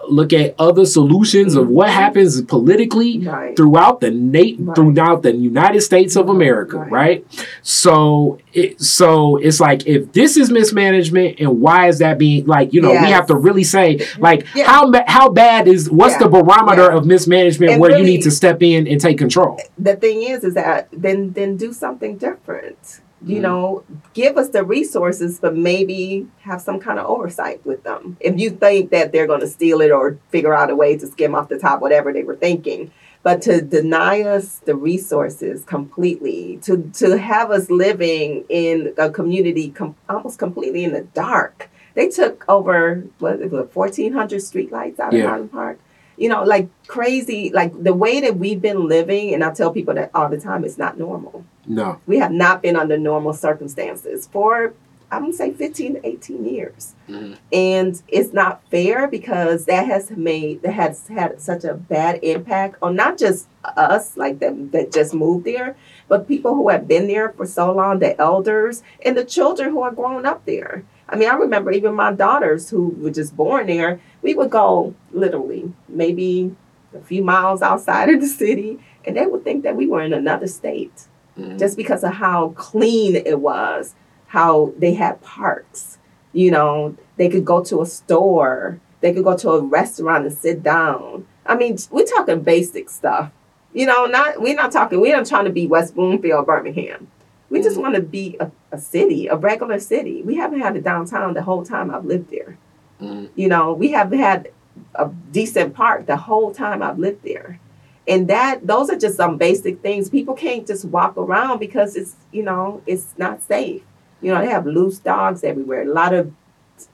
look 0.09 0.33
at 0.33 0.55
other 0.59 0.85
solutions 0.85 1.55
of 1.55 1.69
what 1.69 1.87
Mhm. 1.87 1.91
happens 1.93 2.41
politically 2.41 3.19
Right. 3.19 3.55
throughout 3.55 3.99
the 4.01 4.11
na- 4.11 4.39
Right. 4.59 4.75
throughout 4.75 5.23
the 5.23 5.35
United 5.35 5.81
States 5.81 6.15
of 6.15 6.29
America, 6.29 6.77
Right. 6.77 6.91
right? 6.91 7.25
So 7.61 8.37
it 8.53 8.81
so 8.81 9.37
it's 9.37 9.59
like 9.59 9.85
if 9.87 10.11
this 10.13 10.37
is 10.37 10.49
mismanagement 10.51 11.35
and 11.39 11.61
why 11.61 11.87
is 11.89 11.99
that 11.99 12.17
being 12.17 12.45
like 12.45 12.73
you 12.73 12.81
know 12.81 12.91
we 12.91 12.97
have 13.17 13.27
to 13.27 13.35
really 13.35 13.63
say 13.63 13.99
like 14.19 14.45
Yeah. 14.55 14.65
how 14.65 14.91
how 15.07 15.29
bad 15.29 15.67
is 15.67 15.89
what's 15.89 16.13
Yeah. 16.13 16.19
the 16.23 16.29
barometer 16.29 16.87
Yeah. 16.91 16.97
of 16.97 17.05
mismanagement 17.05 17.73
And 17.73 17.81
where 17.81 17.97
you 17.97 18.03
need 18.03 18.21
to 18.23 18.31
step 18.31 18.63
in 18.63 18.87
and 18.87 18.99
take 18.99 19.17
control? 19.17 19.57
the 19.77 19.95
thing 19.95 20.23
is 20.23 20.43
is 20.43 20.53
that 20.53 20.87
then 20.91 21.31
then 21.35 21.55
do 21.57 21.73
something 21.73 22.17
different 22.17 23.01
you 23.27 23.39
know 23.39 23.83
give 24.13 24.37
us 24.37 24.49
the 24.49 24.63
resources 24.63 25.39
but 25.39 25.55
maybe 25.55 26.27
have 26.41 26.61
some 26.61 26.79
kind 26.79 26.97
of 26.99 27.05
oversight 27.05 27.65
with 27.65 27.83
them. 27.83 28.17
If 28.19 28.39
you 28.39 28.49
think 28.51 28.91
that 28.91 29.11
they're 29.11 29.27
going 29.27 29.41
to 29.41 29.47
steal 29.47 29.81
it 29.81 29.91
or 29.91 30.17
figure 30.29 30.53
out 30.53 30.69
a 30.69 30.75
way 30.75 30.97
to 30.97 31.07
skim 31.07 31.35
off 31.35 31.49
the 31.49 31.59
top 31.59 31.81
whatever 31.81 32.11
they 32.13 32.23
were 32.23 32.35
thinking. 32.35 32.91
But 33.23 33.41
to 33.41 33.61
deny 33.61 34.21
us 34.21 34.59
the 34.59 34.75
resources 34.75 35.63
completely 35.65 36.59
to 36.63 36.89
to 36.95 37.17
have 37.17 37.51
us 37.51 37.69
living 37.69 38.45
in 38.49 38.93
a 38.97 39.09
community 39.09 39.69
com- 39.71 39.95
almost 40.07 40.39
completely 40.39 40.83
in 40.85 40.93
the 40.93 41.01
dark. 41.01 41.69
They 41.95 42.09
took 42.09 42.45
over 42.47 43.03
what 43.19 43.41
it 43.41 43.51
was 43.51 43.67
1400 43.73 44.39
streetlights 44.39 44.99
out 44.99 45.13
of 45.13 45.19
Yeah. 45.19 45.29
Highland 45.29 45.51
Park 45.51 45.79
you 46.17 46.29
know, 46.29 46.43
like 46.43 46.67
crazy, 46.87 47.51
like 47.53 47.71
the 47.83 47.93
way 47.93 48.19
that 48.21 48.37
we've 48.37 48.61
been 48.61 48.87
living, 48.87 49.33
and 49.33 49.43
I 49.43 49.51
tell 49.53 49.71
people 49.71 49.93
that 49.93 50.11
all 50.13 50.29
the 50.29 50.39
time, 50.39 50.65
it's 50.65 50.77
not 50.77 50.97
normal. 50.97 51.45
No. 51.65 51.99
We 52.07 52.17
have 52.17 52.31
not 52.31 52.61
been 52.61 52.75
under 52.75 52.97
normal 52.97 53.33
circumstances 53.33 54.27
for, 54.31 54.73
I'm 55.11 55.21
gonna 55.21 55.33
say 55.33 55.51
15 55.51 55.93
to 55.95 56.07
18 56.07 56.43
years. 56.45 56.95
Mhm. 57.07 57.37
And 57.53 58.01
it's 58.07 58.33
not 58.33 58.61
fair 58.69 59.07
because 59.07 59.65
that 59.65 59.85
has 59.85 60.11
made, 60.11 60.63
that 60.63 60.73
has 60.73 61.07
had 61.07 61.39
such 61.39 61.63
a 61.63 61.75
bad 61.75 62.19
impact 62.23 62.77
on 62.81 62.95
not 62.95 63.17
just 63.17 63.47
us, 63.63 64.17
like 64.17 64.39
that, 64.39 64.71
that 64.71 64.91
just 64.91 65.13
moved 65.13 65.45
there, 65.45 65.75
but 66.07 66.27
people 66.27 66.55
who 66.55 66.69
have 66.69 66.87
been 66.87 67.07
there 67.07 67.29
for 67.29 67.45
so 67.45 67.71
long, 67.71 67.99
the 67.99 68.19
elders, 68.19 68.81
and 69.05 69.15
the 69.15 69.23
children 69.23 69.69
who 69.69 69.81
are 69.81 69.91
growing 69.91 70.25
up 70.25 70.45
there. 70.45 70.83
I 71.09 71.15
mean, 71.15 71.29
I 71.29 71.35
remember 71.35 71.71
even 71.71 71.95
my 71.95 72.11
daughters 72.11 72.69
who 72.69 72.89
were 72.99 73.11
just 73.11 73.35
born 73.35 73.67
there, 73.67 73.99
we 74.21 74.33
would 74.33 74.49
go 74.49 74.93
literally 75.11 75.71
maybe 75.87 76.53
a 76.93 76.99
few 76.99 77.23
miles 77.23 77.61
outside 77.61 78.09
of 78.09 78.19
the 78.21 78.27
city, 78.27 78.79
and 79.05 79.15
they 79.15 79.25
would 79.25 79.43
think 79.43 79.63
that 79.63 79.75
we 79.75 79.87
were 79.87 80.01
in 80.01 80.13
another 80.13 80.47
state 80.47 81.07
Mhm. 81.37 81.59
just 81.59 81.77
because 81.77 82.03
of 82.03 82.13
how 82.13 82.49
clean 82.55 83.15
it 83.15 83.39
was, 83.39 83.95
how 84.27 84.73
they 84.77 84.93
had 84.95 85.21
parks. 85.21 85.97
You 86.33 86.51
know, 86.51 86.95
they 87.15 87.29
could 87.29 87.45
go 87.45 87.63
to 87.63 87.81
a 87.81 87.85
store, 87.85 88.79
they 89.01 89.13
could 89.13 89.23
go 89.23 89.37
to 89.37 89.51
a 89.51 89.61
restaurant 89.61 90.25
and 90.25 90.33
sit 90.33 90.61
down. 90.63 91.25
I 91.45 91.55
mean, 91.55 91.77
we're 91.91 92.05
talking 92.05 92.41
basic 92.41 92.89
stuff. 92.89 93.31
You 93.73 93.85
know, 93.85 94.05
not 94.07 94.41
we're 94.41 94.55
not 94.55 94.71
talking. 94.71 94.99
We're 94.99 95.15
not 95.15 95.25
trying 95.27 95.45
to 95.45 95.51
be 95.51 95.67
West 95.67 95.95
Bloomfield, 95.95 96.45
Birmingham. 96.47 97.07
We 97.49 97.61
just 97.61 97.77
Mhm. 97.77 97.81
want 97.81 97.95
to 97.95 98.01
be 98.01 98.35
a, 98.39 98.51
a 98.71 98.77
city, 98.77 99.27
a 99.27 99.35
regular 99.35 99.79
city. 99.79 100.21
We 100.23 100.35
haven't 100.35 100.59
had 100.59 100.75
a 100.75 100.81
downtown 100.81 101.33
the 101.33 101.41
whole 101.43 101.63
time 101.63 101.89
I've 101.93 102.05
lived 102.05 102.29
there. 102.31 102.57
Mhm. 103.01 103.29
You 103.35 103.47
know, 103.47 103.73
we 103.73 103.91
haven't 103.91 104.19
had 104.19 104.49
a 104.95 105.09
decent 105.31 105.73
park 105.73 106.05
the 106.05 106.17
whole 106.17 106.51
time 106.53 106.83
I've 106.83 106.99
lived 106.99 107.23
there. 107.23 107.59
And 108.07 108.27
that 108.29 108.65
those 108.65 108.89
are 108.89 108.97
just 108.97 109.17
some 109.17 109.37
basic 109.37 109.81
things. 109.81 110.09
People 110.09 110.33
can't 110.33 110.65
just 110.65 110.85
walk 110.85 111.17
around 111.17 111.59
because 111.59 111.95
it's 111.95 112.15
you 112.31 112.43
know 112.43 112.81
it's 112.85 113.13
not 113.17 113.41
safe. 113.43 113.81
You 114.21 114.33
know 114.33 114.39
they 114.41 114.49
have 114.49 114.65
loose 114.65 114.97
dogs 114.99 115.43
everywhere. 115.43 115.81
A 115.83 115.93
lot 115.93 116.13
of 116.13 116.31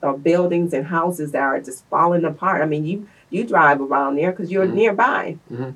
uh, 0.01 0.13
buildings 0.13 0.73
and 0.73 0.85
houses 0.87 1.31
that 1.33 1.41
are 1.41 1.59
just 1.59 1.85
falling 1.89 2.25
apart. 2.25 2.61
I 2.61 2.65
mean 2.65 2.85
you 2.85 3.07
you 3.29 3.43
drive 3.43 3.81
around 3.81 4.15
there 4.15 4.31
because 4.31 4.51
you're 4.51 4.65
Mhm. 4.67 4.73
nearby. 4.75 5.37
Mhm. 5.51 5.73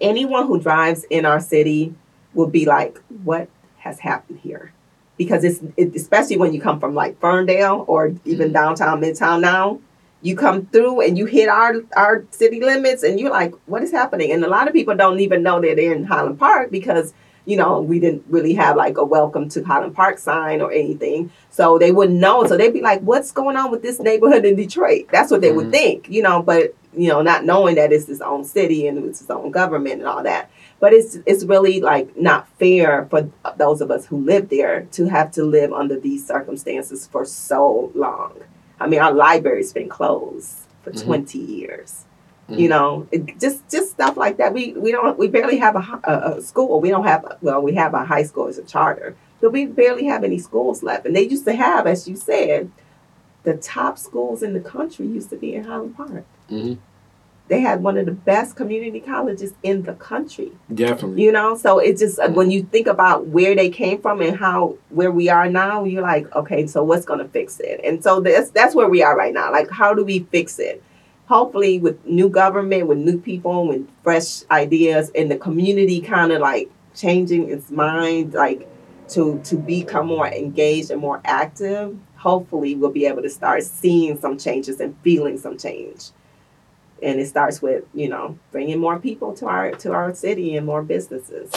Anyone 0.00 0.46
who 0.46 0.58
drives 0.60 1.04
in 1.04 1.24
our 1.24 1.40
city 1.40 1.94
will 2.34 2.48
be 2.48 2.64
like, 2.66 3.00
what 3.22 3.48
has 3.84 4.00
happened 4.00 4.40
here? 4.42 4.72
Because 5.16 5.44
it's 5.44 5.60
it, 5.76 5.94
especially 5.94 6.36
when 6.36 6.52
you 6.52 6.60
come 6.60 6.80
from 6.80 6.94
like 6.94 7.20
Ferndale 7.20 7.84
or 7.86 8.12
even 8.24 8.50
Mhm. 8.50 8.54
downtown 8.54 9.00
Midtown 9.00 9.40
now, 9.40 9.78
you 10.22 10.34
come 10.34 10.66
through 10.72 11.02
and 11.02 11.16
you 11.16 11.26
hit 11.26 11.48
our 11.48 11.74
our 11.96 12.24
city 12.30 12.60
limits 12.60 13.02
and 13.04 13.20
you're 13.20 13.30
like, 13.30 13.54
what 13.66 13.82
is 13.82 13.92
happening? 13.92 14.32
And 14.32 14.42
a 14.44 14.48
lot 14.48 14.66
of 14.66 14.74
people 14.74 14.96
don't 14.96 15.20
even 15.20 15.42
know 15.42 15.60
that 15.60 15.76
they're 15.76 15.92
in 15.94 16.04
Highland 16.04 16.38
Park 16.38 16.70
because 16.72 17.12
you 17.46 17.56
know 17.58 17.80
we 17.82 18.00
didn't 18.00 18.24
really 18.28 18.54
have 18.54 18.74
like 18.76 18.96
a 18.96 19.04
welcome 19.04 19.48
to 19.50 19.62
Highland 19.62 19.94
Park 19.94 20.18
sign 20.18 20.60
or 20.62 20.72
anything, 20.72 21.30
so 21.50 21.78
they 21.78 21.92
wouldn't 21.92 22.18
know. 22.18 22.44
So 22.46 22.56
they'd 22.56 22.72
be 22.72 22.80
like, 22.80 23.00
what's 23.02 23.30
going 23.32 23.56
on 23.56 23.70
with 23.70 23.82
this 23.82 24.00
neighborhood 24.00 24.44
in 24.46 24.56
Detroit? 24.56 25.06
That's 25.12 25.30
what 25.30 25.42
they 25.42 25.52
would 25.52 25.66
Mhm. 25.68 25.72
think, 25.78 26.08
you 26.10 26.22
know. 26.22 26.42
But 26.42 26.74
you 26.96 27.08
know, 27.08 27.22
not 27.22 27.44
knowing 27.44 27.74
that 27.74 27.92
it's 27.92 28.08
its 28.08 28.20
own 28.20 28.44
city 28.44 28.86
and 28.86 29.04
it's 29.04 29.20
its 29.20 29.30
own 29.30 29.50
government 29.50 29.96
and 30.00 30.06
all 30.08 30.22
that. 30.22 30.48
But 30.84 30.92
it's 30.92 31.16
it's 31.24 31.44
really 31.46 31.80
like 31.80 32.14
not 32.14 32.46
fair 32.58 33.06
for 33.08 33.30
those 33.56 33.80
of 33.80 33.90
us 33.90 34.04
who 34.04 34.18
live 34.18 34.50
there 34.50 34.82
to 34.92 35.06
have 35.06 35.30
to 35.30 35.42
live 35.42 35.72
under 35.72 35.98
these 35.98 36.26
circumstances 36.26 37.06
for 37.10 37.24
so 37.24 37.90
long. 37.94 38.32
I 38.78 38.86
mean, 38.86 39.00
our 39.00 39.10
library's 39.26 39.72
been 39.72 39.88
closed 39.88 40.52
for 40.82 40.90
Mhm. 40.92 41.04
20 41.04 41.38
years. 41.38 42.04
Mhm. 42.50 42.58
You 42.58 42.68
know, 42.68 43.06
it, 43.12 43.40
just 43.40 43.66
just 43.70 43.92
stuff 43.92 44.18
like 44.18 44.36
that. 44.36 44.52
We 44.52 44.74
we 44.74 44.92
don't 44.92 45.18
we 45.18 45.26
barely 45.26 45.56
have 45.56 45.74
a, 45.74 45.84
a, 46.04 46.12
a 46.36 46.42
school. 46.42 46.82
We 46.82 46.90
don't 46.90 47.06
have 47.12 47.22
well, 47.40 47.62
we 47.62 47.72
have 47.76 47.94
a 47.94 48.04
high 48.04 48.24
school 48.30 48.46
as 48.48 48.58
a 48.58 48.62
charter, 48.74 49.16
but 49.40 49.52
we 49.52 49.64
barely 49.64 50.04
have 50.12 50.22
any 50.22 50.38
schools 50.38 50.82
left. 50.82 51.06
And 51.06 51.16
they 51.16 51.26
used 51.34 51.46
to 51.46 51.54
have, 51.54 51.86
as 51.86 52.06
you 52.06 52.14
said, 52.14 52.70
the 53.44 53.54
top 53.56 53.98
schools 53.98 54.42
in 54.42 54.52
the 54.52 54.60
country 54.76 55.06
used 55.06 55.30
to 55.30 55.36
be 55.36 55.54
in 55.54 55.64
Highland 55.64 55.96
Park. 55.96 56.24
Mhm. 56.50 56.76
They 57.48 57.60
had 57.60 57.82
one 57.82 57.98
of 57.98 58.06
the 58.06 58.12
best 58.12 58.56
community 58.56 59.00
colleges 59.00 59.52
in 59.62 59.82
the 59.82 59.94
country. 59.94 60.52
Definitely. 60.72 61.22
you 61.22 61.32
know 61.32 61.56
so 61.56 61.78
it's 61.78 62.00
just 62.00 62.18
uh, 62.18 62.30
when 62.30 62.50
you 62.50 62.62
think 62.64 62.86
about 62.86 63.26
where 63.26 63.54
they 63.54 63.68
came 63.68 64.00
from 64.00 64.22
and 64.22 64.36
how 64.36 64.76
where 64.88 65.10
we 65.10 65.28
are 65.28 65.48
now 65.48 65.84
you're 65.84 66.02
like 66.02 66.34
okay 66.34 66.66
so 66.66 66.82
what's 66.82 67.04
going 67.04 67.20
to 67.20 67.28
fix 67.28 67.60
it? 67.60 67.80
And 67.84 68.02
so 68.02 68.20
that's 68.20 68.50
that's 68.50 68.74
where 68.74 68.88
we 68.88 69.02
are 69.02 69.16
right 69.16 69.34
now. 69.34 69.52
Like 69.52 69.70
how 69.70 69.94
do 69.94 70.04
we 70.04 70.20
fix 70.20 70.58
it? 70.58 70.82
Hopefully 71.26 71.78
with 71.78 72.04
new 72.06 72.28
government 72.28 72.86
with 72.86 72.98
new 72.98 73.18
people 73.18 73.66
with 73.68 73.86
fresh 74.02 74.42
ideas 74.50 75.10
and 75.14 75.30
the 75.30 75.36
community 75.36 76.00
kind 76.00 76.32
of 76.32 76.40
like 76.40 76.70
changing 76.94 77.50
its 77.50 77.70
mind 77.70 78.34
like 78.34 78.68
to 79.08 79.40
to 79.44 79.56
become 79.56 80.06
more 80.06 80.26
engaged 80.26 80.90
and 80.90 81.00
more 81.00 81.20
active 81.24 81.96
hopefully 82.16 82.74
we'll 82.74 82.90
be 82.90 83.04
able 83.06 83.20
to 83.22 83.28
start 83.28 83.62
seeing 83.62 84.18
some 84.18 84.38
changes 84.38 84.80
and 84.80 84.96
feeling 85.02 85.36
some 85.36 85.58
change 85.58 86.10
and 87.04 87.20
it 87.20 87.26
starts 87.34 87.60
with 87.66 87.84
you 87.94 88.08
know 88.08 88.26
bringing 88.52 88.78
more 88.86 88.98
people 88.98 89.30
to 89.40 89.44
our 89.46 89.70
to 89.82 89.88
our 89.92 90.14
city 90.14 90.56
and 90.56 90.64
more 90.66 90.82
businesses 90.94 91.48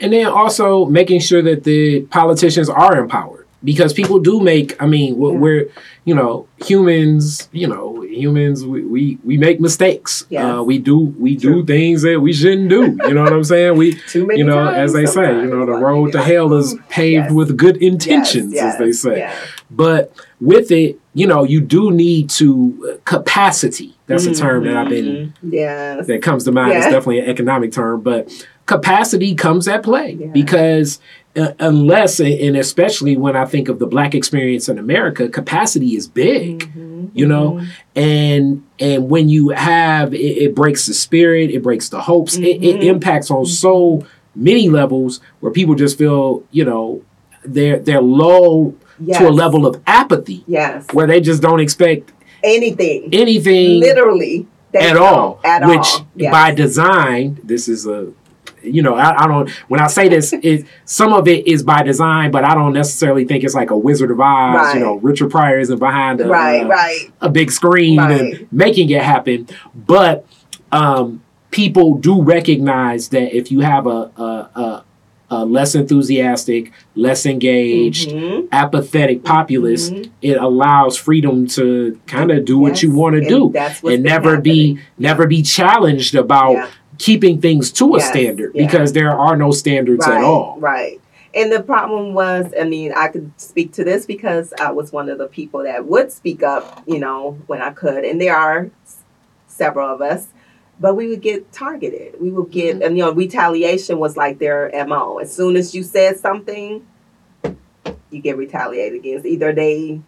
And 0.00 0.12
then 0.12 0.26
also 0.26 0.66
making 1.00 1.20
sure 1.28 1.42
that 1.50 1.60
the 1.64 2.02
politicians 2.18 2.68
are 2.68 2.94
empowered 3.04 3.46
because 3.64 3.92
people 3.92 4.18
do 4.18 4.40
make, 4.40 4.68
I 4.82 4.86
mean, 4.94 5.10
we're, 5.20 5.32
Yeah. 5.34 5.38
we're 5.44 5.64
you 6.08 6.14
know, 6.20 6.32
humans, 6.70 7.48
you 7.52 7.68
know, 7.72 7.86
humans, 8.02 8.64
we, 8.72 8.78
we, 8.94 9.02
we 9.28 9.36
make 9.46 9.60
mistakes. 9.60 10.26
Yes. 10.30 10.42
Uh, 10.44 10.62
we 10.70 10.76
do, 10.90 10.98
we 11.24 11.36
True. 11.36 11.62
do 11.62 11.66
things 11.74 12.02
that 12.02 12.18
we 12.20 12.32
shouldn't 12.32 12.68
do. 12.76 12.82
You 13.06 13.14
know 13.14 13.22
what 13.22 13.32
I'm 13.32 13.44
saying? 13.44 13.76
We, 13.76 13.86
too 14.14 14.26
many 14.26 14.40
you 14.40 14.46
know, 14.50 14.66
as 14.84 14.92
they 14.98 15.06
say, 15.06 15.28
you 15.42 15.46
know, 15.52 15.64
the 15.72 15.78
road 15.88 16.10
to 16.12 16.20
hell 16.30 16.52
is 16.54 16.74
paved 16.88 17.26
Yes. 17.26 17.32
with 17.38 17.56
good 17.56 17.76
intentions, 17.90 18.52
yes, 18.52 18.74
as 18.74 18.78
they 18.80 18.92
say. 19.04 19.16
But 19.70 20.12
with 20.40 20.72
it, 20.72 20.98
you 21.14 21.26
know, 21.26 21.44
you 21.44 21.60
do 21.60 21.90
need 21.90 22.30
to 22.30 22.92
uh, 22.94 22.96
capacity. 23.04 23.94
That's 24.06 24.26
a 24.26 24.34
term 24.34 24.64
that 24.64 24.76
I've 24.76 24.88
been 24.88 25.32
Mhm. 25.44 25.52
yes 25.52 26.06
that 26.06 26.22
comes 26.22 26.44
to 26.44 26.52
mind. 26.52 26.72
It's 26.72 26.86
definitely 26.86 27.20
an 27.20 27.26
economic 27.30 27.72
term, 27.72 28.00
but 28.02 28.30
capacity 28.66 29.34
comes 29.34 29.68
at 29.68 29.82
play 29.82 30.16
Yeah. 30.18 30.26
because 30.28 31.00
uh, 31.34 31.52
unless 31.60 32.20
and 32.20 32.56
especially 32.58 33.16
when 33.16 33.34
I 33.36 33.46
think 33.46 33.68
of 33.70 33.78
the 33.78 33.86
black 33.86 34.14
experience 34.14 34.68
in 34.68 34.78
America, 34.78 35.28
capacity 35.30 35.96
is 35.96 36.06
big. 36.06 36.70
Mhm, 36.76 37.08
you 37.14 37.26
know, 37.26 37.52
mhm. 37.60 37.66
And 37.96 38.62
and 38.78 39.08
when 39.08 39.28
you 39.30 39.48
have 39.50 40.12
it, 40.12 40.18
it 40.18 40.54
breaks 40.54 40.86
the 40.86 40.92
spirit, 40.94 41.50
it 41.50 41.62
breaks 41.62 41.88
the 41.88 42.02
hopes. 42.02 42.36
It, 42.36 42.62
it 42.62 42.80
Mhm. 42.80 42.84
impacts 42.84 43.30
on 43.30 43.46
so 43.46 44.04
many 44.36 44.68
levels 44.68 45.20
where 45.40 45.52
people 45.52 45.74
just 45.74 45.96
feel, 45.96 46.42
you 46.50 46.64
know, 46.66 47.00
they're 47.44 47.78
they're 47.78 48.02
low 48.02 48.74
yes. 49.04 49.18
to 49.18 49.28
a 49.28 49.30
level 49.30 49.66
of 49.66 49.80
apathy 49.86 50.44
yes 50.46 50.86
where 50.92 51.06
they 51.06 51.20
just 51.20 51.42
don't 51.42 51.60
expect 51.60 52.12
anything 52.42 53.08
anything 53.12 53.80
literally 53.80 54.46
at 54.74 54.96
all. 54.96 55.40
at 55.44 55.66
which 55.66 55.78
all 55.78 56.06
yes. 56.14 56.32
by 56.32 56.52
design, 56.52 57.40
this 57.44 57.68
is 57.68 57.86
a 57.86 58.12
you 58.64 58.80
know, 58.80 58.94
I, 58.94 59.24
I 59.24 59.26
don't 59.26 59.50
when 59.68 59.80
I 59.80 59.88
say 59.88 60.08
this, 60.08 60.32
it 60.32 60.66
some 60.84 61.12
of 61.12 61.26
it 61.26 61.48
is 61.48 61.64
by 61.64 61.82
design, 61.82 62.30
but 62.30 62.44
I 62.44 62.54
don't 62.54 62.72
necessarily 62.72 63.24
think 63.24 63.42
it's 63.42 63.54
like 63.54 63.70
a 63.70 63.76
Wizard 63.76 64.12
of 64.12 64.20
Oz. 64.20 64.54
Right. 64.54 64.74
You 64.74 64.80
know, 64.80 64.94
Richard 64.96 65.30
Pryor 65.30 65.58
isn't 65.58 65.78
behind 65.78 66.20
a, 66.20 66.28
right 66.28 66.66
right 66.66 67.10
a 67.20 67.28
big 67.28 67.50
screen 67.50 67.98
Right. 67.98 68.20
and 68.20 68.52
making 68.52 68.90
it 68.90 69.02
happen. 69.02 69.48
But 69.74 70.26
um, 70.70 71.22
people 71.50 71.96
do 71.96 72.22
recognize 72.22 73.08
that 73.08 73.36
if 73.36 73.50
you 73.50 73.60
have 73.60 73.86
a, 73.86 74.10
a, 74.16 74.50
a, 74.54 74.84
a 75.32 75.44
less 75.46 75.74
enthusiastic, 75.74 76.70
less 76.94 77.24
engaged, 77.24 78.10
Mhm, 78.10 78.48
apathetic 78.52 79.24
populace, 79.24 79.88
mhm. 79.90 80.10
it 80.20 80.36
allows 80.36 80.96
freedom 80.98 81.46
to 81.46 81.98
kind 82.06 82.30
of 82.30 82.44
do 82.44 82.58
what 82.58 82.82
you 82.82 82.92
want 82.94 83.14
to 83.14 83.26
do 83.26 83.50
that's 83.52 83.82
and 83.82 84.02
never 84.02 84.38
be 84.38 84.78
never 84.98 85.26
be 85.26 85.40
challenged 85.42 86.14
about 86.14 86.52
Yeah. 86.52 86.66
keeping 86.98 87.40
things 87.40 87.72
to 87.72 87.94
a 87.94 87.98
Yes, 87.98 88.08
standard 88.10 88.52
yeah. 88.54 88.66
because 88.66 88.92
there 88.92 89.10
are 89.10 89.36
no 89.36 89.50
standards 89.52 90.06
right, 90.06 90.18
at 90.18 90.24
all. 90.24 90.56
Right. 90.60 91.00
And 91.34 91.50
the 91.50 91.62
problem 91.62 92.12
was, 92.12 92.52
I 92.60 92.64
mean, 92.64 92.92
I 92.94 93.08
could 93.08 93.32
speak 93.38 93.72
to 93.72 93.84
this 93.84 94.04
because 94.04 94.52
I 94.60 94.70
was 94.70 94.92
one 94.92 95.08
of 95.08 95.16
the 95.16 95.28
people 95.28 95.62
that 95.62 95.86
would 95.86 96.12
speak 96.12 96.42
up, 96.42 96.82
you 96.86 96.98
know, 96.98 97.38
when 97.46 97.62
I 97.62 97.70
could. 97.70 98.04
And 98.04 98.20
there 98.20 98.36
are 98.36 98.68
s- 98.84 98.96
several 99.46 99.88
of 99.94 100.02
us, 100.02 100.26
but 100.80 100.94
we 100.94 101.08
would 101.08 101.22
get 101.22 101.52
targeted. 101.52 102.20
We 102.20 102.30
would 102.30 102.50
get, 102.50 102.76
Mm-hmm. 102.76 102.82
and 102.82 102.98
you 102.98 103.04
know, 103.04 103.12
retaliation 103.12 103.98
was 103.98 104.16
like 104.16 104.38
their 104.38 104.70
MO. 104.86 105.18
As 105.18 105.34
soon 105.34 105.56
as 105.56 105.74
you 105.74 105.82
said 105.82 106.18
something, 106.18 106.86
you 108.10 108.20
get 108.20 108.36
retaliated 108.36 108.98
against. 109.00 109.26
Either 109.26 109.52
they 109.52 110.00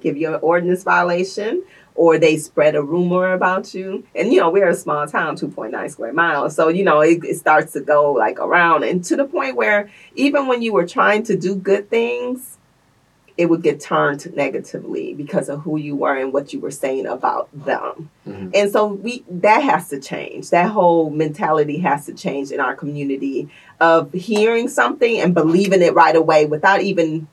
give 0.00 0.16
you 0.16 0.28
an 0.34 0.40
ordinance 0.42 0.82
violation 0.82 1.62
or 1.94 2.16
they 2.16 2.36
spread 2.36 2.74
a 2.76 2.82
rumor 2.82 3.32
about 3.32 3.74
you. 3.74 4.06
And 4.14 4.32
you 4.32 4.40
know, 4.40 4.48
we're 4.50 4.68
a 4.68 4.74
small 4.74 5.06
town, 5.06 5.36
2.9 5.36 5.90
square 5.90 6.12
miles. 6.12 6.54
So, 6.54 6.68
you 6.68 6.84
know, 6.84 7.00
it, 7.00 7.24
it 7.24 7.36
starts 7.36 7.72
to 7.72 7.80
go 7.80 8.12
like 8.12 8.38
around 8.38 8.84
and 8.84 9.04
to 9.04 9.16
the 9.16 9.24
point 9.24 9.56
where 9.56 9.90
even 10.14 10.46
when 10.46 10.62
you 10.62 10.72
were 10.72 10.86
trying 10.86 11.24
to 11.24 11.36
do 11.36 11.54
good 11.56 11.90
things, 11.90 12.56
it 13.40 13.48
would 13.48 13.62
get 13.62 13.80
turned 13.80 14.30
negatively 14.36 15.14
because 15.14 15.48
of 15.48 15.62
who 15.62 15.78
you 15.78 15.96
were 15.96 16.14
and 16.14 16.30
what 16.30 16.52
you 16.52 16.60
were 16.60 16.70
saying 16.70 17.06
about 17.06 17.48
them. 17.54 18.10
Mhm. 18.28 18.50
And 18.54 18.70
so 18.70 18.84
we 18.86 19.24
that 19.30 19.62
has 19.62 19.88
to 19.88 19.98
change. 19.98 20.50
That 20.50 20.68
whole 20.68 21.08
mentality 21.08 21.78
has 21.78 22.04
to 22.04 22.12
change 22.12 22.50
in 22.50 22.60
our 22.60 22.74
community 22.74 23.48
of 23.80 24.12
hearing 24.12 24.68
something 24.68 25.18
and 25.18 25.32
believing 25.32 25.80
it 25.80 25.94
right 25.94 26.14
away 26.14 26.44
without 26.44 26.82
even 26.82 27.28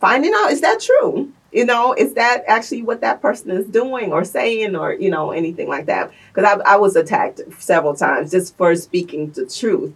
finding 0.00 0.32
out 0.34 0.52
is 0.52 0.62
that 0.62 0.80
true? 0.80 1.30
You 1.52 1.66
know, 1.66 1.92
is 1.92 2.14
that 2.14 2.44
actually 2.48 2.82
what 2.82 3.02
that 3.02 3.20
person 3.20 3.50
is 3.50 3.66
doing 3.66 4.10
or 4.10 4.24
saying 4.24 4.74
or, 4.74 4.94
you 4.94 5.10
know, 5.10 5.32
anything 5.32 5.68
like 5.68 5.84
that? 5.84 6.10
Because 6.32 6.50
I, 6.50 6.72
I 6.72 6.76
was 6.76 6.96
attacked 6.96 7.42
several 7.58 7.94
times 7.94 8.30
just 8.30 8.56
for 8.56 8.74
speaking 8.74 9.32
the 9.32 9.44
truth, 9.44 9.92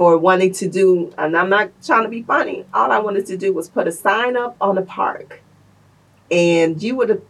for 0.00 0.16
wanting 0.16 0.50
to 0.50 0.66
do, 0.66 1.12
and 1.18 1.36
I'm 1.36 1.50
not 1.50 1.70
trying 1.84 2.04
to 2.04 2.08
be 2.08 2.22
funny. 2.22 2.64
All 2.72 2.90
I 2.90 2.98
wanted 3.00 3.26
to 3.26 3.36
do 3.36 3.52
was 3.52 3.68
put 3.68 3.86
a 3.86 3.92
sign 3.92 4.34
up 4.34 4.56
on 4.58 4.76
the 4.76 4.80
park. 4.80 5.42
And 6.30 6.82
you 6.82 6.96
would 6.96 7.10
have, 7.10 7.22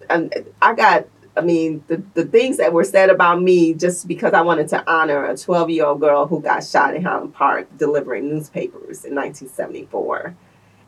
I 0.62 0.75
got, 0.75 1.09
I 1.37 1.41
mean, 1.41 1.83
the, 1.89 2.01
the 2.14 2.25
things 2.25 2.59
that 2.59 2.73
were 2.73 2.85
said 2.85 3.11
about 3.11 3.43
me 3.43 3.75
just 3.75 4.07
because 4.07 4.35
I 4.35 4.43
wanted 4.43 4.68
to 4.68 4.89
honor 4.89 5.25
a 5.25 5.37
12 5.37 5.71
year 5.71 5.85
old 5.85 5.99
girl 5.99 6.29
who 6.29 6.41
got 6.41 6.62
shot 6.62 6.95
in 6.95 7.03
Highland 7.03 7.35
Park 7.35 7.66
delivering 7.77 8.29
newspapers 8.29 9.05
in 9.05 9.16
1974 9.16 10.37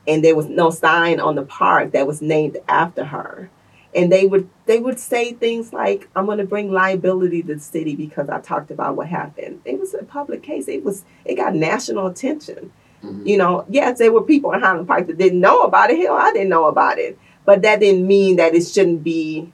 and 0.06 0.24
there 0.24 0.36
was 0.36 0.46
no 0.46 0.70
sign 0.70 1.18
on 1.18 1.34
the 1.34 1.42
park 1.42 1.90
that 1.92 2.06
was 2.06 2.22
named 2.22 2.58
after 2.68 3.06
her 3.06 3.50
and 3.94 4.10
they 4.10 4.24
would 4.26 4.48
they 4.66 4.78
would 4.78 4.98
say 4.98 5.32
things 5.32 5.72
like 5.72 6.08
i'm 6.16 6.26
going 6.26 6.38
to 6.38 6.44
bring 6.44 6.72
liability 6.72 7.42
to 7.42 7.54
the 7.54 7.60
city 7.60 7.94
because 7.94 8.28
i 8.28 8.40
talked 8.40 8.70
about 8.70 8.96
what 8.96 9.08
happened. 9.08 9.60
It 9.64 9.78
was 9.78 9.94
a 9.94 10.02
public 10.04 10.42
case. 10.42 10.66
It 10.68 10.84
was 10.84 11.04
it 11.24 11.34
got 11.36 11.54
national 11.54 12.06
attention. 12.06 12.72
Mhm. 13.02 13.26
you 13.26 13.36
know 13.36 13.64
yes 13.68 13.98
there 13.98 14.12
were 14.12 14.22
people 14.22 14.52
in 14.52 14.60
highland 14.60 14.86
park 14.86 15.06
that 15.08 15.18
didn't 15.18 15.40
know 15.40 15.62
about 15.62 15.90
it. 15.90 15.98
Hell 15.98 16.14
i 16.14 16.32
didn't 16.32 16.48
know 16.50 16.66
about 16.66 16.98
it. 16.98 17.18
But 17.44 17.62
that 17.62 17.80
didn't 17.80 18.06
mean 18.06 18.36
that 18.36 18.54
it 18.54 18.64
shouldn't 18.64 19.02
be 19.02 19.52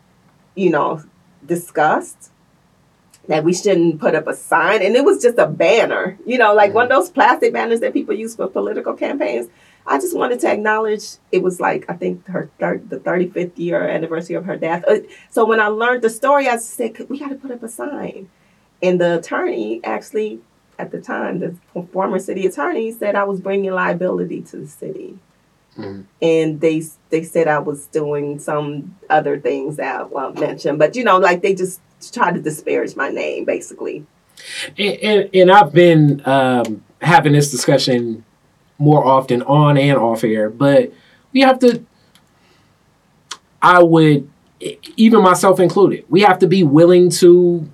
you 0.55 0.71
know 0.71 1.03
discussed 1.47 2.31
that 3.29 3.45
we 3.45 3.53
shouldn't 3.53 4.01
put 4.01 4.15
up 4.15 4.27
a 4.27 4.35
sign, 4.35 4.83
and 4.83 4.97
it 4.97 5.05
was 5.05 5.21
just 5.23 5.37
a 5.39 5.47
banner, 5.47 6.19
you 6.25 6.39
know, 6.39 6.55
like 6.55 6.73
one 6.73 6.85
of 6.85 6.91
those 6.91 7.11
plastic 7.11 7.53
banners 7.53 7.81
that 7.81 7.93
people 7.93 8.15
use 8.15 8.35
for 8.35 8.47
political 8.49 8.95
campaigns. 8.95 9.49
I 9.89 9.99
just 9.99 10.17
wanted 10.17 10.41
to 10.41 10.51
acknowledge 10.53 11.05
it 11.33 11.43
was 11.43 11.61
like 11.61 11.87
I 11.89 11.95
think 11.95 12.27
her 12.29 12.51
thir- 12.61 12.83
the 12.89 12.99
35th 13.01 13.59
year 13.59 13.89
anniversary 13.89 14.37
of 14.37 14.45
her 14.45 14.57
death. 14.57 14.85
Uh, 14.87 14.99
So 15.31 15.45
when 15.47 15.61
I 15.61 15.69
learned 15.69 16.03
the 16.03 16.11
story, 16.11 16.47
I 16.49 16.57
said 16.59 16.97
we 17.09 17.19
got 17.19 17.31
to 17.31 17.35
put 17.37 17.51
up 17.51 17.63
a 17.63 17.69
sign, 17.69 18.29
and 18.83 19.01
the 19.01 19.19
attorney 19.19 19.81
actually 19.85 20.41
at 20.79 20.93
the 20.93 21.01
time, 21.01 21.41
the 21.41 21.55
former 21.93 22.19
city 22.21 22.47
attorney 22.47 22.93
said 22.93 23.17
I 23.17 23.25
was 23.25 23.41
bringing 23.41 23.73
liability 23.73 24.43
to 24.43 24.59
the 24.59 24.67
city, 24.69 25.19
Mhm. 25.77 26.05
and 26.23 26.61
they 26.61 26.83
they 27.11 27.23
said 27.25 27.49
I 27.49 27.59
was 27.59 27.87
doing 27.87 28.39
some 28.39 28.97
other 29.11 29.39
things 29.41 29.77
that 29.77 30.01
I 30.01 30.03
won't 30.05 30.39
mention, 30.39 30.77
but 30.79 30.95
you 30.97 31.03
know, 31.05 31.19
like 31.19 31.41
they 31.43 31.55
just 31.55 31.81
tried 32.13 32.35
to 32.35 32.41
disparage 32.41 32.95
my 32.95 33.09
name, 33.09 33.45
basically. 33.45 34.05
And, 34.79 34.97
and, 35.03 35.31
and 35.35 35.51
I've 35.51 35.73
been 35.73 36.23
um, 36.27 36.85
having 37.01 37.33
this 37.33 37.51
discussion 37.51 38.25
more 38.79 39.05
often 39.05 39.43
on 39.43 39.77
and 39.77 39.99
off 39.99 40.23
air, 40.25 40.49
but 40.49 40.93
we 41.33 41.41
have 41.41 41.59
to, 41.61 41.85
I 43.61 43.83
would, 43.83 44.29
even 44.97 45.23
myself 45.23 45.61
included, 45.61 46.05
we 46.09 46.21
have 46.23 46.39
to 46.41 46.47
be 46.47 46.63
willing 46.63 47.11
to 47.11 47.69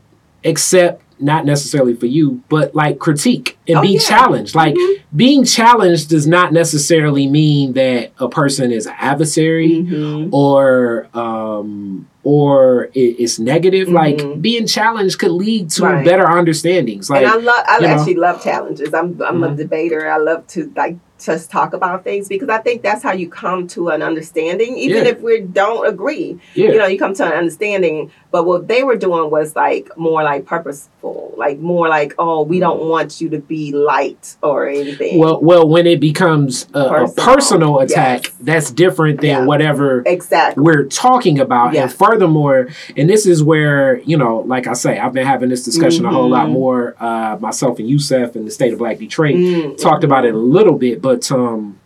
accept, 0.44 1.02
not 1.20 1.44
necessarily 1.46 1.94
for 1.94 2.06
you, 2.06 2.42
but 2.48 2.74
like 2.74 2.98
critique 2.98 3.56
and 3.68 3.78
Oh, 3.78 3.82
be 3.82 3.88
yeah. 3.90 3.98
challenged. 4.00 4.54
Like 4.54 4.74
Mhm. 4.74 4.96
being 5.14 5.44
challenged 5.44 6.08
does 6.10 6.26
not 6.26 6.52
necessarily 6.52 7.26
mean 7.28 7.74
that 7.74 8.12
a 8.18 8.28
person 8.28 8.72
is 8.72 8.86
an 8.86 8.94
adversary 8.98 9.68
Mhm. 9.86 10.28
or 10.32 11.06
um 11.14 12.06
or 12.24 12.88
it's 12.94 13.38
negative 13.38 13.88
like 13.88 14.16
Mhm. 14.16 14.40
being 14.42 14.66
challenged 14.66 15.18
could 15.18 15.30
lead 15.30 15.68
to 15.70 15.82
Right. 15.84 16.04
better 16.04 16.26
understandings 16.26 17.10
like 17.10 17.22
and 17.24 17.32
I 17.32 17.36
love, 17.36 17.64
I 17.68 17.76
you 17.76 17.82
know. 17.82 17.88
actually 17.94 18.14
love 18.14 18.42
challenges. 18.42 18.92
I'm, 18.94 19.20
I'm 19.22 19.40
Mhm. 19.40 19.52
a 19.52 19.56
debater. 19.56 20.10
I 20.10 20.16
love 20.16 20.46
to 20.48 20.72
like 20.74 20.96
just 21.24 21.50
talk 21.50 21.72
about 21.72 22.04
things 22.04 22.28
because 22.28 22.48
I 22.48 22.58
think 22.58 22.82
that's 22.82 23.02
how 23.02 23.12
you 23.12 23.28
come 23.28 23.66
to 23.68 23.88
an 23.88 24.02
understanding, 24.02 24.76
even 24.76 25.04
Yeah. 25.04 25.10
if 25.12 25.20
we 25.20 25.40
don't 25.40 25.86
agree. 25.86 26.38
yeah 26.54 26.70
You 26.72 26.78
know, 26.78 26.86
you 26.86 26.98
come 26.98 27.14
to 27.14 27.24
an 27.26 27.32
understanding. 27.32 28.10
But 28.30 28.46
what 28.46 28.66
they 28.66 28.82
were 28.82 28.96
doing 28.96 29.30
was 29.30 29.54
like 29.54 29.96
more 29.96 30.22
like 30.24 30.44
purposeful, 30.44 31.34
like 31.36 31.60
more 31.60 31.88
like, 31.88 32.14
oh, 32.18 32.42
we 32.42 32.58
don't 32.58 32.82
want 32.88 33.20
you 33.20 33.28
to 33.30 33.38
be 33.38 33.72
light 33.72 34.36
or 34.42 34.66
anything. 34.68 35.18
well 35.18 35.40
well 35.40 35.68
when 35.68 35.86
it 35.86 36.00
becomes 36.00 36.66
a, 36.74 36.78
a 36.80 36.88
Personal. 36.88 37.34
personal 37.34 37.78
attack 37.80 38.24
Yes. 38.24 38.32
that's 38.40 38.70
different 38.70 39.20
than 39.20 39.30
Yeah. 39.30 39.44
whatever 39.46 40.02
exactly. 40.06 40.62
we're 40.62 40.84
talking 40.84 41.38
about 41.40 41.76
and 41.76 41.92
furthermore 41.92 42.68
and 42.96 43.08
this 43.08 43.26
is 43.26 43.42
where 43.42 43.98
you 44.00 44.16
know 44.16 44.38
like 44.46 44.66
i 44.66 44.72
say 44.72 44.98
i've 44.98 45.12
been 45.12 45.26
having 45.26 45.48
this 45.48 45.64
discussion 45.64 46.04
a 46.04 46.10
whole 46.10 46.28
lot 46.28 46.46
Mhm. 46.48 46.52
more 46.52 46.94
uh 47.00 47.36
myself 47.40 47.78
and 47.78 47.88
yusef 47.88 48.34
and 48.36 48.46
the 48.46 48.50
state 48.50 48.72
of 48.72 48.78
black 48.78 48.98
detroit 48.98 49.34
Mm, 49.34 49.76
talked 49.80 50.04
about 50.04 50.24
it 50.24 50.34
a 50.34 50.38
little 50.38 50.76
bit 50.76 51.00
but 51.02 51.13
um 51.32 51.78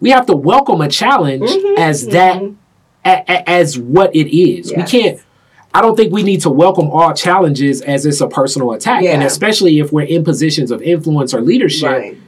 we 0.00 0.10
have 0.10 0.26
to 0.26 0.36
welcome 0.36 0.80
a 0.80 0.88
challenge 0.88 1.50
Mhm, 1.50 1.78
as 1.78 2.06
that 2.08 2.40
mhm. 2.40 2.56
a, 3.04 3.10
a- 3.28 3.50
as 3.50 3.78
what 3.78 4.14
it 4.16 4.34
is. 4.34 4.72
We 4.74 4.82
can't. 4.84 5.20
I 5.72 5.80
don't 5.82 5.94
think 5.96 6.12
we 6.12 6.22
need 6.22 6.40
to 6.42 6.50
welcome 6.50 6.90
all 6.90 7.12
challenges 7.14 7.80
as 7.82 8.04
it's 8.06 8.20
a 8.20 8.26
personal 8.26 8.72
attack, 8.72 9.04
and 9.04 9.22
especially 9.22 9.78
if 9.78 9.92
we're 9.92 10.06
in 10.06 10.24
positions 10.24 10.70
of 10.70 10.82
influence 10.82 11.32
or 11.34 11.40
leadership. 11.42 11.90
Right. 11.90 12.18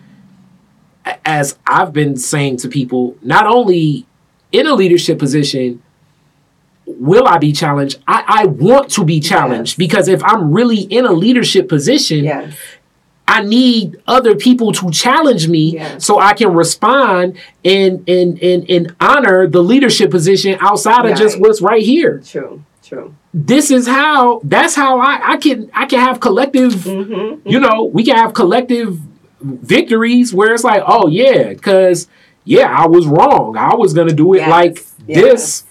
As 1.25 1.59
I've 1.67 1.93
been 1.93 2.17
saying 2.17 2.59
to 2.59 2.69
people, 2.69 3.17
not 3.23 3.47
only 3.47 4.07
in 4.53 4.67
a 4.67 4.75
leadership 4.75 5.19
position. 5.19 5.83
Will 6.85 7.27
I 7.29 7.39
be 7.39 7.53
challenged? 7.53 8.03
I, 8.09 8.25
I 8.27 8.47
want 8.47 8.91
to 8.91 9.05
be 9.05 9.21
challenged 9.21 9.73
Yes. 9.75 9.77
because 9.79 10.09
if 10.09 10.23
I'm 10.25 10.53
really 10.53 10.81
in 10.81 11.07
a 11.07 11.13
leadership 11.13 11.69
position, 11.69 12.25
Yes. 12.25 12.55
I 13.37 13.41
need 13.43 13.85
other 14.16 14.35
people 14.47 14.72
to 14.80 14.91
challenge 14.91 15.49
me 15.49 15.64
Yeah. 15.74 15.99
so 15.99 16.18
I 16.18 16.33
can 16.35 16.51
respond 16.55 17.26
and 17.64 17.93
and 18.09 18.30
and 18.51 18.61
and 18.74 18.85
honor 19.01 19.47
the 19.57 19.62
leadership 19.62 20.11
position 20.11 20.57
outside 20.61 21.05
of 21.07 21.16
just 21.16 21.41
what's 21.41 21.61
right 21.70 21.83
here. 21.83 22.20
True. 22.33 22.62
True. 22.89 23.14
This 23.33 23.70
is 23.70 23.87
how 23.87 24.41
that's 24.45 24.74
how 24.74 25.01
I, 25.01 25.14
I 25.33 25.37
can 25.39 25.70
I 25.72 25.87
can 25.87 26.01
have 26.01 26.20
collective 26.20 26.72
Mm-hmm. 26.74 27.49
you 27.49 27.59
know, 27.61 27.85
we 27.97 28.03
can 28.05 28.16
have 28.16 28.35
collective 28.35 28.99
victories 29.41 30.33
where 30.35 30.53
it's 30.55 30.64
like, 30.64 30.83
oh 30.87 31.09
yeah, 31.09 31.49
because 31.49 32.09
yeah, 32.45 32.66
I 32.76 32.87
was 32.87 33.07
wrong. 33.07 33.57
I 33.57 33.74
was 33.74 33.95
gonna 33.95 34.12
do 34.12 34.35
it 34.35 34.39
Yes. 34.39 34.51
like 34.51 34.87
Yes. 35.07 35.20
this. 35.22 35.64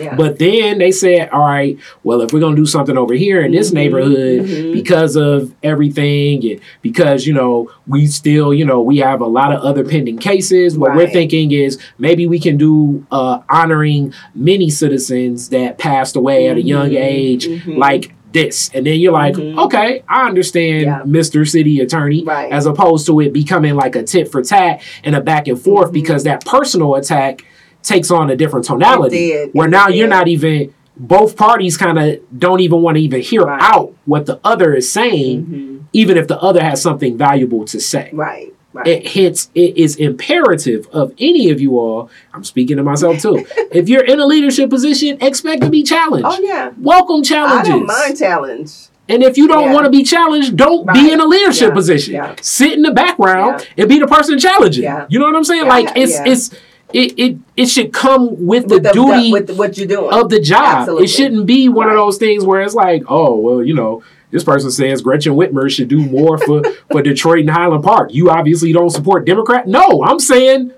Yeah. 0.00 0.16
But 0.16 0.38
then 0.38 0.78
they 0.78 0.90
said, 0.92 1.28
all 1.30 1.40
right, 1.46 1.78
well, 2.02 2.20
if 2.22 2.32
we're 2.32 2.40
gonna 2.40 2.56
do 2.56 2.66
something 2.66 2.96
over 2.96 3.14
here 3.14 3.40
in 3.42 3.52
this 3.52 3.70
Mhm, 3.70 3.74
neighborhood 3.74 4.40
mhm. 4.46 4.72
because 4.72 5.16
of 5.16 5.54
everything, 5.62 6.44
and 6.50 6.60
because 6.82 7.26
you 7.26 7.34
know 7.34 7.70
we 7.86 8.06
still, 8.06 8.54
you 8.54 8.64
know, 8.64 8.80
we 8.80 8.98
have 8.98 9.20
a 9.20 9.26
lot 9.26 9.52
of 9.52 9.60
other 9.62 9.84
pending 9.84 10.18
cases. 10.18 10.78
What 10.78 10.94
we're 10.96 11.08
thinking 11.08 11.52
is 11.52 11.78
maybe 11.98 12.26
we 12.26 12.38
can 12.38 12.56
do 12.56 13.04
uh, 13.10 13.40
honoring 13.50 14.12
many 14.34 14.70
citizens 14.70 15.48
that 15.50 15.78
passed 15.78 16.16
away 16.16 16.48
at 16.48 16.56
a 16.56 16.62
young 16.62 16.90
Mhm, 16.90 16.96
age, 17.02 17.46
mhm. 17.48 17.76
like 17.76 18.14
this, 18.32 18.70
and 18.74 18.86
then 18.86 19.00
you're 19.00 19.12
like, 19.12 19.34
Mhm. 19.34 19.58
okay, 19.64 20.02
I 20.08 20.28
understand, 20.28 20.82
Yeah. 20.82 21.02
Mr. 21.04 21.46
City 21.48 21.80
Attorney, 21.80 22.22
Right. 22.24 22.52
as 22.52 22.64
opposed 22.64 23.04
to 23.06 23.18
it 23.20 23.32
becoming 23.32 23.74
like 23.74 23.96
a 23.96 24.04
tit 24.04 24.30
for 24.30 24.40
tat 24.40 24.80
and 25.02 25.16
a 25.16 25.20
back 25.20 25.48
and 25.48 25.58
forth 25.60 25.90
Mhm. 25.90 25.94
because 25.94 26.22
that 26.24 26.44
personal 26.46 26.94
attack 26.94 27.44
takes 27.82 28.10
on 28.10 28.30
a 28.30 28.36
different 28.36 28.64
tonality 28.66 29.28
did. 29.30 29.50
where 29.52 29.68
now 29.68 29.86
did. 29.88 29.96
you're 29.96 30.08
not 30.08 30.28
even 30.28 30.72
both 30.96 31.36
parties 31.36 31.76
kind 31.78 31.98
of 31.98 32.18
don't 32.38 32.60
even 32.60 32.82
want 32.82 32.96
to 32.96 33.02
even 33.02 33.20
hear 33.22 33.42
Right. 33.42 33.60
out 33.62 33.94
what 34.04 34.26
the 34.26 34.38
other 34.44 34.74
is 34.74 34.90
saying 34.90 35.46
Mhm. 35.46 35.80
even 35.94 36.16
if 36.18 36.28
the 36.28 36.38
other 36.40 36.62
has 36.62 36.82
something 36.82 37.16
valuable 37.16 37.64
to 37.66 37.80
say 37.80 38.10
Right. 38.12 38.52
Right. 38.72 38.86
it 38.86 39.08
hence 39.08 39.50
it 39.54 39.76
is 39.78 39.96
imperative 39.96 40.86
of 40.92 41.12
any 41.18 41.50
of 41.50 41.60
you 41.60 41.78
all 41.78 42.10
i'm 42.34 42.44
speaking 42.44 42.76
to 42.76 42.82
myself 42.82 43.18
too 43.20 43.44
if 43.72 43.88
you're 43.88 44.04
in 44.04 44.20
a 44.20 44.26
leadership 44.26 44.68
position 44.70 45.16
expect 45.22 45.62
to 45.62 45.70
be 45.70 45.82
challenged 45.82 46.26
oh 46.28 46.38
yeah. 46.42 46.70
welcome 46.78 47.22
challenges. 47.22 47.68
I 47.68 47.72
don't 47.72 47.86
mind 47.86 48.18
challenge. 48.18 48.72
and 49.08 49.22
if 49.24 49.36
you 49.38 49.48
don't 49.48 49.64
Yeah. 49.68 49.72
want 49.72 49.86
to 49.86 49.90
be 49.90 50.04
challenged, 50.04 50.54
don't 50.56 50.86
be 50.92 51.10
in 51.10 51.18
a 51.18 51.24
leadership 51.26 51.68
Yeah. 51.70 51.74
position. 51.74 52.14
Yeah. 52.14 52.34
Sit 52.42 52.74
in 52.74 52.82
the 52.82 52.92
background 52.92 53.66
and 53.76 53.88
be 53.88 53.98
the 53.98 54.06
person 54.06 54.38
challenging. 54.38 54.84
Yeah. 54.84 55.06
You 55.08 55.18
know 55.18 55.24
what 55.26 55.34
I'm 55.34 55.42
saying? 55.42 55.66
Like 55.66 55.90
it's 55.96 56.16
it's 56.24 56.50
it, 56.92 57.18
it 57.18 57.38
it 57.56 57.66
should 57.66 57.92
come 57.92 58.46
with 58.46 58.68
the 58.68 58.74
With 58.76 58.82
the, 58.84 58.92
duty 58.92 59.32
with 59.32 59.50
what 59.56 59.76
you're 59.78 59.86
doing. 59.86 60.12
of 60.12 60.28
the 60.30 60.40
job. 60.40 60.62
Absolutely. 60.80 61.04
It 61.04 61.08
shouldn't 61.08 61.46
be 61.46 61.68
one 61.68 61.88
of 61.88 61.94
those 61.94 62.18
things 62.18 62.44
where 62.44 62.60
it's 62.62 62.74
like, 62.74 63.02
oh 63.08 63.36
well, 63.36 63.62
you 63.62 63.74
know, 63.74 64.02
this 64.30 64.44
person 64.44 64.70
says 64.70 65.02
Gretchen 65.02 65.34
Whitmer 65.34 65.70
should 65.70 65.88
do 65.88 65.98
more 66.04 66.38
for 66.38 66.62
for 66.90 67.02
Detroit 67.02 67.40
and 67.40 67.50
Highland 67.50 67.84
Park. 67.84 68.12
You 68.12 68.30
obviously 68.30 68.72
don't 68.72 68.90
support 68.90 69.24
Democrat. 69.26 69.66
No, 69.66 70.02
I'm 70.04 70.20
saying 70.20 70.72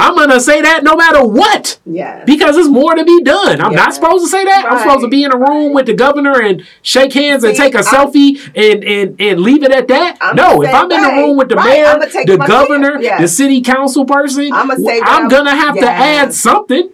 I'm 0.00 0.14
gonna 0.16 0.40
say 0.40 0.60
that 0.62 0.82
no 0.84 0.94
matter 0.96 1.24
what 1.26 1.78
yeah. 1.86 2.24
because 2.24 2.56
there's 2.56 2.68
more 2.68 2.94
to 2.94 3.04
be 3.04 3.22
done. 3.22 3.60
I'm 3.60 3.72
Yeah. 3.72 3.78
not 3.84 3.94
supposed 3.94 4.24
to 4.24 4.28
say 4.30 4.44
that. 4.44 4.64
I'm 4.70 4.78
supposed 4.78 5.02
to 5.02 5.08
be 5.08 5.24
in 5.24 5.32
a 5.32 5.38
room 5.38 5.72
with 5.72 5.86
the 5.86 5.94
governor 5.94 6.40
and 6.40 6.64
shake 6.82 7.12
hands 7.12 7.44
and 7.44 7.56
take 7.56 7.74
a 7.74 7.78
I'm- 7.78 7.86
selfie 7.86 8.40
and, 8.54 8.84
and, 8.84 9.20
and 9.20 9.40
leave 9.40 9.62
it 9.62 9.72
at 9.72 9.88
that. 9.88 10.18
I'm 10.20 10.36
no, 10.36 10.62
if 10.62 10.72
I'm 10.74 10.90
in 10.90 11.02
the 11.02 11.08
room 11.22 11.36
with 11.36 11.48
the 11.48 11.56
Right, 11.56 11.82
mayor, 11.82 12.24
the 12.26 12.36
governor. 12.46 13.00
Yeah. 13.00 13.20
the 13.20 13.28
city 13.28 13.60
council 13.62 14.04
person, 14.04 14.52
I'ma 14.52 14.74
say 14.76 15.00
I'm 15.00 15.22
I'm- 15.22 15.28
gonna 15.28 15.54
have 15.54 15.74
to 15.76 15.88
add 15.90 16.32
something. 16.34 16.90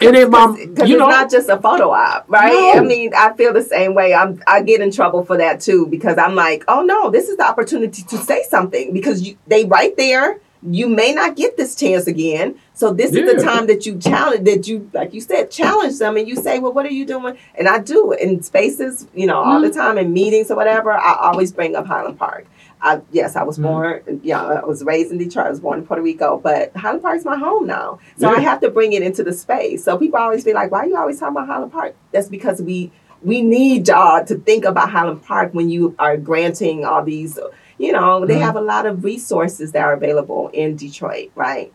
And 0.00 0.14
then 0.14 0.30
my, 0.30 0.46
Because 0.46 0.88
you 0.88 0.94
it's 0.94 1.00
know, 1.00 1.08
not 1.08 1.28
just 1.28 1.48
a 1.48 1.56
photo 1.60 1.90
op, 1.90 2.26
right? 2.28 2.52
No. 2.52 2.74
I 2.74 2.84
mean, 2.84 3.10
I 3.16 3.32
feel 3.32 3.52
the 3.52 3.64
same 3.64 3.94
way. 3.96 4.14
I'm 4.14 4.40
I 4.46 4.62
get 4.62 4.80
in 4.80 4.92
trouble 4.92 5.24
for 5.24 5.36
that 5.38 5.60
too 5.60 5.86
because 5.86 6.16
I'm 6.18 6.36
like, 6.36 6.62
oh 6.68 6.82
no, 6.82 7.10
this 7.10 7.28
is 7.28 7.36
the 7.36 7.44
opportunity 7.44 8.02
to 8.04 8.16
say 8.18 8.44
something 8.48 8.92
because 8.92 9.22
you, 9.22 9.36
they 9.48 9.64
right 9.64 9.96
there. 9.96 10.38
You 10.62 10.88
may 10.88 11.12
not 11.14 11.36
get 11.36 11.56
this 11.56 11.76
chance 11.76 12.06
again. 12.08 12.56
So 12.74 12.92
this 12.92 13.12
is 13.12 13.32
the 13.36 13.42
time 13.42 13.66
that 13.68 13.86
you 13.86 13.96
challenge 13.98 14.44
that 14.46 14.66
you 14.66 14.90
like 14.92 15.14
you 15.14 15.20
said 15.20 15.50
challenge 15.52 15.98
them 15.98 16.16
and 16.16 16.26
you 16.28 16.34
say, 16.36 16.58
well, 16.58 16.72
what 16.72 16.84
are 16.84 16.90
you 16.90 17.06
doing? 17.06 17.38
And 17.54 17.68
I 17.68 17.78
do 17.78 18.12
in 18.12 18.42
spaces, 18.42 19.06
you 19.14 19.26
know, 19.26 19.36
all 19.36 19.60
Mm-hmm. 19.60 19.68
the 19.68 19.74
time 19.74 19.98
in 19.98 20.12
meetings 20.12 20.50
or 20.50 20.56
whatever. 20.56 20.92
I 20.92 21.14
always 21.20 21.52
bring 21.52 21.76
up 21.76 21.86
Highland 21.86 22.18
Park. 22.18 22.46
I, 22.80 23.00
yes, 23.12 23.34
I 23.36 23.42
was 23.44 23.58
Mhm. 23.58 23.62
born. 23.62 24.20
Yeah, 24.22 24.42
I 24.44 24.64
was 24.64 24.84
raised 24.84 25.10
in 25.12 25.18
Detroit. 25.18 25.46
I 25.46 25.50
was 25.50 25.60
born 25.60 25.78
in 25.80 25.86
Puerto 25.86 26.02
Rico, 26.02 26.38
but 26.42 26.76
Highland 26.76 27.02
Park's 27.02 27.24
my 27.24 27.36
home 27.36 27.66
now. 27.66 27.98
So 28.16 28.30
Yeah. 28.30 28.36
I 28.36 28.40
have 28.40 28.60
to 28.60 28.70
bring 28.70 28.92
it 28.92 29.02
into 29.02 29.22
the 29.24 29.32
space. 29.32 29.84
So 29.84 29.96
people 29.96 30.18
always 30.18 30.44
be 30.44 30.52
like, 30.52 30.70
"Why 30.72 30.80
are 30.80 30.86
you 30.86 30.96
always 30.96 31.18
talking 31.20 31.36
about 31.36 31.48
Highland 31.48 31.72
Park?" 31.72 31.94
That's 32.12 32.28
because 32.28 32.60
we 32.62 32.90
we 33.20 33.42
need 33.42 33.88
y'all 33.88 34.24
to 34.24 34.36
think 34.36 34.64
about 34.64 34.90
Highland 34.90 35.22
Park 35.24 35.52
when 35.52 35.68
you 35.68 35.94
are 35.98 36.16
granting 36.16 36.84
all 36.84 37.02
these. 37.04 37.36
You 37.78 37.92
know, 37.92 38.26
they 38.26 38.36
Mhm. 38.36 38.40
have 38.40 38.56
a 38.56 38.60
lot 38.60 38.86
of 38.86 39.04
resources 39.04 39.72
that 39.72 39.82
are 39.84 39.92
available 39.92 40.50
in 40.52 40.76
Detroit, 40.76 41.30
right? 41.34 41.72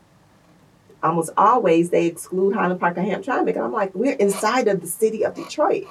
Almost 1.02 1.32
always 1.38 1.90
they 1.90 2.06
exclude 2.06 2.54
Highland 2.56 2.80
Park 2.80 2.98
and 2.98 3.08
Hamtramck, 3.08 3.48
and 3.50 3.58
I'm 3.58 3.72
like, 3.74 3.92
we're 3.94 4.16
inside 4.16 4.68
of 4.68 4.82
the 4.82 4.88
city 4.88 5.24
of 5.26 5.34
Detroit. 5.34 5.86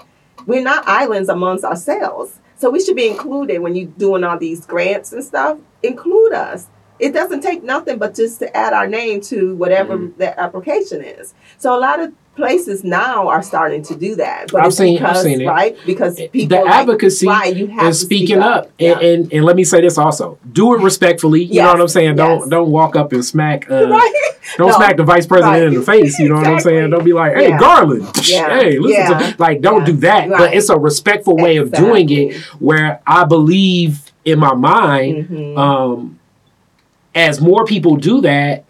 We're 0.46 0.62
not 0.62 0.86
islands 0.88 1.28
amongst 1.28 1.64
ourselves. 1.64 2.38
So 2.56 2.70
we 2.70 2.80
should 2.80 2.96
be 2.96 3.08
included 3.08 3.58
when 3.60 3.74
you're 3.74 3.88
doing 3.88 4.22
all 4.24 4.38
these 4.38 4.64
grants 4.66 5.12
and 5.12 5.22
stuff. 5.24 5.58
Include 5.82 6.32
us. 6.32 6.68
It 6.98 7.12
doesn't 7.12 7.40
take 7.40 7.64
nothing 7.64 7.98
but 7.98 8.14
just 8.14 8.38
to 8.38 8.56
add 8.56 8.72
our 8.72 8.86
name 8.86 9.20
to 9.22 9.54
whatever 9.56 9.98
Mhm. 9.98 10.16
the 10.16 10.38
application 10.38 11.02
is. 11.02 11.34
So 11.58 11.76
a 11.76 11.80
lot 11.80 12.00
of 12.00 12.12
places 12.34 12.82
now 12.82 13.28
are 13.28 13.42
starting 13.42 13.82
to 13.82 13.94
do 13.94 14.14
that. 14.16 14.50
But 14.50 14.62
I've 14.64 14.72
seen- 14.72 14.96
I've 14.96 15.00
because, 15.10 15.22
seen 15.22 15.40
it. 15.42 15.46
right? 15.46 15.76
Because 15.84 16.16
people 16.16 16.46
the 16.58 16.64
like, 16.64 16.74
advocacy 16.74 17.26
right, 17.26 17.54
you 17.54 17.66
have 17.68 17.86
and 17.86 17.96
speaking 17.96 18.26
speak 18.38 18.42
up, 18.42 18.70
Yeah. 18.78 18.92
And, 18.92 19.02
and 19.02 19.32
and 19.34 19.44
let 19.44 19.54
me 19.56 19.64
say 19.64 19.80
this 19.82 19.98
also: 19.98 20.38
do 20.50 20.74
it 20.74 20.82
respectfully. 20.82 21.44
You 21.44 21.60
know 21.62 21.72
what 21.72 21.80
I'm 21.80 21.88
saying? 21.88 22.16
Don't 22.16 22.48
don't 22.48 22.70
walk 22.70 22.96
up 22.96 23.12
and 23.12 23.24
smack. 23.24 23.70
Uh, 23.70 23.86
right? 23.90 24.12
Don't 24.56 24.68
No. 24.70 24.76
smack 24.76 24.96
the 24.96 25.04
vice 25.04 25.26
president 25.26 25.54
Right. 25.62 25.66
in 25.68 25.74
the 25.74 25.82
face. 25.82 26.18
You 26.18 26.28
know 26.30 26.36
what 26.36 26.46
I'm 26.46 26.60
saying? 26.60 26.90
Don't 26.90 27.04
be 27.04 27.12
like, 27.12 27.34
"Hey, 27.34 27.48
Yeah. 27.50 27.58
Garland, 27.58 28.08
Yeah. 28.28 28.58
hey, 28.58 28.78
listen 28.78 29.18
to 29.18 29.34
like." 29.38 29.60
Don't 29.60 29.84
do 29.84 29.92
that. 29.98 30.28
But 30.30 30.54
it's 30.54 30.68
a 30.70 30.78
respectful 30.78 31.36
way 31.36 31.56
of 31.58 31.70
doing 31.72 32.08
it, 32.10 32.36
where 32.58 33.00
I 33.06 33.24
believe 33.24 34.10
in 34.24 34.38
my 34.38 34.54
mind, 34.54 35.28
Mhm. 35.28 35.58
um, 35.58 36.18
as 37.14 37.40
more 37.40 37.64
people 37.64 37.96
do 37.96 38.20
that, 38.22 38.64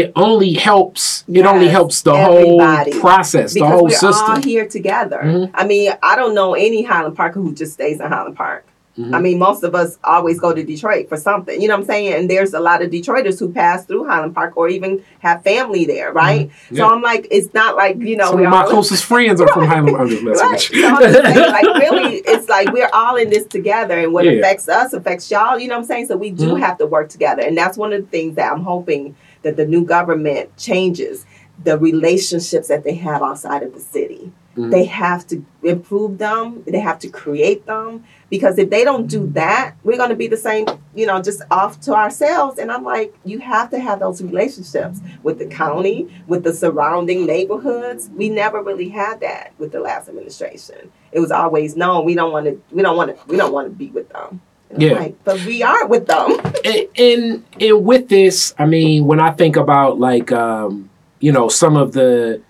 it 0.00 0.12
only 0.16 0.52
helps. 0.54 1.24
It 1.32 1.46
only 1.46 1.68
helps 1.68 2.02
the 2.02 2.12
everybody. 2.12 2.90
whole 2.92 3.00
process, 3.00 3.54
because 3.54 3.68
the 3.68 3.74
whole 3.76 3.84
we're 3.84 3.90
system. 3.90 4.30
all 4.30 4.42
here 4.42 4.66
together. 4.66 5.20
Mhm. 5.24 5.50
I 5.54 5.64
mean, 5.66 5.92
I 6.02 6.16
don't 6.16 6.34
know 6.34 6.54
any 6.54 6.82
Highland 6.82 7.16
Parker 7.16 7.40
who 7.40 7.54
just 7.54 7.74
stays 7.74 8.00
in 8.00 8.06
Highland 8.10 8.36
Park. 8.36 8.64
Mhm. 8.98 9.12
I 9.12 9.18
mean, 9.18 9.38
most 9.40 9.64
of 9.64 9.74
us 9.74 9.98
always 10.04 10.38
go 10.38 10.52
to 10.54 10.62
Detroit 10.62 11.08
for 11.08 11.16
something. 11.16 11.60
You 11.60 11.66
know 11.66 11.74
what 11.74 11.80
I'm 11.80 11.86
saying? 11.86 12.12
And 12.14 12.30
there's 12.30 12.54
a 12.54 12.60
lot 12.60 12.80
of 12.80 12.90
Detroiters 12.90 13.40
who 13.40 13.48
pass 13.50 13.84
through 13.84 14.04
Highland 14.06 14.36
Park 14.36 14.52
or 14.56 14.68
even 14.68 15.02
have 15.18 15.42
family 15.42 15.84
there, 15.84 16.12
right? 16.12 16.46
Mhm. 16.48 16.52
Yeah. 16.70 16.76
So 16.86 16.94
I'm 16.94 17.02
like, 17.02 17.26
it's 17.32 17.52
not 17.54 17.74
like 17.76 17.96
you 18.00 18.16
know 18.16 18.26
Some 18.30 18.36
we're 18.40 18.44
of 18.46 18.50
my 18.52 18.62
all- 18.62 18.68
closest 18.70 19.04
friends 19.12 19.40
are 19.40 19.48
from 19.48 19.64
Highland. 19.66 20.10
Just 20.10 20.22
Right. 20.42 20.60
So. 20.60 21.12
Saying, 21.22 21.52
like 21.58 21.64
really, 21.84 22.16
it's 22.24 22.48
like 22.48 22.72
we're 22.72 22.90
all 22.92 23.16
in 23.16 23.30
this 23.30 23.46
together, 23.46 23.98
and 23.98 24.12
what 24.12 24.24
Yeah. 24.26 24.32
affects 24.32 24.68
us 24.68 24.92
affects 24.92 25.28
y'all. 25.30 25.58
You 25.58 25.66
know 25.68 25.74
what 25.74 25.80
I'm 25.82 25.86
saying? 25.86 26.06
So 26.06 26.16
we 26.16 26.30
do 26.30 26.50
Mhm. 26.54 26.60
have 26.60 26.78
to 26.78 26.86
work 26.86 27.08
together, 27.08 27.42
and 27.42 27.56
that's 27.56 27.76
one 27.76 27.92
of 27.92 28.00
the 28.00 28.06
things 28.16 28.36
that 28.36 28.52
I'm 28.52 28.60
hoping 28.62 29.14
that 29.44 29.56
the 29.56 29.66
new 29.66 29.84
government 29.84 30.56
changes 30.56 31.24
the 31.62 31.78
relationships 31.78 32.68
that 32.68 32.82
they 32.82 32.94
have 32.94 33.22
outside 33.22 33.62
of 33.62 33.72
the 33.74 33.80
city. 33.80 34.32
Mhm. 34.56 34.70
They 34.70 34.84
have 34.84 35.26
to 35.28 35.44
improve 35.62 36.18
them. 36.18 36.62
They 36.66 36.78
have 36.80 36.98
to 37.00 37.08
create 37.08 37.66
them 37.66 38.04
because 38.30 38.58
if 38.58 38.70
they 38.70 38.84
don't 38.84 39.06
do 39.06 39.26
that, 39.34 39.74
we're 39.84 39.96
going 39.96 40.10
to 40.10 40.16
be 40.16 40.26
the 40.28 40.36
same, 40.36 40.66
you 40.94 41.06
know, 41.06 41.20
just 41.22 41.42
off 41.50 41.80
to 41.82 41.94
ourselves. 41.94 42.58
And 42.58 42.70
I'm 42.70 42.84
like, 42.84 43.14
you 43.24 43.38
have 43.40 43.70
to 43.70 43.78
have 43.78 44.00
those 44.00 44.22
relationships 44.22 45.00
with 45.22 45.38
the 45.38 45.46
county, 45.46 46.08
with 46.26 46.44
the 46.44 46.52
surrounding 46.52 47.26
neighborhoods. 47.26 48.10
We 48.16 48.28
never 48.28 48.62
really 48.62 48.88
had 48.88 49.20
that 49.20 49.52
with 49.58 49.72
the 49.72 49.80
last 49.80 50.08
administration. 50.08 50.90
It 51.12 51.20
was 51.20 51.30
always 51.30 51.76
no, 51.76 52.00
we 52.00 52.14
don't 52.14 52.32
want 52.32 52.46
to, 52.46 52.60
we 52.72 52.82
don't 52.82 52.96
want 52.96 53.16
to, 53.16 53.26
we 53.26 53.36
don't 53.36 53.52
want 53.52 53.66
to 53.68 53.74
be 53.74 53.90
with 53.90 54.08
them. 54.10 54.40
Yeah. 54.78 54.92
like, 54.94 55.24
but 55.24 55.44
we 55.44 55.62
are 55.62 55.86
with 55.86 56.06
them. 56.06 56.38
and, 56.64 56.88
and 56.98 57.44
and 57.60 57.84
with 57.84 58.08
this, 58.08 58.54
I 58.58 58.66
mean, 58.66 59.06
when 59.06 59.20
I 59.20 59.30
think 59.32 59.56
about 59.56 59.98
like 59.98 60.32
um, 60.32 60.90
you 61.20 61.32
know, 61.32 61.48
some 61.48 61.76
of 61.76 61.92
the 61.92 62.40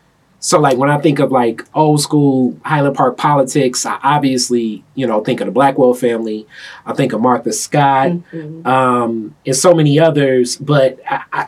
so 0.41 0.61
like 0.61 0.77
when 0.77 0.91
I 0.91 0.99
think 0.99 1.21
of 1.21 1.33
like 1.33 1.63
old 1.75 2.01
school 2.03 2.57
Highland 2.65 2.97
Park 2.97 3.17
politics, 3.17 3.87
I 3.87 3.99
obviously, 4.03 4.85
you 4.95 5.07
know, 5.07 5.23
think 5.25 5.41
of 5.41 5.47
the 5.47 5.53
Blackwell 5.53 5.95
family. 5.95 6.47
I 6.85 6.93
think 6.93 7.13
of 7.15 7.21
Martha 7.23 7.53
Scott, 7.53 8.09
Mhm. 8.33 8.67
um, 8.67 9.35
and 9.47 9.57
so 9.57 9.73
many 9.75 9.99
others, 9.99 10.57
but 10.57 10.99
I, 11.09 11.23
I 11.33 11.47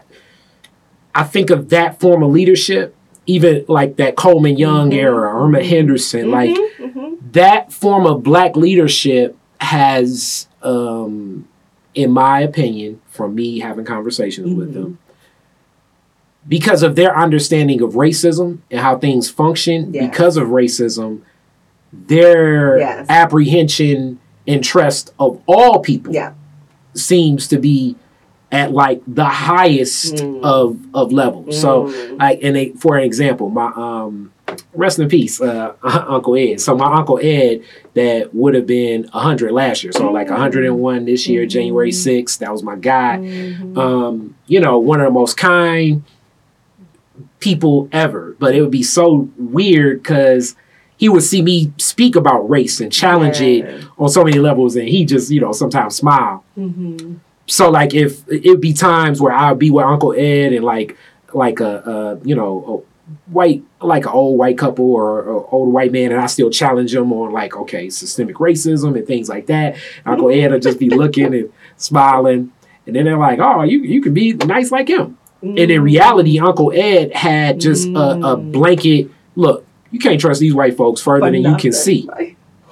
I 1.15 1.25
think 1.25 1.51
of 1.51 1.71
that 1.71 1.99
form 2.01 2.23
of 2.23 2.31
leadership, 2.31 2.95
even 3.27 3.65
like 3.69 3.97
that 3.97 4.17
Coleman 4.17 4.57
Young 4.59 4.91
Mhm. 4.91 4.95
era, 4.97 5.45
Erma 5.45 5.63
Henderson, 5.63 6.31
like 6.31 6.51
Mhm, 6.51 6.93
mhm. 6.95 7.17
that 7.33 7.73
form 7.73 8.07
of 8.07 8.23
black 8.23 8.57
leadership 8.57 9.37
has 9.61 10.47
um 10.67 11.47
in 11.95 12.11
my 12.11 12.41
opinion 12.41 13.01
from 13.09 13.35
me 13.35 13.61
having 13.61 13.85
conversations 13.85 14.53
with 14.55 14.71
Mhm. 14.71 14.75
them 14.75 14.99
because 16.49 16.83
of 16.83 16.95
their 16.97 17.17
understanding 17.19 17.81
of 17.83 17.95
racism 17.95 18.59
and 18.71 18.81
how 18.81 18.97
things 18.99 19.29
function 19.31 19.93
Yes. 19.95 20.11
because 20.11 20.37
of 20.37 20.49
racism 20.49 21.21
their 21.93 22.79
Yes. 22.79 23.07
apprehension 23.09 24.19
and 24.47 24.63
trust 24.63 25.13
of 25.19 25.41
all 25.47 25.81
people 25.81 26.13
Yeah. 26.13 26.33
seems 26.95 27.49
to 27.49 27.59
be 27.59 27.97
at 28.53 28.73
like 28.73 29.01
the 29.07 29.25
highest 29.25 30.17
Mm. 30.17 30.41
of 30.43 30.77
of 30.95 31.13
levels 31.13 31.59
so 31.61 31.87
Mm. 31.87 32.19
like 32.19 32.39
and 32.43 32.55
they, 32.57 32.69
for 32.71 32.97
an 32.97 33.05
example 33.05 33.49
my 33.51 33.73
um 33.77 34.31
rest 34.75 34.99
in 34.99 35.09
peace 35.09 35.41
uh 35.41 35.73
uncle 35.83 36.37
ed 36.37 36.61
so 36.61 36.77
my 36.77 36.93
uncle 36.99 37.19
ed 37.23 37.63
that 37.95 38.35
would 38.35 38.55
have 38.55 38.67
been 38.67 39.03
100 39.13 39.53
last 39.53 39.83
year 39.85 39.93
so 39.93 40.11
like 40.13 40.29
101 40.31 41.05
this 41.05 41.27
year 41.27 41.45
Mhm. 41.45 41.51
january 41.51 41.91
6th 41.93 42.39
that 42.39 42.51
was 42.53 42.63
my 42.63 42.77
guy 42.77 43.19
Mhm. 43.21 43.77
um 43.79 44.35
you 44.47 44.61
know 44.61 44.79
one 44.79 45.01
of 45.01 45.07
the 45.07 45.11
most 45.13 45.37
kind 45.37 46.03
people 47.41 47.89
ever 47.93 48.35
but 48.39 48.55
it 48.55 48.61
would 48.61 48.71
be 48.71 48.83
so 48.83 49.29
weird 49.37 50.03
because 50.03 50.57
he 50.97 51.09
would 51.09 51.23
see 51.23 51.43
me 51.43 51.73
speak 51.77 52.17
about 52.17 52.49
race 52.49 52.81
and 52.81 52.91
challenge 52.93 53.41
it 53.41 53.85
on 53.99 54.09
so 54.09 54.25
many 54.25 54.39
levels 54.39 54.77
and 54.77 54.89
he 54.89 55.05
just 55.05 55.31
you 55.31 55.41
know 55.41 55.53
sometimes 55.53 55.95
smile 55.97 56.43
Mhm. 56.59 57.17
so 57.47 57.71
like 57.71 57.95
if 57.95 58.27
it'd 58.31 58.61
be 58.61 58.73
times 58.73 59.21
where 59.21 59.33
I'd 59.33 59.59
be 59.59 59.71
with 59.71 59.85
Uncle 59.85 60.13
Ed 60.13 60.53
and 60.53 60.65
like 60.65 60.97
like 61.35 61.61
a, 61.61 62.19
a 62.23 62.27
you 62.27 62.35
know 62.35 62.85
white 63.27 63.63
like 63.81 64.05
an 64.05 64.13
old 64.13 64.39
white 64.39 64.59
couple 64.59 64.91
or 64.93 65.21
an 65.39 65.45
old 65.53 65.73
white 65.73 65.93
man 65.93 66.11
and 66.13 66.21
I 66.21 66.27
still 66.27 66.51
challenge 66.51 66.93
them 66.93 67.13
on 67.13 67.33
like 67.33 67.57
okay 67.57 67.89
systemic 67.89 68.37
racism 68.37 68.97
and 68.97 69.07
things 69.07 69.29
like 69.29 69.47
that. 69.47 69.77
Uncle 70.05 70.31
Ed 70.31 70.51
will 70.51 70.59
just 70.61 70.79
be 70.81 70.91
looking 71.03 71.33
and 71.35 71.53
smiling 71.77 72.53
and 72.87 72.97
then 72.97 73.05
they're 73.05 73.17
like 73.19 73.39
oh 73.39 73.63
you 73.63 73.81
you 73.83 74.01
can 74.03 74.13
be 74.15 74.33
nice 74.33 74.71
like 74.73 74.89
him. 74.89 75.19
And 75.43 75.59
in 75.59 75.83
reality 75.83 76.39
Uncle 76.41 76.73
Ed 76.75 77.13
had 77.15 77.61
just 77.61 77.87
a, 77.89 77.91
a 77.91 78.37
Mm. 78.37 78.53
blanket 78.53 79.11
look 79.37 79.65
you 79.93 79.99
can't 80.01 80.21
trust 80.21 80.41
these 80.41 80.55
white 80.55 80.77
folks 80.77 81.01
further 81.01 81.27
For 81.27 81.31
than 81.31 81.43
you 81.43 81.57
can 81.57 81.73
see. 81.73 82.09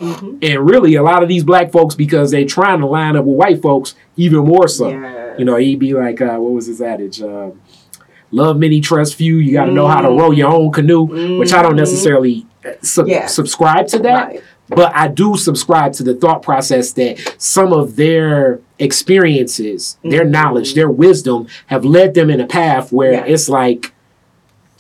Mhm. 0.01 0.39
And 0.43 0.69
really, 0.69 0.97
a 0.97 1.03
lot 1.05 1.23
of 1.23 1.29
these 1.29 1.45
black 1.45 1.71
folks, 1.71 1.95
because 1.95 2.33
they're 2.33 2.45
trying 2.45 2.81
to 2.81 2.87
line 2.87 3.15
up 3.17 3.25
with 3.25 3.37
white 3.37 3.63
folks, 3.63 3.95
even 4.17 4.41
more 4.41 4.67
so. 4.67 4.89
Yeah. 4.89 5.35
You 5.39 5.45
know, 5.45 5.55
he'd 5.55 5.79
be 5.79 5.95
like, 5.95 6.21
uh, 6.21 6.37
what 6.37 6.53
was 6.53 6.67
his 6.67 6.83
adage? 6.83 7.23
Uh, 7.23 7.51
Love 8.31 8.59
many, 8.59 8.81
trust 8.81 9.15
few. 9.15 9.37
You 9.37 9.53
got 9.53 9.67
to 9.67 9.73
know 9.73 9.87
how 9.87 10.01
to 10.01 10.09
row 10.09 10.31
your 10.33 10.51
own 10.53 10.73
canoe, 10.73 11.39
which 11.39 11.53
I 11.53 11.63
don't 11.63 11.75
Mhm. 11.75 11.79
necessarily 11.79 12.47
sub- 12.83 13.09
Yeah. 13.09 13.27
subscribe 13.27 13.87
to 13.89 13.99
that. 14.01 14.29
Right. 14.29 14.43
But 14.71 14.93
I 14.95 15.09
do 15.09 15.37
subscribe 15.37 15.93
to 15.95 16.03
the 16.03 16.15
thought 16.15 16.43
process 16.43 16.93
that 16.93 17.19
some 17.39 17.73
of 17.73 17.97
their 17.97 18.61
experiences, 18.79 19.99
their 20.03 20.25
Mhm. 20.25 20.31
knowledge, 20.31 20.75
their 20.75 20.91
wisdom 20.91 21.47
have 21.67 21.85
led 21.85 22.15
them 22.15 22.31
in 22.31 22.41
a 22.41 22.47
path 22.47 22.93
where 22.93 23.13
Yeah. 23.13 23.25
it's 23.27 23.49
like, 23.49 23.93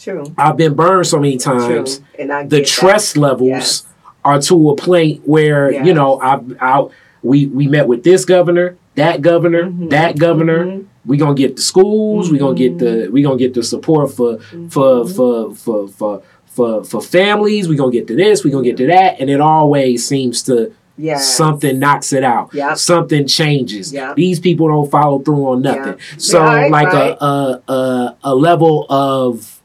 True. 0.00 0.24
I've 0.36 0.56
been 0.56 0.74
burned 0.74 1.06
so 1.06 1.18
many 1.18 1.36
times. 1.36 1.96
True. 1.98 2.04
And 2.18 2.32
I 2.32 2.42
The 2.42 2.56
get 2.56 2.64
that. 2.64 2.66
trust 2.66 3.16
levels 3.16 3.48
Yes. 3.48 3.84
are 4.24 4.40
to 4.40 4.70
a 4.70 4.74
point 4.76 5.20
where 5.24 5.70
you 5.70 5.94
know 5.94 6.18
I, 6.20 6.40
I 6.60 6.84
we 7.22 7.46
we 7.46 7.68
met 7.68 7.86
with 7.88 8.02
this 8.04 8.24
governor, 8.24 8.76
that 8.96 9.22
governor, 9.22 9.64
Mhm. 9.64 9.90
that 9.90 10.18
governor. 10.18 10.80
We 11.06 11.16
gonna 11.16 11.34
get 11.34 11.56
the 11.56 11.62
schools. 11.62 12.30
We 12.30 12.38
gonna 12.38 12.54
get 12.54 12.76
Mm-hmm. 12.78 13.02
the 13.04 13.08
we 13.10 13.22
gonna 13.22 13.36
get 13.36 13.54
the 13.54 13.62
support 13.62 14.10
for 14.12 14.38
for 14.70 15.04
Mhm. 15.04 15.14
for 15.16 15.54
for 15.54 15.88
for 15.88 16.22
for 16.46 16.84
for 16.84 17.00
families. 17.02 17.68
We 17.68 17.76
gonna 17.76 17.92
get 17.92 18.06
to 18.08 18.16
this. 18.16 18.44
We 18.44 18.50
gonna 18.50 18.64
get 18.64 18.76
to 18.78 18.86
that, 18.86 19.20
and 19.20 19.28
it 19.28 19.40
always 19.40 20.06
seems 20.06 20.42
to 20.44 20.72
Yes. 20.96 21.34
something 21.36 21.80
knocks 21.80 22.12
it 22.12 22.22
out. 22.22 22.54
Yep. 22.54 22.78
Something 22.78 23.26
changes. 23.26 23.92
Yep. 23.92 24.14
These 24.16 24.38
people 24.38 24.68
don't 24.68 24.88
follow 24.90 25.18
through 25.18 25.44
on 25.48 25.62
nothing. 25.62 25.94
Yeah. 25.98 26.14
So 26.18 26.38
Right, 26.40 26.70
like 26.70 26.92
right. 26.92 27.16
A, 27.20 27.24
a 27.24 27.72
a 27.72 28.16
a 28.24 28.34
level 28.34 28.86
of 28.88 29.60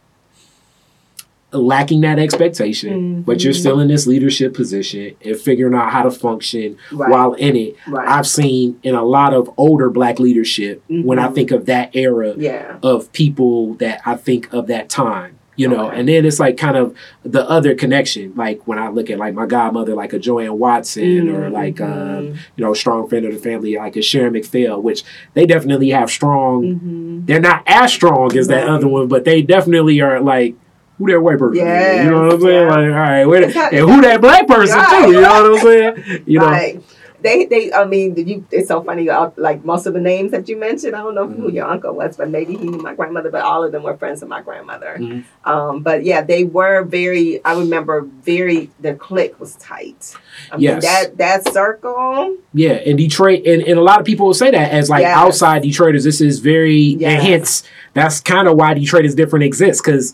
lacking 1.51 2.01
that 2.01 2.19
expectation, 2.19 3.23
but 3.23 3.43
you're 3.43 3.53
Mhm. 3.53 3.57
still 3.59 3.79
in 3.79 3.87
this 3.87 4.05
leadership 4.05 4.53
position 4.53 5.13
and 5.25 5.35
figuring 5.35 5.73
out 5.73 5.89
how 5.91 6.03
to 6.03 6.11
function 6.11 6.75
Right. 6.91 7.09
while 7.09 7.33
in 7.33 7.55
it. 7.55 7.75
Right. 7.87 8.07
I've 8.07 8.27
seen 8.27 8.75
in 8.83 8.93
a 8.93 9.03
lot 9.03 9.33
of 9.33 9.49
older 9.57 9.89
black 9.89 10.19
leadership 10.19 10.83
when 10.87 11.17
I 11.17 11.27
Mhm. 11.29 11.35
think 11.35 11.51
of 11.51 11.65
that 11.65 11.89
era 11.95 12.33
yeah. 12.37 12.75
of 12.83 13.11
people 13.13 13.73
that 13.75 14.01
I 14.05 14.15
think 14.15 14.53
of 14.53 14.67
that 14.67 14.89
time. 14.89 15.31
You 15.55 15.67
know, 15.67 15.87
Okay. 15.87 15.99
and 15.99 16.07
then 16.07 16.23
it's 16.23 16.39
like 16.39 16.55
kind 16.55 16.77
of 16.77 16.93
the 17.25 17.41
other 17.49 17.75
connection. 17.75 18.31
Like 18.37 18.61
when 18.65 18.79
I 18.79 18.87
look 18.89 19.09
at 19.09 19.17
like 19.19 19.33
my 19.33 19.45
godmother, 19.45 19.93
like 19.93 20.13
a 20.13 20.19
JoAnn 20.19 20.51
Watson, 20.51 21.29
or 21.29 21.49
like 21.49 21.81
um, 21.81 21.89
Mhm. 21.89 22.33
you 22.55 22.63
know, 22.63 22.73
strong 22.73 23.09
friend 23.09 23.25
of 23.25 23.33
the 23.33 23.39
family, 23.39 23.75
like 23.75 23.97
a 23.97 24.01
Sharon 24.01 24.35
McPhail, 24.35 24.81
which 24.81 25.03
they 25.33 25.45
definitely 25.45 25.89
have 25.89 26.09
strong. 26.09 27.23
They're 27.25 27.41
not 27.41 27.63
as 27.67 27.91
strong 27.91 28.37
as 28.37 28.47
that 28.47 28.67
Right. 28.67 28.69
other 28.73 28.87
one, 28.87 29.07
but 29.07 29.25
they 29.25 29.41
definitely 29.41 29.99
are 29.99 30.21
like 30.21 30.55
who 30.99 31.07
that 31.11 31.19
white 31.21 31.39
person? 31.39 31.65
is, 31.67 32.03
you 32.05 32.11
know 32.11 32.21
what 32.25 32.33
I'm 32.33 32.41
saying? 32.41 32.53
yeah. 32.61 32.69
Like, 32.69 32.77
all 32.77 32.89
right, 32.91 33.25
where 33.25 33.47
not- 33.47 33.73
and 33.73 33.89
who 33.89 34.01
that 34.01 34.21
black 34.21 34.47
person 34.47 34.79
too? 34.89 35.07
You 35.11 35.21
know 35.21 35.43
what 35.43 35.51
I'm 35.53 35.59
saying? 35.59 36.23
You 36.27 36.39
know, 36.39 36.45
Right. 36.45 36.83
They, 37.21 37.43
they, 37.47 37.73
I 37.73 37.83
mean, 37.83 38.15
you? 38.15 38.45
It's 38.49 38.69
so 38.69 38.81
funny. 38.81 39.09
Like 39.35 39.65
most 39.65 39.85
of 39.85 39.93
the 39.93 39.99
names 39.99 40.31
that 40.31 40.47
you 40.47 40.55
mentioned, 40.55 40.95
I 40.95 40.99
don't 40.99 41.15
know 41.15 41.27
who 41.27 41.49
Mhm. 41.49 41.53
your 41.53 41.65
uncle 41.65 41.93
was, 41.93 42.15
but 42.15 42.29
maybe 42.29 42.55
he 42.55 42.63
knew 42.65 42.77
my 42.81 42.95
grandmother. 42.95 43.29
But 43.29 43.41
all 43.41 43.61
of 43.65 43.73
them 43.73 43.83
were 43.83 43.97
friends 43.97 44.23
of 44.23 44.29
my 44.29 44.41
grandmother. 44.41 44.95
Mhm. 44.97 45.25
Um, 45.43 45.81
but 45.81 46.05
yeah, 46.05 46.21
they 46.21 46.45
were 46.45 46.83
very. 46.83 47.43
I 47.43 47.59
remember 47.59 48.07
very. 48.23 48.69
The 48.79 48.93
clique 48.93 49.37
was 49.37 49.57
tight. 49.57 50.15
I 50.49 50.55
mean, 50.55 50.79
that 50.79 51.17
that 51.17 51.51
circle. 51.51 52.37
Yeah, 52.53 52.75
in 52.75 52.95
Detroit, 52.95 53.45
and, 53.45 53.63
and 53.63 53.77
a 53.77 53.83
lot 53.83 53.99
of 53.99 54.05
people 54.05 54.27
will 54.27 54.33
say 54.33 54.51
that 54.51 54.71
as 54.71 54.89
like 54.89 55.01
Yes. 55.01 55.17
outside 55.17 55.61
Detroiters, 55.63 56.05
this 56.05 56.21
is 56.21 56.39
very, 56.39 56.77
Yes. 56.77 57.11
and 57.11 57.21
hence 57.21 57.63
that's 57.93 58.21
kind 58.21 58.47
of 58.47 58.55
why 58.55 58.73
Detroit 58.75 59.03
is 59.03 59.13
different 59.13 59.43
exists 59.43 59.81
because 59.85 60.13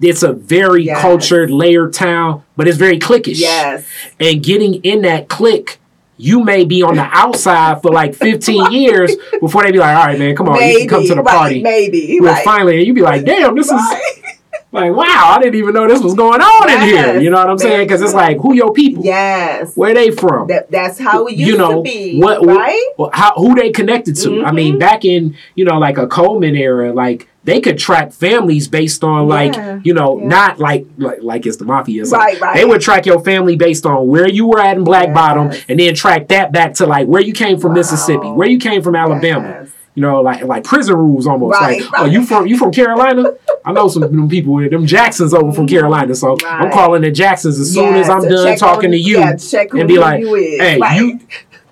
it's 0.00 0.22
a 0.22 0.32
very 0.32 0.84
Yes. 0.84 1.00
cultured, 1.00 1.50
layered 1.50 1.92
town, 1.92 2.42
but 2.56 2.68
it's 2.68 2.78
very 2.78 2.98
cliquish. 2.98 3.38
Yes. 3.40 3.84
And 4.20 4.42
getting 4.42 4.74
in 4.84 5.02
that 5.02 5.28
clique, 5.28 5.78
you 6.18 6.42
may 6.42 6.64
be 6.64 6.82
on 6.82 6.96
the 6.96 7.06
outside 7.12 7.82
for 7.82 7.90
like 7.90 8.14
15 8.14 8.72
years 8.72 9.14
before 9.40 9.62
they 9.64 9.72
be 9.72 9.78
like, 9.78 9.96
all 9.96 10.06
right, 10.06 10.18
man, 10.18 10.34
come 10.34 10.48
on, 10.48 10.62
you 10.66 10.78
can 10.80 10.88
come 10.88 11.02
to 11.06 11.14
the 11.14 11.22
right, 11.22 11.36
party. 11.36 11.62
Maybe. 11.62 12.18
Well, 12.20 12.32
right. 12.34 12.44
finally, 12.44 12.78
and 12.78 12.86
you 12.86 12.94
be 12.94 13.02
like, 13.02 13.24
damn, 13.24 13.54
this 13.54 13.66
is 13.66 13.72
like, 14.72 14.92
wow, 14.94 15.34
I 15.36 15.38
didn't 15.42 15.56
even 15.56 15.74
know 15.74 15.86
this 15.88 16.00
was 16.02 16.14
going 16.14 16.40
on 16.40 16.70
in 16.70 16.80
here. 16.82 17.20
You 17.20 17.30
know 17.30 17.36
what 17.38 17.50
I'm 17.50 17.58
saying? 17.58 17.86
Because 17.86 18.02
it's 18.02 18.14
like, 18.14 18.38
who 18.38 18.54
your 18.54 18.72
people? 18.72 19.04
Yes. 19.04 19.74
Where 19.76 19.94
they 19.94 20.10
from? 20.10 20.48
That, 20.48 20.70
that's 20.70 20.98
how 20.98 21.26
it 21.26 21.36
used 21.36 21.50
you 21.50 21.56
know 21.58 21.76
to 21.76 21.82
be. 21.82 22.18
what, 22.18 22.44
right? 22.44 22.86
how 23.12 23.34
who 23.34 23.54
they 23.54 23.70
connected 23.70 24.16
to. 24.16 24.42
I 24.44 24.52
mean, 24.52 24.76
Mhm. 24.76 24.80
back 24.80 25.04
in 25.04 25.36
you 25.54 25.64
know 25.66 25.78
like 25.78 25.98
a 25.98 26.06
Coleman 26.06 26.56
era, 26.56 26.92
like 26.92 27.28
they 27.46 27.60
could 27.60 27.78
track 27.78 28.12
families 28.12 28.68
based 28.68 29.02
on 29.02 29.26
like 29.28 29.54
Yeah, 29.54 29.80
you 29.82 29.94
know 29.94 30.18
yeah. 30.20 30.26
not 30.28 30.58
like 30.58 30.84
like 30.98 31.22
like 31.22 31.46
it's 31.46 31.56
the 31.56 31.64
mafia. 31.64 32.04
Right, 32.04 32.38
right. 32.40 32.56
They 32.56 32.64
would 32.64 32.80
track 32.82 33.06
your 33.06 33.20
family 33.20 33.56
based 33.56 33.86
on 33.86 34.08
where 34.08 34.28
you 34.28 34.46
were 34.46 34.60
at 34.60 34.76
in 34.76 34.84
Black 34.84 35.06
Yes. 35.06 35.14
Bottom, 35.14 35.52
and 35.68 35.80
then 35.80 35.94
track 35.94 36.28
that 36.28 36.52
back 36.52 36.74
to 36.74 36.86
like 36.86 37.06
where 37.06 37.22
you 37.22 37.32
came 37.32 37.58
from 37.58 37.70
Wow. 37.70 37.76
Mississippi, 37.76 38.28
where 38.30 38.48
you 38.48 38.58
came 38.58 38.82
from 38.82 38.94
Alabama. 38.96 39.48
Yes. 39.62 39.72
You 39.94 40.02
know, 40.02 40.20
like 40.20 40.42
like 40.44 40.62
prison 40.62 40.94
rules 40.94 41.26
almost. 41.26 41.58
Right, 41.58 41.80
like, 41.80 41.90
oh, 41.96 42.04
you 42.04 42.26
from 42.26 42.46
you 42.46 42.58
from 42.58 42.70
Carolina? 42.70 43.32
I 43.64 43.72
know 43.72 43.88
some 43.88 44.02
of 44.02 44.10
them 44.12 44.28
people 44.28 44.52
with 44.52 44.70
them 44.70 44.84
Jacksons 44.86 45.32
over 45.32 45.52
from 45.52 45.66
Carolina, 45.66 46.14
so 46.14 46.32
I'm 46.32 46.36
Mm-hmm. 46.66 46.72
Calling 46.74 47.00
the 47.00 47.10
Jacksons 47.10 47.58
as 47.58 47.72
soon 47.72 47.94
as 47.94 48.10
I'm 48.10 48.20
done 48.28 48.58
talking 48.58 48.90
to 48.90 48.98
you 48.98 49.18
yeah, 49.20 49.36
check 49.36 49.72
and 49.72 49.88
be 49.88 49.96
like, 49.98 50.22
"Hey, 50.22 50.78
right. 50.78 51.00
you 51.00 51.20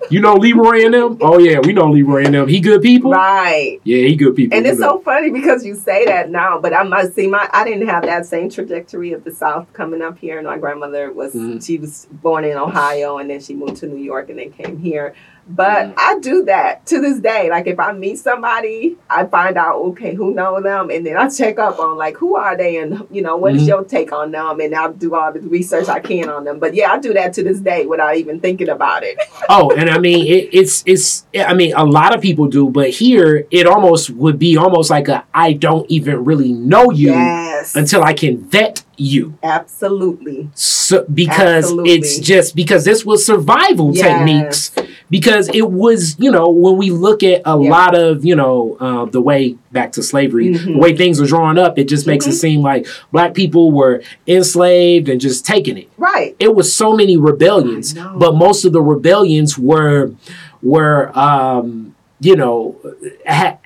you 0.09 0.19
know 0.21 0.35
Leroy 0.35 0.85
and 0.85 0.93
them? 0.93 1.17
Oh 1.21 1.37
yeah, 1.39 1.59
we 1.59 1.73
know 1.73 1.89
Leroy 1.89 2.25
and 2.25 2.33
them. 2.33 2.47
He 2.47 2.59
good 2.59 2.81
people. 2.81 3.11
Right. 3.11 3.79
Yeah, 3.83 4.07
he 4.07 4.15
good 4.15 4.35
people. 4.35 4.57
And 4.57 4.65
it's 4.65 4.79
know. 4.79 4.97
so 4.97 4.99
funny 4.99 5.29
because 5.31 5.65
you 5.65 5.75
say 5.75 6.05
that 6.05 6.29
now, 6.29 6.59
but 6.59 6.73
I 6.73 6.83
must 6.83 7.15
see 7.15 7.27
my 7.27 7.49
I 7.53 7.63
didn't 7.63 7.87
have 7.87 8.03
that 8.03 8.25
same 8.25 8.49
trajectory 8.49 9.13
of 9.13 9.23
the 9.23 9.31
South 9.31 9.71
coming 9.73 10.01
up 10.01 10.17
here. 10.17 10.37
And 10.37 10.47
My 10.47 10.57
grandmother 10.57 11.11
was 11.11 11.33
Mhm. 11.33 11.65
she 11.65 11.77
was 11.77 12.07
born 12.11 12.45
in 12.45 12.57
Ohio 12.57 13.17
and 13.17 13.29
then 13.29 13.39
she 13.39 13.53
moved 13.55 13.77
to 13.77 13.87
New 13.87 14.03
York 14.03 14.29
and 14.29 14.39
then 14.39 14.51
came 14.51 14.77
here. 14.77 15.13
But 15.47 15.89
Mhm. 15.89 15.93
I 15.97 16.19
do 16.19 16.43
that 16.45 16.85
to 16.87 16.99
this 16.99 17.19
day. 17.19 17.49
Like 17.51 17.67
if 17.67 17.79
I 17.79 17.91
meet 17.91 18.17
somebody, 18.17 18.97
I 19.09 19.25
find 19.25 19.57
out 19.57 19.75
okay 19.75 20.15
who 20.15 20.33
know 20.33 20.59
them, 20.59 20.89
and 20.89 21.05
then 21.05 21.17
I 21.17 21.29
check 21.29 21.59
up 21.59 21.79
on 21.79 21.97
like 21.97 22.17
who 22.17 22.35
are 22.35 22.57
they 22.57 22.77
and 22.77 23.03
you 23.11 23.21
know 23.21 23.37
what 23.37 23.55
is 23.55 23.63
Mhm. 23.63 23.67
your 23.67 23.83
take 23.83 24.11
on 24.11 24.31
them, 24.31 24.59
and 24.59 24.73
I'll 24.73 24.91
do 24.91 25.13
all 25.13 25.31
the 25.31 25.41
research 25.41 25.87
I 25.87 25.99
can 25.99 26.29
on 26.29 26.45
them. 26.45 26.57
But 26.57 26.73
yeah, 26.73 26.91
I 26.93 26.97
do 26.97 27.13
that 27.13 27.33
to 27.33 27.43
this 27.43 27.59
day 27.59 27.85
without 27.85 28.17
even 28.17 28.39
thinking 28.39 28.69
about 28.69 29.03
it. 29.03 29.17
oh, 29.49 29.69
and 29.77 29.87
I 29.89 29.99
mean 29.99 30.25
it, 30.25 30.49
it's 30.51 30.83
it's 30.87 31.25
I 31.37 31.53
mean 31.53 31.73
a 31.75 31.85
lot 31.85 32.15
of 32.15 32.21
people 32.21 32.47
do, 32.47 32.69
but 32.69 32.89
here 32.89 33.45
it 33.51 33.67
almost 33.67 34.09
would 34.09 34.39
be 34.39 34.57
almost 34.57 34.89
like 34.89 35.07
a 35.09 35.25
I 35.33 35.53
don't 35.53 35.85
even 35.91 36.25
really 36.25 36.53
know 36.53 36.89
you 36.89 37.11
yes, 37.11 37.54
until 37.73 38.03
I 38.03 38.13
can 38.13 38.37
vet 38.37 38.83
you. 38.97 39.37
absolutely. 39.43 40.49
So, 40.55 41.05
because 41.13 41.65
Absolutely. 41.65 41.91
it's 41.91 42.19
just 42.19 42.55
because 42.55 42.85
this 42.85 43.03
was 43.05 43.25
survival 43.25 43.91
Yes. 43.93 44.03
techniques 44.05 44.71
because 45.09 45.49
it 45.49 45.69
was 45.71 46.15
you 46.19 46.31
know 46.31 46.49
when 46.49 46.77
we 46.77 46.91
look 46.91 47.21
at 47.23 47.41
a 47.45 47.57
Yeah. 47.61 47.69
lot 47.69 47.95
of 47.95 48.23
you 48.23 48.35
know 48.35 48.77
uh, 48.79 49.05
the 49.05 49.21
way 49.21 49.55
back 49.71 49.91
to 49.93 50.03
slavery 50.03 50.47
Mhm. 50.53 50.65
the 50.73 50.77
way 50.77 50.95
things 50.95 51.19
are 51.19 51.25
drawn 51.25 51.57
up 51.57 51.77
it 51.77 51.87
just 51.89 52.07
makes 52.07 52.25
it 52.25 52.31
Mhm. 52.31 52.33
seem 52.45 52.61
like 52.61 52.87
black 53.11 53.33
people 53.33 53.71
were 53.71 54.01
enslaved 54.27 55.09
and 55.09 55.19
just 55.19 55.45
taking 55.45 55.77
it 55.77 55.89
Right. 55.97 56.35
it 56.39 56.55
was 56.55 56.71
so 56.73 56.95
many 56.95 57.17
rebellions 57.17 57.93
but 58.15 58.35
most 58.35 58.63
of 58.65 58.71
the 58.73 58.81
rebellions 58.81 59.57
were 59.57 60.11
were 60.63 61.11
um 61.17 61.93
you 62.21 62.35
know 62.35 62.75
ha- 63.27 63.57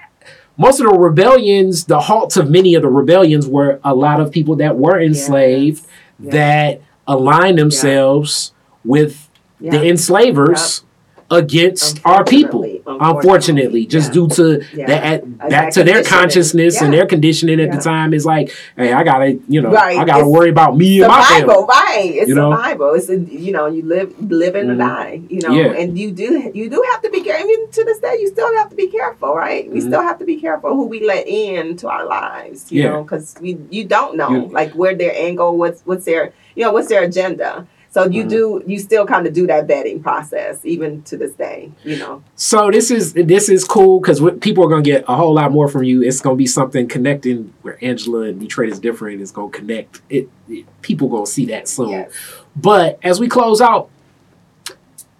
most 0.59 0.79
of 0.79 0.85
the 0.91 0.97
rebellions 0.97 1.85
the 1.85 1.99
halts 2.01 2.37
of 2.37 2.49
many 2.49 2.75
of 2.75 2.83
the 2.83 2.89
rebellions 2.89 3.47
were 3.47 3.79
a 3.83 3.95
lot 3.95 4.19
of 4.19 4.31
people 4.31 4.55
that 4.57 4.77
were 4.77 4.99
enslaved 5.01 5.83
Yes. 6.21 6.33
that 6.33 6.81
aligned 7.07 7.57
themselves 7.57 8.53
with 8.83 9.29
the 9.61 9.87
enslavers 9.89 10.83
against 11.31 11.99
our 12.05 12.23
people 12.25 12.68
Unfortunately, 12.99 13.85
just 13.85 14.09
yeah. 14.09 14.13
due 14.13 14.27
to 14.29 14.63
Yeah. 14.73 14.85
that 14.87 15.03
at, 15.03 15.37
back 15.37 15.49
that 15.49 15.73
to 15.73 15.83
their 15.83 16.03
consciousness 16.03 16.81
and 16.81 16.93
their 16.93 17.05
conditioning 17.05 17.59
at 17.59 17.67
Yeah. 17.67 17.75
the 17.75 17.81
time 17.81 18.13
is 18.13 18.25
like 18.25 18.51
hey 18.77 18.91
i 18.93 19.03
gotta 19.03 19.39
you 19.47 19.61
know 19.61 19.69
Right. 19.71 19.97
i 19.97 20.05
gotta 20.05 20.23
It's 20.25 20.29
worry 20.37 20.49
about 20.49 20.75
me 20.77 21.01
and 21.01 21.07
my 21.09 21.21
family 21.23 21.39
survival, 21.41 21.65
right? 21.67 22.11
It's 22.15 22.29
You 22.29 22.35
know? 22.35 22.51
survival. 22.51 22.93
It's 22.93 23.09
a, 23.09 23.17
you 23.17 23.51
know 23.51 23.67
you 23.67 23.83
live 23.83 24.13
live 24.31 24.55
and 24.55 24.69
Mhm. 24.71 24.77
die. 24.79 25.21
You 25.29 25.41
know, 25.43 25.53
Yeah. 25.53 25.79
and 25.81 25.97
you 25.97 26.11
do 26.11 26.51
you 26.53 26.69
do 26.69 26.83
have 26.91 27.01
to 27.03 27.09
be 27.09 27.21
careful. 27.21 27.49
Even 27.49 27.71
to 27.71 27.83
this 27.85 27.99
day, 27.99 28.15
you 28.21 28.27
still 28.27 28.51
have 28.57 28.69
to 28.69 28.75
be 28.75 28.87
careful, 28.87 29.33
right? 29.35 29.69
We 29.71 29.79
Mhm. 29.79 29.87
still 29.87 30.01
have 30.01 30.17
to 30.19 30.25
be 30.25 30.37
careful 30.37 30.69
who 30.75 30.85
we 30.93 30.99
let 31.05 31.27
in 31.27 31.77
to 31.77 31.87
our 31.89 32.05
lives. 32.05 32.71
You 32.71 32.83
Yeah. 32.83 32.89
know, 32.91 33.01
because 33.03 33.35
we 33.41 33.57
you 33.69 33.83
don't 33.85 34.15
know 34.15 34.29
You- 34.31 34.49
like 34.59 34.71
where 34.73 34.95
their 34.95 35.13
angle, 35.15 35.57
what's 35.57 35.81
what's 35.85 36.05
their 36.05 36.23
you 36.55 36.63
know 36.65 36.71
what's 36.71 36.89
their 36.89 37.03
agenda. 37.03 37.65
So 37.91 38.05
you 38.07 38.23
Mhm. 38.23 38.29
do 38.29 38.63
you 38.67 38.77
still 38.77 39.05
kind 39.07 39.25
of 39.25 39.33
do 39.33 39.47
that 39.47 39.67
vetting 39.67 40.01
process 40.03 40.59
even 40.63 41.01
to 41.03 41.17
this 41.17 41.31
day. 41.31 41.71
You 41.83 41.97
know, 41.97 42.21
So 42.35 42.69
this 42.71 42.91
is 42.91 43.13
this 43.13 43.49
is 43.49 43.63
cool 43.63 43.99
because 43.99 44.21
people 44.41 44.63
are 44.63 44.69
gonna 44.69 44.83
get 44.83 45.05
a 45.07 45.15
whole 45.15 45.33
lot 45.33 45.51
more 45.51 45.67
from 45.67 45.83
you. 45.83 46.03
It's 46.03 46.21
gonna 46.21 46.35
be 46.35 46.45
something 46.45 46.87
connecting 46.87 47.51
where 47.63 47.77
Angela 47.81 48.21
and 48.23 48.39
Detroit 48.39 48.69
is 48.69 48.79
different. 48.79 49.21
It's 49.21 49.31
gonna 49.31 49.49
connect. 49.49 50.01
It, 50.09 50.29
it 50.47 50.65
people 50.83 51.07
gonna 51.09 51.25
see 51.25 51.45
that 51.47 51.67
soon. 51.67 51.89
yes. 51.89 52.11
But 52.55 52.99
as 53.03 53.19
we 53.19 53.27
close 53.27 53.59
out, 53.59 53.89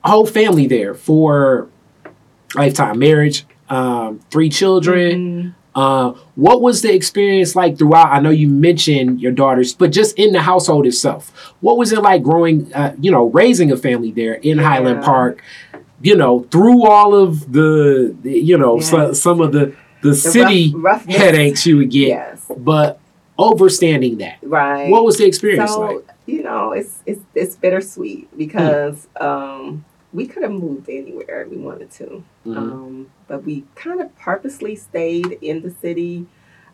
whole 0.04 0.26
family 0.26 0.68
there 0.68 0.94
for 0.94 1.68
lifetime 2.56 3.00
marriage, 3.00 3.46
um, 3.70 4.20
three 4.32 4.50
children. 4.50 5.54
Mhm. 5.54 5.54
Uh, 5.76 6.14
what 6.36 6.62
was 6.62 6.82
the 6.82 6.94
experience 6.94 7.56
like 7.56 7.78
throughout? 7.78 8.08
I 8.12 8.20
know 8.20 8.32
you 8.32 8.48
mentioned 8.48 9.22
your 9.22 9.32
daughters, 9.32 9.74
but 9.74 9.92
just 9.92 10.18
in 10.18 10.34
the 10.34 10.42
household 10.42 10.86
itself, 10.86 11.30
what 11.62 11.78
was 11.78 11.92
it 11.92 12.02
like 12.02 12.24
growing? 12.24 12.74
Uh, 12.74 12.96
you 13.00 13.12
know, 13.12 13.26
raising 13.30 13.72
a 13.72 13.78
family 13.78 14.12
there 14.12 14.34
in 14.34 14.58
Yeah. 14.58 14.64
Highland 14.64 15.04
Park. 15.04 15.42
You 16.02 16.16
know, 16.16 16.48
through 16.50 16.86
all 16.88 17.14
of 17.14 17.52
the, 17.52 18.16
you 18.24 18.58
know, 18.58 18.80
so, 18.80 19.14
some 19.14 19.42
of 19.42 19.52
the 19.52 19.76
the, 20.02 20.10
The 20.12 20.16
city 20.16 20.74
rough, 20.76 21.06
headaches 21.06 21.66
you 21.66 21.76
would 21.78 21.92
get, 21.92 22.08
Yes, 22.08 22.50
but 22.58 23.00
overstanding 23.38 24.20
that. 24.20 24.38
right. 24.44 24.90
What 24.90 25.04
was 25.04 25.18
the 25.18 25.26
experience 25.26 25.72
so 25.72 25.82
like? 25.82 26.06
you 26.26 26.44
know 26.44 26.72
it's 26.72 27.00
it's 27.06 27.22
it's 27.36 27.56
bittersweet 27.56 28.30
because 28.38 29.08
um 29.20 29.84
we 30.14 30.26
could 30.26 30.44
have 30.44 30.52
moved 30.52 30.90
anywhere 30.90 31.48
we 31.50 31.58
wanted 31.58 31.92
to 31.92 32.24
Mhm. 32.46 32.58
um 32.58 33.12
but 33.28 33.44
we 33.44 33.64
kind 33.76 34.02
of 34.02 34.16
purposely 34.18 34.76
stayed 34.76 35.38
in 35.42 35.62
the 35.62 35.70
city 35.70 36.26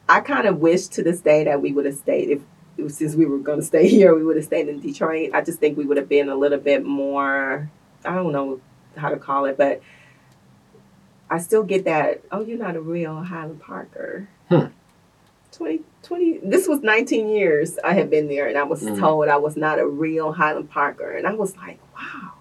i 0.08 0.20
kind 0.22 0.48
of 0.48 0.60
wish 0.60 0.88
to 0.88 1.04
this 1.04 1.20
day 1.22 1.44
that 1.44 1.62
we 1.62 1.72
would 1.72 1.86
have 1.86 1.96
stayed 1.96 2.30
if 2.30 2.92
since 2.92 3.16
we 3.16 3.26
were 3.26 3.40
going 3.40 3.60
to 3.64 3.66
stay 3.66 3.88
here 3.88 4.14
we 4.16 4.24
would 4.24 4.36
have 4.38 4.46
stayed 4.46 4.68
in 4.68 4.80
detroit 4.80 5.32
i 5.34 5.42
just 5.42 5.60
think 5.60 5.78
we 5.78 5.86
would 5.86 5.98
have 5.98 6.10
been 6.10 6.30
a 6.30 6.36
little 6.36 6.60
bit 6.60 6.86
more 6.86 7.70
i 8.06 8.14
don't 8.16 8.32
know 8.32 8.60
how 8.96 9.10
to 9.10 9.18
call 9.18 9.46
it 9.46 9.58
but 9.58 9.82
i 11.30 11.38
still 11.40 11.64
get 11.64 11.86
that 11.86 12.22
oh 12.32 12.42
you're 12.42 12.58
not 12.58 12.76
a 12.76 12.82
real 12.82 13.16
highland 13.24 13.60
parker 13.62 14.28
Hmm. 14.50 14.66
20, 15.52 15.82
20 16.04 16.38
this 16.44 16.68
was 16.68 16.82
19 16.82 17.30
years 17.30 17.80
I 17.84 17.94
had 17.94 18.10
been 18.12 18.28
there 18.28 18.48
and 18.48 18.58
I 18.58 18.64
was 18.64 18.84
Mhm. 18.84 19.00
told 19.00 19.28
I 19.28 19.38
was 19.38 19.56
not 19.58 19.80
a 19.80 19.88
real 19.88 20.34
Highland 20.34 20.70
Parker 20.70 21.10
and 21.12 21.26
I 21.26 21.34
was 21.34 21.56
like 21.58 21.80
wow 21.96 22.34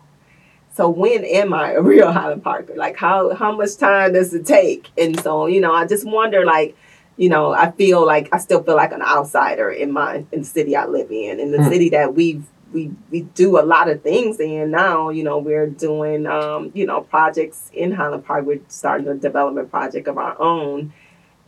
so 0.75 0.89
when 0.91 1.25
am 1.25 1.55
I 1.55 1.73
a 1.73 1.83
real 1.93 2.13
Highland 2.13 2.45
Parker? 2.45 2.75
Like 2.77 2.97
how 2.97 3.35
how 3.35 3.57
much 3.57 3.77
time 3.79 4.13
does 4.13 4.35
it 4.35 4.47
take? 4.47 4.91
And 4.99 5.19
so 5.21 5.47
you 5.47 5.61
know 5.61 5.73
I 5.73 5.87
just 5.87 6.07
wonder 6.07 6.45
like 6.45 6.77
you 7.17 7.29
know 7.29 7.53
I 7.53 7.71
feel 7.73 8.05
like 8.07 8.29
I 8.33 8.39
still 8.39 8.63
feel 8.63 8.77
like 8.77 8.93
an 8.93 9.03
outsider 9.03 9.71
in 9.71 9.93
my 9.93 10.25
in 10.33 10.41
the 10.41 10.45
city 10.45 10.77
I 10.77 10.87
live 10.87 11.11
in 11.11 11.41
in 11.41 11.53
the 11.53 11.63
Hmm. 11.63 11.71
city 11.71 11.89
that 11.91 12.15
we 12.15 12.43
we 12.73 12.91
we 13.13 13.21
do 13.23 13.59
a 13.59 13.63
lot 13.63 13.89
of 13.89 14.03
things 14.03 14.41
in 14.41 14.73
now. 14.73 15.11
You 15.11 15.23
know 15.25 15.39
we're 15.39 15.69
doing 15.69 16.27
um 16.27 16.73
you 16.75 16.87
know 16.87 17.03
projects 17.03 17.71
in 17.73 17.93
Highland 17.93 18.25
Park. 18.27 18.45
We're 18.47 18.61
starting 18.69 19.09
a 19.09 19.15
development 19.15 19.71
project 19.71 20.09
of 20.09 20.19
our 20.19 20.41
own. 20.41 20.93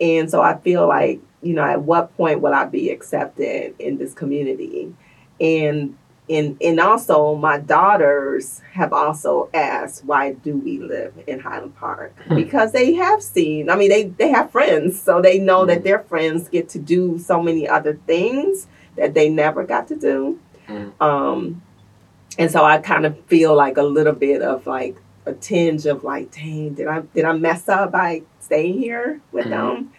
And 0.00 0.30
so 0.30 0.42
I 0.42 0.58
feel 0.58 0.86
like, 0.86 1.20
you 1.42 1.54
know, 1.54 1.64
at 1.64 1.82
what 1.82 2.14
point 2.18 2.42
will 2.42 2.52
I 2.52 2.66
be 2.66 2.90
accepted 2.90 3.74
in 3.78 3.96
this 3.96 4.12
community? 4.12 4.94
And 5.40 5.96
and 6.28 6.56
and 6.60 6.80
also 6.80 7.34
my 7.36 7.58
daughters 7.58 8.60
have 8.72 8.92
also 8.92 9.48
asked 9.54 10.04
why 10.04 10.32
do 10.32 10.56
we 10.56 10.78
live 10.78 11.14
in 11.26 11.38
Highland 11.40 11.76
Park? 11.76 12.14
Hmm. 12.26 12.34
Because 12.34 12.72
they 12.72 12.94
have 12.94 13.22
seen, 13.22 13.70
I 13.70 13.76
mean 13.76 13.88
they 13.90 14.04
they 14.04 14.28
have 14.30 14.50
friends, 14.50 15.00
so 15.00 15.20
they 15.22 15.38
know 15.38 15.62
Hmm. 15.62 15.68
that 15.68 15.84
their 15.84 16.00
friends 16.00 16.48
get 16.48 16.68
to 16.70 16.78
do 16.78 17.18
so 17.18 17.40
many 17.42 17.68
other 17.68 17.94
things 18.06 18.66
that 18.96 19.14
they 19.14 19.28
never 19.28 19.64
got 19.64 19.86
to 19.88 19.96
do. 19.96 20.38
Hmm. 20.66 20.88
Um 21.00 21.62
and 22.38 22.50
so 22.50 22.64
I 22.64 22.78
kind 22.78 23.06
of 23.06 23.18
feel 23.26 23.54
like 23.54 23.76
a 23.76 23.82
little 23.82 24.12
bit 24.12 24.42
of 24.42 24.66
like 24.66 24.96
a 25.24 25.32
tinge 25.32 25.86
of 25.86 26.04
like, 26.04 26.30
dang, 26.32 26.74
did 26.74 26.86
I 26.88 27.00
did 27.14 27.24
I 27.24 27.32
mess 27.32 27.68
up 27.68 27.92
by 27.92 28.22
staying 28.40 28.78
here 28.78 29.20
with 29.32 29.46
Mhm. 29.46 29.50
them? 29.50 29.92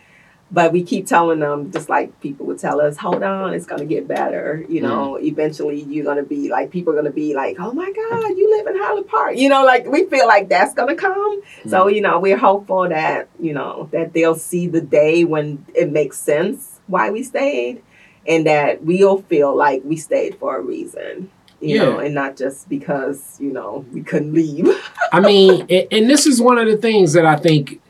But 0.49 0.71
we 0.71 0.81
keep 0.81 1.05
telling 1.07 1.39
them, 1.39 1.71
just 1.71 1.89
like 1.89 2.21
people 2.21 2.45
would 2.45 2.57
tell 2.57 2.79
us, 2.79 2.95
hold 2.95 3.21
on, 3.21 3.53
it's 3.53 3.65
gonna 3.65 3.83
get 3.85 4.07
better. 4.07 4.63
You 4.69 4.81
know, 4.81 5.17
eventually 5.17 5.81
you're 5.81 6.05
gonna 6.05 6.23
be 6.23 6.49
like, 6.49 6.71
people 6.71 6.93
are 6.93 6.95
gonna 6.95 7.11
be 7.11 7.35
like, 7.35 7.57
oh 7.59 7.73
my 7.73 7.91
God, 7.91 8.29
you 8.29 8.49
live 8.57 8.67
in 8.67 8.81
Highland 8.81 9.07
Park. 9.09 9.35
You 9.35 9.49
know, 9.49 9.65
like 9.65 9.85
we 9.87 10.05
feel 10.05 10.25
like 10.25 10.47
that's 10.47 10.73
gonna 10.73 10.95
come. 10.95 11.41
So 11.67 11.85
mm-hmm. 11.85 11.95
you 11.95 12.01
know, 12.01 12.19
we're 12.19 12.37
hopeful 12.37 12.87
that 12.87 13.27
you 13.41 13.53
know 13.53 13.89
that 13.91 14.13
they'll 14.13 14.35
see 14.35 14.67
the 14.67 14.79
day 14.79 15.25
when 15.25 15.65
it 15.75 15.91
makes 15.91 16.17
sense 16.17 16.79
why 16.87 17.09
we 17.09 17.23
stayed, 17.23 17.83
and 18.25 18.45
that 18.47 18.81
we'll 18.83 19.21
feel 19.23 19.53
like 19.53 19.81
we 19.83 19.97
stayed 19.97 20.35
for 20.39 20.55
a 20.57 20.61
reason. 20.61 21.29
You 21.59 21.75
Yeah. 21.75 21.83
know, 21.85 21.99
and 21.99 22.13
not 22.13 22.37
just 22.37 22.69
because, 22.69 23.35
you 23.39 23.51
know, 23.51 23.83
we 23.91 24.01
couldn't 24.03 24.31
leave. 24.33 24.69
I 25.11 25.19
mean, 25.19 25.65
and, 25.69 25.87
and 25.91 26.09
this 26.09 26.27
is 26.27 26.39
one 26.39 26.59
of 26.59 26.67
the 26.67 26.77
things 26.77 27.13
that 27.13 27.25
I 27.25 27.35
think 27.35 27.81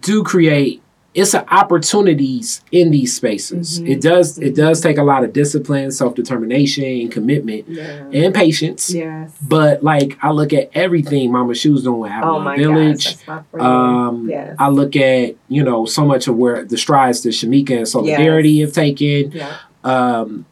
do 0.00 0.22
create 0.22 0.80
it's 1.14 1.34
a 1.34 1.44
opportunities 1.52 2.60
in 2.70 2.90
these 2.90 3.14
spaces. 3.16 3.80
Mhm. 3.80 3.88
It 3.88 4.00
does 4.00 4.38
it 4.38 4.54
does 4.54 4.80
take 4.80 4.98
a 4.98 5.02
lot 5.02 5.24
of 5.24 5.32
discipline, 5.32 5.90
self 5.90 6.14
determination, 6.14 6.84
and 6.84 7.10
commitment 7.10 7.64
Yeah. 7.68 8.04
and 8.12 8.34
patience. 8.34 8.92
Yes. 8.94 9.32
But 9.46 9.82
like 9.82 10.16
I 10.22 10.30
look 10.32 10.52
at 10.52 10.70
everything 10.74 11.32
Mama 11.32 11.54
Shu's 11.54 11.82
doing, 11.84 12.10
oh 12.12 12.14
Avalon 12.14 12.44
my 12.44 12.56
Village. 12.56 13.04
gosh, 13.04 13.14
that's 13.16 13.26
my 13.28 13.40
friend. 13.50 13.66
Um, 13.66 14.28
Yes. 14.28 14.54
I 14.58 14.68
look 14.68 14.96
at 14.96 15.34
you 15.48 15.62
know 15.64 15.86
so 15.86 16.04
much 16.04 16.28
of 16.28 16.36
where 16.36 16.64
the 16.64 16.76
strides 16.76 17.22
that 17.22 17.30
Shimekia 17.30 17.78
and 17.78 17.86
Soulardarity 17.86 18.56
Yes. 18.58 18.66
have 18.68 18.74
taken. 18.74 19.32
yeah. 19.32 19.48
Um, 19.84 20.44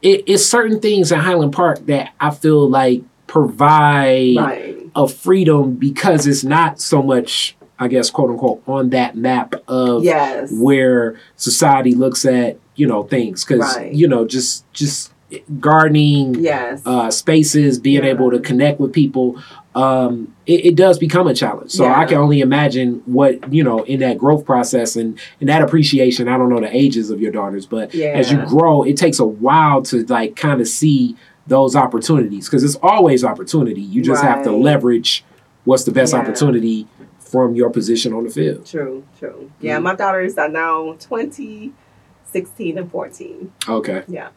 it, 0.00 0.24
it's 0.26 0.44
certain 0.44 0.80
things 0.80 1.12
in 1.12 1.18
Highland 1.20 1.52
Park 1.52 1.86
that 1.86 2.10
I 2.18 2.30
feel 2.30 2.68
like 2.68 3.02
provide 3.26 4.36
Right. 4.36 4.76
a 4.96 5.06
freedom 5.06 5.74
because 5.74 6.26
it's 6.26 6.44
not 6.44 6.80
so 6.80 7.02
much, 7.02 7.56
I 7.82 7.88
guess, 7.88 8.08
quote 8.10 8.30
unquote, 8.30 8.62
on 8.66 8.90
that 8.90 9.16
map 9.16 9.54
of 9.68 10.04
Yes. 10.04 10.50
where 10.52 11.16
society 11.36 11.94
looks 11.94 12.24
at 12.24 12.58
you 12.76 12.86
know 12.86 13.02
things 13.02 13.44
because 13.44 13.76
Right. 13.76 13.92
you 13.92 14.08
know 14.08 14.24
just 14.26 14.64
just 14.72 15.10
gardening 15.60 16.36
Yes. 16.38 16.82
uh, 16.86 17.10
spaces, 17.10 17.78
being 17.78 18.04
Yeah. 18.04 18.10
able 18.10 18.30
to 18.30 18.38
connect 18.38 18.78
with 18.80 18.92
people, 18.92 19.36
um, 19.74 20.28
it, 20.46 20.66
it 20.66 20.74
does 20.76 20.98
become 20.98 21.26
a 21.26 21.34
challenge. 21.34 21.70
So 21.70 21.86
I 21.86 22.04
can 22.04 22.18
only 22.18 22.40
imagine 22.40 23.02
what 23.06 23.52
you 23.52 23.64
know 23.64 23.80
in 23.84 24.00
that 24.00 24.16
growth 24.18 24.44
process 24.44 24.96
and 24.96 25.18
and 25.40 25.48
that 25.48 25.62
appreciation. 25.62 26.28
I 26.28 26.38
don't 26.38 26.48
know 26.48 26.60
the 26.60 26.74
ages 26.74 27.10
of 27.10 27.20
your 27.20 27.32
daughters, 27.32 27.66
but 27.66 27.94
yeah. 27.94 28.08
as 28.08 28.30
you 28.30 28.38
grow, 28.46 28.82
it 28.84 28.96
takes 28.96 29.18
a 29.18 29.26
while 29.26 29.82
to 29.82 30.04
like 30.06 30.36
kind 30.36 30.60
of 30.60 30.68
see 30.68 31.16
those 31.46 31.74
opportunities 31.74 32.46
because 32.48 32.62
it's 32.62 32.76
always 32.82 33.24
opportunity. 33.24 33.80
You 33.80 34.00
just 34.02 34.22
have 34.22 34.44
to 34.44 34.52
leverage 34.52 35.24
what's 35.64 35.84
the 35.84 35.92
best 35.92 36.12
Yeah. 36.12 36.20
opportunity 36.20 36.86
from 37.32 37.54
your 37.56 37.70
position 37.70 38.12
on 38.12 38.24
the 38.24 38.30
field. 38.30 38.66
True, 38.66 39.02
true. 39.18 39.50
Yeah, 39.60 39.78
Mhm. 39.78 39.82
my 39.84 39.94
daughters 39.94 40.36
are 40.38 40.48
now 40.50 40.96
20, 41.00 41.72
16, 42.30 42.78
and 42.78 42.90
14. 42.90 43.50
Okay. 43.68 44.02
Yeah. 44.06 44.28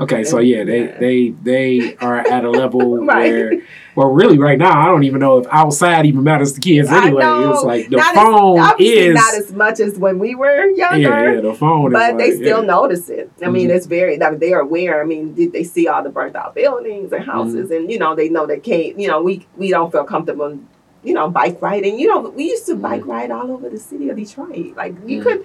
Okay, 0.00 0.24
so 0.24 0.40
yeah, 0.40 0.64
they 0.64 0.80
Yeah. 0.86 0.98
they 0.98 1.16
they 1.44 1.96
are 2.00 2.18
at 2.18 2.44
a 2.44 2.50
level 2.50 2.98
Right. 3.06 3.30
where, 3.32 3.52
well, 3.94 4.10
really, 4.12 4.36
right 4.36 4.58
now, 4.58 4.76
I 4.76 4.86
don't 4.86 5.04
even 5.04 5.20
know 5.20 5.38
if 5.38 5.46
outside 5.52 6.06
even 6.06 6.24
matters 6.24 6.52
to 6.54 6.60
kids 6.60 6.88
anyway. 6.90 7.22
It's 7.24 7.62
like 7.62 7.88
the 7.88 7.98
Not 7.98 8.14
phone 8.16 8.58
Obviously 8.58 8.98
is, 9.10 9.14
not 9.14 9.34
as 9.34 9.52
much 9.52 9.78
as 9.78 9.96
when 9.96 10.18
we 10.18 10.34
were 10.34 10.66
younger. 10.70 10.98
yeah, 10.98 11.32
yeah, 11.34 11.40
the 11.40 11.54
phone 11.54 11.92
But 11.92 12.18
they 12.18 12.32
still 12.32 12.60
yeah. 12.62 12.66
notice 12.76 13.08
it. 13.10 13.30
I 13.44 13.48
mean, 13.48 13.68
Mhm. 13.68 13.74
it's 13.76 13.86
very. 13.86 14.20
I 14.20 14.30
mean, 14.30 14.40
they 14.40 14.52
are 14.52 14.60
aware. 14.62 15.00
I 15.00 15.04
mean, 15.06 15.34
did 15.34 15.52
they 15.52 15.62
see 15.62 15.86
all 15.86 16.02
the 16.02 16.10
burnt 16.10 16.34
out 16.34 16.56
buildings 16.56 17.12
and 17.12 17.22
houses, 17.24 17.66
Mm-hmm. 17.70 17.72
and 17.82 17.90
you 17.92 17.98
know, 18.00 18.16
they 18.16 18.28
know 18.28 18.46
they 18.46 18.58
can't. 18.58 18.98
You 18.98 19.06
know, 19.06 19.22
we 19.22 19.46
we 19.56 19.70
don't 19.70 19.92
feel 19.92 20.04
comfortable. 20.04 20.58
You 21.02 21.14
know, 21.14 21.30
bike 21.30 21.62
riding. 21.62 21.98
You 21.98 22.08
know, 22.08 22.28
we 22.28 22.44
used 22.44 22.66
to 22.66 22.74
bike 22.76 23.06
ride 23.06 23.30
all 23.30 23.50
over 23.50 23.68
the 23.70 23.78
city 23.78 24.10
of 24.10 24.16
Detroit. 24.16 24.76
Like 24.76 24.94
you 25.06 25.20
Mhm. 25.20 25.22
could, 25.22 25.44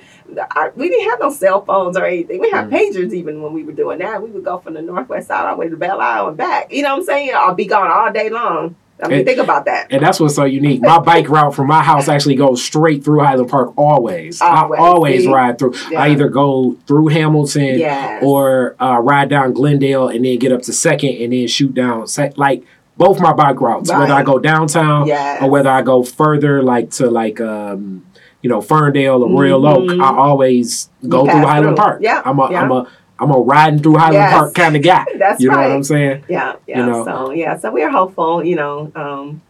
our, 0.55 0.73
we 0.75 0.89
didn't 0.89 1.09
have 1.09 1.19
no 1.21 1.29
cell 1.29 1.63
phones 1.63 1.95
or 1.97 2.05
anything. 2.05 2.41
We 2.41 2.49
had 2.49 2.69
Mhm. 2.69 2.73
pagers 2.73 3.13
even 3.13 3.41
when 3.41 3.53
we 3.53 3.63
were 3.63 3.71
doing 3.71 3.99
that. 3.99 4.21
We 4.21 4.31
would 4.31 4.43
go 4.43 4.57
from 4.57 4.73
the 4.73 4.81
northwest 4.81 5.27
side 5.29 5.45
all 5.45 5.55
the 5.55 5.59
way 5.61 5.69
to 5.69 5.77
Belle 5.77 6.01
Isle 6.01 6.27
and 6.29 6.37
back. 6.37 6.73
You 6.73 6.83
know 6.83 6.89
what 6.91 6.99
I'm 6.99 7.05
saying? 7.05 7.31
I'll 7.35 7.55
be 7.55 7.65
gone 7.65 7.89
all 7.89 8.11
day 8.11 8.29
long. 8.29 8.75
I 9.03 9.09
mean, 9.09 9.17
And- 9.19 9.27
think 9.27 9.39
about 9.39 9.65
that. 9.65 9.87
And 9.91 10.01
that's 10.01 10.21
what's 10.21 10.35
so 10.35 10.45
unique. 10.45 10.81
My 10.81 10.99
bike 10.99 11.27
route 11.29 11.53
from 11.53 11.67
my 11.67 11.83
house 11.83 12.07
actually 12.07 12.35
goes 12.35 12.63
straight 12.63 13.03
through 13.03 13.19
Highland 13.19 13.49
Park 13.49 13.73
always. 13.77 14.41
Always, 14.41 14.79
I 14.79 14.81
always 14.83 15.23
see? 15.23 15.31
ride 15.31 15.57
through. 15.59 15.73
I 15.97 16.09
either 16.11 16.29
go 16.29 16.77
through 16.87 17.07
Hamilton 17.07 17.79
Yes. 17.79 18.23
or 18.23 18.75
uh, 18.79 18.97
ride 19.01 19.27
down 19.29 19.51
Glendale 19.51 20.07
and 20.07 20.23
then 20.23 20.37
get 20.39 20.53
up 20.53 20.61
to 20.63 20.71
Second 20.73 21.15
and 21.21 21.33
then 21.33 21.47
shoot 21.47 21.73
down. 21.73 22.07
Sec- 22.07 22.37
Like 22.37 22.63
both 22.97 23.19
my 23.19 23.33
bike 23.33 23.59
routes, 23.61 23.91
whether 23.91 24.13
I 24.13 24.23
go 24.23 24.39
downtown 24.39 25.07
yes. 25.07 25.41
or 25.41 25.49
whether 25.49 25.69
I 25.69 25.81
go 25.81 26.03
further, 26.03 26.61
like 26.63 26.91
to 26.91 27.09
like 27.09 27.39
um, 27.41 28.05
you 28.41 28.49
know 28.49 28.61
Ferndale 28.61 29.23
or 29.23 29.29
Royal 29.29 29.61
Mhm. 29.61 29.91
Oak, 29.93 30.01
I 30.01 30.15
always 30.17 30.89
go 31.07 31.25
You 31.25 31.31
through 31.31 31.41
Highland 31.41 31.75
through. 31.77 31.85
Park. 31.85 31.99
Yeah, 32.01 32.21
I'm 32.23 32.39
a 32.39 32.51
yeah. 32.51 32.61
am 32.63 32.71
a 32.71 32.87
I'm 33.17 33.31
a 33.31 33.37
riding 33.39 33.79
through 33.79 33.95
Highland 33.97 34.13
Yes. 34.15 34.33
Park 34.33 34.53
kind 34.55 34.75
of 34.75 34.83
guy. 34.83 35.05
That's 35.17 35.41
You 35.41 35.49
know 35.49 35.55
right. 35.57 35.67
what 35.69 35.75
I'm 35.77 35.83
saying? 35.83 36.23
Yeah, 36.27 36.55
yeah. 36.67 36.85
know? 36.85 37.05
So 37.05 37.31
yeah, 37.31 37.57
so 37.57 37.71
we're 37.71 37.89
hopeful. 37.91 38.43
You 38.43 38.55
know, 38.57 38.91
um, 38.95 39.25
we- 39.27 39.41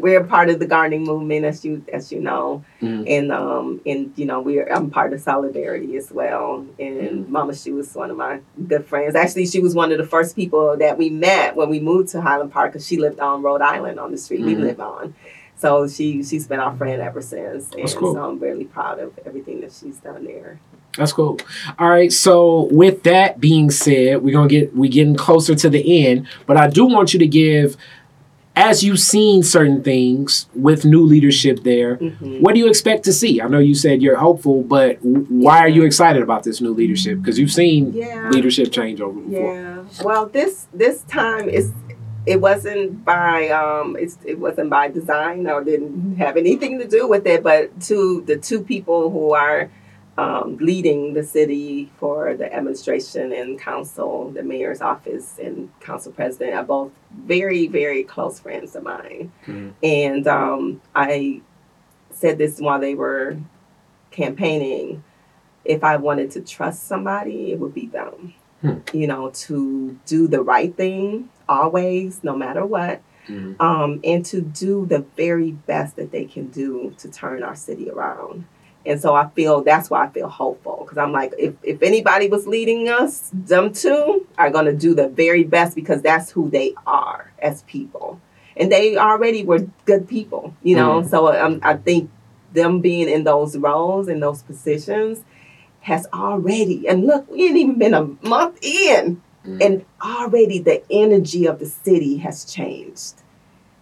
we're 0.00 0.20
a 0.20 0.24
part 0.24 0.48
of 0.50 0.58
the 0.58 0.66
gardening 0.66 1.04
movement, 1.04 1.44
as 1.44 1.64
you 1.64 1.82
as 1.92 2.10
you 2.12 2.20
know, 2.20 2.64
Mhm. 2.82 3.04
and 3.08 3.32
um, 3.32 3.80
and 3.86 4.12
you 4.16 4.24
know, 4.26 4.40
we're 4.40 4.66
I'm 4.72 4.90
part 4.90 5.12
of 5.12 5.20
Soulardarity 5.20 5.96
as 5.96 6.10
well. 6.12 6.64
And 6.78 7.26
Mhm. 7.26 7.28
Mama, 7.28 7.54
she 7.54 7.70
was 7.72 7.94
one 7.94 8.10
of 8.10 8.16
my 8.16 8.40
good 8.68 8.84
friends. 8.86 9.14
Actually, 9.14 9.46
she 9.46 9.60
was 9.60 9.74
one 9.74 9.92
of 9.92 9.98
the 9.98 10.06
first 10.06 10.34
people 10.36 10.76
that 10.78 10.98
we 10.98 11.10
met 11.10 11.56
when 11.56 11.68
we 11.70 11.80
moved 11.80 12.08
to 12.10 12.20
Highland 12.20 12.52
Park, 12.52 12.72
because 12.72 12.86
she 12.86 12.96
lived 12.96 13.20
on 13.20 13.42
Rhode 13.42 13.62
Island 13.62 13.98
on 14.00 14.10
the 14.10 14.18
street 14.18 14.42
we 14.42 14.54
Mhm. 14.54 14.60
live 14.62 14.80
on. 14.80 15.14
So 15.56 15.86
she 15.86 16.22
she's 16.22 16.46
been 16.46 16.60
our 16.60 16.74
friend 16.76 17.00
ever 17.00 17.22
since, 17.22 17.70
and 17.72 17.82
That's 17.82 17.94
cool. 17.94 18.14
so 18.14 18.22
I'm 18.22 18.38
really 18.38 18.64
proud 18.64 18.98
of 18.98 19.12
everything 19.24 19.60
that 19.60 19.72
she's 19.72 19.96
done 19.98 20.24
there. 20.24 20.58
That's 20.96 21.12
cool. 21.12 21.38
All 21.78 21.88
right. 21.88 22.12
So 22.12 22.68
with 22.70 23.02
that 23.02 23.40
being 23.40 23.68
said, 23.70 24.22
we're 24.22 24.32
gonna 24.32 24.46
get 24.48 24.76
we're 24.76 24.90
getting 24.90 25.16
closer 25.16 25.54
to 25.56 25.68
the 25.68 26.06
end, 26.06 26.26
but 26.46 26.56
I 26.56 26.68
do 26.68 26.84
want 26.86 27.12
you 27.12 27.18
to 27.18 27.26
give, 27.26 27.76
as 28.56 28.84
you've 28.84 29.00
seen 29.00 29.42
certain 29.42 29.82
things 29.82 30.46
with 30.54 30.84
new 30.84 31.02
leadership 31.02 31.64
there. 31.64 31.96
Mhm. 31.96 32.40
What 32.40 32.54
do 32.54 32.60
you 32.60 32.68
expect 32.68 33.04
to 33.04 33.12
see? 33.12 33.40
I 33.40 33.48
know 33.48 33.58
you 33.58 33.74
said 33.74 34.00
you're 34.00 34.16
hopeful, 34.16 34.62
but 34.62 34.98
why 35.02 35.58
are 35.58 35.68
you 35.68 35.82
excited 35.84 36.22
about 36.22 36.44
this 36.44 36.60
new 36.60 36.72
leadership? 36.72 37.18
Because 37.20 37.38
you've 37.38 37.50
seen 37.52 37.92
Yeah. 37.92 38.30
leadership 38.30 38.70
change 38.70 39.00
over 39.00 39.18
before. 39.20 39.54
Yeah. 39.54 39.78
Well, 40.04 40.26
this 40.32 40.66
this 40.72 41.02
time 41.02 41.48
is 41.48 41.72
it 42.26 42.40
wasn't 42.40 43.04
by 43.04 43.48
um 43.48 43.96
it's 43.98 44.18
it 44.24 44.38
wasn't 44.38 44.70
by 44.70 44.88
design 44.88 45.46
or 45.48 45.62
didn't 45.64 46.16
have 46.18 46.36
anything 46.36 46.78
to 46.78 46.86
do 46.86 47.08
with 47.08 47.26
it, 47.26 47.42
but 47.42 47.78
to 47.88 48.22
the 48.26 48.36
two 48.36 48.60
people 48.60 49.10
who 49.10 49.32
are 49.32 49.68
um, 50.16 50.56
leading 50.58 51.14
the 51.14 51.24
city 51.24 51.90
for 51.98 52.34
the 52.34 52.52
administration 52.54 53.32
and 53.32 53.58
council, 53.58 54.30
the 54.30 54.42
mayor's 54.42 54.80
office 54.80 55.38
and 55.42 55.68
council 55.80 56.12
president 56.12 56.54
are 56.54 56.62
both 56.64 56.92
very 57.26 57.66
very 57.66 58.02
close 58.04 58.38
friends 58.40 58.76
of 58.76 58.82
mine, 58.84 59.32
Mhm. 59.46 59.72
and 59.82 60.26
um, 60.28 60.80
I 60.94 61.40
said 62.12 62.38
this 62.38 62.60
while 62.60 62.78
they 62.80 62.94
were 62.94 63.36
campaigning. 64.10 65.02
If 65.64 65.82
I 65.82 65.96
wanted 65.96 66.30
to 66.32 66.42
trust 66.42 66.86
somebody, 66.86 67.52
it 67.52 67.58
would 67.58 67.74
be 67.74 67.86
them 67.86 68.34
you 68.94 69.06
know, 69.06 69.28
to 69.34 69.98
do 70.06 70.26
the 70.26 70.40
right 70.40 70.74
thing 70.74 71.28
always, 71.46 72.24
no 72.24 72.34
matter 72.34 72.64
what, 72.64 73.02
Mhm. 73.28 73.60
um, 73.60 74.00
and 74.02 74.24
to 74.26 74.40
do 74.40 74.86
the 74.86 75.00
very 75.16 75.50
best 75.50 75.96
that 75.96 76.10
they 76.12 76.24
can 76.24 76.46
do 76.46 76.94
to 76.96 77.10
turn 77.10 77.42
our 77.42 77.54
city 77.54 77.90
around. 77.90 78.44
And 78.86 79.00
so 79.00 79.14
I 79.14 79.28
feel 79.30 79.62
that's 79.62 79.88
why 79.90 80.04
I 80.04 80.08
feel 80.10 80.28
hopeful 80.28 80.78
because 80.82 80.98
I'm 80.98 81.12
like, 81.12 81.32
if, 81.38 81.54
if 81.62 81.82
anybody 81.82 82.28
was 82.28 82.46
leading 82.46 82.88
us, 82.88 83.30
them 83.32 83.72
two 83.72 84.26
are 84.36 84.50
going 84.50 84.66
to 84.66 84.74
do 84.74 84.94
the 84.94 85.08
very 85.08 85.44
best 85.44 85.74
because 85.74 86.02
that's 86.02 86.30
who 86.30 86.50
they 86.50 86.74
are 86.86 87.32
as 87.38 87.62
people. 87.62 88.20
And 88.56 88.70
they 88.70 88.96
already 88.96 89.42
were 89.44 89.66
good 89.86 90.06
people, 90.08 90.54
you 90.62 90.76
know? 90.76 91.02
So 91.02 91.34
um, 91.34 91.60
I 91.62 91.74
think 91.74 92.10
them 92.52 92.80
being 92.80 93.08
in 93.08 93.24
those 93.24 93.56
roles, 93.56 94.06
in 94.06 94.20
those 94.20 94.42
positions, 94.42 95.22
has 95.80 96.06
already, 96.14 96.86
and 96.88 97.04
look, 97.04 97.28
we 97.30 97.46
ain't 97.46 97.56
even 97.56 97.78
been 97.78 97.94
a 97.94 98.04
month 98.26 98.58
in, 98.62 99.20
Mhm. 99.44 99.62
and 99.62 99.84
already 100.02 100.58
the 100.58 100.82
energy 100.90 101.44
of 101.46 101.58
the 101.58 101.66
city 101.66 102.16
has 102.18 102.44
changed. 102.46 103.14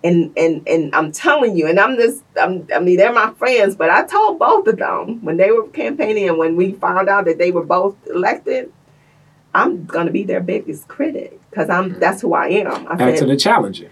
And 0.04 0.32
and 0.36 0.66
and 0.66 0.94
I'm 0.94 1.12
telling 1.12 1.56
you, 1.56 1.68
and 1.68 1.78
I'm 1.78 1.96
just, 1.96 2.24
I'm, 2.40 2.66
I 2.74 2.80
mean, 2.80 2.96
they're 2.96 3.12
my 3.12 3.32
friends, 3.34 3.76
but 3.76 3.88
I 3.88 4.04
told 4.04 4.38
both 4.38 4.66
of 4.66 4.78
them 4.78 5.24
when 5.24 5.36
they 5.36 5.52
were 5.52 5.68
campaigning 5.68 6.28
and 6.28 6.38
when 6.38 6.56
we 6.56 6.72
found 6.72 7.08
out 7.08 7.26
that 7.26 7.38
they 7.38 7.52
were 7.52 7.64
both 7.64 7.96
elected, 8.08 8.72
I'm 9.54 9.84
gonna 9.84 10.10
be 10.10 10.24
their 10.24 10.40
biggest 10.40 10.88
critic 10.88 11.38
because 11.50 11.70
I'm 11.70 11.94
mm. 11.94 12.00
that's 12.00 12.20
who 12.20 12.34
I 12.34 12.48
am. 12.48 12.88
I 12.88 12.96
Back 12.96 13.12
to 13.12 13.18
said, 13.18 13.28
the 13.28 13.36
challenging. 13.36 13.90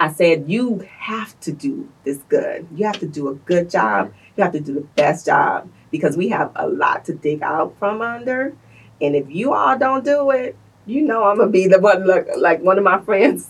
I 0.00 0.12
said, 0.12 0.44
you 0.48 0.86
have 0.98 1.38
to 1.40 1.52
do 1.52 1.88
this 2.04 2.18
good. 2.28 2.68
You 2.74 2.86
have 2.86 3.00
to 3.00 3.06
do 3.06 3.28
a 3.28 3.34
good 3.34 3.68
job. 3.68 4.12
You 4.36 4.44
have 4.44 4.52
to 4.52 4.60
do 4.60 4.74
the 4.74 4.82
best 4.82 5.26
job 5.26 5.68
because 5.90 6.16
we 6.16 6.28
have 6.28 6.52
a 6.54 6.68
lot 6.68 7.04
to 7.06 7.14
dig 7.14 7.42
out 7.42 7.76
from 7.78 8.00
under. 8.00 8.54
And 9.00 9.16
if 9.16 9.28
you 9.28 9.54
all 9.54 9.76
don't 9.76 10.04
do 10.04 10.30
it, 10.30 10.56
you 10.86 11.02
know 11.02 11.24
I'm 11.24 11.38
gonna 11.38 11.50
be 11.50 11.66
the 11.66 11.80
one 11.80 12.06
like, 12.06 12.28
like 12.36 12.62
one 12.62 12.78
of 12.78 12.84
my 12.84 13.00
friends. 13.00 13.48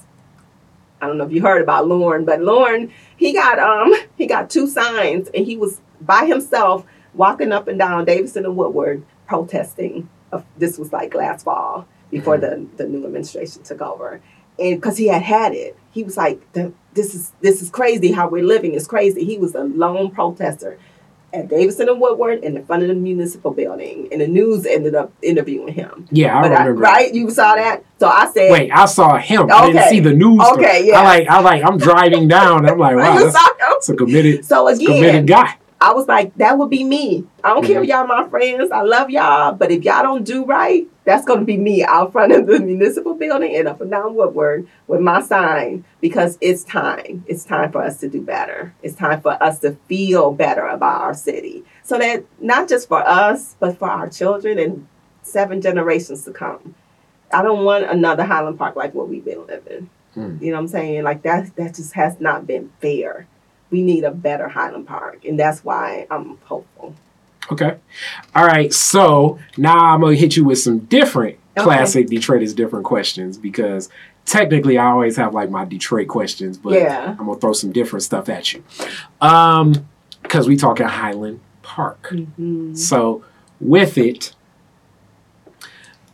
I 1.00 1.06
don't 1.06 1.18
know 1.18 1.24
if 1.24 1.32
you 1.32 1.42
heard 1.42 1.62
about 1.62 1.86
Lauren, 1.86 2.24
but 2.24 2.40
Lauren, 2.40 2.92
he 3.16 3.32
got 3.32 3.58
um 3.58 3.94
he 4.16 4.26
got 4.26 4.50
two 4.50 4.66
signs 4.66 5.28
and 5.28 5.46
he 5.46 5.56
was 5.56 5.80
by 6.00 6.26
himself 6.26 6.84
walking 7.14 7.52
up 7.52 7.68
and 7.68 7.78
down 7.78 8.04
Davidson 8.04 8.44
and 8.44 8.56
Woodward 8.56 9.04
protesting. 9.26 10.08
This 10.56 10.78
was 10.78 10.92
like 10.92 11.14
last 11.14 11.44
fall 11.44 11.86
before 12.10 12.38
the, 12.38 12.66
the 12.76 12.86
new 12.86 13.04
administration 13.04 13.62
took 13.62 13.80
over. 13.80 14.20
And 14.58 14.76
because 14.76 14.96
he 14.98 15.08
had 15.08 15.22
had 15.22 15.54
it 15.54 15.76
he 15.90 16.04
was 16.04 16.16
like 16.16 16.40
this 16.52 17.14
is 17.14 17.32
this 17.40 17.60
is 17.62 17.70
crazy 17.70 18.12
how 18.12 18.28
we're 18.28 18.44
living. 18.44 18.74
It's 18.74 18.86
crazy. 18.86 19.24
He 19.24 19.38
was 19.38 19.54
a 19.54 19.64
lone 19.64 20.10
protester 20.10 20.78
at 21.32 21.48
Davidson 21.48 21.88
and 21.88 22.00
Woodward 22.00 22.42
in 22.42 22.55
the 22.55 22.62
front 22.62 22.82
of 22.82 22.88
the 22.88 22.94
municipal 22.94 23.50
building, 23.50 24.09
and 24.10 24.20
the 24.20 24.26
news 24.26 24.64
ended 24.64 24.94
up 24.94 25.12
interviewing 25.22 25.74
him. 25.74 26.06
Yeah, 26.10 26.38
I 26.38 26.42
But 26.42 26.52
I, 26.52 26.59
remember. 26.64 26.80
right, 26.80 27.12
you 27.14 27.28
saw 27.30 27.55
that. 27.55 27.84
So 28.00 28.09
I 28.09 28.30
said, 28.32 28.50
Wait, 28.50 28.70
I 28.72 28.86
saw 28.86 29.18
him. 29.18 29.50
I 29.50 29.66
didn't 29.66 29.78
Okay. 29.80 29.90
see 29.90 30.00
the 30.00 30.14
news. 30.14 30.42
story. 30.44 30.64
Okay, 30.64 30.86
yeah. 30.86 31.00
I 31.00 31.05
like, 31.05 31.28
I 31.28 31.40
like, 31.40 31.62
I'm 31.64 31.76
driving 31.78 32.28
down. 32.28 32.66
I'm 32.66 32.78
like, 32.78 32.96
wow, 32.96 33.18
that's, 33.18 33.36
that's 33.59 33.88
a 33.90 33.94
committed, 33.96 34.44
So 34.44 34.68
again, 34.68 34.86
committed 34.86 35.26
guy. 35.26 35.56
I 35.80 35.92
was 35.92 36.09
like, 36.09 36.34
that 36.38 36.59
would 36.59 36.70
be 36.70 36.82
me. 36.82 37.24
I 37.44 37.55
don't 37.55 37.64
care 37.64 37.78
Mhm. 37.80 37.84
if 37.84 37.88
y'all 37.88 38.06
my 38.06 38.28
friends. 38.28 38.72
I 38.72 38.82
love 38.82 39.10
y'all. 39.10 39.52
But 39.52 39.70
if 39.70 39.84
y'all 39.84 40.02
don't 40.02 40.24
do 40.24 40.44
right, 40.44 40.88
that's 41.05 41.24
going 41.24 41.38
to 41.38 41.44
be 41.44 41.56
me 41.56 41.84
out 41.84 42.10
front 42.10 42.32
of 42.32 42.46
the 42.48 42.59
municipal 42.59 43.14
building 43.14 43.55
and 43.55 43.68
up 43.68 43.80
and 43.80 43.90
down 43.90 44.16
Woodward 44.16 44.66
with 44.88 45.00
my 45.00 45.20
sign 45.22 45.84
because 46.00 46.36
it's 46.40 46.64
time. 46.64 47.22
It's 47.28 47.44
time 47.44 47.70
for 47.70 47.80
us 47.82 48.00
to 48.00 48.09
do 48.09 48.20
better. 48.20 48.74
It's 48.82 48.96
time 48.96 49.20
for 49.20 49.40
us 49.40 49.60
to 49.60 49.76
feel 49.88 50.32
better 50.32 50.66
about 50.66 51.00
our 51.02 51.14
city. 51.14 51.62
So 51.84 51.96
that 51.98 52.24
not 52.40 52.68
just 52.68 52.88
for 52.88 53.06
us, 53.06 53.55
but 53.60 53.78
for 53.78 53.88
our 53.88 54.09
children 54.09 54.59
and 54.59 54.86
seven 55.22 55.60
generations 55.60 56.24
to 56.24 56.32
come. 56.32 56.74
I 57.32 57.42
don't 57.42 57.64
want 57.64 57.84
another 57.84 58.24
Highland 58.24 58.59
Park 58.59 58.74
like 58.74 58.94
what 58.94 59.09
we've 59.09 59.24
been 59.24 59.46
living. 59.46 59.90
Hmm. 60.14 60.38
You 60.40 60.50
know 60.50 60.56
what 60.56 60.62
I'm 60.62 60.68
saying? 60.68 61.05
Like 61.05 61.22
that 61.22 61.55
that 61.56 61.74
just 61.76 61.92
has 61.92 62.18
not 62.18 62.46
been 62.48 62.72
fair 62.80 63.28
we 63.70 63.82
need 63.82 64.05
a 64.05 64.11
better 64.11 64.49
Highland 64.49 64.86
Park, 64.86 65.24
and 65.24 65.39
that's 65.39 65.65
why 65.65 66.07
I'm 66.11 66.39
hopeful. 66.45 66.95
Okay. 67.51 67.77
All 68.35 68.45
right. 68.47 68.73
So 68.73 69.39
now 69.57 69.77
I'm 69.95 70.01
gonna 70.03 70.15
hit 70.16 70.36
you 70.36 70.45
with 70.45 70.59
some 70.59 70.81
different 70.81 71.39
Okay. 71.57 71.65
classic 71.65 72.07
Detroit 72.09 72.43
is 72.43 72.55
different 72.55 72.85
questions 72.85 73.36
because 73.39 73.89
technically 74.27 74.77
I 74.78 74.90
always 74.90 75.16
have 75.16 75.35
like 75.35 75.51
my 75.51 75.65
Detroit 75.65 76.09
questions, 76.09 76.59
but 76.59 76.74
Yeah. 76.74 77.16
I'm 77.19 77.27
gonna 77.27 77.39
throw 77.39 77.53
some 77.55 77.73
different 77.73 78.03
stuff 78.03 78.28
at 78.28 78.53
you. 78.53 78.62
Um, 79.20 79.73
because 80.23 80.47
we 80.47 80.57
talking 80.57 80.86
Highland 80.86 81.40
Park. 81.62 82.09
Mm-hmm. 82.11 82.74
So 82.74 83.24
with 83.61 83.97
it, 83.97 84.35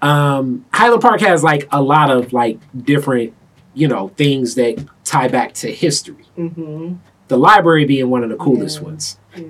um, 0.03 0.65
Highland 0.73 1.03
Park 1.03 1.21
has 1.23 1.43
like 1.43 1.67
a 1.73 1.83
lot 1.83 2.11
of 2.11 2.33
like 2.33 2.59
different, 2.85 3.33
you 3.75 3.89
know, 3.89 4.09
things 4.17 4.55
that 4.55 4.85
tie 5.05 5.29
back 5.29 5.55
to 5.55 5.73
history. 5.73 6.25
Mm-hmm. 6.39 6.95
The 7.29 7.37
library 7.37 7.85
being 7.85 8.11
one 8.11 8.23
of 8.23 8.31
the 8.31 8.37
coolest 8.37 8.79
Yeah. 8.79 8.85
ones. 8.85 9.19
Yeah. 9.37 9.45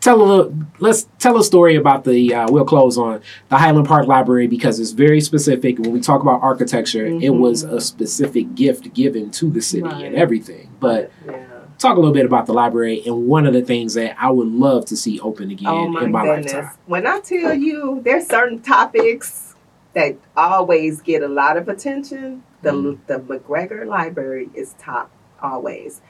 Tell 0.00 0.20
a 0.20 0.24
little. 0.24 0.54
Let's 0.78 1.08
tell 1.18 1.36
a 1.38 1.44
story 1.44 1.76
about 1.76 2.04
the. 2.04 2.34
Uh, 2.34 2.46
we'll 2.50 2.64
close 2.64 2.96
on 2.96 3.20
the 3.50 3.58
Highland 3.58 3.86
Park 3.86 4.06
Library 4.06 4.46
because 4.46 4.80
it's 4.80 4.92
very 4.92 5.20
specific. 5.20 5.78
When 5.78 5.92
we 5.92 6.00
talk 6.00 6.22
about 6.22 6.42
architecture, 6.42 7.04
it 7.06 7.20
Mhm. 7.20 7.38
was 7.38 7.62
a 7.62 7.80
specific 7.80 8.54
gift 8.54 8.94
given 8.94 9.30
to 9.32 9.50
the 9.50 9.60
city 9.60 9.82
Right. 9.82 10.04
and 10.06 10.16
everything. 10.16 10.70
But 10.80 11.10
Yeah. 11.26 11.36
talk 11.78 11.96
a 11.96 12.00
little 12.00 12.14
bit 12.14 12.24
about 12.24 12.46
the 12.46 12.54
library 12.54 13.02
and 13.06 13.26
one 13.28 13.46
of 13.46 13.52
the 13.52 13.60
things 13.62 13.94
that 13.94 14.16
I 14.18 14.30
would 14.30 14.48
love 14.48 14.86
to 14.86 14.96
see 14.96 15.20
open 15.20 15.50
again 15.50 15.68
Oh 15.68 15.88
my, 15.88 16.04
in 16.04 16.12
my 16.12 16.24
goodness. 16.24 16.52
lifetime. 16.54 16.70
When 16.86 17.06
I 17.06 17.20
tell 17.20 17.54
you 17.54 18.00
there's 18.02 18.26
certain 18.26 18.60
topics 18.60 19.54
that 19.94 20.16
always 20.36 21.00
get 21.02 21.22
a 21.22 21.28
lot 21.28 21.56
of 21.58 21.68
attention, 21.68 22.42
the 22.62 22.70
Mhm. 22.70 22.98
the 23.06 23.18
McGregor 23.18 23.86
Library 23.86 24.48
is 24.54 24.74
top 24.78 25.10
always. 25.42 26.00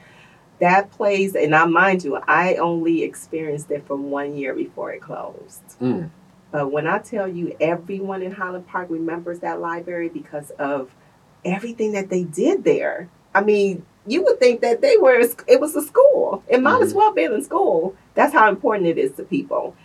That 0.61 0.91
place, 0.91 1.35
and 1.35 1.53
I 1.53 1.65
mind 1.65 2.03
you, 2.05 2.15
I 2.27 2.55
only 2.55 3.03
experienced 3.03 3.69
it 3.71 3.85
for 3.85 3.95
one 3.97 4.37
year 4.37 4.53
before 4.53 4.91
it 4.93 5.01
closed. 5.01 5.63
Mm. 5.81 6.09
But 6.51 6.71
when 6.71 6.87
I 6.87 6.99
tell 6.99 7.27
you 7.27 7.55
everyone 7.59 8.21
in 8.21 8.31
Highland 8.31 8.67
Park 8.67 8.87
remembers 8.89 9.39
that 9.39 9.59
library 9.59 10.09
because 10.09 10.51
of 10.51 10.95
everything 11.43 11.93
that 11.93 12.09
they 12.09 12.23
did 12.23 12.63
there. 12.63 13.09
I 13.33 13.41
mean, 13.41 13.85
you 14.05 14.23
would 14.23 14.39
think 14.39 14.61
that 14.61 14.81
they 14.81 14.97
were 14.97 15.19
it 15.47 15.59
was 15.59 15.75
a 15.75 15.81
school. 15.81 16.43
It 16.47 16.61
might 16.61 16.81
as 16.81 16.93
Mhm. 16.93 16.97
well 16.97 17.13
been 17.13 17.33
in 17.33 17.43
school. 17.43 17.95
That's 18.13 18.33
how 18.33 18.49
important 18.49 18.87
it 18.87 18.97
is 18.97 19.13
to 19.13 19.23
people. 19.23 19.75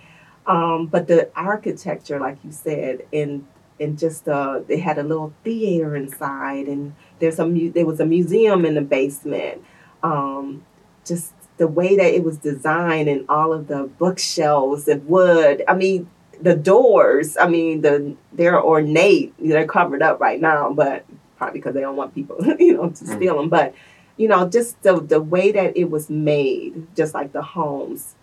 Um, 0.46 0.86
but 0.86 1.06
the 1.08 1.30
architecture, 1.36 2.20
like 2.20 2.38
you 2.44 2.52
said, 2.52 3.02
and 3.12 3.46
and 3.78 3.98
just 3.98 4.26
uh, 4.28 4.60
they 4.66 4.78
had 4.78 4.98
a 4.98 5.02
little 5.02 5.32
theater 5.44 5.96
inside, 5.96 6.66
and 6.66 6.94
there's 7.18 7.38
a 7.38 7.46
mu- 7.46 7.70
there 7.70 7.86
was 7.86 8.00
a 8.00 8.06
museum 8.06 8.64
in 8.64 8.74
the 8.74 8.80
basement. 8.82 9.62
Um, 10.06 10.64
just 11.04 11.32
the 11.58 11.66
way 11.68 11.96
that 11.96 12.14
it 12.14 12.22
was 12.22 12.36
designed 12.38 13.08
and 13.08 13.24
all 13.28 13.52
of 13.52 13.68
the 13.68 13.84
bookshelves 13.98 14.88
of 14.88 15.06
wood. 15.06 15.62
I 15.66 15.74
mean, 15.74 16.08
the 16.40 16.54
doors. 16.54 17.36
I 17.36 17.48
mean, 17.48 17.80
the 17.80 18.14
they're 18.32 18.62
ornate. 18.62 19.34
They're 19.38 19.66
covered 19.66 20.02
up 20.02 20.20
right 20.20 20.40
now, 20.40 20.72
but 20.72 21.04
probably 21.38 21.60
because 21.60 21.74
they 21.74 21.80
don't 21.80 21.96
want 21.96 22.14
people, 22.14 22.36
you 22.58 22.74
know, 22.74 22.88
to 22.90 23.04
Mm. 23.04 23.16
steal 23.16 23.36
them. 23.36 23.48
But 23.48 23.74
you 24.16 24.28
know, 24.28 24.48
just 24.48 24.82
the 24.82 25.00
the 25.00 25.20
way 25.20 25.52
that 25.52 25.76
it 25.76 25.90
was 25.90 26.08
made, 26.10 26.94
just 26.96 27.14
like 27.14 27.32
the 27.32 27.42
homes, 27.42 28.14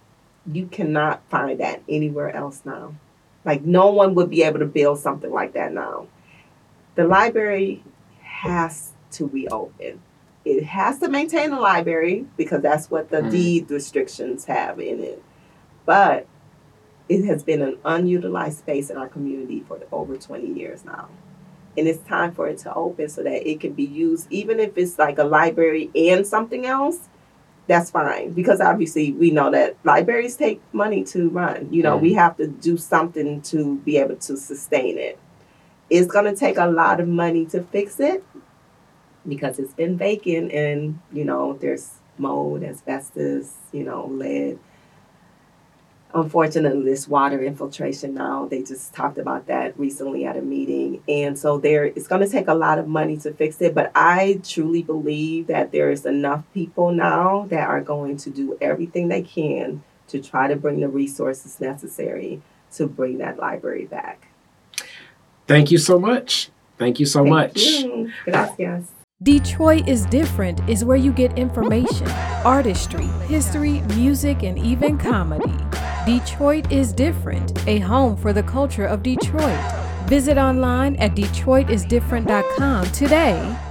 you 0.51 0.65
cannot 0.67 1.21
find 1.29 1.59
that 1.59 1.81
anywhere 1.87 2.35
else 2.35 2.61
now. 2.65 2.93
Like 3.45 3.61
no 3.63 3.91
one 3.91 4.15
would 4.15 4.29
be 4.29 4.43
able 4.43 4.59
to 4.59 4.65
build 4.65 4.99
something 4.99 5.31
like 5.31 5.53
that 5.53 5.73
now. 5.73 6.07
The 6.95 7.05
library 7.05 7.83
has 8.21 8.91
to 9.13 9.27
reopen. 9.27 10.01
It 10.45 10.63
has 10.65 10.99
to 10.99 11.07
maintain 11.09 11.51
the 11.51 11.59
library 11.59 12.25
because 12.37 12.61
that's 12.61 12.91
what 12.91 13.09
the 13.09 13.21
Mhm. 13.21 13.31
deed 13.31 13.71
restrictions 13.71 14.45
have 14.45 14.79
in 14.79 14.99
it. 14.99 15.21
But 15.85 16.27
it 17.09 17.25
has 17.25 17.43
been 17.43 17.61
an 17.61 17.77
unutilized 17.85 18.59
space 18.59 18.89
in 18.89 18.97
our 18.97 19.07
community 19.07 19.63
for 19.67 19.79
over 19.91 20.15
20 20.17 20.47
years 20.47 20.85
now. 20.85 21.09
And 21.77 21.87
it's 21.87 21.99
time 22.07 22.33
for 22.33 22.47
it 22.47 22.59
to 22.59 22.73
open 22.73 23.09
so 23.09 23.23
that 23.23 23.49
it 23.49 23.59
can 23.59 23.73
be 23.73 23.83
used, 23.83 24.27
even 24.31 24.59
if 24.59 24.77
it's 24.77 24.99
like 24.99 25.17
a 25.17 25.23
library 25.23 25.89
and 25.95 26.25
something 26.25 26.65
else, 26.65 27.09
that's 27.67 27.89
fine. 27.89 28.31
Because 28.31 28.61
obviously 28.61 29.11
we 29.11 29.31
know 29.31 29.49
that 29.51 29.75
libraries 29.83 30.35
take 30.35 30.61
money 30.71 31.03
to 31.05 31.29
run. 31.29 31.67
You 31.71 31.83
know, 31.83 31.97
we 31.97 32.13
have 32.13 32.37
to 32.37 32.47
do 32.47 32.77
something 32.77 33.41
to 33.43 33.77
be 33.77 33.97
able 33.97 34.17
to 34.17 34.37
sustain 34.37 34.97
it. 34.97 35.17
It's 35.89 36.11
going 36.11 36.25
to 36.25 36.35
take 36.35 36.57
a 36.57 36.67
lot 36.67 36.99
of 36.99 37.07
money 37.07 37.45
to 37.47 37.61
fix 37.63 37.99
it 37.99 38.23
because 39.27 39.59
it's 39.59 39.73
been 39.73 39.97
vacant 39.97 40.51
and, 40.51 40.99
you 41.11 41.25
know, 41.25 41.53
there's 41.53 41.95
mold, 42.17 42.63
asbestos, 42.63 43.53
you 43.71 43.83
know, 43.83 44.07
lead 44.07 44.59
unfortunately 46.13 46.83
this 46.83 47.07
water 47.07 47.41
infiltration 47.41 48.13
now 48.13 48.45
they 48.45 48.61
just 48.61 48.93
talked 48.93 49.17
about 49.17 49.47
that 49.47 49.77
recently 49.79 50.25
at 50.25 50.37
a 50.37 50.41
meeting 50.41 51.01
and 51.07 51.37
so 51.39 51.57
there 51.57 51.85
it's 51.85 52.07
going 52.07 52.21
to 52.21 52.29
take 52.29 52.47
a 52.47 52.53
lot 52.53 52.77
of 52.77 52.87
money 52.87 53.17
to 53.17 53.33
fix 53.33 53.59
it 53.61 53.73
but 53.73 53.91
i 53.95 54.39
truly 54.43 54.83
believe 54.83 55.47
that 55.47 55.71
there 55.71 55.89
is 55.89 56.05
enough 56.05 56.43
people 56.53 56.91
now 56.91 57.47
that 57.49 57.67
are 57.67 57.81
going 57.81 58.15
to 58.15 58.29
do 58.29 58.57
everything 58.61 59.07
they 59.07 59.21
can 59.23 59.83
to 60.07 60.21
try 60.21 60.47
to 60.47 60.55
bring 60.55 60.79
the 60.81 60.87
resources 60.87 61.59
necessary 61.59 62.41
to 62.71 62.85
bring 62.87 63.17
that 63.17 63.37
library 63.39 63.85
back 63.85 64.27
Thank 65.45 65.71
you 65.71 65.77
so 65.77 65.99
much. 65.99 66.49
Thank 66.77 66.99
you 66.99 67.05
so 67.05 67.19
Thank 67.19 67.29
much. 67.29 67.57
you. 67.57 68.11
gracias 68.23 69.02
Detroit 69.23 69.87
is 69.87 70.05
Different 70.07 70.59
is 70.69 70.83
where 70.83 70.97
you 70.97 71.13
get 71.13 71.37
information, 71.39 72.09
artistry, 72.43 73.05
history, 73.25 73.79
music, 73.95 74.43
and 74.43 74.59
even 74.59 74.97
comedy. 74.97 75.55
Detroit 76.05 76.69
is 76.69 76.91
Different, 76.91 77.65
a 77.65 77.79
home 77.79 78.17
for 78.17 78.33
the 78.33 78.43
culture 78.43 78.85
of 78.85 79.01
Detroit. 79.01 79.57
Visit 80.07 80.37
online 80.37 80.97
at 80.97 81.15
DetroitisDifferent.com 81.15 82.85
today 82.91 83.57